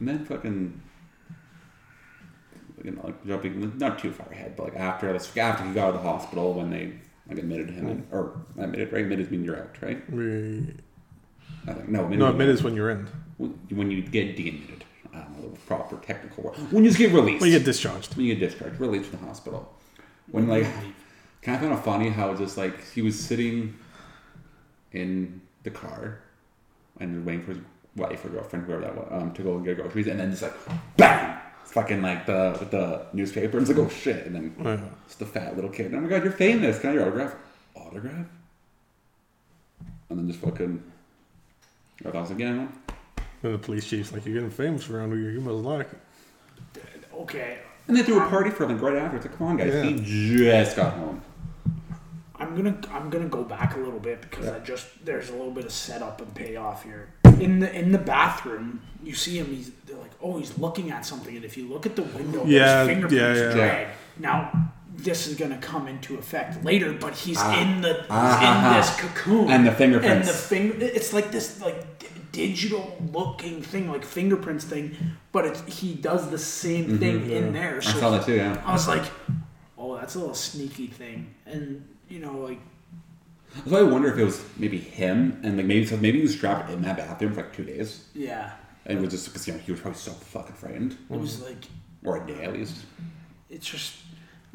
And 0.00 0.08
then 0.08 0.24
fucking, 0.24 0.80
you 2.84 2.90
know, 2.92 3.02
like 3.04 3.26
jumping 3.26 3.76
not 3.78 3.98
too 3.98 4.10
far 4.12 4.26
ahead, 4.32 4.54
but 4.56 4.64
like 4.64 4.76
after 4.76 5.12
this, 5.12 5.34
after 5.36 5.64
he 5.64 5.72
got 5.74 5.88
out 5.88 5.94
of 5.96 6.02
the 6.02 6.08
hospital 6.08 6.54
when 6.54 6.70
they 6.70 6.92
like 7.28 7.38
admitted 7.38 7.70
him, 7.70 7.88
in, 7.88 8.06
or 8.10 8.36
admitted 8.58 8.92
right, 8.92 9.02
admitted 9.02 9.30
means 9.30 9.44
you're 9.46 9.58
out, 9.58 9.76
right? 9.82 10.10
We, 10.10 10.74
I 11.68 11.72
think 11.74 11.88
no, 11.88 12.04
admitted 12.04 12.18
no, 12.20 12.30
admit 12.30 12.48
is 12.48 12.62
when 12.62 12.74
you're 12.74 12.90
in. 12.90 13.08
when 13.70 13.90
you 13.90 14.02
get 14.02 14.36
deadmitted. 14.36 14.75
I 15.46 15.48
don't 15.48 15.54
know 15.54 15.54
the 15.54 15.66
proper 15.66 15.96
technical 16.04 16.44
word. 16.44 16.54
When 16.72 16.84
you 16.84 16.90
just 16.90 16.98
get 16.98 17.12
released. 17.12 17.40
When 17.40 17.50
you 17.50 17.58
get 17.58 17.64
discharged. 17.64 18.16
when 18.16 18.26
you 18.26 18.34
get 18.34 18.48
discharged, 18.50 18.80
released 18.80 19.10
from 19.10 19.20
the 19.20 19.26
hospital. 19.26 19.72
When 20.30 20.48
like, 20.48 20.66
kind 21.42 21.56
of 21.56 21.60
found 21.62 21.72
it 21.78 21.82
funny 21.84 22.08
how 22.10 22.34
just 22.34 22.56
like 22.56 22.84
he 22.92 23.02
was 23.02 23.18
sitting 23.18 23.76
in 24.92 25.40
the 25.62 25.70
car 25.70 26.20
and 26.98 27.24
waiting 27.24 27.42
for 27.44 27.52
his 27.52 27.60
wife 27.96 28.24
or 28.24 28.28
girlfriend, 28.30 28.66
whoever 28.66 28.82
that 28.82 28.96
was, 28.96 29.08
um, 29.10 29.32
to 29.34 29.42
go 29.42 29.56
and 29.56 29.64
get 29.64 29.76
groceries, 29.76 30.06
and 30.08 30.18
then 30.18 30.30
just 30.30 30.42
like 30.42 30.54
bang, 30.96 31.38
fucking 31.64 32.02
like 32.02 32.26
the 32.26 32.52
the 32.70 33.06
newspaper, 33.12 33.58
and 33.58 33.68
it's 33.68 33.76
like 33.76 33.86
oh 33.86 33.90
shit, 33.90 34.26
and 34.26 34.34
then 34.34 34.54
Yeah. 34.62 34.80
it's 35.04 35.14
the 35.16 35.26
fat 35.26 35.54
little 35.54 35.70
kid. 35.70 35.94
Oh 35.94 36.00
my 36.00 36.08
god, 36.08 36.24
you're 36.24 36.32
famous. 36.32 36.78
Can 36.80 36.90
I 36.90 36.92
have 36.94 37.00
your 37.00 37.08
autograph? 37.08 37.34
Autograph? 37.74 38.26
And 40.08 40.18
then 40.18 40.26
just 40.28 40.40
fucking. 40.40 40.82
I 42.04 42.08
was 42.10 42.30
again. 42.30 42.72
And 43.42 43.54
the 43.54 43.58
police 43.58 43.86
chief's 43.88 44.12
like, 44.12 44.24
you're 44.24 44.34
getting 44.34 44.50
famous 44.50 44.88
around 44.90 45.12
here. 45.12 45.30
You 45.30 45.40
must 45.40 45.56
like 45.64 45.88
it. 45.92 45.98
Okay, 47.14 47.58
And 47.88 47.96
they 47.96 48.02
threw 48.02 48.20
a 48.20 48.28
party 48.28 48.50
for 48.50 48.64
him 48.64 48.72
like, 48.72 48.82
right 48.82 48.96
after. 49.02 49.16
It's 49.16 49.26
like, 49.26 49.38
come 49.38 49.46
on, 49.48 49.56
guys. 49.56 49.72
Yeah. 49.72 49.82
He 49.84 50.44
just 50.44 50.76
got 50.76 50.94
home. 50.94 51.22
I'm 52.38 52.54
gonna 52.54 52.78
I'm 52.92 53.08
gonna 53.08 53.28
go 53.30 53.42
back 53.42 53.76
a 53.76 53.78
little 53.78 53.98
bit 53.98 54.20
because 54.20 54.46
I 54.48 54.58
just 54.58 54.86
there's 55.06 55.30
a 55.30 55.32
little 55.32 55.50
bit 55.52 55.64
of 55.64 55.72
setup 55.72 56.20
and 56.20 56.34
payoff 56.34 56.82
here. 56.84 57.08
In 57.40 57.60
the 57.60 57.74
in 57.74 57.92
the 57.92 57.98
bathroom, 57.98 58.82
you 59.02 59.14
see 59.14 59.38
him. 59.38 59.46
He's 59.46 59.70
they're 59.86 59.96
like, 59.96 60.10
oh, 60.22 60.36
he's 60.36 60.58
looking 60.58 60.90
at 60.90 61.06
something, 61.06 61.34
and 61.34 61.46
if 61.46 61.56
you 61.56 61.66
look 61.66 61.86
at 61.86 61.96
the 61.96 62.02
window, 62.02 62.44
Yeah, 62.44 62.80
his 62.80 62.88
fingerprints 62.88 63.14
yeah, 63.22 63.34
yeah. 63.48 63.52
drag. 63.54 63.86
Now 64.18 64.70
this 64.94 65.26
is 65.26 65.34
gonna 65.34 65.56
come 65.58 65.88
into 65.88 66.18
effect 66.18 66.62
later, 66.62 66.92
but 66.92 67.14
he's 67.14 67.38
Ah. 67.40 67.58
in 67.62 67.80
the 67.80 67.94
he's 67.94 68.06
Ah, 68.10 68.70
in 68.70 68.76
this 68.76 68.94
cocoon, 69.00 69.48
And 69.50 69.66
the 69.66 69.72
fingerprints. 69.72 70.28
and 70.28 70.28
the 70.28 70.32
finger. 70.34 70.74
It's 70.84 71.14
like 71.14 71.32
this 71.32 71.58
like 71.62 71.95
d- 71.95 71.95
digital 72.32 72.96
looking 73.12 73.62
thing, 73.62 73.90
like 73.90 74.04
fingerprints 74.04 74.64
thing, 74.64 74.96
but 75.32 75.44
it, 75.44 75.56
he 75.68 75.94
does 75.94 76.30
the 76.30 76.38
same 76.38 76.98
thing 76.98 77.30
in 77.30 77.52
there. 77.52 77.78
Mm-hmm. 77.78 77.96
I 77.96 78.00
saw 78.00 78.10
that 78.10 78.24
too, 78.26 78.34
yeah. 78.34 78.62
I 78.64 78.72
was 78.72 78.88
like, 78.88 79.04
oh, 79.78 79.96
that's 79.96 80.14
a 80.14 80.18
little 80.18 80.34
sneaky 80.34 80.86
thing, 80.86 81.34
and 81.46 81.86
you 82.08 82.18
know, 82.20 82.38
like. 82.38 82.60
So 83.68 83.76
I 83.78 83.82
wonder 83.82 84.12
if 84.12 84.18
it 84.18 84.24
was 84.24 84.44
maybe 84.58 84.76
him, 84.78 85.40
and 85.42 85.56
like 85.56 85.66
maybe 85.66 85.86
so 85.86 85.96
maybe 85.96 86.18
he 86.18 86.22
was 86.22 86.36
trapped 86.36 86.70
in 86.70 86.82
that 86.82 86.96
bathroom 86.96 87.32
for 87.32 87.42
like 87.42 87.52
two 87.54 87.64
days, 87.64 88.04
Yeah, 88.14 88.52
and 88.84 88.98
it 88.98 89.00
was 89.00 89.10
just 89.10 89.26
because 89.26 89.46
you 89.46 89.54
know 89.54 89.60
he 89.60 89.72
was 89.72 89.80
probably 89.80 89.98
so 89.98 90.12
fucking 90.12 90.56
frightened, 90.56 90.96
it 91.10 91.18
was 91.18 91.42
like 91.42 91.64
or 92.04 92.22
a 92.22 92.26
day 92.26 92.44
at 92.44 92.52
least. 92.52 92.84
it's 93.48 93.66
just. 93.66 93.94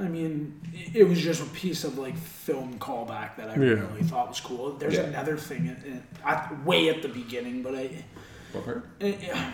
I 0.02 0.08
mean, 0.08 0.60
it- 0.74 0.96
it 1.02 1.04
was 1.08 1.22
just 1.22 1.42
a 1.42 1.46
piece 1.48 1.84
of 1.84 1.98
like 1.98 2.18
film 2.18 2.80
callback 2.80 3.36
that 3.38 3.50
I 3.50 3.56
Yeah. 3.56 3.72
really 3.74 4.04
thought 4.04 4.30
was 4.30 4.40
cool. 4.40 4.74
There's 4.74 4.96
Yeah. 4.96 5.02
another 5.04 5.38
thing 5.38 5.68
in, 5.68 5.76
in, 5.86 6.04
at, 6.26 6.66
way 6.66 6.90
at 6.90 7.02
the 7.02 7.08
beginning, 7.10 7.62
but 7.62 7.76
I, 7.76 8.04
What 8.52 8.66
part? 8.66 8.86
Eh, 9.00 9.14
eh, 9.22 9.52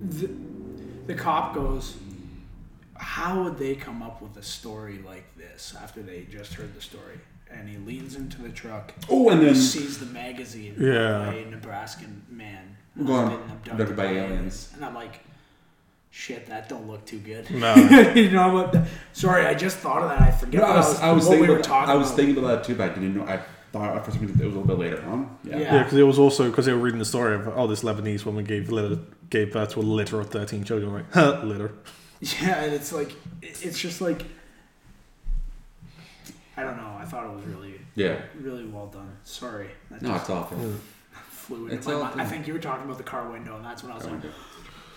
the, 0.00 0.30
the 1.06 1.14
cop 1.14 1.54
goes, 1.54 1.96
"How 2.96 3.42
would 3.44 3.58
they 3.58 3.74
come 3.74 4.02
up 4.02 4.22
with 4.22 4.36
a 4.36 4.42
story 4.42 5.00
like 5.04 5.36
this 5.36 5.74
after 5.80 6.02
they 6.02 6.22
just 6.30 6.54
heard 6.54 6.74
the 6.74 6.80
story?" 6.80 7.18
And 7.50 7.68
he 7.68 7.76
leans 7.76 8.16
into 8.16 8.40
the 8.42 8.48
truck. 8.48 8.92
Oh, 9.10 9.28
and 9.30 9.42
then 9.42 9.54
sees 9.54 9.98
the 9.98 10.06
magazine 10.06 10.74
Yeah. 10.78 11.26
by 11.26 11.34
a 11.34 11.50
Nebraskan 11.50 12.22
man 12.28 12.76
Go 12.96 13.02
who's 13.04 13.10
on. 13.10 13.28
been 13.28 13.40
abducted 13.50 13.72
Abducted 13.72 13.96
by 13.96 14.04
by 14.04 14.10
aliens. 14.10 14.30
aliens. 14.32 14.70
And 14.74 14.84
I'm 14.84 14.94
like, 14.94 15.20
shit, 16.16 16.46
that 16.46 16.68
don't 16.68 16.86
look 16.86 17.04
too 17.04 17.18
good. 17.18 17.50
No. 17.50 17.74
you 18.14 18.30
know 18.30 18.54
what? 18.54 18.76
Sorry, 19.12 19.44
I 19.46 19.54
just 19.54 19.78
thought 19.78 20.02
of 20.02 20.08
that. 20.10 20.20
I 20.22 20.30
forget 20.30 20.60
No, 20.62 20.68
what 20.68 20.76
I 20.76 20.78
was, 20.78 21.00
I 21.00 21.12
was 21.12 21.24
what 21.24 21.30
thinking 21.32 21.42
we 21.42 21.48
were 21.48 21.54
about, 21.60 21.64
talking 21.68 21.90
I 21.90 21.94
was 21.96 22.06
about. 22.08 22.16
thinking 22.16 22.38
about 22.38 22.48
that 22.56 22.64
too, 22.64 22.74
but 22.76 22.90
I 22.90 22.94
didn't 22.94 23.16
know. 23.16 23.24
I 23.24 23.40
thought 23.72 24.04
for 24.04 24.10
some 24.12 24.20
reason 24.20 24.40
it 24.40 24.44
was 24.44 24.54
a 24.54 24.58
little 24.60 24.76
bit 24.76 24.78
later 24.78 25.04
on. 25.08 25.36
Yeah. 25.42 25.56
Yeah. 25.58 25.74
Yeah, 25.74 25.82
because 25.82 25.98
it 25.98 26.02
was 26.04 26.18
also 26.20 26.48
because 26.50 26.66
they 26.66 26.72
were 26.72 26.78
reading 26.78 27.00
the 27.00 27.04
story 27.04 27.34
of 27.34 27.48
oh, 27.48 27.66
this 27.66 27.82
Lebanese 27.82 28.24
woman 28.24 28.44
gave 28.44 28.70
litter, 28.70 29.00
gave 29.28 29.52
birth 29.52 29.70
to 29.72 29.80
a 29.80 29.82
litter 29.82 30.20
of 30.20 30.30
thirteen 30.30 30.62
children. 30.62 30.88
I'm 30.90 30.94
Like, 30.98 31.12
huh, 31.12 31.40
litter. 31.44 31.72
Yeah, 32.20 32.62
and 32.62 32.72
it's 32.72 32.92
like 32.92 33.12
it's 33.42 33.78
just 33.78 34.00
like 34.00 34.24
I 36.56 36.62
don't 36.62 36.76
know. 36.76 36.96
I 36.96 37.04
thought 37.04 37.24
it 37.26 37.34
was 37.34 37.44
really 37.46 37.74
Yeah. 37.96 38.20
really 38.40 38.64
well 38.64 38.86
done. 38.86 39.16
Sorry, 39.24 39.68
that 39.90 40.00
No, 40.00 40.10
just 40.10 40.22
it's 40.22 40.30
awful. 40.30 40.58
flew 41.30 41.64
into 41.64 41.74
it's 41.74 41.86
my 41.88 41.92
all 41.94 42.02
mind. 42.04 42.20
I 42.20 42.24
think 42.24 42.46
you 42.46 42.52
were 42.54 42.60
talking 42.60 42.84
about 42.84 42.96
the 42.98 43.02
car 43.04 43.28
window, 43.28 43.56
and 43.56 43.64
that's 43.64 43.82
when 43.82 43.90
I 43.92 43.96
was 43.96 44.06
like, 44.06 44.20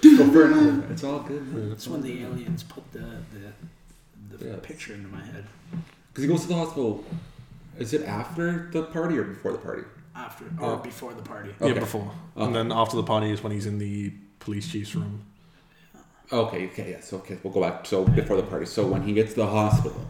Go 0.01 0.31
for 0.31 0.51
it. 0.51 0.91
It's 0.91 1.03
all 1.03 1.19
good. 1.19 1.71
that's 1.71 1.87
when 1.87 2.01
the 2.01 2.23
aliens 2.23 2.63
put 2.63 2.91
the 2.91 2.99
the, 2.99 4.37
the 4.37 4.49
Yeah. 4.49 4.55
picture 4.61 4.93
into 4.93 5.07
my 5.07 5.23
head 5.23 5.45
Because 6.09 6.23
he 6.23 6.29
goes 6.29 6.41
to 6.41 6.47
the 6.47 6.55
hospital. 6.55 7.03
Is 7.77 7.93
it 7.93 8.03
after 8.05 8.69
the 8.71 8.83
party 8.83 9.17
or 9.17 9.23
before 9.23 9.51
the 9.51 9.57
party? 9.59 9.83
after 10.15 10.45
oh. 10.59 10.65
or 10.65 10.71
Oh. 10.73 10.77
before 10.77 11.13
the 11.13 11.21
party. 11.21 11.53
Yeah, 11.61 11.73
before. 11.73 12.01
Okay. 12.35 12.45
And 12.45 12.55
then 12.55 12.71
after 12.71 12.95
the 12.97 13.03
party 13.03 13.31
is 13.31 13.43
when 13.43 13.51
he's 13.51 13.65
in 13.67 13.77
the 13.77 14.11
police 14.39 14.67
chief's 14.71 14.95
room. 14.95 15.23
Oh, 16.31 16.45
okay, 16.45 16.65
okay, 16.67 16.89
yes, 16.89 17.13
okay. 17.13 17.37
We'll 17.41 17.53
go 17.53 17.61
back. 17.61 17.85
So 17.85 18.03
before 18.03 18.35
the 18.35 18.43
party. 18.43 18.65
So 18.65 18.85
when 18.85 19.03
he 19.03 19.13
gets 19.13 19.33
to 19.33 19.41
the 19.41 19.47
hospital, 19.47 20.01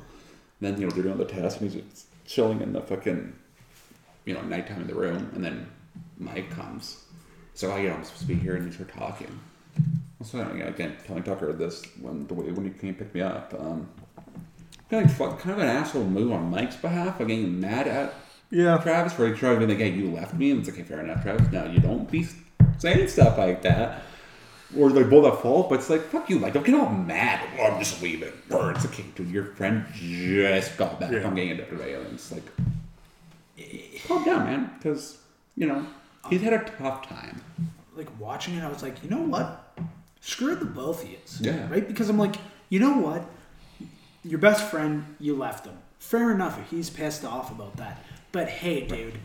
then 0.61 0.79
you 0.79 0.87
know 0.87 0.91
they're 0.91 1.03
doing 1.03 1.17
the 1.17 1.25
test, 1.25 1.61
and 1.61 1.69
he's 1.69 2.05
chilling 2.25 2.61
in 2.61 2.73
the 2.73 2.81
fucking, 2.81 3.33
you 4.25 4.33
know, 4.33 4.41
nighttime 4.41 4.81
in 4.81 4.87
the 4.87 4.95
room, 4.95 5.29
and 5.35 5.43
then 5.43 5.67
Mike 6.17 6.49
comes. 6.49 7.03
So 7.53 7.69
I, 7.71 7.81
you 7.81 7.89
know, 7.89 7.95
I'm 7.95 8.03
supposed 8.03 8.21
to 8.21 8.27
be 8.27 8.35
here, 8.35 8.55
and 8.55 8.71
they're 8.71 8.87
talking. 8.87 9.39
So 10.23 10.43
know, 10.43 10.67
again, 10.67 10.97
telling 11.05 11.23
Tucker 11.23 11.53
this 11.53 11.83
when 12.01 12.27
the 12.27 12.33
way 12.33 12.51
when 12.51 12.65
he 12.65 12.71
came 12.71 12.95
pick 12.95 13.13
me 13.13 13.21
up. 13.21 13.53
Um, 13.59 13.87
kind 14.89 15.05
of 15.05 15.19
like 15.19 15.39
kind 15.39 15.51
of 15.53 15.59
an 15.59 15.67
asshole 15.67 16.03
move 16.05 16.31
on 16.31 16.49
Mike's 16.49 16.75
behalf. 16.75 17.19
of 17.19 17.27
getting 17.27 17.59
mad 17.59 17.87
at 17.87 18.13
Yeah. 18.49 18.77
Travis 18.77 19.13
for 19.13 19.33
trying 19.35 19.59
to 19.59 19.65
be 19.67 19.73
like, 19.73 19.81
hey, 19.81 19.91
you 19.91 20.11
left 20.11 20.33
me. 20.33 20.51
And 20.51 20.59
it's 20.59 20.69
like, 20.69 20.79
okay, 20.79 20.87
fair 20.87 21.01
enough, 21.01 21.21
Travis. 21.23 21.51
Now 21.51 21.65
you 21.65 21.79
don't 21.79 22.09
be 22.09 22.25
saying 22.77 23.07
stuff 23.09 23.37
like 23.37 23.61
that. 23.63 24.03
Or 24.77 24.89
they're 24.91 25.05
both 25.05 25.31
at 25.33 25.41
fault, 25.41 25.69
but 25.69 25.75
it's 25.79 25.89
like, 25.89 26.01
fuck 26.09 26.29
you, 26.29 26.39
like, 26.39 26.51
don't 26.53 26.65
get 26.65 26.75
all 26.75 26.89
mad. 26.89 27.39
Oh, 27.57 27.67
I'm 27.71 27.79
just 27.79 28.01
leaving. 28.01 28.33
Or 28.49 28.71
it's 28.71 28.85
okay, 28.85 29.05
dude, 29.15 29.29
your 29.29 29.45
friend 29.45 29.85
just 29.93 30.75
got 30.75 30.99
back 30.99 31.09
Yeah. 31.09 31.21
from 31.21 31.35
getting 31.35 31.51
abducted 31.51 31.79
by 31.79 31.85
aliens. 31.85 32.33
Like, 32.33 32.43
calm 34.07 34.25
down, 34.25 34.43
man, 34.45 34.71
because, 34.77 35.19
you 35.55 35.67
know, 35.67 35.85
he's 36.29 36.41
had 36.41 36.51
a 36.51 36.59
tough 36.77 37.07
time. 37.07 37.41
Like 37.97 38.19
watching 38.19 38.55
it, 38.55 38.63
I 38.63 38.69
was 38.69 38.83
like, 38.83 39.03
you 39.03 39.09
know 39.09 39.21
what? 39.21 39.75
Screw 40.21 40.55
the 40.55 40.65
both 40.65 41.03
of 41.03 41.09
you. 41.09 41.17
Yeah. 41.39 41.69
Right? 41.69 41.87
Because 41.87 42.09
I'm 42.09 42.17
like, 42.17 42.35
you 42.69 42.79
know 42.79 42.97
what? 42.97 43.25
Your 44.23 44.39
best 44.39 44.69
friend, 44.69 45.15
you 45.19 45.35
left 45.35 45.65
him. 45.65 45.77
Fair 45.99 46.31
enough 46.31 46.59
if 46.59 46.69
he's 46.69 46.89
pissed 46.89 47.25
off 47.25 47.51
about 47.51 47.77
that. 47.77 48.03
But 48.31 48.49
hey, 48.49 48.85
dude, 48.85 49.17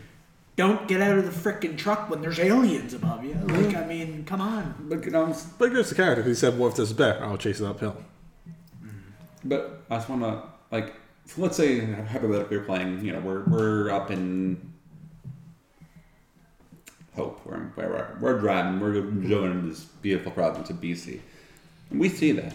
don't 0.55 0.87
get 0.87 1.01
out 1.01 1.17
of 1.17 1.25
the 1.25 1.49
frickin' 1.49 1.77
truck 1.77 2.09
when 2.09 2.21
there's 2.21 2.39
aliens 2.39 2.93
above 2.93 3.23
you. 3.23 3.33
Like, 3.33 3.75
I 3.75 3.85
mean, 3.85 4.23
come 4.25 4.41
on. 4.41 4.75
But, 4.89 5.03
you 5.05 5.11
know, 5.11 5.35
But 5.57 5.71
it 5.71 5.73
goes 5.73 5.89
to 5.89 5.95
character. 5.95 6.23
He 6.23 6.33
said, 6.33 6.57
what 6.57 6.69
if 6.69 6.75
there's 6.75 6.91
a 6.91 6.95
bear? 6.95 7.23
I'll 7.23 7.37
chase 7.37 7.59
it 7.59 7.65
uphill. 7.65 7.97
Mm-hmm. 8.83 8.89
But 9.45 9.83
I 9.89 9.97
just 9.97 10.09
want 10.09 10.21
to 10.21 10.43
like, 10.71 10.95
so 11.25 11.41
let's 11.41 11.55
say 11.55 11.79
hypothetically 11.85 12.57
we're 12.57 12.65
playing. 12.65 13.05
You 13.05 13.13
know, 13.13 13.19
we're 13.19 13.43
we're 13.43 13.91
up 13.91 14.11
in 14.11 14.72
Hope. 17.15 17.41
We're 17.45 17.55
in, 17.55 17.71
we're, 17.75 18.17
we're 18.19 18.39
driving. 18.39 18.79
We're 18.79 19.01
going 19.01 19.51
in 19.51 19.69
this 19.69 19.81
beautiful 19.83 20.31
province 20.31 20.69
of 20.69 20.77
BC, 20.77 21.19
and 21.91 21.99
we 21.99 22.09
see 22.09 22.31
that. 22.33 22.53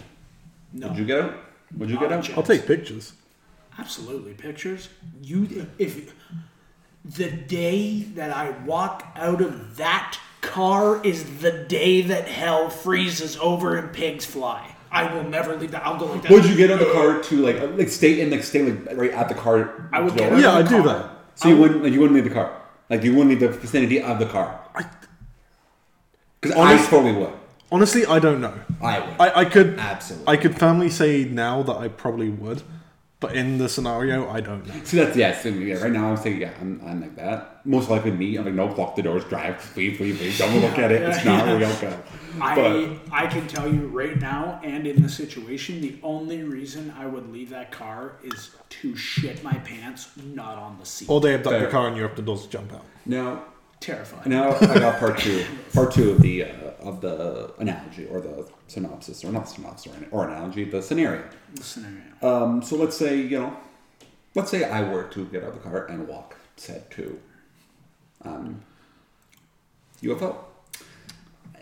No. 0.72 0.88
Would 0.88 0.98
you 0.98 1.04
get 1.04 1.20
out? 1.20 1.34
Would 1.76 1.90
you 1.90 1.98
get 1.98 2.10
Not 2.10 2.28
a 2.28 2.32
out? 2.32 2.38
I'll 2.38 2.42
take 2.42 2.66
pictures. 2.66 3.12
Absolutely, 3.78 4.34
pictures. 4.34 4.88
You, 5.22 5.66
if 5.78 6.12
the 7.04 7.30
day 7.30 8.00
that 8.14 8.30
I 8.36 8.50
walk 8.64 9.06
out 9.14 9.40
of 9.40 9.76
that 9.76 10.18
car 10.40 11.04
is 11.04 11.40
the 11.40 11.52
day 11.52 12.02
that 12.02 12.26
hell 12.28 12.68
freezes 12.70 13.36
over 13.38 13.76
and 13.76 13.92
pigs 13.92 14.24
fly. 14.24 14.74
I 14.90 15.12
will 15.14 15.24
never 15.24 15.54
leave 15.56 15.70
that. 15.72 15.86
I'll 15.86 15.98
go 15.98 16.06
like 16.06 16.22
that. 16.22 16.32
Would 16.32 16.46
you 16.46 16.56
get 16.56 16.70
out 16.70 16.80
of 16.80 16.88
the 16.88 16.92
car 16.94 17.20
to 17.22 17.36
like 17.36 17.60
like 17.76 17.88
stay 17.90 18.20
in 18.20 18.30
like 18.30 18.42
stay 18.42 18.62
like 18.62 18.96
right 18.96 19.10
at 19.12 19.28
the 19.28 19.34
car? 19.34 19.88
I 19.92 20.00
would 20.00 20.16
door? 20.16 20.30
get 20.30 20.32
out 20.32 20.40
Yeah, 20.40 20.52
I 20.52 20.60
of 20.60 20.68
the 20.68 20.76
do 20.78 20.82
that. 20.84 21.10
So 21.34 21.48
you 21.48 21.56
wouldn't 21.58 21.82
like 21.84 21.92
you 21.92 22.00
wouldn't 22.00 22.14
leave 22.14 22.24
the 22.24 22.34
car. 22.34 22.57
Like 22.90 23.02
you 23.04 23.12
wouldn't 23.12 23.30
leave 23.30 23.40
the 23.40 23.48
vicinity 23.48 24.00
of 24.02 24.18
the 24.18 24.26
car. 24.26 24.60
Because 26.40 26.56
I 26.56 26.60
Honest- 26.72 26.90
totally 26.90 27.12
would. 27.12 27.32
Honestly, 27.70 28.06
I 28.06 28.18
don't 28.18 28.40
know. 28.40 28.54
I 28.80 28.98
would. 29.00 29.20
I, 29.20 29.40
I 29.40 29.44
could 29.44 29.78
Absolutely. 29.78 30.26
I 30.26 30.36
could 30.38 30.58
firmly 30.58 30.88
say 30.88 31.24
now 31.24 31.62
that 31.64 31.76
I 31.76 31.88
probably 31.88 32.30
would, 32.30 32.62
but 33.20 33.34
in 33.34 33.58
the 33.58 33.68
scenario, 33.68 34.28
I 34.30 34.40
don't 34.40 34.66
know. 34.66 34.74
See, 34.84 34.96
that's 34.96 35.16
yeah. 35.16 35.36
So, 35.36 35.48
yeah 35.48 35.74
right 35.82 35.90
now, 35.92 36.10
I'm 36.10 36.16
saying 36.16 36.40
yeah, 36.40 36.52
I'm, 36.60 36.80
I'm 36.86 37.00
like 37.00 37.16
that. 37.16 37.66
Most 37.66 37.90
likely 37.90 38.12
me. 38.12 38.36
I'm 38.36 38.44
like, 38.44 38.54
no, 38.54 38.66
lock 38.66 38.94
the 38.96 39.02
doors, 39.02 39.24
drive, 39.24 39.76
leave, 39.76 40.00
leave, 40.00 40.20
leave. 40.20 40.38
Don't 40.38 40.60
look 40.60 40.78
at 40.78 40.92
it. 40.92 41.02
It's 41.02 41.24
not 41.24 41.46
Yeah. 41.46 41.56
real. 41.56 41.74
Go. 41.80 41.98
I 42.40 42.54
But 42.54 42.98
I 43.12 43.26
can 43.26 43.48
tell 43.48 43.68
you 43.72 43.88
right 43.88 44.18
now, 44.20 44.60
and 44.62 44.86
in 44.86 45.02
the 45.02 45.08
situation, 45.08 45.80
the 45.80 45.96
only 46.02 46.44
reason 46.44 46.94
I 46.96 47.06
would 47.06 47.32
leave 47.32 47.50
that 47.50 47.72
car 47.72 48.12
is 48.22 48.50
to 48.70 48.96
shit 48.96 49.42
my 49.42 49.54
pants, 49.54 50.08
not 50.34 50.56
on 50.56 50.76
the 50.78 50.86
seat. 50.86 51.08
Or 51.10 51.20
they 51.20 51.34
abduct 51.34 51.54
Fair. 51.54 51.64
the 51.66 51.70
car 51.72 51.88
and 51.88 51.96
you're 51.96 52.06
up 52.06 52.14
the 52.16 52.22
doors 52.22 52.42
to 52.44 52.48
jump 52.48 52.72
out. 52.72 52.84
now, 53.04 53.42
Terrifying. 53.80 54.28
now 54.28 54.56
I 54.56 54.78
got 54.80 54.98
part 54.98 55.18
two. 55.18 55.44
Part 55.72 55.92
two 55.92 56.10
of 56.10 56.20
the 56.20 56.44
uh, 56.44 56.48
of 56.80 57.00
the 57.00 57.52
analogy 57.58 58.06
or 58.06 58.20
the 58.20 58.44
synopsis, 58.68 59.24
or 59.24 59.32
not 59.32 59.48
synopsis, 59.48 59.92
or, 59.92 59.96
an- 59.96 60.08
or 60.10 60.28
analogy, 60.28 60.64
the 60.64 60.80
scenario. 60.82 61.24
The 61.54 61.62
scenario. 61.62 62.02
Um, 62.22 62.62
so 62.62 62.76
let's 62.76 62.96
say 62.96 63.16
you 63.16 63.38
know, 63.40 63.56
let's 64.34 64.50
say 64.50 64.64
I 64.64 64.82
were 64.90 65.04
to 65.04 65.24
get 65.26 65.42
out 65.42 65.50
of 65.50 65.54
the 65.54 65.60
car 65.68 65.86
and 65.86 66.06
walk 66.06 66.36
said 66.56 66.90
to 66.92 67.18
um, 68.24 68.60
UFO. 70.02 70.36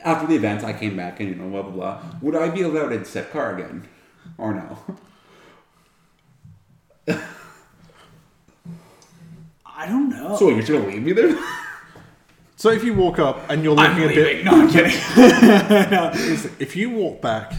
After 0.05 0.27
the 0.27 0.35
event, 0.37 0.63
I 0.63 0.73
came 0.73 0.97
back 0.97 1.21
and 1.21 1.29
you 1.31 1.35
know 1.37 1.49
blah 1.51 1.63
blah 1.63 1.73
blah. 1.73 2.03
Would 2.23 2.37
I 2.37 2.49
be 2.51 2.63
allowed 2.63 2.93
in 2.93 3.05
said 3.05 3.31
car 3.31 3.55
again, 3.57 3.89
or 4.39 4.55
no? 4.55 4.79
I 9.67 9.87
don't 9.87 10.09
know. 10.09 10.37
So 10.37 10.49
you're 10.49 10.61
just 10.61 10.73
gonna 10.73 10.87
leave 10.87 11.03
me 11.03 11.13
there? 11.13 11.37
So 12.59 12.71
if 12.71 12.83
you 12.85 12.95
walk 12.95 13.19
up 13.19 13.49
and 13.51 13.63
you're 13.63 13.79
I'm 13.79 14.01
looking 14.01 14.11
a 14.19 14.23
bit. 14.23 14.45
No, 14.45 14.53
I'm 14.63 14.71
kidding. 14.71 14.93
If 16.59 16.75
you 16.75 16.91
walk 16.91 17.21
back 17.21 17.53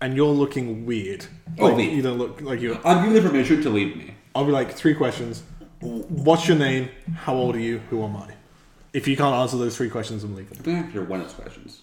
and 0.00 0.16
you're 0.16 0.32
looking 0.32 0.86
weird, 0.86 1.26
Oh, 1.58 1.66
like 1.66 1.76
leave. 1.76 1.92
you 1.92 2.02
don't 2.02 2.18
look 2.18 2.40
like 2.40 2.60
you. 2.60 2.78
I'm 2.84 3.04
giving 3.06 3.22
the 3.22 3.28
permission 3.28 3.62
to 3.62 3.70
leave 3.70 3.96
me. 3.96 4.14
I'll 4.34 4.44
be 4.46 4.52
like 4.52 4.72
three 4.72 4.94
questions. 4.94 5.42
What's 5.80 6.48
your 6.48 6.56
name? 6.56 6.88
How 7.14 7.34
old 7.34 7.56
are 7.56 7.60
you? 7.60 7.78
Who 7.90 8.02
am 8.04 8.16
I? 8.16 8.30
If 8.92 9.06
you 9.06 9.16
can't 9.16 9.34
answer 9.34 9.56
those 9.58 9.76
three 9.76 9.90
questions, 9.90 10.24
I'm 10.24 10.34
leaving. 10.34 10.56
I 10.58 10.62
think 10.62 10.78
I 10.78 10.80
have 10.82 10.92
to 10.94 11.02
one 11.04 11.20
of 11.20 11.26
those 11.26 11.34
questions, 11.36 11.82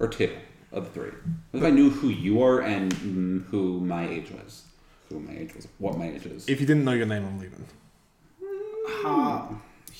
or 0.00 0.08
two 0.08 0.34
of 0.72 0.84
the 0.84 0.90
three. 0.90 1.10
What 1.50 1.60
if 1.60 1.64
I 1.64 1.70
knew 1.70 1.90
who 1.90 2.08
you 2.08 2.42
are 2.42 2.60
and 2.62 2.94
mm, 2.94 3.44
who 3.46 3.80
my 3.80 4.08
age 4.08 4.30
was, 4.30 4.62
who 5.08 5.20
my 5.20 5.36
age 5.36 5.54
was, 5.54 5.68
what 5.78 5.98
my 5.98 6.08
age 6.08 6.24
is? 6.26 6.48
If 6.48 6.60
you 6.60 6.66
didn't 6.66 6.84
know 6.84 6.92
your 6.92 7.06
name, 7.06 7.24
I'm 7.26 7.38
leaving. 7.38 7.66
Uh, 9.04 9.46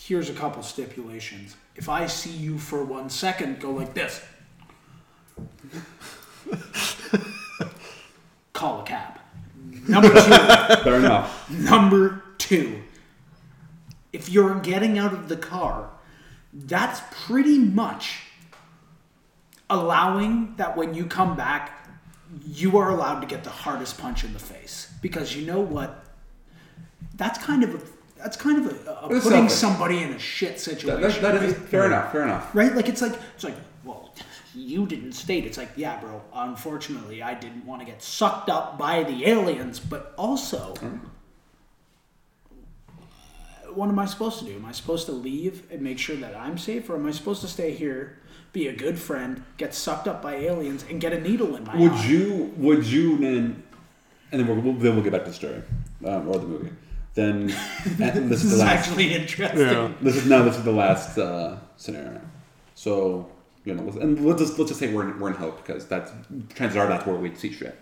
here's 0.07 0.31
a 0.31 0.33
couple 0.33 0.63
stipulations. 0.63 1.57
If 1.75 1.89
I 1.89 2.07
see 2.07 2.31
you 2.31 2.59
for 2.59 2.85
one 2.85 3.11
second, 3.11 3.59
go 3.59 3.73
like 3.73 3.93
this. 3.93 4.23
Call 8.53 8.83
a 8.83 8.85
cab. 8.85 9.19
Number 9.89 10.09
two. 10.09 10.15
Fair 10.85 10.97
enough. 10.97 11.51
Number 11.51 12.23
two. 12.39 12.83
If 14.13 14.29
you're 14.29 14.61
getting 14.61 14.97
out 14.97 15.13
of 15.13 15.29
the 15.29 15.37
car, 15.37 15.91
that's 16.53 17.01
pretty 17.11 17.59
much 17.59 18.21
allowing 19.69 20.55
that 20.57 20.77
when 20.77 20.95
you 20.95 21.05
come 21.07 21.37
back, 21.37 21.91
you 22.47 22.79
are 22.79 22.91
allowed 22.91 23.21
to 23.21 23.27
get 23.27 23.43
the 23.43 23.51
hardest 23.51 23.99
punch 23.99 24.23
in 24.23 24.33
the 24.33 24.39
face. 24.39 24.93
Because 25.03 25.35
you 25.35 25.45
know 25.45 25.61
what? 25.61 26.05
That's 27.17 27.39
kind 27.39 27.65
of 27.65 27.75
a 27.75 27.96
that's 28.19 28.37
kind 28.37 28.65
of 28.67 28.87
a, 28.87 28.91
a 28.91 29.09
putting 29.09 29.21
selfish. 29.21 29.53
somebody 29.53 30.03
in 30.03 30.13
a 30.13 30.19
shit 30.19 30.59
situation. 30.61 31.01
That, 31.01 31.21
that, 31.21 31.41
that 31.41 31.43
is 31.43 31.55
fair 31.55 31.87
enough. 31.87 32.13
Fair 32.13 32.23
enough. 32.23 32.55
right? 32.55 32.75
Like 32.75 32.89
it's 32.89 33.03
like 33.03 33.15
it's 33.35 33.45
like 33.45 33.55
well, 33.85 34.13
you 34.55 34.87
didn't 34.87 35.13
state. 35.13 35.45
It's 35.45 35.59
like 35.59 35.71
yeah, 35.77 36.01
bro. 36.01 36.23
Unfortunately, 36.35 37.23
I 37.23 37.35
didn't 37.35 37.65
want 37.67 37.81
to 37.83 37.87
get 37.87 38.03
sucked 38.03 38.49
up 38.49 38.79
by 38.79 39.03
the 39.03 39.29
aliens, 39.29 39.79
but 39.81 40.15
also, 40.17 40.75
what 43.75 43.89
am 43.89 43.99
I 43.99 44.07
supposed 44.07 44.39
to 44.41 44.45
do? 44.45 44.55
Am 44.55 44.65
I 44.65 44.73
supposed 44.73 45.07
to 45.07 45.13
leave 45.13 45.71
and 45.71 45.83
make 45.83 45.99
sure 45.99 46.17
that 46.17 46.35
I'm 46.35 46.57
safe, 46.59 46.89
or 46.89 46.97
am 46.97 47.07
I 47.07 47.11
supposed 47.11 47.43
to 47.43 47.49
stay 47.49 47.73
here, 47.75 48.19
be 48.53 48.69
a 48.69 48.73
good 48.73 48.99
friend, 48.99 49.45
get 49.59 49.75
sucked 49.75 50.09
up 50.09 50.23
by 50.23 50.37
aliens, 50.37 50.85
and 50.89 51.01
get 51.01 51.13
a 51.13 51.21
needle 51.21 51.55
in 51.57 51.65
my 51.65 51.77
Would 51.77 51.93
eye? 51.93 52.07
you? 52.07 52.55
Would 52.57 52.87
you 52.87 53.19
then? 53.19 53.63
And 54.33 54.41
then 54.41 54.49
we'll, 54.49 54.61
we'll 54.61 54.75
then 54.75 54.95
we'll 54.95 55.05
get 55.05 55.13
back 55.13 55.25
to 55.25 55.31
the 55.31 55.37
story 55.37 55.63
um, 56.05 56.29
or 56.29 56.39
the 56.39 56.47
movie. 56.47 56.71
Then 57.17 57.51
and 58.01 58.31
this 58.31 58.43
This 58.43 58.45
is 58.45 58.53
is 58.53 58.59
the 58.59 58.65
last. 58.65 58.89
actually 58.89 59.15
interesting. 59.15 59.59
Yeah. 59.61 59.93
This 60.01 60.17
is 60.17 60.27
no. 60.27 60.45
This 60.45 60.57
is 60.57 60.63
the 60.65 60.71
last 60.85 61.19
uh, 61.19 61.57
scenario. 61.77 62.21
So 62.75 63.29
you 63.65 63.75
know, 63.75 63.83
let's- 63.83 63.97
and 63.97 64.25
let's 64.25 64.41
just 64.43 64.59
let's 64.59 64.71
just 64.71 64.79
say 64.81 64.93
we're 64.95 65.09
in, 65.11 65.19
we're 65.19 65.29
in 65.31 65.35
hope 65.35 65.57
because 65.67 65.87
that's 65.87 66.13
chances 66.55 66.77
are 66.77 66.87
that's 66.87 67.05
where 67.07 67.17
we'd 67.17 67.37
see 67.37 67.53
shit. 67.53 67.77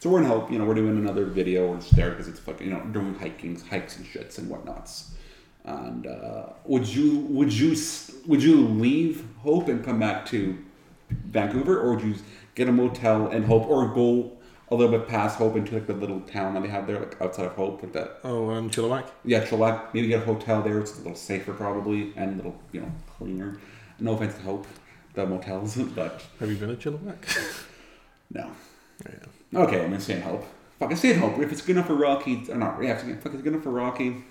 So 0.00 0.08
we're 0.10 0.20
in 0.20 0.24
hope. 0.26 0.50
You 0.50 0.58
know, 0.58 0.64
we're 0.64 0.74
doing 0.82 0.96
another 0.98 1.26
video. 1.26 1.70
We're 1.70 1.76
just 1.80 1.94
there 1.96 2.10
because 2.10 2.28
it's 2.28 2.40
fucking 2.40 2.66
you 2.66 2.72
know 2.72 2.80
doing 2.86 3.14
hiking, 3.14 3.58
hikes 3.60 3.96
and 3.98 4.06
shits 4.06 4.38
and 4.38 4.48
whatnots. 4.50 5.10
And 5.64 6.06
uh, 6.06 6.46
would 6.64 6.88
you 6.88 7.18
would 7.28 7.52
you 7.52 7.76
would 8.26 8.42
you 8.42 8.56
leave 8.68 9.24
hope 9.38 9.68
and 9.68 9.84
come 9.84 9.98
back 10.00 10.24
to 10.26 10.56
Vancouver, 11.10 11.78
or 11.78 11.94
would 11.96 12.04
you 12.04 12.14
get 12.54 12.68
a 12.68 12.72
motel 12.72 13.28
in 13.30 13.42
Hope, 13.42 13.66
or 13.68 13.88
go 13.88 14.32
a 14.70 14.74
little 14.74 14.96
bit 14.96 15.08
past 15.08 15.38
Hope 15.38 15.56
into 15.56 15.74
like 15.74 15.86
the 15.86 15.94
little 15.94 16.20
town 16.20 16.54
that 16.54 16.62
they 16.62 16.68
have 16.68 16.86
there, 16.86 16.98
like 17.00 17.20
outside 17.20 17.46
of 17.46 17.52
Hope, 17.52 17.82
like 17.82 17.92
that? 17.92 18.18
Oh, 18.24 18.50
um, 18.50 18.70
Chilliwack. 18.70 19.06
Yeah, 19.24 19.44
Chilliwack. 19.44 19.94
Maybe 19.94 20.08
get 20.08 20.22
a 20.22 20.24
hotel 20.24 20.62
there. 20.62 20.78
It's 20.78 20.94
a 20.94 20.98
little 20.98 21.14
safer 21.14 21.52
probably, 21.52 22.12
and 22.16 22.34
a 22.34 22.36
little 22.36 22.60
you 22.72 22.80
know 22.80 22.92
cleaner. 23.16 23.58
No 23.98 24.12
offense 24.12 24.34
to 24.34 24.42
Hope, 24.42 24.66
the 25.14 25.26
motels, 25.26 25.76
but 25.94 26.22
Have 26.40 26.50
you 26.50 26.56
been 26.56 26.76
to 26.76 26.90
Chilliwack? 26.90 27.64
no. 28.30 28.50
yeah. 29.06 29.60
Okay, 29.60 29.82
I'm 29.82 29.90
gonna 29.90 30.00
stay 30.00 30.16
in 30.16 30.22
Hope. 30.22 30.44
Fuck, 30.78 30.92
I 30.92 30.94
stay 30.94 31.14
in 31.14 31.20
Hope. 31.20 31.38
If 31.40 31.50
it's 31.50 31.62
good 31.62 31.76
enough 31.76 31.86
for 31.86 31.94
Rocky, 31.94 32.44
or 32.50 32.56
not, 32.56 32.82
yeah, 32.82 32.92
if 32.92 33.04
it's, 33.04 33.22
fuck, 33.22 33.32
it's 33.32 33.42
good 33.42 33.52
enough 33.54 33.64
for 33.64 33.70
Rocky. 33.70 34.24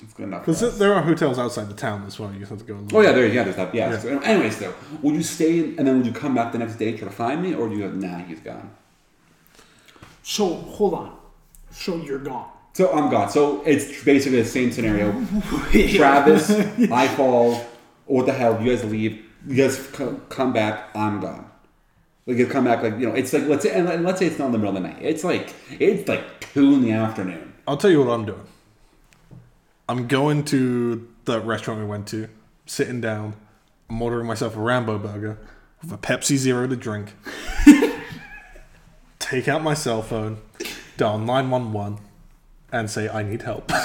It's 0.00 0.12
good 0.14 0.24
enough. 0.24 0.44
Because 0.44 0.78
there 0.78 0.92
are 0.94 1.02
hotels 1.02 1.38
outside 1.38 1.68
the 1.68 1.74
town 1.74 2.04
as 2.06 2.18
well. 2.18 2.32
You 2.32 2.40
just 2.40 2.50
have 2.50 2.58
to 2.58 2.64
go. 2.64 2.84
Oh 2.92 3.00
yeah, 3.00 3.12
there, 3.12 3.26
yeah, 3.26 3.44
there's 3.44 3.56
that. 3.56 3.74
Yeah. 3.74 3.90
Yeah. 3.90 3.98
So, 3.98 4.18
anyways, 4.20 4.58
though, 4.58 4.74
would 5.02 5.14
you 5.14 5.22
stay 5.22 5.60
and 5.60 5.86
then 5.86 5.98
would 5.98 6.06
you 6.06 6.12
come 6.12 6.34
back 6.34 6.52
the 6.52 6.58
next 6.58 6.76
day 6.76 6.96
try 6.96 7.08
to 7.08 7.14
find 7.14 7.42
me, 7.42 7.54
or 7.54 7.68
do 7.68 7.76
you 7.76 7.88
go, 7.88 7.90
nah, 7.90 8.18
he's 8.18 8.40
gone? 8.40 8.70
So 10.24 10.54
hold 10.54 10.94
on. 10.94 11.16
So 11.70 11.96
you're 11.96 12.18
gone. 12.18 12.50
So 12.72 12.90
I'm 12.92 13.10
gone. 13.10 13.30
So 13.30 13.62
it's 13.62 14.02
basically 14.02 14.42
the 14.42 14.48
same 14.48 14.72
scenario. 14.72 15.12
Travis, 15.94 16.50
I 16.90 17.06
fall. 17.08 17.64
What 18.06 18.26
the 18.26 18.32
hell? 18.32 18.60
You 18.60 18.74
guys 18.74 18.84
leave. 18.84 19.24
You 19.46 19.54
guys 19.54 19.86
co- 19.92 20.20
come 20.30 20.52
back. 20.52 20.88
I'm 20.96 21.20
gone. 21.20 21.48
Like 22.26 22.38
you 22.38 22.46
come 22.46 22.64
back. 22.64 22.82
Like 22.82 22.94
you 22.98 23.06
know, 23.06 23.14
it's 23.14 23.32
like 23.34 23.46
let's 23.46 23.64
say 23.64 23.70
and 23.78 24.02
let's 24.02 24.18
say 24.18 24.26
it's 24.26 24.38
not 24.38 24.46
in 24.46 24.52
the 24.52 24.58
middle 24.58 24.74
of 24.76 24.82
the 24.82 24.88
night. 24.88 24.98
It's 25.00 25.24
like 25.24 25.54
it's 25.70 26.08
like 26.08 26.40
two 26.40 26.74
in 26.74 26.82
the 26.82 26.92
afternoon. 26.92 27.52
I'll 27.68 27.76
tell 27.76 27.90
you 27.90 28.02
what 28.02 28.12
I'm 28.12 28.24
doing. 28.24 28.46
I'm 29.88 30.08
going 30.08 30.44
to 30.46 31.06
the 31.26 31.40
restaurant 31.40 31.80
we 31.80 31.86
went 31.86 32.08
to, 32.08 32.28
sitting 32.64 33.02
down. 33.02 33.36
I'm 33.90 34.00
ordering 34.00 34.26
myself 34.26 34.56
a 34.56 34.60
Rambo 34.60 34.98
burger 34.98 35.38
with 35.82 35.92
a 35.92 35.98
Pepsi 35.98 36.36
Zero 36.36 36.66
to 36.66 36.76
drink. 36.76 37.14
Take 39.24 39.48
out 39.48 39.62
my 39.62 39.72
cell 39.72 40.02
phone, 40.02 40.36
dial 40.98 41.18
911, 41.18 41.98
and 42.70 42.90
say, 42.90 43.08
I 43.08 43.22
need 43.22 43.40
help. 43.40 43.72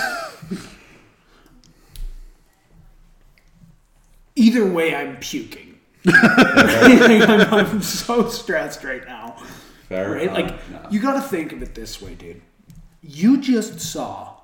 Either 4.35 4.69
way, 4.69 4.93
I'm 4.93 5.15
puking. 5.15 5.79
I'm, 6.07 7.53
I'm 7.53 7.81
so 7.81 8.27
stressed 8.27 8.83
right 8.83 9.07
now. 9.07 9.37
Fair. 9.87 10.11
Right? 10.11 10.33
Like, 10.33 10.69
no. 10.71 10.81
you 10.91 10.99
gotta 10.99 11.21
think 11.21 11.53
of 11.53 11.63
it 11.63 11.73
this 11.73 12.01
way, 12.01 12.15
dude. 12.15 12.41
You 13.01 13.39
just 13.39 13.79
saw 13.79 14.41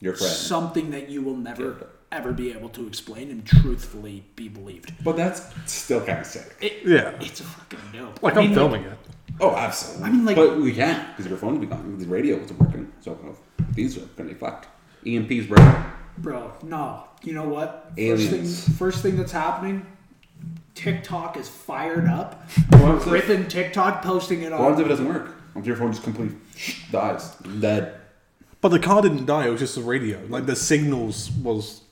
your 0.00 0.16
friend. 0.16 0.30
something 0.34 0.90
that 0.90 1.08
you 1.08 1.22
will 1.22 1.38
never, 1.38 1.88
ever 2.10 2.32
be 2.32 2.50
able 2.52 2.68
to 2.70 2.86
explain 2.86 3.30
and 3.30 3.44
truthfully 3.46 4.24
be 4.36 4.48
believed. 4.48 4.92
but 5.04 5.16
that's 5.16 5.42
still 5.66 6.00
kind 6.04 6.20
of 6.20 6.26
sick. 6.26 6.56
It, 6.60 6.84
Yeah. 6.86 7.12
It's 7.20 7.40
a 7.40 7.44
fucking 7.44 7.78
no. 7.92 8.12
Like, 8.22 8.34
I 8.36 8.40
I'm 8.40 8.46
mean, 8.46 8.54
filming 8.54 8.82
it. 8.84 8.98
Oh, 9.40 9.54
absolutely. 9.54 10.04
I 10.04 10.10
mean, 10.12 10.24
like- 10.24 10.36
but 10.36 10.56
we 10.58 10.72
can't 10.72 11.06
because 11.16 11.28
your 11.28 11.38
phone 11.38 11.52
will 11.54 11.60
be 11.60 11.66
gone. 11.66 11.98
The 11.98 12.06
radio 12.06 12.38
wasn't 12.38 12.60
working, 12.60 12.90
so 13.00 13.18
these 13.72 13.96
are 13.98 14.06
gonna 14.16 14.30
be 14.30 14.34
fucked. 14.34 14.68
EMPs, 15.04 15.46
bro. 15.48 15.84
Bro, 16.18 16.52
no. 16.64 17.04
You 17.22 17.34
know 17.34 17.44
what? 17.48 17.84
First 17.90 17.98
Aliens. 17.98 18.64
thing, 18.64 18.74
first 18.74 19.02
thing 19.02 19.16
that's 19.16 19.32
happening, 19.32 19.86
TikTok 20.74 21.36
is 21.36 21.48
fired 21.48 22.06
up. 22.06 22.48
What 22.70 22.96
if- 22.96 23.06
Ripping 23.10 23.48
TikTok, 23.48 24.02
posting 24.02 24.42
it 24.42 24.52
on. 24.52 24.58
What 24.60 24.70
happens 24.70 24.80
if 24.80 24.86
it 24.86 24.88
doesn't 24.88 25.08
work? 25.08 25.34
What 25.52 25.60
if 25.62 25.66
your 25.66 25.76
phone 25.76 25.92
just 25.92 26.04
completely 26.04 26.36
dies? 26.90 27.34
Dead. 27.60 27.94
But 28.60 28.68
the 28.70 28.78
car 28.78 29.02
didn't 29.02 29.26
die, 29.26 29.46
it 29.46 29.50
was 29.50 29.60
just 29.60 29.74
the 29.76 29.82
radio. 29.82 30.20
Like, 30.28 30.46
the 30.46 30.56
signals 30.56 31.30
was. 31.30 31.82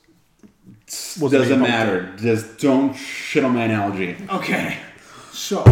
Was 1.20 1.32
Doesn't 1.32 1.60
made 1.60 1.68
matter. 1.68 2.12
Just 2.16 2.58
don't 2.58 2.94
shit 2.94 3.44
on 3.44 3.54
my 3.54 3.64
analogy. 3.64 4.16
Okay. 4.30 4.78
So, 5.32 5.64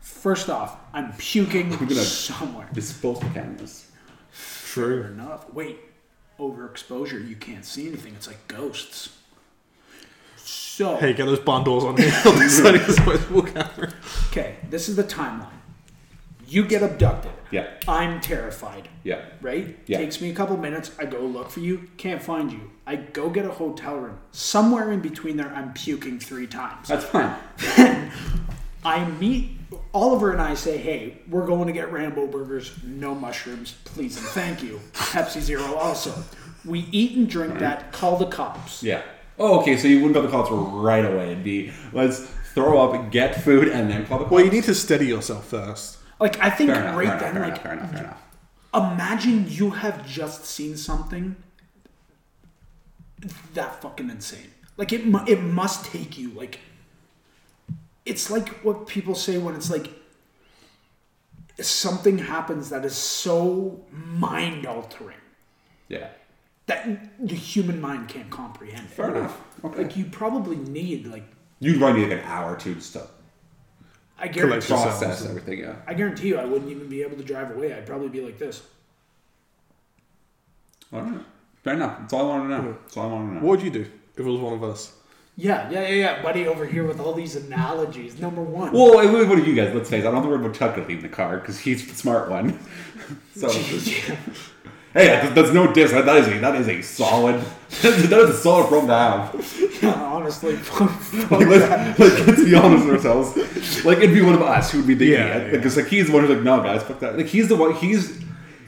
first 0.00 0.50
off, 0.50 0.76
I'm 0.92 1.12
puking 1.14 1.70
gonna- 1.70 1.94
somewhere. 1.94 2.68
Disposable 2.72 3.30
cameras. 3.30 3.86
Fair 4.30 4.84
True. 4.84 5.04
enough. 5.04 5.52
Wait, 5.52 5.78
overexposure, 6.38 7.26
you 7.26 7.36
can't 7.36 7.64
see 7.64 7.88
anything. 7.88 8.14
It's 8.14 8.26
like 8.26 8.46
ghosts. 8.48 9.10
So, 10.36 10.96
Hey, 10.96 11.12
get 11.14 11.26
those 11.26 11.40
bundles 11.40 11.84
on 11.84 11.96
here. 11.96 12.12
on 12.26 12.38
the 12.38 12.48
side 12.48 12.74
of 12.74 12.80
the 12.82 12.86
disposable 12.86 13.42
camera. 13.42 13.92
okay, 14.28 14.56
this 14.70 14.88
is 14.88 14.96
the 14.96 15.04
timeline. 15.04 15.48
You 16.52 16.66
get 16.66 16.82
abducted. 16.82 17.32
Yeah. 17.50 17.70
I'm 17.88 18.20
terrified. 18.20 18.90
Yeah. 19.04 19.22
right? 19.40 19.78
Yeah. 19.86 19.96
Takes 19.96 20.20
me 20.20 20.28
a 20.28 20.34
couple 20.34 20.54
minutes. 20.58 20.90
I 20.98 21.06
go 21.06 21.20
look 21.20 21.48
for 21.48 21.60
you, 21.60 21.88
can't 21.96 22.22
find 22.22 22.52
you. 22.52 22.70
I 22.86 22.96
go 22.96 23.30
get 23.30 23.46
a 23.46 23.50
hotel 23.50 23.96
room. 23.96 24.18
Somewhere 24.32 24.92
in 24.92 25.00
between 25.00 25.38
there, 25.38 25.48
I'm 25.54 25.72
puking 25.72 26.20
three 26.20 26.46
times. 26.46 26.88
That's 26.88 27.06
fine. 27.06 27.34
I 28.84 29.08
meet 29.18 29.52
Oliver 29.94 30.32
and 30.32 30.42
I 30.42 30.52
say, 30.52 30.76
hey, 30.76 31.22
we're 31.26 31.46
going 31.46 31.68
to 31.68 31.72
get 31.72 31.90
Rambo 31.90 32.26
burgers, 32.26 32.72
no 32.84 33.14
mushrooms, 33.14 33.74
please 33.86 34.18
and 34.18 34.26
thank 34.26 34.62
you. 34.62 34.78
Pepsi 34.92 35.40
Zero 35.40 35.74
also. 35.76 36.12
We 36.66 36.80
eat 36.92 37.16
and 37.16 37.30
drink 37.30 37.60
that, 37.60 37.92
call 37.92 38.18
the 38.18 38.26
cops. 38.26 38.82
Yeah. 38.82 39.00
Oh, 39.38 39.60
okay. 39.60 39.78
So 39.78 39.88
you 39.88 40.02
wouldn't 40.02 40.12
go 40.12 40.20
to 40.20 40.26
the 40.26 40.30
cops 40.30 40.50
right 40.50 41.04
away. 41.06 41.32
It'd 41.32 41.44
be 41.44 41.72
let's 41.94 42.26
throw 42.52 42.78
up, 42.78 43.10
get 43.10 43.42
food, 43.42 43.68
and 43.68 43.90
then 43.90 44.04
call 44.04 44.18
the 44.18 44.24
cops. 44.24 44.34
Well, 44.34 44.44
you 44.44 44.50
need 44.50 44.64
to 44.64 44.74
steady 44.74 45.06
yourself 45.06 45.46
first. 45.46 46.00
Like, 46.22 46.38
I 46.40 46.50
think 46.50 46.70
Fair 46.70 46.80
enough. 46.82 46.96
right 46.96 47.08
fair, 47.08 47.18
then, 47.18 47.36
enough, 47.36 47.48
like, 47.50 47.62
fair 47.62 47.72
enough. 47.72 47.90
Fair 47.90 48.00
enough. 48.00 48.20
Fair 48.72 48.80
enough. 48.84 48.92
imagine 48.94 49.46
you 49.48 49.70
have 49.70 50.06
just 50.06 50.44
seen 50.46 50.76
something 50.76 51.36
that 53.54 53.82
fucking 53.82 54.08
insane. 54.10 54.50
Like 54.76 54.92
it, 54.92 55.06
mu- 55.06 55.24
it 55.26 55.40
must 55.42 55.84
take 55.86 56.16
you 56.18 56.30
like. 56.30 56.60
It's 58.06 58.30
like 58.30 58.48
what 58.64 58.86
people 58.86 59.14
say 59.14 59.38
when 59.38 59.54
it's 59.54 59.70
like 59.70 59.90
something 61.60 62.18
happens 62.18 62.70
that 62.70 62.84
is 62.84 62.96
so 62.96 63.84
mind 63.92 64.66
altering 64.66 65.18
Yeah. 65.88 66.08
that 66.66 66.86
the 67.24 67.34
human 67.34 67.80
mind 67.80 68.08
can't 68.08 68.30
comprehend. 68.30 68.88
Fair 68.88 69.14
enough. 69.16 69.40
Okay. 69.64 69.82
Like 69.82 69.96
you 69.96 70.06
probably 70.06 70.56
need 70.56 71.06
like 71.06 71.24
You'd 71.60 71.78
probably 71.78 72.02
need 72.02 72.10
like 72.10 72.20
an 72.20 72.24
hour 72.26 72.54
or 72.54 72.56
two 72.56 72.74
just 72.74 72.94
to 72.94 73.06
I 74.22 74.28
guarantee. 74.28 74.68
Collect- 74.68 74.88
process 74.88 75.26
everything. 75.26 75.58
Yeah. 75.58 75.74
I 75.86 75.94
guarantee 75.94 76.28
you, 76.28 76.38
I 76.38 76.44
wouldn't 76.44 76.70
even 76.70 76.88
be 76.88 77.02
able 77.02 77.16
to 77.16 77.24
drive 77.24 77.50
away. 77.50 77.74
I'd 77.74 77.86
probably 77.86 78.08
be 78.08 78.20
like 78.20 78.38
this. 78.38 78.62
All 80.92 81.02
right. 81.02 81.20
Fair 81.64 81.74
enough. 81.74 81.98
That's 82.00 82.12
all 82.12 82.30
I 82.30 82.38
want 82.38 82.50
to 82.50 82.56
know. 82.56 82.76
That's 82.82 82.96
all 82.96 83.08
I 83.08 83.12
want 83.12 83.28
to 83.28 83.34
know. 83.34 83.40
What 83.40 83.58
would 83.58 83.62
you 83.62 83.70
do 83.70 83.80
if 83.80 84.20
it 84.20 84.22
was 84.22 84.40
one 84.40 84.54
of 84.54 84.62
us? 84.62 84.94
Yeah, 85.36 85.70
yeah, 85.70 85.88
yeah, 85.88 85.94
yeah. 85.94 86.22
Buddy 86.22 86.46
over 86.46 86.66
here 86.66 86.84
with 86.84 87.00
all 87.00 87.14
these 87.14 87.34
analogies. 87.36 88.20
Number 88.20 88.42
one. 88.42 88.72
Well, 88.72 88.96
wait, 88.98 89.10
wait, 89.12 89.26
what 89.26 89.36
do 89.36 89.44
you 89.44 89.54
guys? 89.54 89.74
Let's 89.74 89.88
face 89.90 90.04
it. 90.04 90.06
I 90.06 90.10
don't 90.10 90.16
have 90.16 90.24
to 90.24 90.28
worry 90.28 90.40
about 90.44 90.54
Chuck 90.54 90.76
leaving 90.76 91.00
the 91.00 91.08
car 91.08 91.38
because 91.38 91.58
he's 91.58 91.88
the 91.88 91.94
smart 91.94 92.30
one. 92.30 92.60
so, 93.34 93.48
hey, 94.94 95.06
that's, 95.06 95.34
that's 95.34 95.52
no 95.52 95.72
diss. 95.72 95.92
That 95.92 96.08
is 96.16 96.28
a 96.28 96.38
that 96.40 96.54
is 96.56 96.68
a 96.68 96.82
solid. 96.82 97.40
that 97.82 97.94
is 97.94 98.10
a 98.12 98.32
solid 98.34 98.68
problem 98.68 98.88
to 98.88 98.94
have. 98.94 99.78
Yeah, 99.82 99.94
honestly, 100.02 100.56
fuck, 100.56 100.90
fuck 100.90 101.30
Like, 101.30 101.46
let's, 101.48 101.98
like, 101.98 102.26
let's 102.26 102.44
be 102.44 102.54
honest 102.54 102.86
with 102.86 102.94
ourselves. 103.06 103.84
Like, 103.84 103.98
it'd 103.98 104.14
be 104.14 104.22
one 104.22 104.34
of 104.34 104.42
us 104.42 104.70
who 104.70 104.78
would 104.78 104.86
be 104.86 104.94
the 104.94 105.06
Yeah, 105.06 105.36
idiot. 105.36 105.52
yeah. 105.52 105.56
Because 105.58 105.76
like 105.76 105.86
he's 105.86 106.06
the 106.08 106.12
one 106.12 106.24
who's 106.24 106.34
like, 106.36 106.44
no, 106.44 106.62
guys, 106.62 106.82
fuck 106.82 107.00
that. 107.00 107.16
Like 107.16 107.26
he's 107.26 107.48
the 107.48 107.56
one. 107.56 107.74
He's 107.74 108.22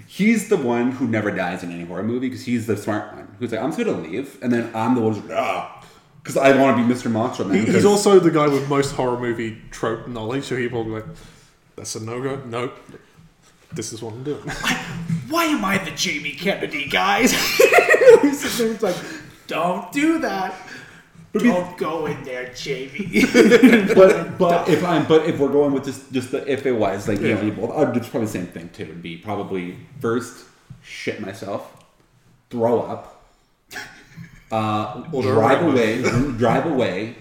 he's 0.07 0.49
the 0.49 0.57
one 0.57 0.93
who 0.93 1.07
never 1.09 1.31
dies 1.31 1.63
in 1.63 1.73
any 1.73 1.85
horror 1.85 2.03
movie 2.03 2.29
because 2.29 2.45
he's 2.45 2.67
the 2.67 2.77
smart 2.77 3.13
one 3.15 3.35
who's 3.39 3.53
like, 3.53 3.61
I'm 3.61 3.71
just 3.73 3.79
gonna 3.85 3.99
leave, 4.01 4.39
and 4.43 4.53
then 4.53 4.71
I'm 4.75 4.95
the 4.95 5.01
one 5.01 5.15
who's 5.15 5.25
like, 5.25 5.37
ah, 5.39 5.85
because 6.23 6.37
I 6.37 6.57
want 6.57 6.77
to 6.79 6.87
be 6.87 6.93
Mr. 6.95 7.11
Monster 7.11 7.45
Man. 7.45 7.59
He, 7.59 7.65
he's 7.67 7.75
'cause- 7.75 7.85
also 7.85 8.19
the 8.21 8.31
guy 8.31 8.47
with 8.49 8.69
most 8.69 8.93
horror 8.93 9.19
movie 9.19 9.59
trope 9.71 10.07
knowledge, 10.09 10.45
so 10.45 10.57
he 10.57 10.69
probably 10.69 10.93
be 11.01 11.07
like, 11.07 11.17
that's 11.77 11.95
a 11.97 12.03
no 12.05 12.23
go. 12.23 12.37
Nope. 12.47 12.79
This 13.75 13.93
is 13.93 14.03
what 14.03 14.15
I'm 14.15 14.23
doing. 14.25 14.41
Why 15.29 15.45
am 15.47 15.65
I 15.65 15.79
the 15.79 15.91
Jamie 15.93 16.33
Kennedy, 16.33 16.87
guys? 16.87 17.33
He's 18.23 18.41
sitting 18.41 18.67
there, 18.67 18.75
it's 18.75 18.83
like, 18.83 18.97
don't 19.47 19.91
do 19.93 20.19
that. 20.21 20.55
Don't 21.33 21.77
go 21.77 22.07
in 22.07 22.23
there, 22.23 22.53
Jamie. 22.55 23.25
but 23.95 24.39
but 24.39 24.69
if 24.69 24.85
I'm 24.85 25.05
but 25.07 25.27
if 25.27 25.41
we're 25.41 25.49
going 25.49 25.73
with 25.73 25.85
just 25.85 26.13
just 26.13 26.31
the, 26.31 26.49
if 26.51 26.65
it 26.65 26.73
was 26.73 27.09
like 27.09 27.21
Yeah. 27.21 27.43
you 27.43 27.51
know, 27.51 27.73
I'd- 27.73 27.99
it's 27.99 28.09
probably 28.09 28.27
the 28.27 28.33
same 28.33 28.47
thing 28.47 28.69
too. 28.69 28.85
It'd 28.85 29.03
be 29.03 29.17
probably 29.17 29.77
first 29.99 30.45
shit 30.83 31.21
myself, 31.21 31.85
throw 32.51 32.83
up, 32.83 33.25
uh, 34.53 35.03
Order 35.11 35.31
a 35.33 35.35
drive 35.35 35.63
away, 35.63 36.03
drive 36.39 36.67
away. 36.67 37.17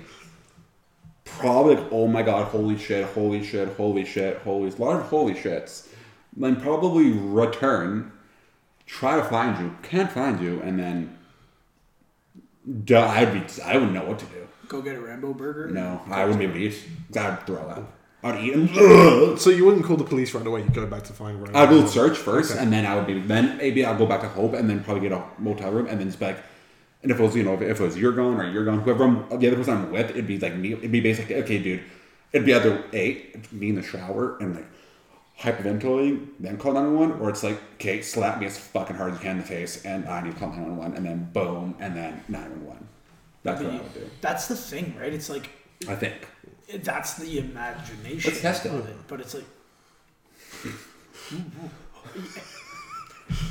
Probably 1.26 1.76
like, 1.78 1.88
oh 1.92 2.08
my 2.08 2.22
god, 2.22 2.46
holy 2.50 2.78
shit, 2.78 3.06
holy 3.16 3.44
shit, 3.44 3.70
holy 3.70 4.06
shit, 4.06 4.38
holy 4.44 4.70
a 4.70 4.76
lot 4.76 4.98
of 4.98 5.08
holy 5.08 5.34
shits. 5.34 5.88
Then 6.35 6.55
probably 6.60 7.11
return, 7.11 8.11
try 8.85 9.15
to 9.18 9.23
find 9.23 9.60
you, 9.64 9.76
can't 9.84 10.11
find 10.11 10.39
you, 10.41 10.61
and 10.61 10.80
then. 10.80 11.18
Duh, 12.85 13.05
I'd 13.07 13.34
be. 13.34 13.61
I 13.64 13.73
wouldn't 13.76 13.93
know 13.93 14.05
what 14.05 14.19
to 14.19 14.26
do. 14.26 14.47
go 14.68 14.81
get 14.81 14.95
a 14.95 15.01
Rambo 15.01 15.34
burger. 15.34 15.68
No, 15.69 16.01
I 16.10 16.23
wouldn't 16.26 16.39
be 16.39 16.45
able 16.45 16.55
to 16.55 16.61
eat. 16.61 16.84
I'd 17.18 17.45
throw 17.45 17.57
up. 17.57 17.91
I'd 18.23 18.41
eat 18.41 18.53
them. 18.53 19.38
so 19.38 19.49
you 19.49 19.65
wouldn't 19.65 19.84
call 19.85 19.97
the 19.97 20.05
police 20.05 20.34
right 20.34 20.47
away. 20.47 20.61
You'd 20.61 20.73
go 20.73 20.85
back 20.88 21.03
to 21.03 21.14
find 21.14 21.41
Rambo. 21.41 21.60
I'd 21.81 21.89
search 21.89 22.18
first, 22.18 22.51
Okay. 22.51 22.61
and 22.61 22.72
then 22.72 22.85
I 22.85 22.95
would 22.95 23.05
be. 23.05 23.19
Then 23.19 23.57
maybe 23.57 23.84
I'll 23.84 23.97
go 23.97 24.05
back 24.05 24.22
to 24.22 24.30
Hope, 24.30 24.53
and 24.53 24.69
then 24.69 24.81
probably 24.84 25.07
get 25.07 25.11
a 25.11 25.23
motel 25.39 25.72
room, 25.72 25.88
and 25.88 25.99
then 25.99 26.07
just 26.07 26.19
be 26.19 26.27
like, 26.27 26.38
And 27.03 27.11
if 27.11 27.19
it 27.19 27.23
was, 27.23 27.35
you 27.35 27.43
know, 27.43 27.55
if 27.55 27.61
it 27.61 27.84
was 27.84 27.97
you're 27.97 28.14
gone 28.14 28.39
or 28.39 28.49
you're 28.49 28.64
gone, 28.64 28.80
whoever 28.80 29.03
I'm, 29.03 29.27
the 29.39 29.47
other 29.47 29.57
person 29.57 29.73
I'm 29.73 29.91
with, 29.91 30.10
it'd 30.11 30.26
be 30.26 30.39
like 30.39 30.55
me. 30.55 30.72
It'd 30.72 30.89
be 30.91 31.01
basically, 31.01 31.35
okay, 31.43 31.60
dude. 31.61 31.81
It'd 32.31 32.45
be 32.45 32.53
either 32.53 32.81
A, 32.93 33.35
me 33.51 33.69
in 33.69 33.76
the 33.76 33.84
shower 33.84 34.38
and 34.39 34.55
like 34.55 34.65
hyperventilating, 35.39 36.27
then 36.39 36.57
call 36.57 36.73
911, 36.73 37.22
or 37.22 37.30
it's 37.30 37.43
like, 37.43 37.60
okay, 37.76 38.01
slap 38.01 38.39
me 38.39 38.45
as 38.45 38.57
fucking 38.57 38.95
hard 38.95 39.14
as 39.14 39.19
you 39.19 39.23
can 39.23 39.31
in 39.31 39.38
the 39.39 39.43
face 39.47 39.84
and 39.85 40.07
I 40.07 40.22
need 40.22 40.34
to 40.34 40.39
call 40.39 40.49
911, 40.49 40.95
and 40.97 41.05
then 41.05 41.30
boom, 41.34 41.76
and 41.80 41.95
then 41.95 42.23
911. 42.27 42.88
That's 43.43 43.61
what 43.61 43.72
I 43.72 43.77
would 43.77 43.93
do. 43.93 44.10
That's 44.22 44.47
the 44.47 44.55
thing, 44.55 44.95
right? 44.97 45.14
It's 45.14 45.30
like 45.30 45.49
I 45.89 45.95
think. 45.95 46.27
that's 46.84 47.15
the 47.15 47.39
imagination 47.39 48.31
Let's 48.31 48.41
test 48.41 48.65
it. 48.65 48.73
of 48.73 48.88
it, 48.88 48.95
but 49.07 49.19
it's 49.19 49.34
like. 49.35 49.45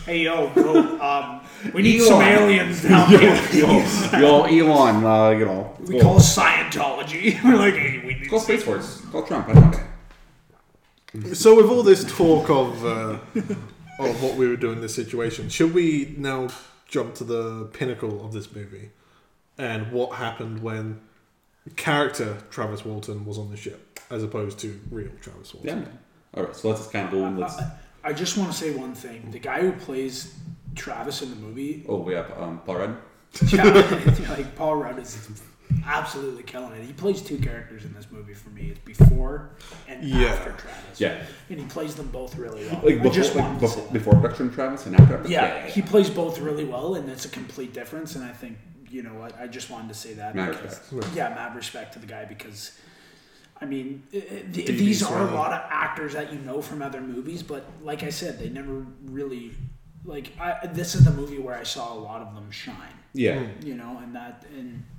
Hey 0.05 0.19
yo, 0.25 0.49
bro! 0.51 1.01
Um, 1.01 1.41
we 1.73 1.83
need 1.83 2.01
some 2.01 2.21
aliens 2.21 2.83
down 2.89 3.09
here. 3.09 3.35
Yo, 3.53 4.45
Elon, 4.45 5.05
uh, 5.05 5.31
you 5.31 5.45
know. 5.45 5.75
We 5.81 5.99
call 6.01 6.17
Scientology. 6.17 7.43
We're 7.45 7.57
like, 7.57 7.75
hey, 7.75 8.03
we 8.05 8.15
need. 8.15 8.29
Call 8.29 8.39
Space 8.39 8.63
Force. 8.63 9.01
Call 9.11 9.23
Trump. 9.25 9.49
I 9.49 9.55
don't 9.55 9.71
know. 9.73 9.81
So 11.35 11.57
with 11.57 11.67
all 11.71 11.83
this 11.83 12.05
talk 12.05 12.49
of 12.49 12.85
uh, 12.87 13.19
of 13.99 14.23
what 14.23 14.37
we 14.37 14.49
would 14.49 14.61
do 14.61 14.73
in 14.73 14.81
this 14.81 14.95
situation, 14.95 15.49
should 15.51 15.75
we 15.75 16.15
now 16.17 16.49
jump 16.89 17.15
to 17.17 17.25
the 17.25 17.67
pinnacle 17.73 18.25
of 18.25 18.33
this 18.33 18.55
movie 18.55 18.91
and 19.59 19.93
what 19.93 20.17
happened 20.17 20.63
when 20.63 21.01
character 21.77 22.39
Travis 22.51 22.85
Walton 22.85 23.25
was 23.25 23.39
on 23.39 23.51
the 23.51 23.57
ship 23.57 24.01
as 24.11 24.23
opposed 24.23 24.59
to 24.61 24.81
real 24.91 25.11
Travis 25.21 25.53
Walton? 25.55 25.83
Yeah. 25.83 25.89
All 26.41 26.45
right. 26.47 26.57
So 26.57 26.69
let's 26.69 26.81
just 26.81 26.93
kind 26.93 27.07
of 27.07 27.13
go 27.13 27.25
and 27.27 27.39
let's. 27.39 27.59
I, 27.59 27.71
I 28.05 28.13
just 28.15 28.37
want 28.39 28.51
to 28.51 28.57
say 28.57 28.75
one 28.75 28.95
thing. 28.95 29.31
The 29.31 29.39
guy 29.39 29.61
who 29.61 29.73
plays 29.73 30.35
Travis 30.75 31.21
in 31.23 31.31
the 31.31 31.37
movie, 31.37 31.85
Oh, 31.89 31.99
we 32.01 32.15
have 32.15 32.31
um, 32.41 32.61
Paul 32.65 32.77
Rudd. 32.77 32.97
yeah, 33.53 33.65
like 34.31 34.57
Paul 34.57 34.77
Rudd 34.77 34.99
is 34.99 35.29
absolutely 35.87 36.43
killing 36.43 36.73
it. 36.73 36.85
He 36.85 36.93
plays 36.93 37.23
two 37.23 37.39
characters 37.39 37.85
in 37.85 37.93
this 37.95 38.07
movie 38.11 38.35
for 38.35 38.51
me. 38.51 38.71
It's 38.71 38.79
before 38.81 39.51
and 39.89 40.03
Yeah. 40.05 40.27
after 40.29 40.53
Travis. 40.53 41.01
Yeah. 41.01 41.23
and 41.51 41.59
he 41.61 41.67
plays 41.67 41.95
them 41.95 42.09
both 42.09 42.37
really 42.37 42.65
well. 42.67 42.81
Like 42.85 42.97
before, 42.99 43.13
just 43.13 43.35
like 43.35 43.45
wanted 43.45 43.61
to 43.61 43.69
say 43.69 43.75
before, 43.77 43.85
that. 43.85 43.93
before 43.93 44.15
production 44.21 44.51
Travis 44.53 44.87
and 44.87 44.99
after. 45.01 45.23
Yeah, 45.29 45.67
he 45.67 45.83
plays 45.83 46.09
both 46.11 46.39
really 46.39 46.65
well, 46.65 46.95
and 46.95 47.09
it's 47.09 47.25
a 47.25 47.29
complete 47.29 47.73
difference. 47.73 48.15
And 48.15 48.25
I 48.25 48.33
think 48.33 48.59
you 48.91 49.03
know 49.03 49.15
what 49.15 49.39
I 49.41 49.47
just 49.47 49.71
wanted 49.71 49.89
to 49.89 49.95
say 49.95 50.13
that 50.15 50.35
Mad 50.35 50.51
because 50.51 50.93
respect. 50.93 51.17
yeah, 51.17 51.29
mad 51.31 51.57
respect 51.57 51.95
to 51.95 51.99
the 51.99 52.07
guy 52.07 52.25
because 52.27 52.79
I 53.61 53.65
mean 53.65 54.03
i- 54.13 54.19
i- 54.19 54.43
these 54.51 55.03
are 55.03 55.29
a 55.29 55.35
lot 55.35 55.53
of 55.53 55.63
actors 55.71 56.13
that 56.15 56.33
you 56.33 56.39
know 56.41 56.61
from 56.61 56.83
other 56.83 57.01
movies, 57.01 57.43
but 57.43 57.65
like 57.83 58.03
I 58.03 58.11
said, 58.11 58.39
they 58.39 58.49
never 58.51 58.85
really 59.07 59.53
like. 60.05 60.33
I, 60.39 60.67
this 60.67 60.95
is 60.95 61.05
the 61.05 61.11
movie 61.13 61.39
where 61.39 61.55
I 61.57 61.63
saw 61.63 61.95
a 61.95 61.99
lot 61.99 62.21
of 62.23 62.35
them 62.35 62.51
shine. 62.51 62.77
Yeah. 63.15 63.47
You 63.63 63.75
know, 63.75 63.99
and 64.03 64.15
that 64.15 64.45
and 64.59 64.83
I 64.91 64.92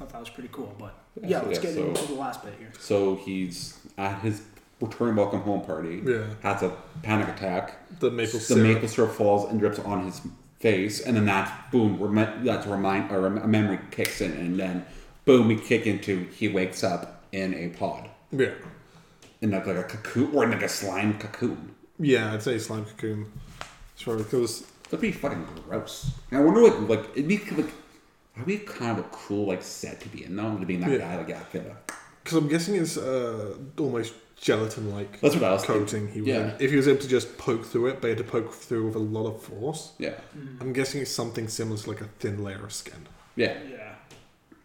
thought 0.00 0.08
that 0.12 0.20
was 0.20 0.30
pretty 0.30 0.48
cool. 0.52 0.74
But 0.78 0.94
Yeah, 1.20 1.28
yeah, 1.28 1.40
so- 1.40 1.46
let's 1.46 1.58
yeah, 1.58 1.62
get 1.64 1.74
so- 1.74 1.86
into 1.88 2.06
the 2.06 2.14
last 2.14 2.42
bit 2.44 2.54
here. 2.58 2.72
So 2.78 3.16
he's 3.16 3.78
at 3.98 4.20
his 4.22 4.42
return 4.80 5.14
welcome 5.16 5.40
home 5.42 5.60
party. 5.62 6.02
Yeah. 6.04 6.24
Has 6.42 6.62
a 6.62 6.72
panic 7.02 7.28
attack. 7.28 7.98
The 8.00 8.10
maple 8.10 8.38
the 8.38 8.44
syrup. 8.44 8.62
maple 8.62 8.88
syrup 8.88 9.12
falls 9.12 9.50
and 9.50 9.60
drips 9.60 9.78
on 9.80 10.06
his 10.06 10.22
face, 10.58 11.00
and 11.00 11.16
then 11.16 11.26
that's 11.26 11.50
boom. 11.70 11.98
Remi- 12.00 12.44
that's 12.44 12.66
a 12.66 12.70
remind 12.70 13.10
or 13.12 13.26
a 13.26 13.46
memory 13.46 13.78
kicks 13.90 14.20
in, 14.22 14.32
and 14.32 14.58
then 14.58 14.86
boom, 15.26 15.48
we 15.48 15.56
kick 15.56 15.86
into 15.86 16.24
he 16.36 16.48
wakes 16.48 16.82
up 16.82 17.24
in 17.32 17.52
a 17.54 17.68
pod 17.68 18.08
Yeah. 18.32 18.52
in 19.42 19.50
like, 19.50 19.66
like 19.66 19.76
a 19.76 19.82
cocoon 19.84 20.30
or 20.34 20.44
in 20.44 20.50
like 20.50 20.62
a 20.62 20.68
slime 20.68 21.18
cocoon. 21.18 21.74
Yeah, 21.98 22.32
I'd 22.32 22.42
say 22.42 22.58
slime 22.58 22.86
cocoon. 22.86 23.30
Sure, 23.96 24.16
because 24.16 24.64
That'd 24.84 25.02
be 25.02 25.12
fucking 25.12 25.46
gross. 25.68 26.10
And 26.32 26.40
I 26.40 26.42
wonder 26.44 26.62
like 26.62 26.88
like 26.88 27.10
it'd 27.14 27.28
be 27.28 27.38
like 27.54 27.70
that'd 28.40 28.46
be 28.46 28.58
kind 28.64 28.98
of 28.98 29.04
a 29.04 29.08
cool 29.10 29.46
like 29.46 29.62
set 29.62 30.00
to 30.00 30.08
be 30.08 30.24
in 30.24 30.36
though 30.36 30.56
to 30.56 30.66
be 30.66 30.74
in 30.74 30.80
that 30.82 30.90
Yeah. 30.90 30.98
guy 30.98 31.16
like 31.18 31.28
yeah, 31.28 31.40
I 31.40 31.44
feel 31.44 31.62
that. 31.62 31.92
because 32.22 32.38
I'm 32.38 32.48
guessing 32.48 32.74
it's 32.76 32.96
uh, 32.96 33.56
almost 33.78 34.14
gelatin-like 34.40 35.20
That's 35.20 35.34
what 35.34 35.44
I 35.44 35.52
was 35.52 35.62
coating 35.64 35.86
thinking. 35.86 36.12
he 36.14 36.20
was 36.22 36.28
Yeah. 36.28 36.54
in. 36.54 36.60
If 36.60 36.70
he 36.70 36.76
was 36.76 36.88
able 36.88 37.00
to 37.00 37.08
just 37.08 37.36
poke 37.36 37.64
through 37.66 37.88
it, 37.88 38.00
but 38.00 38.04
he 38.08 38.08
had 38.10 38.18
to 38.18 38.24
poke 38.24 38.52
through 38.54 38.86
with 38.86 38.94
a 38.96 38.98
lot 38.98 39.26
of 39.26 39.42
force. 39.42 39.92
Yeah, 39.98 40.14
I'm 40.60 40.72
guessing 40.72 41.00
it's 41.02 41.10
something 41.10 41.46
similar 41.48 41.76
to 41.78 41.88
like 41.90 42.00
a 42.00 42.08
thin 42.20 42.42
layer 42.42 42.64
of 42.64 42.72
skin. 42.72 43.06
yeah. 43.36 43.56
Yeah. 43.68 43.76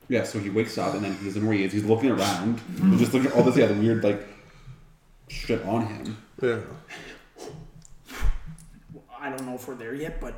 Yeah, 0.07 0.23
so 0.23 0.37
he 0.39 0.51
wakes 0.51 0.77
up 0.77 0.93
and 0.93 1.03
then 1.03 1.15
he's 1.17 1.35
in 1.35 1.45
where 1.47 1.55
he 1.57 1.63
is. 1.63 1.73
He's 1.73 1.83
looking 1.83 2.11
around. 2.11 2.61
He's 2.91 2.99
just 2.99 3.13
looking 3.13 3.31
at 3.31 3.35
all 3.35 3.41
this 3.43 3.55
other 3.63 3.73
weird 3.73 4.03
like 4.03 4.21
shit 5.29 5.65
on 5.65 5.87
him. 5.87 6.17
Yeah. 6.41 6.59
I 9.19 9.29
don't 9.29 9.45
know 9.47 9.55
if 9.55 9.67
we're 9.67 9.73
there 9.75 9.95
yet, 9.95 10.21
but 10.21 10.35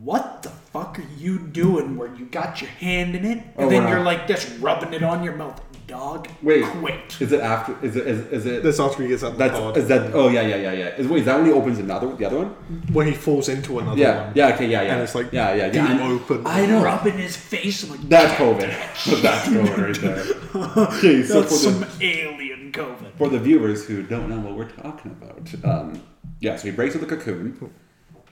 what 0.00 0.42
the 0.42 0.50
fuck 0.72 0.98
are 0.98 1.04
you 1.18 1.38
doing 1.38 1.96
where 1.96 2.14
you 2.14 2.24
got 2.26 2.60
your 2.60 2.70
hand 2.70 3.14
in 3.14 3.24
it 3.24 3.38
and 3.38 3.52
Oh, 3.58 3.68
then 3.68 3.84
wow. 3.84 3.90
you're 3.90 4.00
like 4.04 4.26
just 4.26 4.48
rubbing 4.60 4.92
it 4.94 5.02
on 5.02 5.22
your 5.22 5.34
mouth? 5.36 5.60
Dog, 5.88 6.28
Wait, 6.42 6.64
quit. 6.64 7.20
Is 7.20 7.32
it 7.32 7.40
after? 7.40 7.76
Is 7.84 7.96
it? 7.96 8.06
Is, 8.06 8.18
is 8.28 8.46
it? 8.46 8.62
That's 8.62 8.80
after 8.80 9.02
he 9.02 9.08
gets 9.10 9.22
out 9.24 9.32
the 9.32 9.38
That's 9.38 9.58
pod. 9.58 9.76
is 9.76 9.88
that? 9.88 10.14
Oh 10.14 10.28
yeah, 10.28 10.40
yeah, 10.40 10.56
yeah, 10.56 10.72
yeah. 10.72 10.86
Is 10.96 11.06
wait, 11.06 11.20
is 11.20 11.26
that 11.26 11.36
when 11.36 11.46
he 11.46 11.52
opens 11.52 11.78
another 11.80 12.14
the 12.14 12.24
other 12.24 12.38
one? 12.38 12.50
where 12.94 13.04
he 13.04 13.12
falls 13.12 13.48
into 13.50 13.78
another 13.78 14.00
Yeah, 14.00 14.24
one. 14.26 14.32
yeah, 14.34 14.54
okay, 14.54 14.68
yeah, 14.70 14.82
yeah. 14.82 14.92
And 14.94 15.02
it's 15.02 15.14
like 15.14 15.30
yeah, 15.32 15.52
yeah, 15.54 15.66
yeah. 15.66 15.70
deep 15.88 16.00
I- 16.00 16.10
open. 16.10 16.46
I 16.46 16.64
know. 16.66 16.82
Rubbing 16.82 17.18
his 17.18 17.36
face. 17.36 17.90
Like, 17.90 18.00
That's 18.08 18.32
COVID. 18.40 18.70
That's 19.22 19.48
COVID 19.48 19.76
right 19.86 20.00
there. 20.00 20.24
Okay, 20.94 21.22
so 21.24 21.40
that's 21.42 21.64
for 21.64 21.70
the, 21.72 21.86
some 21.86 21.98
alien 22.00 22.72
COVID. 22.72 23.12
for 23.18 23.28
the 23.28 23.38
viewers 23.40 23.84
who 23.86 24.02
don't 24.02 24.30
know 24.30 24.38
what 24.40 24.54
we're 24.56 24.70
talking 24.70 25.10
about, 25.10 25.50
um, 25.64 26.00
yeah, 26.40 26.56
so 26.56 26.68
he 26.68 26.70
breaks 26.70 26.94
out 26.94 27.00
the 27.00 27.06
cocoon, 27.06 27.70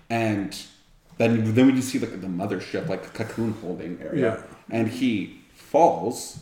and 0.08 0.56
then 1.20 1.54
then 1.54 1.66
we 1.66 1.72
just 1.74 1.88
see 1.90 1.98
like 1.98 2.20
the 2.20 2.26
mothership, 2.26 2.88
like 2.88 3.02
the 3.02 3.10
cocoon 3.10 3.52
holding 3.62 3.98
area, 4.00 4.20
Yeah. 4.38 4.42
and 4.76 4.88
he 4.88 5.40
falls. 5.54 6.40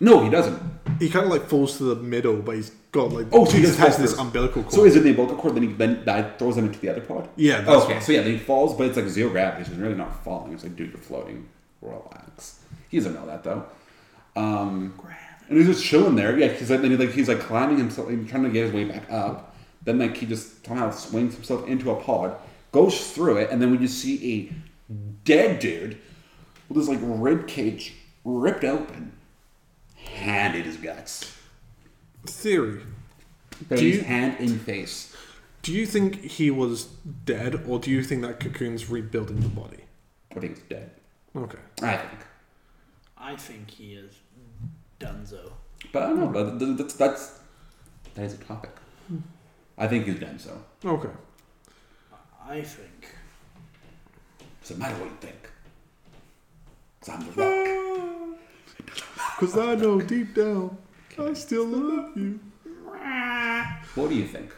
No, 0.00 0.22
he 0.22 0.30
doesn't. 0.30 0.60
He 1.00 1.08
kind 1.10 1.24
of 1.26 1.32
like 1.32 1.46
falls 1.48 1.76
to 1.78 1.84
the 1.84 1.96
middle, 1.96 2.36
but 2.36 2.54
he's 2.56 2.70
got 2.92 3.12
like 3.12 3.26
Oh, 3.32 3.44
so 3.44 3.52
he 3.52 3.58
he 3.58 3.64
just 3.64 3.78
has 3.78 3.96
this 3.96 4.12
first. 4.12 4.20
umbilical 4.20 4.62
cord. 4.62 4.72
So 4.74 4.84
is 4.84 4.94
it 4.96 5.00
the 5.02 5.10
umbilical 5.10 5.36
cord? 5.36 5.54
Then 5.56 5.62
he 5.64 5.72
then 5.72 6.02
that 6.04 6.38
throws 6.38 6.56
him 6.56 6.66
into 6.66 6.78
the 6.78 6.88
other 6.90 7.00
pod. 7.00 7.28
Yeah, 7.36 7.60
that's 7.62 7.84
okay. 7.84 7.94
what- 7.94 8.02
So 8.04 8.12
yeah, 8.12 8.22
then 8.22 8.32
he 8.32 8.38
falls, 8.38 8.76
but 8.76 8.86
it's 8.88 8.96
like 8.96 9.08
zero 9.08 9.30
gravity. 9.30 9.64
So 9.64 9.70
he's 9.70 9.80
really 9.80 9.96
not 9.96 10.22
falling. 10.24 10.52
It's 10.52 10.62
like, 10.62 10.76
dude, 10.76 10.90
you're 10.90 10.98
floating. 10.98 11.48
Relax. 11.82 12.60
He 12.88 12.96
doesn't 12.98 13.14
know 13.14 13.26
that 13.26 13.42
though. 13.44 13.64
Um, 14.36 14.94
and 15.48 15.58
he's 15.58 15.66
just 15.66 15.84
chilling 15.84 16.14
there. 16.14 16.38
Yeah, 16.38 16.48
he's 16.48 16.70
like 16.70 16.80
then 16.82 16.90
he 16.92 16.96
like 16.96 17.12
he's 17.12 17.28
like 17.28 17.40
climbing 17.40 17.78
himself, 17.78 18.08
like, 18.08 18.28
trying 18.28 18.44
to 18.44 18.50
get 18.50 18.64
his 18.66 18.72
way 18.72 18.84
back 18.84 19.10
up. 19.10 19.54
Then 19.84 19.98
like 19.98 20.16
he 20.16 20.26
just 20.26 20.64
somehow 20.66 20.90
swings 20.90 21.34
himself 21.34 21.66
into 21.66 21.90
a 21.90 21.96
pod, 21.96 22.36
goes 22.78 23.10
through 23.10 23.38
it, 23.38 23.50
and 23.50 23.60
then 23.60 23.70
we 23.70 23.78
just 23.78 23.98
see 23.98 24.16
a 24.34 24.52
dead 25.24 25.58
dude 25.58 25.98
with 26.68 26.76
his 26.78 26.88
like 26.88 26.98
rib 27.02 27.46
cage 27.46 27.94
ripped 28.24 28.64
open, 28.64 29.12
hand 29.96 30.54
in 30.56 30.62
his 30.64 30.76
guts, 30.76 31.34
theory. 32.26 32.82
but 33.68 33.78
Do 33.78 33.86
you- 33.86 34.02
hand 34.02 34.38
in 34.38 34.58
face. 34.58 35.14
Do 35.62 35.72
you 35.72 35.86
think 35.86 36.22
he 36.22 36.50
was 36.50 36.84
dead, 37.24 37.64
or 37.66 37.78
do 37.80 37.90
you 37.90 38.02
think 38.04 38.22
that 38.22 38.38
cocoon's 38.40 38.88
rebuilding 38.88 39.40
the 39.40 39.48
body? 39.48 39.84
I 40.34 40.38
think 40.40 40.54
he's 40.54 40.64
dead. 40.68 40.92
Okay. 41.36 41.58
I 41.82 41.96
think. 41.96 42.20
I 43.18 43.36
think 43.36 43.68
he 43.70 43.94
is 43.94 44.12
Dunzo. 45.00 45.52
But 45.92 46.04
I 46.04 46.06
don't 46.06 46.32
know. 46.32 46.74
That's 46.76 46.94
that's 46.94 47.40
that 48.14 48.24
is 48.24 48.34
a 48.34 48.38
topic. 48.38 48.70
I 49.76 49.86
think 49.88 50.06
he's 50.06 50.18
done 50.20 50.38
so. 50.38 50.62
Okay. 50.84 51.10
I 52.48 52.62
think. 52.62 53.08
Doesn't 54.62 54.78
matter 54.78 54.94
what 54.96 55.10
you 55.10 55.16
think. 55.20 55.50
'Cause 57.00 57.08
I'm 57.14 57.26
the 57.26 57.32
rock. 57.32 58.38
Because 59.38 59.56
I 59.58 59.74
know 59.76 60.00
deep 60.00 60.34
down, 60.34 60.76
I 61.18 61.32
still 61.34 61.66
love 61.66 62.16
you. 62.16 62.40
What 63.94 64.08
do 64.10 64.14
you 64.14 64.26
think? 64.26 64.52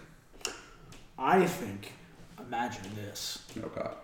I 1.19 1.47
think. 1.47 1.93
Imagine 2.39 2.95
this: 2.95 3.39
Oh 3.63 3.69
God. 3.69 3.97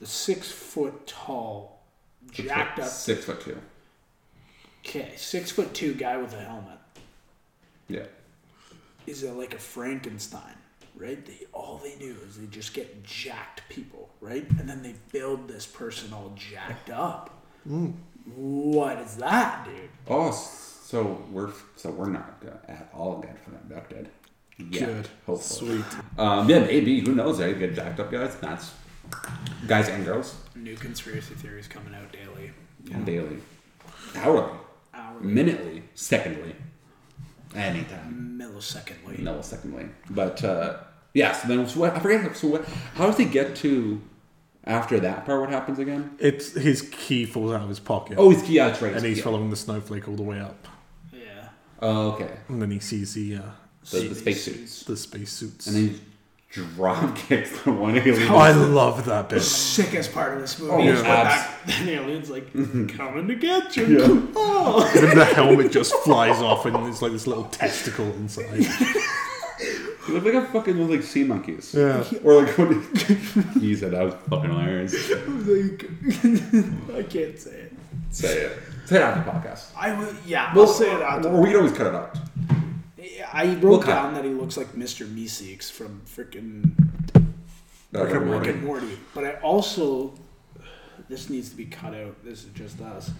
the 0.00 0.06
six 0.06 0.50
foot 0.50 1.06
tall, 1.06 1.82
jacked 2.30 2.80
up. 2.80 2.88
Six 2.88 3.24
foot 3.26 3.40
two. 3.42 3.60
Okay, 4.80 5.14
six 5.16 5.50
foot 5.52 5.72
two 5.74 5.94
guy 5.94 6.16
with 6.16 6.32
a 6.34 6.40
helmet. 6.40 6.78
Yeah. 7.88 8.06
is 9.06 9.22
it 9.22 9.32
like 9.32 9.54
a 9.54 9.58
Frankenstein, 9.58 10.56
right? 10.96 11.24
They 11.24 11.46
all 11.52 11.80
they 11.82 11.96
do 11.98 12.16
is 12.26 12.36
they 12.38 12.46
just 12.46 12.74
get 12.74 13.02
jacked 13.04 13.62
people, 13.68 14.10
right? 14.20 14.48
And 14.58 14.68
then 14.68 14.82
they 14.82 14.94
build 15.12 15.48
this 15.48 15.66
person 15.66 16.12
all 16.12 16.32
jacked 16.36 16.90
up. 16.90 17.30
What 18.36 18.98
is 18.98 19.16
that, 19.16 19.64
dude? 19.66 19.90
Oh, 20.08 20.30
so 20.30 21.22
we're 21.30 21.50
so 21.76 21.90
we're 21.90 22.08
not 22.08 22.42
at 22.68 22.90
all 22.94 23.18
good 23.18 23.38
for 23.44 23.50
getting 23.50 23.66
abducted. 23.70 24.08
Yeah, 24.58 24.86
Good. 24.86 25.08
Hopefully. 25.26 25.82
Sweet. 25.82 26.00
Um, 26.18 26.48
yeah, 26.48 26.60
maybe. 26.60 27.00
Who 27.00 27.14
knows? 27.14 27.38
They 27.38 27.52
get 27.54 27.74
jacked 27.74 27.98
up 28.00 28.10
guys. 28.12 28.36
That's 28.36 28.72
guys 29.66 29.88
and 29.88 30.04
girls. 30.04 30.36
New 30.54 30.76
conspiracy 30.76 31.34
theories 31.34 31.66
coming 31.66 31.94
out 31.94 32.12
daily, 32.12 32.52
Daily, 33.04 33.38
hourly, 34.14 34.52
hourly, 34.94 35.26
minutely, 35.26 35.82
secondly, 35.94 36.54
anytime. 37.54 38.38
millisecondly. 38.40 39.20
millisecondly. 39.20 39.88
But 40.10 40.42
uh, 40.44 40.78
yeah, 41.12 41.32
so 41.32 41.48
then 41.48 41.66
so 41.68 41.80
what, 41.80 41.94
I 41.94 42.00
forget. 42.00 42.36
So 42.36 42.48
what? 42.48 42.64
How 42.94 43.06
does 43.06 43.16
he 43.16 43.24
get 43.24 43.56
to 43.56 44.00
After 44.64 44.98
that 45.00 45.26
part, 45.26 45.40
what 45.40 45.50
happens 45.50 45.78
again? 45.78 46.16
It's 46.18 46.52
his 46.54 46.82
key 46.90 47.26
falls 47.26 47.52
out 47.52 47.62
of 47.62 47.68
his 47.68 47.80
pocket, 47.80 48.16
Oh, 48.18 48.30
he's 48.30 48.48
yeah, 48.48 48.68
that's 48.68 48.80
right. 48.82 48.94
and 48.94 49.04
he's 49.04 49.18
yeah. 49.18 49.24
following 49.24 49.50
the 49.50 49.56
snowflake 49.56 50.08
all 50.08 50.16
the 50.16 50.22
way 50.22 50.40
up, 50.40 50.66
Yeah. 51.12 51.48
Oh, 51.82 52.12
okay. 52.12 52.30
and 52.48 52.60
then 52.62 52.70
he 52.70 52.80
sees 52.80 53.12
the 53.14 53.36
uh, 53.36 53.42
The, 53.90 54.08
the 54.08 54.14
spacesuits, 54.14 54.84
the 54.84 54.96
spacesuits. 54.96 55.66
and 55.66 55.76
then 55.76 55.88
he 55.90 56.00
drop 56.54 57.16
kicks 57.28 57.60
the 57.62 57.72
one 57.72 57.96
alien. 57.98 58.28
Oh, 58.30 58.36
I 58.36 58.52
love 58.52 59.04
that 59.06 59.28
bit. 59.28 59.36
The 59.40 59.44
sickest 59.44 60.12
part 60.14 60.34
of 60.34 60.40
this 60.40 60.58
movie 60.58 60.72
Oh, 60.72 60.80
is 60.80 61.02
when 61.02 61.10
abs- 61.10 61.34
that, 61.34 61.60
that 61.66 61.88
alien's 61.88 62.30
like 62.30 62.52
coming 62.96 63.28
to 63.28 63.34
get 63.34 63.76
you. 63.76 64.30
Oh. 64.36 64.90
And 64.96 65.18
the 65.18 65.24
helmet 65.24 65.72
just 65.72 65.94
flies 65.96 66.40
off, 66.40 66.64
and 66.66 66.76
it's 66.86 67.02
like 67.02 67.12
this 67.12 67.26
little 67.26 67.44
testicle 67.44 68.06
inside. 68.14 68.66
You 70.06 70.14
look 70.20 70.24
like 70.24 70.34
a 70.34 70.46
fucking 70.52 70.88
like 70.90 71.02
sea 71.02 71.24
monkeys. 71.24 71.74
Yeah. 71.74 72.04
Or 72.22 72.42
like 72.42 72.56
what 72.58 72.72
he 73.60 73.74
said 73.74 73.92
that 73.92 74.02
was 74.04 74.14
fucking 74.28 74.50
hilarious. 74.50 74.92
like, 75.10 75.84
I 76.96 77.02
can't 77.04 77.38
say 77.38 77.50
it. 77.50 77.72
Say 78.10 78.36
it. 78.42 78.58
Say 78.84 78.96
it 78.96 79.02
after 79.02 79.24
the 79.24 79.30
podcast. 79.30 79.70
I 79.76 79.98
would, 79.98 80.14
yeah, 80.26 80.52
We'll 80.54 80.66
I'll 80.66 80.72
say 80.72 80.94
it 80.94 81.00
out. 81.02 81.24
Or 81.24 81.40
we 81.40 81.48
can 81.48 81.56
always 81.56 81.72
cut 81.72 81.86
it 81.86 81.94
out. 81.94 82.18
I 83.32 83.46
wrote 83.54 83.62
We'll 83.62 83.78
cut. 83.80 83.86
down 83.94 84.14
that 84.14 84.24
he 84.24 84.30
looks 84.30 84.56
like 84.56 84.72
Mr. 84.74 85.06
Meeseeks 85.06 85.70
from 85.70 86.02
freaking 86.06 86.70
Rick 87.92 88.12
and 88.14 88.26
Morty. 88.26 88.52
Morty. 88.54 88.98
But 89.14 89.24
I 89.24 89.32
also, 89.40 90.14
this 91.08 91.30
needs 91.30 91.48
to 91.50 91.56
be 91.56 91.64
cut 91.66 91.94
out. 91.94 92.22
This 92.24 92.40
is 92.44 92.50
just 92.54 92.80
us. 92.80 93.10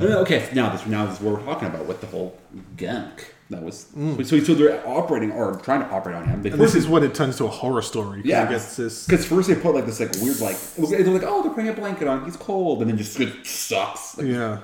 Uh, 0.00 0.04
Okay, 0.04 0.48
now 0.54 0.70
this 0.70 0.84
now 0.86 1.06
this 1.06 1.16
is 1.16 1.20
what 1.22 1.34
we're 1.38 1.44
talking 1.44 1.68
about 1.68 1.86
with 1.86 2.00
the 2.00 2.06
whole 2.06 2.38
gunk. 2.76 3.34
That 3.50 3.62
was 3.62 3.86
so. 3.94 4.38
So 4.40 4.54
they're 4.54 4.86
operating 4.86 5.32
or 5.32 5.56
trying 5.56 5.80
to 5.80 5.88
operate 5.90 6.16
on 6.16 6.24
him. 6.26 6.42
They 6.42 6.50
And 6.50 6.60
this 6.60 6.74
is 6.74 6.86
when 6.86 7.02
it 7.02 7.14
turns 7.14 7.36
to 7.38 7.44
a 7.46 7.48
horror 7.48 7.82
story. 7.82 8.20
'cause 8.20 8.26
yeah, 8.28 8.46
it 8.46 8.50
gets 8.50 8.76
this. 8.76 9.06
because 9.06 9.24
first 9.26 9.48
they 9.48 9.54
put 9.54 9.74
like 9.74 9.86
this 9.86 9.98
like 10.00 10.12
weird 10.20 10.40
like 10.40 10.56
they're 10.76 11.04
like 11.08 11.22
oh 11.24 11.42
they're 11.42 11.52
putting 11.52 11.68
a 11.68 11.72
blanket 11.72 12.06
on 12.08 12.24
he's 12.24 12.36
cold 12.36 12.80
and 12.82 12.90
then 12.90 12.98
just 12.98 13.18
it 13.20 13.44
sucks. 13.46 14.18
Like, 14.18 14.26
Yeah, 14.26 14.58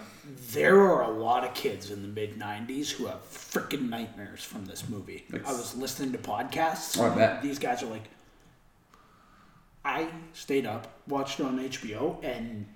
There 0.53 0.81
are 0.81 1.03
a 1.03 1.11
lot 1.11 1.45
of 1.45 1.55
kids 1.55 1.91
in 1.91 2.03
the 2.03 2.09
mid 2.09 2.39
90s 2.39 2.91
who 2.91 3.07
have 3.07 3.23
freaking 3.31 3.89
nightmares 3.89 4.43
from 4.43 4.67
this 4.67 4.89
movie. 4.89 5.25
Like- 5.31 5.47
I 5.47 5.53
was 5.53 5.77
listening 5.77 6.13
to 6.13 6.19
podcasts. 6.19 6.99
Oh, 6.99 7.11
I 7.11 7.15
bet. 7.15 7.43
These 7.43 7.59
guys 7.59 7.83
are 7.83 7.87
like, 7.87 8.05
I 9.85 10.09
stayed 10.33 10.67
up, 10.67 10.89
watched 11.07 11.39
it 11.39 11.47
on 11.47 11.59
HBO, 11.59 12.23
and 12.25 12.67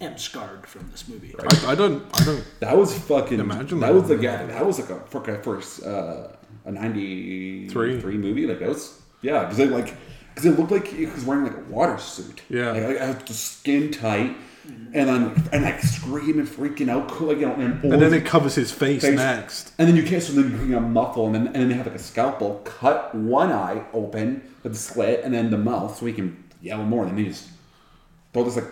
am 0.00 0.18
scarred 0.18 0.66
from 0.66 0.90
this 0.90 1.08
movie. 1.08 1.34
I, 1.38 1.72
I 1.72 1.74
don't. 1.74 2.04
I 2.20 2.24
don't. 2.24 2.44
That 2.60 2.76
was 2.76 2.96
fucking. 2.98 3.40
Imagine 3.40 3.80
that 3.80 3.86
that. 3.88 3.94
was 3.94 4.10
like 4.10 4.20
yeah, 4.22 4.44
that 4.46 4.66
was 4.66 4.78
like 4.78 4.90
a 4.90 5.00
for 5.06 5.22
a 5.30 5.42
first 5.42 5.84
uh, 5.84 6.28
a 6.64 6.72
ninety 6.72 7.68
Three. 7.68 8.00
three 8.00 8.18
movie. 8.18 8.46
Like 8.46 8.58
that 8.60 8.68
was 8.68 9.00
yeah, 9.22 9.44
because 9.44 9.58
it 9.58 9.70
like 9.70 9.94
because 10.34 10.46
it 10.46 10.58
looked 10.58 10.72
like 10.72 10.86
he 10.88 11.06
was 11.06 11.24
wearing 11.24 11.44
like 11.44 11.56
a 11.56 11.70
water 11.70 11.98
suit. 11.98 12.42
Yeah. 12.48 12.72
like, 12.72 13.00
like 13.00 13.26
the 13.26 13.34
skin 13.34 13.92
tight, 13.92 14.36
and 14.66 15.08
then 15.08 15.48
and 15.52 15.62
like 15.64 15.80
screaming, 15.82 16.46
freaking 16.46 16.88
out, 16.88 17.08
cool, 17.08 17.28
like 17.28 17.38
you 17.38 17.46
know, 17.46 17.54
and, 17.54 17.82
And 17.84 18.00
then 18.00 18.14
it 18.14 18.24
covers 18.24 18.54
his 18.54 18.70
face, 18.72 19.02
Face. 19.02 19.16
next. 19.16 19.72
and 19.78 19.88
then 19.88 19.96
you 19.96 20.02
can't. 20.02 20.22
So 20.22 20.32
then 20.32 20.50
you 20.50 20.56
bring 20.56 20.74
a 20.74 20.80
muffle, 20.80 21.26
and 21.26 21.34
then 21.34 21.46
and 21.48 21.56
then 21.56 21.68
they 21.68 21.74
have 21.74 21.86
like 21.86 21.96
a 21.96 21.98
scalpel, 22.00 22.60
cut 22.64 23.14
one 23.14 23.50
eye 23.52 23.84
open 23.92 24.42
with 24.62 24.72
the 24.72 24.78
slit, 24.78 25.20
and 25.24 25.34
then 25.34 25.50
the 25.50 25.58
mouth, 25.58 25.96
so 25.98 26.06
he 26.06 26.12
can 26.12 26.42
yell 26.62 26.82
more. 26.84 27.04
And 27.04 27.10
then 27.16 27.24
they 27.24 27.30
just 27.30 27.48
throw 28.32 28.44
this 28.44 28.56
like. 28.56 28.66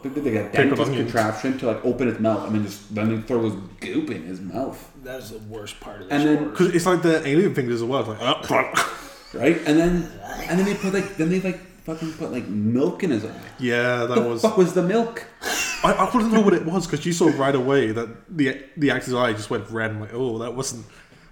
They 0.00 0.10
did 0.10 0.24
like 0.26 0.34
a 0.34 0.48
Pickled 0.50 0.76
dentist 0.78 0.92
contraption 0.92 1.58
to 1.58 1.66
like 1.66 1.84
open 1.84 2.06
his 2.06 2.20
mouth, 2.20 2.46
and 2.46 2.54
then 2.54 2.64
just 2.64 2.94
then 2.94 3.08
they 3.16 3.20
throw 3.22 3.48
this 3.48 3.58
goop 3.80 4.10
in 4.10 4.22
his 4.24 4.40
mouth. 4.40 4.92
That 5.02 5.18
is 5.20 5.30
the 5.30 5.38
worst 5.38 5.80
part 5.80 6.02
of 6.02 6.08
this. 6.08 6.12
And 6.12 6.28
then- 6.28 6.50
Because 6.50 6.72
it's 6.72 6.86
like 6.86 7.02
the 7.02 7.26
alien 7.26 7.52
thing 7.52 7.68
as 7.72 7.82
well. 7.82 8.00
It's 8.08 8.20
like, 8.20 8.66
oh, 8.70 9.08
right? 9.34 9.56
And 9.66 9.76
then 9.78 10.08
and 10.48 10.58
then 10.58 10.66
they 10.66 10.74
put 10.74 10.94
like 10.94 11.16
then 11.16 11.30
they 11.30 11.40
like 11.40 11.58
fucking 11.88 12.12
put 12.14 12.30
like 12.30 12.46
milk 12.48 13.02
in 13.02 13.10
his 13.10 13.24
eye. 13.24 13.40
yeah, 13.58 14.04
that 14.04 14.14
The 14.14 14.22
was. 14.28 14.42
fuck 14.42 14.56
was 14.58 14.74
the 14.74 14.82
milk? 14.82 15.24
I, 15.82 15.94
I 16.04 16.06
couldn't 16.10 16.32
know 16.32 16.40
what 16.42 16.52
it 16.54 16.64
was 16.66 16.86
because 16.86 17.06
you 17.06 17.12
saw 17.12 17.28
right 17.36 17.54
away 17.54 17.92
that 17.92 18.08
the 18.36 18.62
the 18.76 18.90
actor's 18.90 19.14
eye 19.14 19.32
just 19.32 19.48
went 19.48 19.68
red. 19.70 19.90
I'm 19.92 20.00
like, 20.00 20.12
oh, 20.12 20.38
that 20.38 20.54
wasn't 20.54 20.84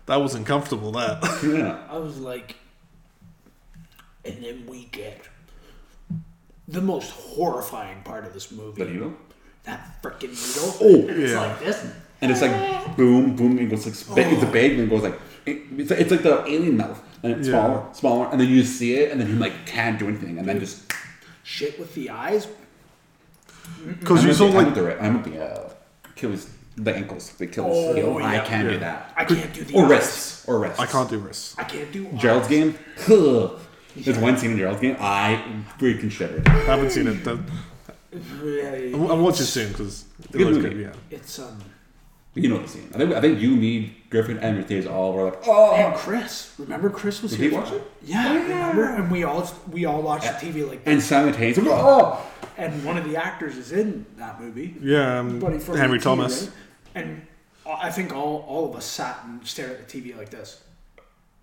that 0.06 0.16
wasn't 0.16 0.46
comfortable. 0.46 0.92
That 0.92 1.22
Yeah. 1.44 1.78
I 1.94 1.98
was 1.98 2.18
like, 2.18 2.56
and 4.24 4.42
then 4.42 4.66
we 4.66 4.84
get 4.86 5.20
the 6.68 6.80
most 6.80 7.10
horrifying 7.10 8.02
part 8.02 8.24
of 8.24 8.32
this 8.32 8.50
movie. 8.50 8.82
The 8.84 8.90
needle? 8.90 9.12
That 9.64 10.00
freaking 10.02 10.30
needle. 10.30 10.74
Oh, 10.80 11.08
and 11.08 11.22
it's 11.22 11.32
yeah. 11.32 11.40
like 11.40 11.60
this. 11.60 11.92
And 12.22 12.30
it's 12.32 12.40
like 12.40 12.96
boom, 12.96 13.36
boom, 13.36 13.46
oh. 13.46 13.50
and 13.50 13.60
it 13.60 13.66
goes 13.70 13.84
like 13.84 13.94
sp- 13.94 14.16
it's 14.16 14.42
a 14.42 14.46
big 14.46 14.72
and 14.78 14.80
it 14.82 14.90
goes 14.90 15.02
like 15.02 15.20
it's, 15.44 15.90
it's 15.90 16.10
like 16.10 16.22
the 16.22 16.44
alien 16.46 16.76
mouth. 16.78 17.02
And 17.32 17.40
it's 17.40 17.48
Yeah. 17.48 17.54
smaller, 17.66 17.82
smaller, 17.92 18.28
and 18.32 18.40
then 18.40 18.48
you 18.48 18.62
see 18.64 18.94
it, 18.94 19.10
and 19.12 19.20
then 19.20 19.28
you 19.28 19.36
like 19.36 19.66
can't 19.66 19.98
do 19.98 20.08
anything, 20.08 20.38
and 20.38 20.48
then 20.48 20.60
just 20.60 20.92
Shit 21.42 21.78
with 21.78 21.94
the 21.94 22.10
eyes. 22.10 22.46
because 24.00 24.22
you 24.22 24.28
with 24.28 24.36
saw 24.38 24.46
like 24.46 24.66
with 24.66 24.74
the, 24.74 25.02
I'm 25.02 25.22
with 25.22 25.32
the 25.32 25.44
uh, 25.44 25.70
Achilles, 26.04 26.48
the 26.76 26.94
ankles, 26.94 27.30
the 27.32 27.44
Achilles 27.44 27.86
Oh, 27.88 27.94
heel. 27.94 28.18
I 28.22 28.40
can't 28.40 28.68
do 28.68 28.78
that. 28.78 29.12
I 29.16 29.24
can't 29.24 29.52
do 29.52 29.64
the 29.64 29.74
Or 29.74 29.84
eyes. 29.84 29.90
wrists, 29.90 30.48
or 30.48 30.58
wrists. 30.60 30.80
I 30.80 30.86
can't 30.86 31.08
do 31.10 31.18
wrists. 31.18 31.54
I 31.58 31.64
can't 31.64 31.92
do 31.92 32.06
Gerald's 32.16 32.46
eyes. 32.46 32.50
game. 32.50 32.78
There's 33.96 34.18
one 34.18 34.36
scene 34.36 34.50
in 34.52 34.58
Gerald's 34.58 34.80
game. 34.80 34.96
I 35.00 35.42
freaking 35.78 36.10
shivered. 36.10 36.46
I 36.48 36.52
haven't 36.74 36.90
seen 36.90 37.06
it. 37.06 37.24
Don't- 37.24 37.46
Yeah, 38.44 38.96
I'll 38.96 39.12
I'll 39.12 39.18
watch 39.22 39.40
it 39.40 39.46
soon 39.46 39.68
because 39.72 40.04
it 40.32 40.36
looks 40.40 40.58
good. 40.58 40.76
Yeah. 40.78 40.92
It's 41.10 41.38
um 41.38 41.58
You 42.36 42.50
know 42.50 42.58
the 42.58 42.68
scene. 42.68 42.90
I 42.94 42.98
think 42.98 43.12
I 43.14 43.20
think 43.20 43.40
you, 43.40 43.56
me, 43.56 43.96
Griffin, 44.10 44.38
and 44.38 44.58
Mercedes 44.58 44.86
all 44.86 45.14
were 45.14 45.24
like, 45.24 45.38
oh. 45.46 45.74
and 45.74 45.94
Chris. 45.96 46.54
Remember 46.58 46.90
Chris 46.90 47.22
was 47.22 47.30
Did 47.30 47.40
here. 47.40 47.50
he 47.50 47.56
watch 47.56 47.72
it? 47.72 47.82
Yeah, 48.02 48.34
remember? 48.34 48.84
And 48.84 49.10
we 49.10 49.24
all 49.24 49.50
we 49.70 49.86
all 49.86 50.02
watched 50.02 50.24
the 50.24 50.46
TV 50.46 50.68
like 50.68 50.82
And 50.84 51.02
simultaneously, 51.02 51.64
oh. 51.68 52.24
and 52.58 52.84
one 52.84 52.98
of 52.98 53.08
the 53.08 53.16
actors 53.16 53.56
is 53.56 53.72
in 53.72 54.04
that 54.18 54.38
movie. 54.38 54.76
Yeah, 54.82 55.20
um, 55.20 55.38
Buddy 55.38 55.58
from 55.58 55.78
Henry 55.78 55.96
ET, 55.98 56.02
Thomas. 56.02 56.42
right? 56.42 56.52
And 56.94 57.26
I 57.66 57.90
think 57.90 58.14
all, 58.14 58.44
all 58.46 58.68
of 58.68 58.76
us 58.76 58.84
sat 58.84 59.20
and 59.24 59.46
stared 59.46 59.72
at 59.72 59.88
the 59.88 60.00
TV 60.00 60.16
like 60.16 60.30
this. 60.30 60.62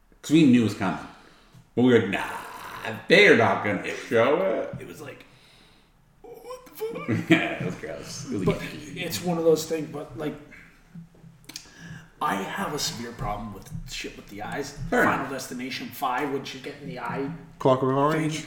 Because 0.09 0.31
we 0.31 0.45
knew 0.45 0.61
it 0.61 0.65
was 0.65 0.73
coming. 0.75 1.05
But 1.75 1.81
we 1.81 1.93
were 1.93 1.99
like, 1.99 2.09
nah, 2.09 2.93
they're 3.07 3.37
not 3.37 3.63
going 3.63 3.83
to 3.83 3.95
show 3.95 4.41
it. 4.71 4.81
It 4.81 4.87
was 4.87 5.01
like, 5.01 5.25
what 6.21 6.65
the 6.65 6.71
fuck? 6.71 7.07
yeah, 7.29 7.63
it 7.63 7.65
was 7.65 7.75
gross. 7.75 8.31
It 8.31 8.37
was 8.37 8.45
but 8.45 8.61
it's 8.95 9.23
one 9.23 9.37
of 9.37 9.43
those 9.43 9.65
things. 9.65 9.89
But 9.91 10.17
like, 10.17 10.35
I 12.23 12.35
have 12.35 12.73
a 12.73 12.79
severe 12.79 13.11
problem 13.11 13.53
with 13.53 13.69
shit 13.91 14.15
with 14.15 14.27
the 14.29 14.41
eyes. 14.41 14.77
Fair 14.89 15.03
Final 15.03 15.19
enough. 15.21 15.31
Destination 15.31 15.87
Five, 15.89 16.31
when 16.31 16.43
she's 16.45 16.61
getting 16.61 16.87
the 16.87 16.99
eye 16.99 17.29
Clockwork 17.59 17.95
Orange. 17.95 18.45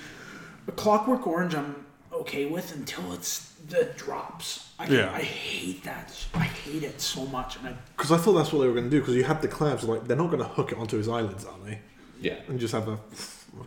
The 0.66 0.72
Clockwork 0.72 1.26
Orange, 1.26 1.54
I'm 1.54 1.84
okay 2.12 2.46
with 2.46 2.74
until 2.74 3.12
it's 3.12 3.52
the 3.68 3.84
drops. 3.96 4.70
I, 4.78 4.86
Yeah. 4.88 5.12
I 5.12 5.20
hate 5.22 5.84
that. 5.84 6.12
I 6.34 6.44
hate 6.44 6.82
it 6.82 7.00
so 7.00 7.26
much, 7.26 7.56
and 7.56 7.68
I 7.68 7.74
Because 7.96 8.12
I 8.12 8.16
thought 8.16 8.32
that's 8.34 8.52
what 8.52 8.60
they 8.60 8.66
were 8.66 8.72
going 8.74 8.84
to 8.84 8.90
do. 8.90 9.00
Because 9.00 9.14
you 9.14 9.24
have 9.24 9.42
the 9.42 9.48
clamps, 9.48 9.84
like 9.84 10.06
they're 10.06 10.16
not 10.16 10.30
going 10.30 10.42
to 10.42 10.48
hook 10.48 10.72
it 10.72 10.78
onto 10.78 10.96
his 10.96 11.08
eyelids, 11.08 11.44
are 11.44 11.58
they? 11.64 11.78
yeah. 12.20 12.36
And 12.48 12.58
just 12.58 12.72
have 12.72 12.88
a. 12.88 12.98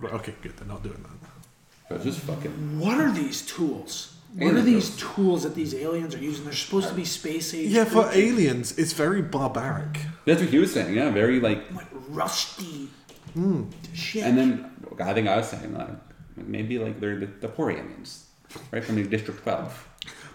Okay, 0.03 0.33
good. 0.41 0.55
They're 0.57 0.67
not 0.67 0.83
doing 0.83 1.03
that. 1.03 1.95
It 1.95 2.03
just 2.03 2.19
fucking. 2.21 2.79
What 2.79 2.99
are 2.99 3.11
these 3.11 3.41
tools? 3.45 4.15
What 4.35 4.53
are 4.53 4.61
these 4.61 4.95
tools 4.95 5.43
that 5.43 5.55
these 5.55 5.73
aliens 5.73 6.13
are 6.15 6.19
using? 6.19 6.45
They're 6.45 6.53
supposed 6.53 6.89
to 6.89 6.93
be 6.93 7.03
space 7.03 7.53
age. 7.53 7.69
Yeah, 7.69 7.85
for 7.85 8.03
creatures. 8.03 8.31
aliens, 8.31 8.77
it's 8.77 8.93
very 8.93 9.21
barbaric. 9.21 10.01
That's 10.25 10.39
what 10.41 10.49
he 10.49 10.59
was 10.59 10.73
saying. 10.73 10.95
Yeah, 10.95 11.09
very 11.09 11.39
like. 11.39 11.71
like 11.73 11.87
rusty 12.09 12.89
hmm. 13.33 13.63
shit. 13.93 14.23
And 14.23 14.37
then 14.37 14.71
I 14.99 15.13
think 15.13 15.27
I 15.27 15.37
was 15.37 15.49
saying 15.49 15.73
like 15.73 15.89
maybe 16.35 16.79
like 16.79 16.99
they're 16.99 17.19
the, 17.19 17.27
the 17.27 17.47
poor 17.47 17.71
aliens, 17.71 18.25
right 18.71 18.83
from 18.83 18.95
the 18.95 19.03
District 19.03 19.41
Twelve. 19.41 19.87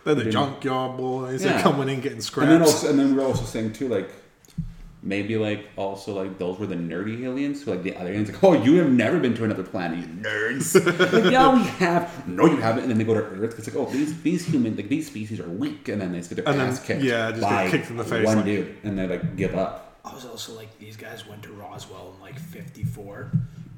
They're 0.04 0.14
the 0.14 0.30
junkyard 0.30 0.96
boys. 0.98 1.44
Yeah. 1.44 1.52
They're 1.52 1.62
coming 1.62 1.88
in 1.88 2.00
getting 2.00 2.20
scraps. 2.20 2.50
And 2.50 2.60
then 2.60 2.62
also, 2.62 2.90
and 2.90 2.98
then 2.98 3.14
we 3.14 3.22
were 3.22 3.26
also 3.26 3.44
saying 3.44 3.72
too, 3.72 3.88
like 3.88 4.10
maybe 5.06 5.36
like 5.36 5.68
also 5.76 6.14
like 6.14 6.38
those 6.38 6.58
were 6.58 6.66
the 6.66 6.74
nerdy 6.74 7.22
aliens 7.24 7.62
who 7.62 7.70
like 7.72 7.82
the 7.82 7.94
other 7.94 8.08
aliens 8.10 8.30
like, 8.32 8.42
oh, 8.42 8.54
you 8.54 8.76
have 8.78 8.90
never 8.90 9.20
been 9.20 9.34
to 9.34 9.44
another 9.44 9.62
planet, 9.62 9.98
you 9.98 10.06
nerds. 10.06 10.74
like, 11.24 11.30
yeah, 11.30 11.54
we 11.54 11.62
have. 11.62 12.26
No, 12.26 12.46
you 12.46 12.56
haven't. 12.56 12.82
And 12.84 12.90
then 12.90 12.98
they 12.98 13.04
go 13.04 13.14
to 13.14 13.20
Earth. 13.20 13.58
It's 13.58 13.68
like, 13.68 13.76
oh, 13.76 13.90
these 13.92 14.20
these 14.22 14.46
human 14.46 14.74
like 14.76 14.88
these 14.88 15.06
species 15.06 15.38
are 15.40 15.48
weak, 15.48 15.88
and 15.88 16.00
then 16.00 16.12
they 16.12 16.18
just 16.18 16.30
get 16.30 16.36
their 16.44 16.48
And 16.48 16.58
then- 16.60 16.68
ass 16.68 16.82
kicked. 16.84 17.02
yeah, 17.02 17.30
just 17.30 17.40
get 17.42 17.50
by 17.50 17.70
kicked 17.70 17.90
in 17.90 17.96
the 17.98 18.04
face, 18.04 18.24
One 18.26 18.36
like- 18.38 18.44
dude, 18.46 18.76
and 18.84 18.98
they 18.98 19.06
like 19.06 19.36
give 19.36 19.54
up. 19.54 19.98
I 20.06 20.12
was 20.14 20.24
also 20.26 20.52
like, 20.54 20.78
these 20.78 20.96
guys 20.98 21.26
went 21.26 21.42
to 21.44 21.52
Roswell 21.52 22.12
in 22.14 22.20
like 22.20 22.38
'54. 22.38 23.30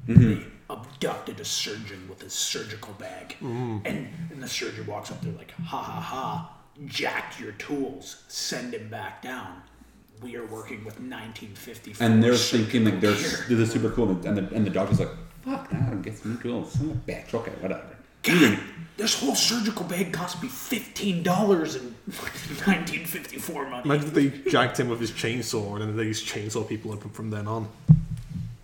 Mm-hmm. 0.07 0.21
They 0.21 0.45
abducted 0.69 1.39
a 1.39 1.45
surgeon 1.45 2.05
with 2.09 2.21
his 2.21 2.33
surgical 2.33 2.93
bag, 2.95 3.35
Mm-hmm. 3.41 3.77
and 3.85 4.07
and 4.31 4.41
the 4.43 4.47
surgeon 4.47 4.85
walks 4.85 5.11
up 5.11 5.21
there 5.21 5.33
like, 5.33 5.51
ha 5.51 5.81
ha 5.81 5.99
ha, 6.01 6.57
jacked 6.85 7.39
your 7.39 7.51
tools, 7.53 8.23
send 8.27 8.73
him 8.73 8.89
back 8.89 9.21
down. 9.21 9.61
We 10.21 10.35
are 10.35 10.45
working 10.45 10.79
with 10.85 10.99
1954. 10.99 12.05
And 12.05 12.23
they're 12.23 12.35
surgical 12.35 12.71
thinking 12.71 12.85
like 12.85 13.01
they're 13.01 13.13
gear." 13.15 13.57
they're 13.57 13.65
super 13.65 13.89
cool, 13.91 14.09
and 14.25 14.37
the, 14.37 14.55
and 14.55 14.65
the 14.65 14.69
doctor's 14.69 14.99
like, 14.99 15.09
fuck 15.43 15.69
that, 15.69 15.91
and 15.91 16.03
get 16.03 16.17
some 16.17 16.37
tools. 16.39 16.75
I'm 16.79 16.91
a 16.91 16.93
bitch. 16.93 17.33
Okay, 17.33 17.51
whatever. 17.59 17.83
God, 18.23 18.59
this 18.97 19.19
whole 19.19 19.35
surgical 19.35 19.85
bag 19.85 20.11
cost 20.11 20.41
me 20.41 20.49
fifteen 20.49 21.23
dollars 21.23 21.75
in 21.75 21.83
1954 22.65 23.69
money. 23.69 23.83
Imagine 23.85 24.07
if 24.07 24.13
they 24.13 24.49
jacked 24.49 24.79
him 24.79 24.89
with 24.89 24.99
his 24.99 25.11
chainsaw, 25.11 25.73
and 25.73 25.81
then 25.81 25.95
they 25.95 26.05
just 26.05 26.25
chainsaw 26.25 26.67
people 26.67 26.91
open 26.91 27.09
from 27.11 27.29
then 27.29 27.47
on. 27.47 27.67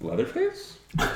Leatherface. 0.02 0.78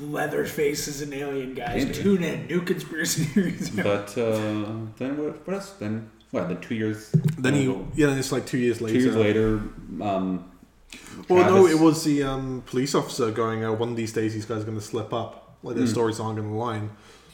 Leatherface 0.00 0.86
is 0.88 1.02
an 1.02 1.12
alien, 1.12 1.54
guys. 1.54 1.84
Yeah. 1.84 1.92
Tune 1.92 2.22
in. 2.22 2.46
New 2.46 2.62
conspiracy 2.62 3.24
theories. 3.24 3.70
But 3.70 4.16
uh, 4.16 4.70
then 4.96 5.16
what, 5.16 5.46
what 5.46 5.54
else? 5.54 5.70
Then 5.72 6.10
what? 6.30 6.48
Then 6.48 6.60
two 6.60 6.74
years. 6.74 7.10
Then 7.38 7.54
he, 7.54 7.68
uh, 7.68 7.74
yeah, 7.94 8.06
then 8.08 8.18
it's 8.18 8.32
like 8.32 8.46
two 8.46 8.58
years 8.58 8.80
later. 8.80 8.98
Two 9.00 9.10
later. 9.12 9.40
years 9.40 9.62
later, 9.98 10.04
um, 10.10 10.50
Well, 11.28 11.44
no, 11.50 11.66
it 11.66 11.78
was 11.78 12.04
the 12.04 12.22
um, 12.22 12.62
police 12.66 12.94
officer 12.94 13.30
going, 13.30 13.64
uh, 13.64 13.72
one 13.72 13.90
of 13.90 13.96
these 13.96 14.12
days 14.12 14.34
these 14.34 14.44
guys 14.46 14.62
are 14.62 14.64
going 14.66 14.78
to 14.78 14.84
slip 14.84 15.12
up. 15.12 15.56
Like 15.62 15.76
their 15.76 15.84
Mm. 15.86 15.90
stories 15.90 16.20
aren't 16.20 16.36
going 16.38 16.48
to 16.50 16.54
line. 16.56 16.90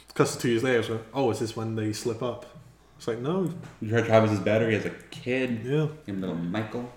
Because 0.07 0.35
two 0.37 0.49
years 0.49 0.63
later, 0.63 0.79
it's 0.79 0.89
like, 0.89 1.03
oh, 1.13 1.29
is 1.31 1.39
this 1.39 1.55
when 1.55 1.75
they 1.75 1.93
slip 1.93 2.23
up? 2.23 2.45
It's 2.97 3.07
like, 3.07 3.19
no. 3.19 3.53
You 3.81 3.89
heard 3.89 4.05
Travis 4.05 4.31
is 4.31 4.39
better. 4.39 4.67
He 4.69 4.75
has 4.75 4.85
a 4.85 4.89
kid. 5.11 5.61
Yeah. 5.65 5.87
Named 6.07 6.21
little 6.21 6.35
Michael 6.35 6.89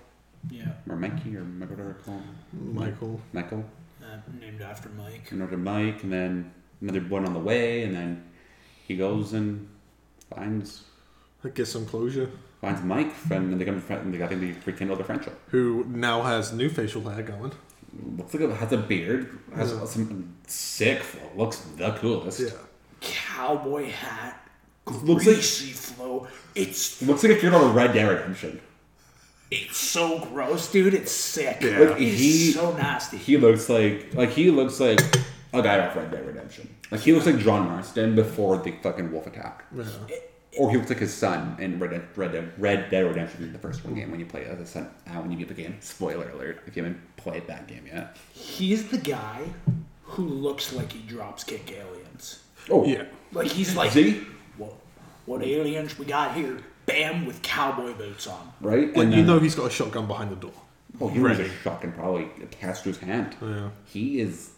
Yeah, 0.50 0.72
or 0.88 0.94
Mikey 0.96 1.36
or 1.36 1.42
whatever 1.42 1.96
they 1.98 2.04
call 2.04 2.14
him. 2.14 2.74
Michael. 2.74 3.20
Michael. 3.32 3.64
uh, 4.02 4.18
named 4.40 4.62
after 4.62 4.88
Mike. 4.90 5.32
Another 5.32 5.56
Mike, 5.58 6.02
and 6.04 6.12
then 6.12 6.52
another 6.80 7.00
one 7.00 7.26
on 7.26 7.34
the 7.34 7.40
way, 7.40 7.82
and 7.82 7.94
then 7.94 8.24
he 8.86 8.96
goes 8.96 9.32
and 9.32 9.68
finds 10.34 10.84
That 11.42 11.54
gets 11.54 11.70
some 11.70 11.86
closure. 11.86 12.30
finds 12.60 12.82
Mike, 12.82 13.12
and 13.30 13.52
they 13.52 13.56
become 13.56 13.80
friend. 13.80 14.12
They 14.12 14.22
I 14.22 14.26
think 14.26 14.40
they 14.40 14.54
rekindle 14.66 14.96
their 14.96 15.04
friendship. 15.04 15.38
Who 15.50 15.84
now 15.88 16.22
has 16.22 16.52
new 16.52 16.68
facial 16.68 17.08
hair 17.08 17.22
going. 17.22 17.52
Looks 18.16 18.34
like 18.34 18.42
it 18.42 18.50
has 18.50 18.72
a 18.72 18.76
beard. 18.78 19.38
Has 19.54 19.72
Yeah. 19.72 19.84
some 19.86 20.34
sick. 20.46 21.02
flow, 21.02 21.30
Looks 21.36 21.58
the 21.76 21.92
coolest. 21.92 22.40
Yeah. 22.40 22.50
Cowboy 23.00 23.90
hat. 23.90 24.44
Looks 24.86 25.26
like 25.26 25.36
Greasy 25.36 25.70
flow. 25.72 26.26
It's 26.54 27.00
looks 27.02 27.22
like 27.22 27.32
if 27.32 27.42
you're 27.42 27.54
on 27.54 27.70
a 27.70 27.72
Red 27.72 27.92
Dead 27.94 28.08
Redemption. 28.08 28.60
it's 29.50 29.76
so 29.78 30.18
gross, 30.18 30.70
dude. 30.70 30.92
It's 30.94 31.12
sick. 31.12 31.58
Yeah. 31.62 31.78
Like, 31.78 32.00
It's 32.00 32.18
he- 32.20 32.52
so 32.52 32.72
nasty. 32.76 33.16
He 33.18 33.36
looks 33.36 33.68
like 33.68 34.14
like 34.14 34.30
he 34.30 34.50
looks 34.50 34.80
like 34.80 35.00
a 35.52 35.62
guy 35.62 35.86
off 35.86 35.94
Red 35.96 36.10
Dead 36.10 36.26
Redemption. 36.26 36.68
Like 36.90 37.00
he 37.02 37.12
looks 37.12 37.26
like 37.26 37.38
John 37.38 37.66
Marston 37.68 38.14
before 38.16 38.58
the 38.58 38.72
fucking 38.82 39.12
wolf 39.12 39.26
attack. 39.26 39.64
Yeah. 39.74 39.84
Or 40.58 40.70
he 40.70 40.76
looks 40.76 40.88
like 40.90 40.98
his 40.98 41.14
son 41.14 41.56
in 41.60 41.78
Red 41.78 41.90
Dead, 41.92 42.02
Red 42.16 42.32
Dead, 42.32 42.52
Red 42.58 42.90
Dead 42.90 43.06
Redemption, 43.06 43.44
in 43.44 43.52
the 43.52 43.58
first 43.58 43.84
one 43.84 43.94
game 43.94 44.10
when 44.10 44.18
you 44.20 44.26
play 44.26 44.44
as 44.44 44.58
a 44.60 44.66
son. 44.66 44.90
Uh, 45.06 45.12
when 45.20 45.30
you 45.30 45.38
beat 45.38 45.48
the 45.48 45.54
game. 45.54 45.76
Spoiler 45.80 46.28
alert! 46.30 46.62
If 46.66 46.76
you 46.76 46.82
haven't 46.82 47.00
played 47.16 47.46
that 47.46 47.66
game 47.68 47.84
yet. 47.86 48.16
He's 48.32 48.88
the 48.88 48.98
guy 48.98 49.42
who 50.02 50.24
looks 50.24 50.72
like 50.72 50.92
he 50.92 51.00
drops 51.06 51.44
kick 51.44 51.70
aliens. 51.72 52.42
Oh 52.70 52.84
Yeah. 52.84 53.04
Like 53.32 53.46
he's 53.48 53.76
like, 53.76 53.92
See? 53.92 54.22
what, 54.56 54.74
what 55.26 55.42
aliens 55.42 55.98
we 55.98 56.06
got 56.06 56.34
here? 56.34 56.58
Bam, 56.86 57.26
with 57.26 57.42
cowboy 57.42 57.92
boots 57.92 58.26
on. 58.26 58.52
right? 58.60 58.88
Like, 58.88 58.96
And 58.96 59.10
you 59.12 59.18
then- 59.18 59.26
know 59.26 59.38
he's 59.38 59.54
got 59.54 59.66
a 59.66 59.70
shotgun 59.70 60.06
behind 60.06 60.30
the 60.32 60.36
door. 60.36 60.52
Oh, 61.00 61.08
he 61.08 61.20
was 61.20 61.38
a 61.38 61.48
shotgun 61.62 61.92
probably 61.92 62.28
attached 62.42 62.82
to 62.84 62.88
his 62.88 62.98
hand. 62.98 63.36
Yeah. 63.42 63.68
He 63.84 64.20
is. 64.20 64.50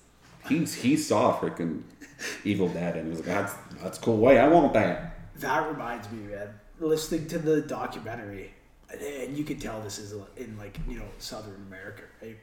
He's 0.48 0.72
he 0.74 0.96
saw 0.96 1.36
freaking 1.38 1.82
Evil 2.44 2.68
Dead 2.68 2.96
and 2.96 3.04
he 3.06 3.10
was 3.10 3.18
like, 3.20 3.26
"That's 3.28 3.54
that's 3.82 3.98
cool. 3.98 4.16
Way 4.16 4.38
I 4.38 4.48
want 4.48 4.72
that." 4.72 5.18
That 5.40 5.70
reminds 5.70 6.10
me, 6.10 6.22
man. 6.32 6.48
Listening 6.78 7.26
to 7.28 7.38
the 7.38 7.60
documentary, 7.60 8.52
and 8.90 9.36
you 9.36 9.44
can 9.44 9.58
tell 9.58 9.80
this 9.80 9.98
is 9.98 10.14
in 10.36 10.56
like 10.56 10.78
you 10.88 10.98
know 10.98 11.04
Southern 11.18 11.62
America, 11.68 12.02
right? 12.22 12.38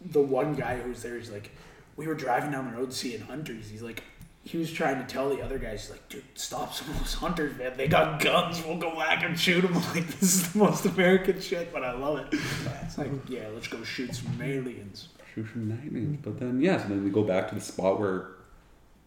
The 0.00 0.22
one 0.22 0.54
guy 0.54 0.78
who's 0.78 1.02
there, 1.02 1.18
he's 1.18 1.30
like, 1.30 1.50
we 1.96 2.06
were 2.06 2.14
driving 2.14 2.52
down 2.52 2.70
the 2.70 2.76
road 2.76 2.92
seeing 2.92 3.20
hunters. 3.20 3.68
He's 3.68 3.82
like, 3.82 4.04
he 4.44 4.56
was 4.56 4.72
trying 4.72 4.96
to 4.96 5.04
tell 5.04 5.28
the 5.28 5.42
other 5.42 5.58
guys, 5.58 5.90
like, 5.90 6.08
dude, 6.08 6.24
stop 6.34 6.72
some 6.72 6.88
of 6.90 6.98
those 6.98 7.14
hunters, 7.14 7.58
man. 7.58 7.76
They 7.76 7.88
got 7.88 8.20
guns. 8.22 8.64
We'll 8.64 8.78
go 8.78 8.94
back 8.94 9.22
and 9.24 9.38
shoot 9.38 9.62
them. 9.62 9.74
Like 9.94 10.06
this 10.06 10.22
is 10.22 10.52
the 10.52 10.58
most 10.58 10.86
American 10.86 11.40
shit, 11.40 11.72
but 11.72 11.84
I 11.84 11.92
love 11.92 12.18
it. 12.18 12.26
It's 12.84 12.96
like, 12.96 13.10
yeah, 13.28 13.48
let's 13.52 13.68
go 13.68 13.82
shoot 13.84 14.14
some 14.14 14.40
aliens. 14.40 15.08
Shoot 15.34 15.48
some 15.52 15.70
aliens. 15.84 16.18
But 16.22 16.38
then 16.38 16.60
yes, 16.60 16.82
so 16.82 16.88
then 16.88 17.04
we 17.04 17.10
go 17.10 17.24
back 17.24 17.48
to 17.48 17.54
the 17.54 17.60
spot 17.60 17.98
where 17.98 18.28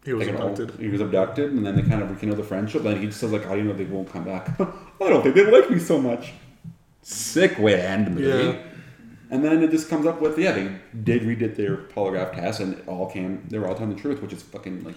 He 0.03 0.13
was 0.13 0.27
all- 0.27 0.47
abducted. 0.49 0.79
he 0.79 0.87
was 0.89 1.01
abducted, 1.01 1.51
and 1.51 1.65
then 1.65 1.75
they 1.75 1.83
kind 1.83 2.01
of 2.01 2.09
rekindle 2.09 2.37
the 2.37 2.43
friendship. 2.43 2.83
And 2.85 2.99
he 2.99 3.05
just 3.07 3.19
says 3.19 3.31
like, 3.31 3.45
"How 3.45 3.53
do 3.53 3.59
you 3.61 3.65
know 3.65 3.73
they 3.73 3.85
won't 3.85 4.11
come 4.11 4.23
back?" 4.23 4.49
I 4.59 5.09
don't 5.09 5.21
think 5.21 5.35
they 5.35 5.49
like 5.49 5.69
me 5.69 5.79
so 5.79 5.99
much. 6.01 6.33
Sick 7.03 7.57
way 7.59 7.73
to 7.73 7.83
end 7.83 8.07
the 8.07 8.11
movie. 8.11 8.27
Yeah. 8.57 8.63
And 9.29 9.45
then 9.45 9.63
it 9.63 9.71
just 9.71 9.89
comes 9.89 10.05
up 10.05 10.19
with 10.21 10.37
yeah, 10.37 10.51
they 10.51 10.75
did 11.03 11.21
redid 11.21 11.55
their 11.55 11.77
polygraph 11.77 12.33
test, 12.33 12.59
and 12.59 12.73
it 12.73 12.87
all 12.87 13.09
came 13.09 13.45
they 13.49 13.57
were 13.59 13.67
all 13.67 13.75
telling 13.75 13.95
the 13.95 14.01
truth, 14.01 14.21
which 14.21 14.33
is 14.33 14.41
fucking 14.41 14.83
like 14.83 14.95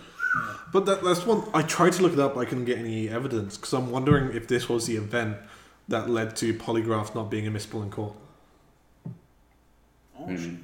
But 0.73 0.87
that, 0.87 1.05
that's 1.05 1.25
one. 1.27 1.45
I 1.55 1.63
tried 1.63 1.93
to 1.95 2.03
look 2.03 2.15
it 2.15 2.19
up, 2.19 2.37
I 2.37 2.45
couldn't 2.45 2.65
get 2.65 2.79
any 2.79 3.09
evidence 3.09 3.57
because 3.57 3.73
I'm 3.75 3.91
wondering 3.91 4.35
if 4.35 4.49
this 4.49 4.69
was 4.69 4.87
the 4.87 4.97
event 4.97 5.37
that 5.87 6.09
led 6.11 6.35
to 6.37 6.53
polygraph 6.55 7.15
not 7.15 7.31
being 7.31 7.47
admissible 7.47 7.83
in 7.83 7.91
court. 7.91 8.15
Oh, 10.19 10.25
I 10.27 10.31
shit. 10.37 10.41
mean, 10.41 10.64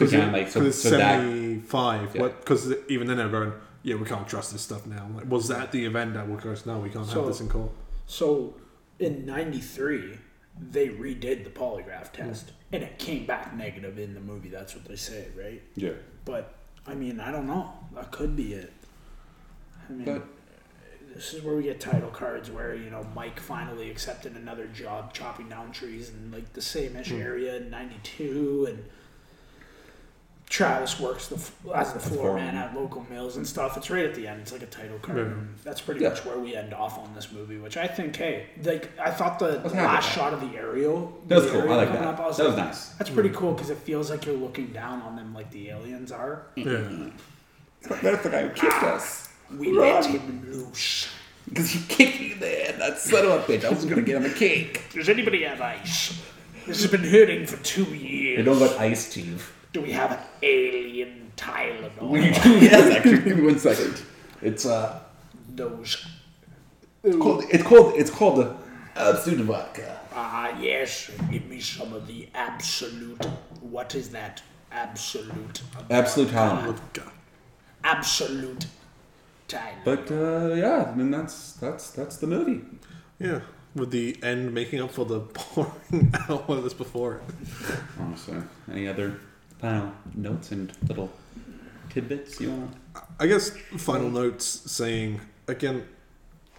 Because 0.00 0.12
yeah, 0.14 0.30
like 0.32 0.48
so, 0.48 0.62
it's 0.62 0.82
so 0.82 0.90
that 0.90 1.20
75. 1.20 2.16
Yeah. 2.16 2.28
Because 2.28 2.74
even 2.88 3.06
then 3.06 3.18
they're 3.18 3.28
going, 3.28 3.52
yeah, 3.82 3.94
we 3.96 4.06
can't 4.06 4.26
trust 4.26 4.52
this 4.52 4.62
stuff 4.62 4.86
now. 4.86 5.08
Like, 5.14 5.28
was 5.30 5.48
that 5.48 5.72
the 5.72 5.84
event 5.84 6.14
that 6.14 6.26
would 6.28 6.40
go, 6.42 6.54
no, 6.66 6.78
we 6.80 6.90
can't 6.90 7.06
So- 7.06 7.20
have 7.20 7.26
this 7.26 7.40
in 7.40 7.48
court? 7.48 7.70
So 8.06 8.54
in 8.98 9.24
'93, 9.26 10.18
they 10.58 10.88
redid 10.88 11.44
the 11.44 11.50
polygraph 11.50 12.12
test, 12.12 12.52
and 12.72 12.82
it 12.82 12.98
came 12.98 13.24
back 13.24 13.54
negative 13.54 13.98
in 13.98 14.14
the 14.14 14.20
movie. 14.20 14.48
That's 14.48 14.74
what 14.74 14.84
they 14.86 14.96
say, 14.96 15.28
right? 15.38 15.62
yeah. 15.76 15.92
But 16.24 16.54
I 16.86 16.94
mean, 16.94 17.20
I 17.20 17.30
don't 17.30 17.46
know. 17.46 17.72
That 17.94 18.10
could 18.10 18.34
be 18.36 18.54
it. 18.54 18.72
I 19.88 19.92
mean, 19.92 20.04
But 20.04 20.26
this 21.14 21.34
is 21.34 21.42
where 21.42 21.54
we 21.56 21.62
get 21.64 21.80
title 21.80 22.10
cards 22.10 22.50
where 22.50 22.74
you 22.74 22.90
know 22.90 23.06
Mike 23.14 23.38
finally 23.40 23.90
accepted 23.90 24.34
another 24.36 24.66
job 24.66 25.12
chopping 25.12 25.48
down 25.48 25.72
trees 25.72 26.10
in 26.10 26.30
like 26.32 26.52
the 26.52 26.62
same 26.62 26.96
ish 26.96 27.10
Hmm. 27.10 27.20
area 27.22 27.56
in 27.56 27.70
'92, 27.70 28.66
and 28.68 28.84
Travis 30.50 30.98
works 30.98 31.28
the, 31.28 31.40
as 31.74 31.92
the 31.92 32.00
floor 32.00 32.34
man 32.34 32.56
at 32.56 32.74
local 32.74 33.06
mills 33.08 33.36
and 33.36 33.46
stuff. 33.46 33.76
It's 33.76 33.88
right 33.88 34.04
at 34.04 34.16
the 34.16 34.26
end. 34.26 34.40
It's 34.40 34.50
like 34.52 34.62
a 34.62 34.66
title 34.66 34.98
card. 34.98 35.18
Yeah. 35.18 35.24
and 35.24 35.54
That's 35.62 35.80
pretty 35.80 36.00
Yeah. 36.02 36.08
much 36.08 36.24
where 36.24 36.38
we 36.40 36.56
end 36.56 36.74
off 36.74 36.98
on 36.98 37.14
this 37.14 37.30
movie, 37.30 37.56
which 37.58 37.76
I 37.76 37.86
think, 37.86 38.16
hey, 38.16 38.46
like 38.64 38.90
I 38.98 39.12
thought 39.12 39.38
the 39.38 39.60
was 39.62 39.72
last 39.72 39.72
with 39.72 39.72
that. 39.74 40.00
shot 40.02 40.32
of 40.34 40.40
the 40.40 40.58
aerial. 40.58 41.16
that 41.28 41.36
was 41.36 41.44
the 41.46 41.52
cool. 41.52 41.72
I 41.72 41.76
like 41.76 41.92
that. 41.92 42.02
up, 42.02 42.18
I 42.18 42.26
was 42.26 42.36
that 42.38 42.46
was 42.48 42.56
nice. 42.56 42.88
That's 42.94 43.10
pretty 43.10 43.28
cool 43.30 43.52
because 43.52 43.70
it 43.70 43.78
feels 43.78 44.10
like 44.10 44.26
you're 44.26 44.34
looking 44.36 44.66
down 44.72 45.00
on 45.02 45.14
them 45.14 45.32
like 45.32 45.50
the 45.52 45.70
aliens 45.70 46.10
are. 46.10 46.42
Yeah. 46.56 46.82
That's 48.02 48.22
the 48.24 48.28
guy 48.30 48.42
who 48.42 48.48
kicked 48.50 48.74
ah, 48.74 48.94
us. 48.96 49.28
We 49.56 49.72
let 49.72 50.04
him 50.04 50.44
loose. 50.50 51.08
Because 51.48 51.70
he 51.70 51.80
kicked 51.86 52.20
me 52.20 52.34
there, 52.34 52.72
that 52.72 52.98
son 52.98 53.24
of 53.24 53.30
a 53.32 53.38
bitch. 53.44 53.64
I 53.64 53.70
was 53.70 53.84
gonna 53.84 54.02
get 54.02 54.16
him 54.16 54.24
a 54.28 54.34
cake. 54.34 54.82
Does 54.92 55.08
anybody 55.08 55.44
have 55.44 55.60
ice? 55.60 56.20
This 56.66 56.82
has 56.82 56.90
been 56.90 57.08
hurting 57.08 57.46
for 57.46 57.56
two 57.64 57.84
They 57.84 57.96
years. 57.96 58.44
don't 58.44 58.58
got 58.58 58.76
ice 58.78 59.06
Steve. 59.10 59.52
Do 59.72 59.80
we 59.82 59.92
have 59.92 60.12
an 60.12 60.18
alien 60.42 61.32
Tylenol? 61.36 62.08
We 62.08 62.20
do, 62.30 62.58
yes, 62.58 62.96
actually. 62.96 63.20
Give 63.22 63.38
me 63.38 63.46
one 63.46 63.58
second. 63.58 64.02
It's 64.42 64.66
uh, 64.66 65.00
Those. 65.54 66.04
it's 67.04 67.16
called 67.16 67.44
it's 67.50 67.62
called 67.62 67.94
it's 67.96 68.10
called 68.10 68.36
the 68.38 68.56
Absolut 68.96 69.46
vodka. 69.46 70.00
Ah, 70.12 70.58
yes. 70.60 71.10
Give 71.30 71.46
me 71.46 71.60
some 71.60 71.92
of 71.92 72.06
the 72.06 72.28
absolute. 72.34 73.24
What 73.60 73.94
is 73.94 74.10
that? 74.10 74.42
Absolute. 74.72 75.62
Absolute 75.88 76.30
Tylenol. 76.30 76.78
God. 76.92 77.12
Absolute 77.84 78.66
Tylenol. 79.48 79.84
But 79.84 80.10
uh, 80.10 80.54
yeah, 80.54 80.90
I 80.92 80.94
mean 80.96 81.10
that's 81.10 81.52
that's 81.54 81.90
that's 81.92 82.16
the 82.16 82.26
movie. 82.26 82.62
Yeah. 83.18 83.40
With 83.74 83.92
the 83.92 84.16
end 84.24 84.52
making 84.52 84.80
up 84.82 84.90
for 84.90 85.04
the 85.04 85.20
boring 85.54 86.12
hour 86.28 86.60
this 86.60 86.74
before 86.74 87.16
it. 87.16 87.22
Honestly, 88.00 88.36
any 88.70 88.88
other 88.88 89.20
final 89.60 89.92
notes 90.14 90.52
and 90.52 90.72
little 90.88 91.10
tidbits 91.90 92.40
you 92.40 92.50
want? 92.50 92.74
I 93.18 93.26
guess 93.26 93.50
final 93.76 94.08
notes 94.10 94.46
saying, 94.70 95.20
again, 95.46 95.86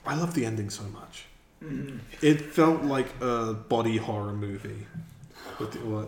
I 0.05 0.15
love 0.15 0.33
the 0.35 0.45
ending 0.45 0.69
so 0.69 0.83
much. 0.83 1.25
Mm-hmm. 1.63 1.97
It 2.21 2.41
felt 2.41 2.83
like 2.83 3.07
a 3.21 3.53
body 3.53 3.97
horror 3.97 4.33
movie. 4.33 4.85
With 5.59 5.71
the, 5.71 5.79
what? 5.79 6.07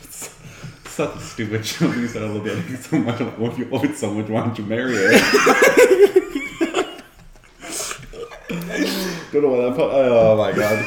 Such 0.00 1.16
a 1.16 1.20
stupid 1.20 1.62
joke. 1.62 1.96
You 1.96 2.08
said 2.08 2.22
I 2.22 2.26
love 2.28 2.44
the 2.44 2.52
ending 2.52 2.76
so 2.76 2.98
much. 2.98 3.20
I'm 3.20 3.26
like, 3.26 3.38
well, 3.38 3.52
if 3.52 3.58
you 3.58 3.64
love 3.66 3.84
it 3.84 3.96
so 3.96 4.12
much, 4.12 4.28
why 4.28 4.40
don't 4.40 4.58
you 4.58 4.64
marry 4.64 4.94
it? 4.96 5.22
Don't 9.32 9.42
know 9.42 9.48
why 9.48 9.60
that. 9.60 9.76
Put, 9.76 9.90
oh 9.92 10.36
my 10.36 10.52
god. 10.52 10.84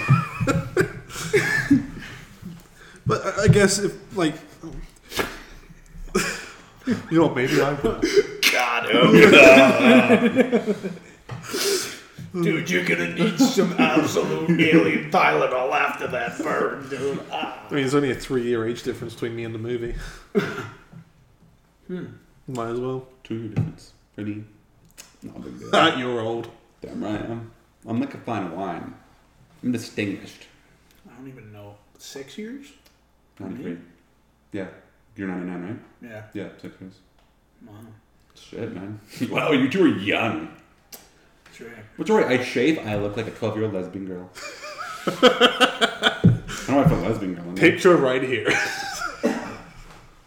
But 3.05 3.26
I, 3.26 3.43
I 3.43 3.47
guess 3.47 3.80
if 3.80 4.15
like, 4.15 4.35
you 6.85 7.19
know, 7.19 7.30
maybe 7.34 7.61
I 7.61 7.73
will. 7.73 8.01
God, 8.51 8.84
Dude, 12.34 12.69
you're 12.69 12.84
gonna 12.85 13.14
need 13.14 13.38
some 13.38 13.73
absolute 13.73 14.60
alien 14.60 15.11
Tylenol 15.11 15.72
after 15.72 16.07
that 16.07 16.38
burn, 16.39 16.89
dude. 16.89 17.19
Ah. 17.31 17.60
I 17.60 17.73
mean, 17.73 17.84
there's 17.84 17.93
only 17.93 18.10
a 18.10 18.15
three-year 18.15 18.68
age 18.68 18.81
difference 18.81 19.14
between 19.14 19.35
me 19.35 19.43
and 19.43 19.53
the 19.53 19.60
movie. 19.60 19.93
Might 22.47 22.69
as 22.69 22.80
well. 22.80 23.07
Two 23.23 23.35
year 23.35 23.49
difference. 23.49 23.93
Pretty. 24.15 24.43
Not 25.22 25.38
a 25.38 25.39
big 25.39 25.60
deal. 25.60 25.99
You're 25.99 26.22
old. 26.22 26.49
Damn 26.81 27.03
right. 27.03 27.22
I'm. 27.22 27.51
I'm 27.85 27.99
like 27.99 28.14
a 28.14 28.18
fine 28.18 28.55
wine. 28.55 28.93
I'm 29.61 29.72
distinguished. 29.72 30.47
I 31.10 31.15
don't 31.15 31.27
even 31.27 31.51
know. 31.51 31.76
Six 31.97 32.38
years? 32.38 32.68
93. 33.39 33.77
Yeah. 34.51 34.68
You're 35.15 35.27
99, 35.27 35.64
right? 35.64 35.80
Yeah. 36.02 36.23
Yeah, 36.34 36.49
six 36.60 36.81
years. 36.81 36.94
Wow. 37.65 37.76
Shit, 38.35 38.73
man. 38.73 38.99
wow, 39.30 39.52
you 39.52 39.69
two 39.69 39.85
are 39.85 39.88
young. 39.88 40.49
That's 41.45 41.61
right. 41.61 41.85
Which 41.98 42.10
right, 42.10 42.40
I 42.40 42.44
shave, 42.44 42.80
I 42.80 42.95
look 42.95 43.15
like 43.15 43.27
a 43.27 43.31
12 43.31 43.56
year 43.56 43.65
old 43.65 43.73
lesbian 43.73 44.06
girl. 44.06 44.30
I 45.07 46.19
don't 46.68 46.77
know 46.77 46.81
if 46.81 46.91
I'm 46.91 47.03
a 47.03 47.10
lesbian 47.10 47.35
girl. 47.35 47.44
I'm 47.48 47.56
Picture 47.56 47.95
right 47.95 48.23
here. 48.23 48.48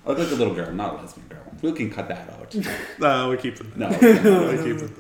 I 0.07 0.11
look 0.11 0.19
like 0.19 0.31
a 0.31 0.35
little 0.35 0.55
girl, 0.55 0.73
not 0.73 0.95
a 0.95 0.97
lesbian 0.99 1.27
girl. 1.29 1.43
We 1.63 1.73
can 1.73 1.91
cut 1.91 2.09
that 2.09 2.31
out. 2.31 2.55
no, 3.01 3.31
we 3.31 3.37
keep 3.39 3.61
it. 3.61 3.77
No. 3.77 3.89
we 3.89 3.97
keep 3.97 4.83
it. 4.83 4.91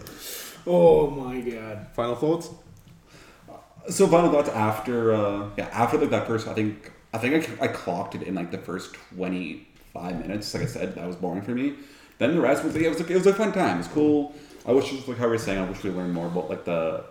Oh 0.66 1.10
my 1.10 1.40
god. 1.40 1.86
Final 1.94 2.16
thoughts? 2.16 2.50
So 3.88 4.08
final 4.08 4.32
thoughts 4.32 4.48
after, 4.48 5.14
uh, 5.14 5.50
yeah, 5.56 5.68
after 5.72 5.96
like 5.96 6.10
that 6.10 6.26
first, 6.26 6.48
I 6.48 6.54
think, 6.54 6.90
I 7.14 7.18
think 7.18 7.60
I, 7.60 7.66
I 7.66 7.68
clocked 7.68 8.16
it 8.16 8.22
in 8.22 8.34
like 8.34 8.50
the 8.50 8.58
first 8.58 8.96
25 9.98 10.20
minutes. 10.20 10.55
Like 10.55 10.62
I 10.64 10.66
said, 10.66 10.94
that 10.94 11.06
was 11.06 11.16
boring 11.16 11.43
for 11.43 11.52
me. 11.52 11.74
Then 12.18 12.35
the 12.35 12.40
rest 12.40 12.64
was, 12.64 12.74
yeah, 12.74 12.86
it 12.86 12.89
was, 12.90 13.01
like, 13.01 13.10
it 13.10 13.16
was 13.16 13.27
a 13.27 13.35
fun 13.35 13.52
time. 13.52 13.77
It 13.77 13.78
was 13.78 13.89
cool. 13.89 14.35
I 14.66 14.73
wish, 14.73 14.90
just 14.90 15.06
like 15.06 15.18
how 15.18 15.27
we 15.27 15.32
were 15.32 15.39
saying, 15.39 15.59
I 15.59 15.68
wish 15.68 15.82
we 15.82 15.90
learned 15.90 16.14
more 16.14 16.27
about 16.27 16.48
like 16.48 16.64
the, 16.64 17.05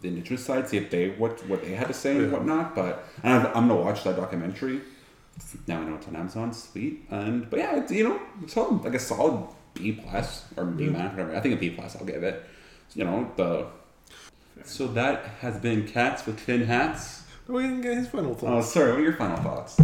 the 0.00 0.08
indigenous 0.08 0.44
side, 0.44 0.68
see 0.68 0.76
if 0.76 0.90
they, 0.90 1.10
what, 1.10 1.44
what 1.48 1.62
they 1.62 1.72
had 1.72 1.88
to 1.88 1.94
say 1.94 2.16
and 2.16 2.30
whatnot. 2.30 2.74
But, 2.74 3.04
and 3.22 3.32
I'm, 3.32 3.46
I'm 3.46 3.68
gonna 3.68 3.80
watch 3.80 4.04
that 4.04 4.16
documentary. 4.16 4.80
Now 5.66 5.80
I 5.80 5.84
know 5.84 5.96
it's 5.96 6.06
on 6.06 6.14
Amazon, 6.14 6.52
sweet. 6.52 7.06
And, 7.10 7.48
but 7.50 7.58
yeah, 7.58 7.76
it's, 7.76 7.90
you 7.90 8.04
know, 8.04 8.20
it's 8.42 8.56
all 8.56 8.76
like 8.84 8.94
a 8.94 8.98
solid 8.98 9.48
B 9.74 9.92
plus 9.92 10.44
or 10.56 10.64
B 10.64 10.86
minus, 10.86 11.12
whatever. 11.12 11.34
I 11.34 11.40
think 11.40 11.54
a 11.54 11.58
B 11.58 11.70
plus, 11.70 11.96
I'll 11.96 12.04
give 12.04 12.22
it. 12.22 12.44
You 12.94 13.04
know, 13.04 13.32
the, 13.36 13.66
so 14.64 14.86
that 14.88 15.24
has 15.40 15.58
been 15.58 15.88
Cats 15.88 16.26
with 16.26 16.44
Tin 16.44 16.64
Hats. 16.64 17.24
We 17.48 17.62
didn't 17.62 17.80
get 17.80 17.96
his 17.96 18.08
final 18.08 18.38
Oh, 18.42 18.60
sorry. 18.60 18.92
What 18.92 19.00
are 19.00 19.02
your 19.02 19.16
final 19.16 19.36
thoughts? 19.38 19.78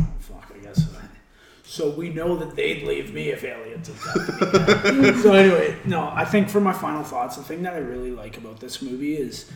Fuck, 1.70 1.86
I 1.86 1.90
guess. 1.90 1.90
So 1.90 1.90
we 1.90 2.08
know 2.10 2.36
that 2.36 2.56
they'd 2.56 2.82
leave 2.82 3.14
me 3.14 3.28
if 3.30 3.44
aliens 3.44 3.88
attacked 3.88 4.94
me. 4.96 5.12
so 5.22 5.32
anyway, 5.32 5.76
no, 5.84 6.10
I 6.12 6.24
think 6.24 6.48
for 6.48 6.60
my 6.60 6.72
final 6.72 7.02
thoughts, 7.02 7.36
the 7.36 7.42
thing 7.42 7.62
that 7.62 7.74
I 7.74 7.78
really 7.78 8.10
like 8.10 8.36
about 8.38 8.60
this 8.60 8.82
movie 8.82 9.16
is 9.16 9.50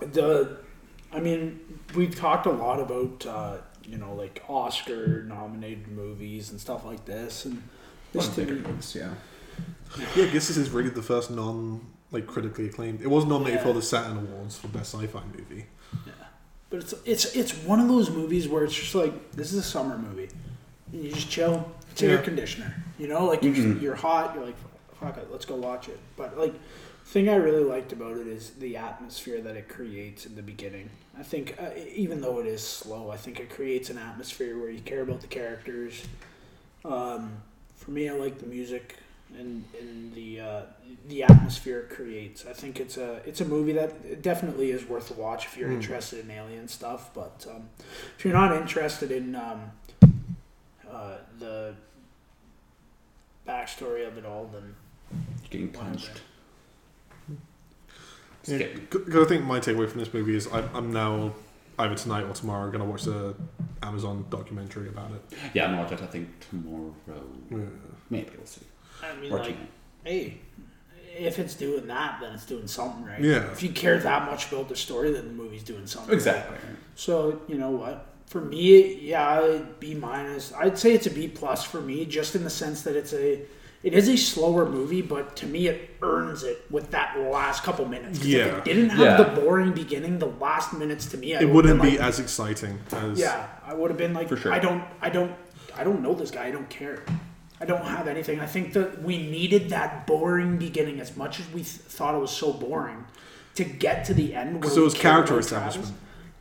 the. 0.00 0.58
I 1.14 1.20
mean, 1.20 1.60
we've 1.94 2.14
talked 2.14 2.46
a 2.46 2.50
lot 2.50 2.80
about 2.80 3.26
uh, 3.26 3.58
you 3.86 3.98
know 3.98 4.14
like 4.14 4.42
Oscar 4.48 5.22
nominated 5.24 5.88
movies 5.88 6.50
and 6.50 6.60
stuff 6.60 6.84
like 6.84 7.04
this, 7.04 7.44
and 7.44 7.62
this 8.12 8.28
to 8.28 8.46
me, 8.46 8.62
yeah. 8.94 9.14
Yeah, 10.16 10.24
I 10.24 10.28
guess 10.28 10.48
this 10.48 10.56
is 10.56 10.70
really 10.70 10.88
the 10.90 11.02
first 11.02 11.30
non 11.30 11.80
like 12.12 12.26
critically 12.26 12.66
acclaimed. 12.66 13.02
It 13.02 13.08
was 13.08 13.24
nominated 13.26 13.60
Yeah. 13.60 13.66
for 13.66 13.72
the 13.74 13.82
Saturn 13.82 14.18
Awards 14.18 14.58
for 14.58 14.68
best 14.68 14.94
sci-fi 14.94 15.22
movie. 15.36 15.66
Yeah, 16.06 16.12
but 16.70 16.80
it's 16.80 16.94
it's 17.04 17.36
it's 17.36 17.52
one 17.64 17.80
of 17.80 17.88
those 17.88 18.10
movies 18.10 18.48
where 18.48 18.64
it's 18.64 18.74
just 18.74 18.94
like 18.94 19.32
this 19.32 19.52
is 19.52 19.58
a 19.58 19.62
summer 19.62 19.98
movie. 19.98 20.28
And 20.92 21.04
you 21.04 21.12
just 21.12 21.30
chill. 21.30 21.70
It's 21.90 22.02
air 22.02 22.18
conditioner. 22.18 22.74
You 22.98 23.08
know, 23.08 23.24
like 23.26 23.42
you're, 23.42 23.54
Mhm. 23.54 23.80
you're 23.82 23.94
hot. 23.94 24.34
You're 24.34 24.44
like, 24.44 24.56
fuck 25.00 25.16
it, 25.18 25.28
let's 25.30 25.44
go 25.44 25.56
watch 25.56 25.88
it. 25.88 25.98
But 26.16 26.38
like, 26.38 26.54
thing 27.04 27.28
I 27.28 27.34
really 27.34 27.64
liked 27.64 27.92
about 27.92 28.16
it 28.16 28.26
is 28.26 28.50
the 28.50 28.76
atmosphere 28.76 29.40
that 29.40 29.56
it 29.56 29.68
creates 29.68 30.24
in 30.24 30.36
the 30.36 30.42
beginning. 30.42 30.88
I 31.18 31.22
think 31.22 31.56
uh, 31.60 31.70
even 31.94 32.20
though 32.20 32.38
it 32.40 32.46
is 32.46 32.66
slow, 32.66 33.10
I 33.10 33.16
think 33.16 33.40
it 33.40 33.50
creates 33.50 33.90
an 33.90 33.98
atmosphere 33.98 34.58
where 34.58 34.70
you 34.70 34.80
care 34.80 35.02
about 35.02 35.20
the 35.20 35.26
characters. 35.26 36.02
Um, 36.84 37.32
for 37.76 37.90
me, 37.90 38.08
I 38.08 38.12
like 38.12 38.38
the 38.38 38.46
music 38.46 38.96
and, 39.38 39.64
and 39.80 40.14
the 40.14 40.40
uh, 40.40 40.60
the 41.08 41.22
atmosphere 41.24 41.80
it 41.80 41.90
creates. 41.90 42.46
I 42.46 42.52
think 42.52 42.80
it's 42.80 42.96
a 42.96 43.20
it's 43.26 43.40
a 43.40 43.44
movie 43.44 43.72
that 43.72 44.22
definitely 44.22 44.70
is 44.70 44.84
worth 44.88 45.10
a 45.10 45.14
watch 45.20 45.46
if 45.46 45.56
you're 45.56 45.68
Mm. 45.70 45.74
interested 45.82 46.24
in 46.24 46.30
alien 46.30 46.68
stuff. 46.68 47.10
But 47.14 47.46
um, 47.50 47.68
if 48.18 48.24
you're 48.24 48.34
not 48.34 48.56
interested 48.56 49.10
in 49.10 49.34
um, 49.34 49.72
uh, 50.92 51.16
the 51.38 51.74
backstory 53.46 54.06
of 54.06 54.16
it 54.18 54.24
all, 54.26 54.48
then 54.52 54.74
Getting 55.50 55.68
punched. 55.68 56.10
Yeah, 58.44 58.56
Skip. 58.56 58.90
Because 58.90 59.26
I 59.26 59.28
think 59.28 59.44
my 59.44 59.60
takeaway 59.60 59.88
from 59.88 60.00
this 60.00 60.12
movie 60.12 60.34
is 60.34 60.48
I'm, 60.52 60.68
I'm 60.74 60.92
now 60.92 61.32
either 61.78 61.94
tonight 61.94 62.22
or 62.24 62.32
tomorrow 62.32 62.68
going 62.70 62.80
to 62.80 62.86
watch 62.86 63.02
the 63.04 63.34
Amazon 63.82 64.24
documentary 64.30 64.88
about 64.88 65.10
it. 65.12 65.38
Yeah, 65.54 65.64
I'm 65.66 65.70
gonna 65.72 65.82
watch 65.82 65.90
that. 65.90 66.02
I 66.02 66.06
think 66.06 66.28
tomorrow. 66.48 66.94
Yeah. 67.50 67.56
Maybe 68.10 68.30
we'll 68.36 68.46
see. 68.46 68.62
I 69.02 69.14
mean, 69.16 69.32
Or 69.32 69.38
like, 69.38 69.46
tonight. 69.54 69.68
hey, 70.04 70.38
if 71.18 71.38
it's 71.38 71.54
doing 71.54 71.86
that, 71.88 72.18
then 72.20 72.32
it's 72.32 72.46
doing 72.46 72.66
something 72.66 73.04
right. 73.04 73.20
Yeah. 73.20 73.50
If 73.52 73.62
you 73.62 73.70
care 73.70 73.98
that 73.98 74.30
much 74.30 74.50
about 74.50 74.68
the 74.68 74.76
story, 74.76 75.12
then 75.12 75.26
the 75.26 75.32
movie's 75.34 75.62
doing 75.64 75.86
something. 75.86 76.14
Exactly. 76.14 76.56
So 76.94 77.42
you 77.48 77.56
know 77.56 77.70
what? 77.70 78.06
For 78.26 78.40
me, 78.40 78.94
yeah, 79.00 79.58
B 79.78 79.94
minus. 79.94 80.52
I'd 80.54 80.78
say 80.78 80.92
it's 80.94 81.06
a 81.06 81.10
B 81.10 81.28
plus 81.28 81.64
for 81.64 81.80
me, 81.80 82.04
just 82.06 82.34
in 82.34 82.44
the 82.44 82.50
sense 82.50 82.82
that 82.82 82.96
it's 82.96 83.12
a, 83.12 83.42
it 83.82 83.92
is 83.94 84.08
a 84.08 84.16
slower 84.16 84.64
movie, 84.68 85.02
but 85.02 85.36
to 85.36 85.46
me, 85.46 85.66
it 85.68 85.90
earns 86.02 86.42
it 86.42 86.64
with 86.70 86.90
that 86.92 87.18
last 87.18 87.62
couple 87.62 87.84
minutes. 87.84 88.18
'Cause 88.20 88.26
Yeah. 88.28 88.46
If 88.46 88.58
it 88.58 88.64
didn't 88.64 88.90
have 88.90 89.00
Yeah. 89.00 89.16
the 89.22 89.40
boring 89.40 89.72
beginning, 89.72 90.18
the 90.18 90.32
last 90.40 90.72
minutes 90.72 91.06
to 91.06 91.18
me, 91.18 91.34
I 91.34 91.40
It 91.40 91.44
would've 91.50 91.54
wouldn't 91.78 91.82
be 91.82 91.98
like, 91.98 92.00
as 92.08 92.20
exciting 92.20 92.78
as. 92.92 93.18
Yeah, 93.18 93.44
I 93.66 93.74
would 93.74 93.90
have 93.90 93.98
been 93.98 94.14
like, 94.14 94.28
For 94.28 94.36
sure. 94.36 94.52
I 94.52 94.58
don't, 94.60 94.82
I 95.02 95.10
don't, 95.10 95.32
I 95.76 95.84
don't 95.84 96.00
know 96.02 96.14
this 96.14 96.30
guy. 96.30 96.46
I 96.46 96.50
don't 96.52 96.70
care. 96.70 97.02
I 97.60 97.64
don't 97.64 97.84
have 97.84 98.08
anything. 98.08 98.40
I 98.40 98.46
think 98.46 98.72
that 98.72 99.02
we 99.02 99.18
needed 99.18 99.70
that 99.70 100.06
boring 100.06 100.56
beginning 100.56 101.00
as 101.00 101.16
much 101.16 101.38
as 101.38 101.46
we 101.48 101.60
th- 101.60 101.66
thought 101.66 102.14
it 102.14 102.18
was 102.18 102.30
so 102.30 102.52
boring 102.52 103.04
to 103.56 103.64
get 103.64 104.04
to 104.06 104.14
the 104.14 104.34
end. 104.34 104.54
Because 104.60 104.72
where 104.74 104.82
it 104.82 104.84
was 104.84 104.94
character 104.94 105.34
about 105.34 105.46
Travis. 105.48 105.92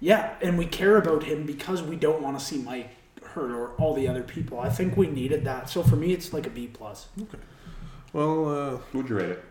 Establishment. 0.02 0.41
Yeah, 0.41 0.48
and 0.48 0.57
we 0.57 0.65
care 0.65 0.98
about 0.98 1.23
him 1.23 1.45
because 1.45 1.82
we 1.82 1.95
don't 1.95 2.22
want 2.22 2.38
to 2.40 2.44
see 2.44 2.57
Mike 2.57 2.90
hurt 3.23 3.52
or 3.52 3.69
all 3.76 3.94
the 3.94 4.07
other 4.07 4.23
people. 4.23 4.60
I 4.60 4.69
think 4.69 4.98
we 4.98 5.07
needed 5.07 5.45
that. 5.45 5.69
So 5.69 5.84
for 5.84 5.95
me, 5.95 6.14
it's 6.14 6.34
like 6.34 6.48
a 6.48 6.49
B 6.49 6.68
plus. 6.68 7.07
Okay. 7.22 7.38
Well, 8.14 8.49
uh, 8.49 8.78
Would 8.94 9.10
you 9.10 9.15
rate 9.15 9.30
it? 9.30 9.44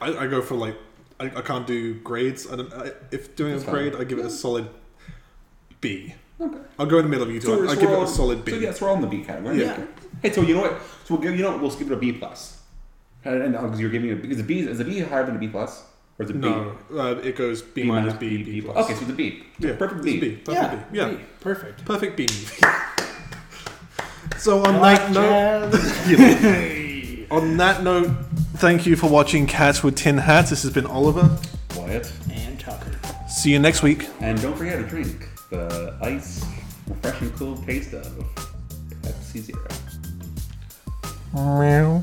I, 0.00 0.16
I 0.16 0.26
go 0.28 0.40
for 0.40 0.54
like 0.54 0.76
I, 1.18 1.26
I 1.26 1.42
can't 1.42 1.66
do 1.66 1.94
grades. 2.00 2.50
I 2.50 2.56
don't. 2.56 2.72
I, 2.72 2.92
if 3.10 3.34
doing 3.34 3.52
That's 3.52 3.64
a 3.64 3.66
fine. 3.66 3.90
grade, 3.90 3.96
I 3.96 4.04
give 4.04 4.18
it 4.18 4.24
a 4.24 4.30
solid 4.30 4.68
B. 5.80 6.14
Okay. 6.40 6.58
I'll 6.78 6.86
go 6.86 6.98
in 6.98 7.04
the 7.04 7.08
middle 7.08 7.26
of 7.26 7.34
you 7.34 7.40
two. 7.40 7.46
So, 7.48 7.54
I 7.54 7.56
so 7.56 7.74
will 7.74 7.80
give 7.80 7.90
it 7.90 8.02
a 8.02 8.06
solid 8.06 8.44
B. 8.44 8.52
So 8.52 8.58
yes, 8.58 8.80
we're 8.80 8.88
all 8.88 8.94
in 8.94 9.00
the 9.00 9.08
B 9.08 9.24
category. 9.24 9.60
Yeah. 9.60 9.72
Okay. 9.72 9.86
Hey, 10.22 10.32
so 10.32 10.42
you 10.42 10.54
know 10.54 10.62
what? 10.62 10.80
So 11.04 11.14
we'll 11.14 11.22
give 11.22 11.36
you 11.36 11.42
know 11.42 11.52
what? 11.52 11.60
We'll 11.60 11.70
skip 11.70 11.88
it 11.88 11.92
a 11.92 11.96
B 11.96 12.12
plus. 12.12 12.62
And 13.24 13.42
and 13.42 13.52
because 13.52 13.80
you're 13.80 13.90
giving 13.90 14.10
it 14.10 14.24
is 14.24 14.38
a 14.38 14.44
B 14.44 14.60
is 14.60 14.78
a 14.78 14.84
B 14.84 15.00
higher 15.00 15.26
than 15.26 15.34
a 15.34 15.38
B 15.38 15.48
plus 15.48 15.82
or 16.18 16.24
is 16.24 16.30
it 16.30 16.40
B? 16.40 16.48
No, 16.48 16.76
uh, 16.92 17.20
it 17.22 17.36
goes 17.36 17.62
B, 17.62 17.84
minus 17.84 18.14
B, 18.14 18.42
B, 18.42 18.60
plus. 18.60 18.76
Okay, 18.84 18.94
so 18.94 19.02
it's 19.02 19.10
a 19.10 19.14
B. 19.14 19.44
yeah, 19.58 19.76
perfect 19.76 19.98
it's 19.98 20.04
B. 20.04 20.20
B. 20.20 20.36
Perfect 20.36 20.48
yeah, 20.52 20.74
B. 20.74 20.96
Yeah, 20.98 21.08
B. 21.10 21.18
perfect. 21.40 21.84
perfect 21.84 22.16
B 22.16 22.22
movie. 22.24 22.56
so 24.38 24.64
on 24.64 24.76
I 24.76 24.96
that 24.96 25.12
note, 25.12 25.72
like 27.22 27.30
on 27.30 27.56
that 27.58 27.82
note, 27.82 28.10
thank 28.56 28.84
you 28.86 28.96
for 28.96 29.08
watching 29.08 29.46
Cats 29.46 29.82
with 29.84 29.96
Tin 29.96 30.18
Hats. 30.18 30.50
This 30.50 30.64
has 30.64 30.72
been 30.72 30.86
Oliver. 30.86 31.38
Wyatt. 31.76 32.12
and 32.32 32.58
Tucker. 32.58 32.98
See 33.28 33.52
you 33.52 33.60
next 33.60 33.82
week. 33.82 34.08
And 34.20 34.40
don't 34.42 34.56
forget 34.56 34.78
to 34.78 34.86
drink 34.86 35.28
the 35.50 35.96
ice, 36.02 36.44
refreshing, 36.88 37.30
cool 37.32 37.56
taste 37.58 37.94
of 37.94 38.06
Pepsi 39.02 39.40
Zero. 39.40 39.68
Meow. 41.34 42.02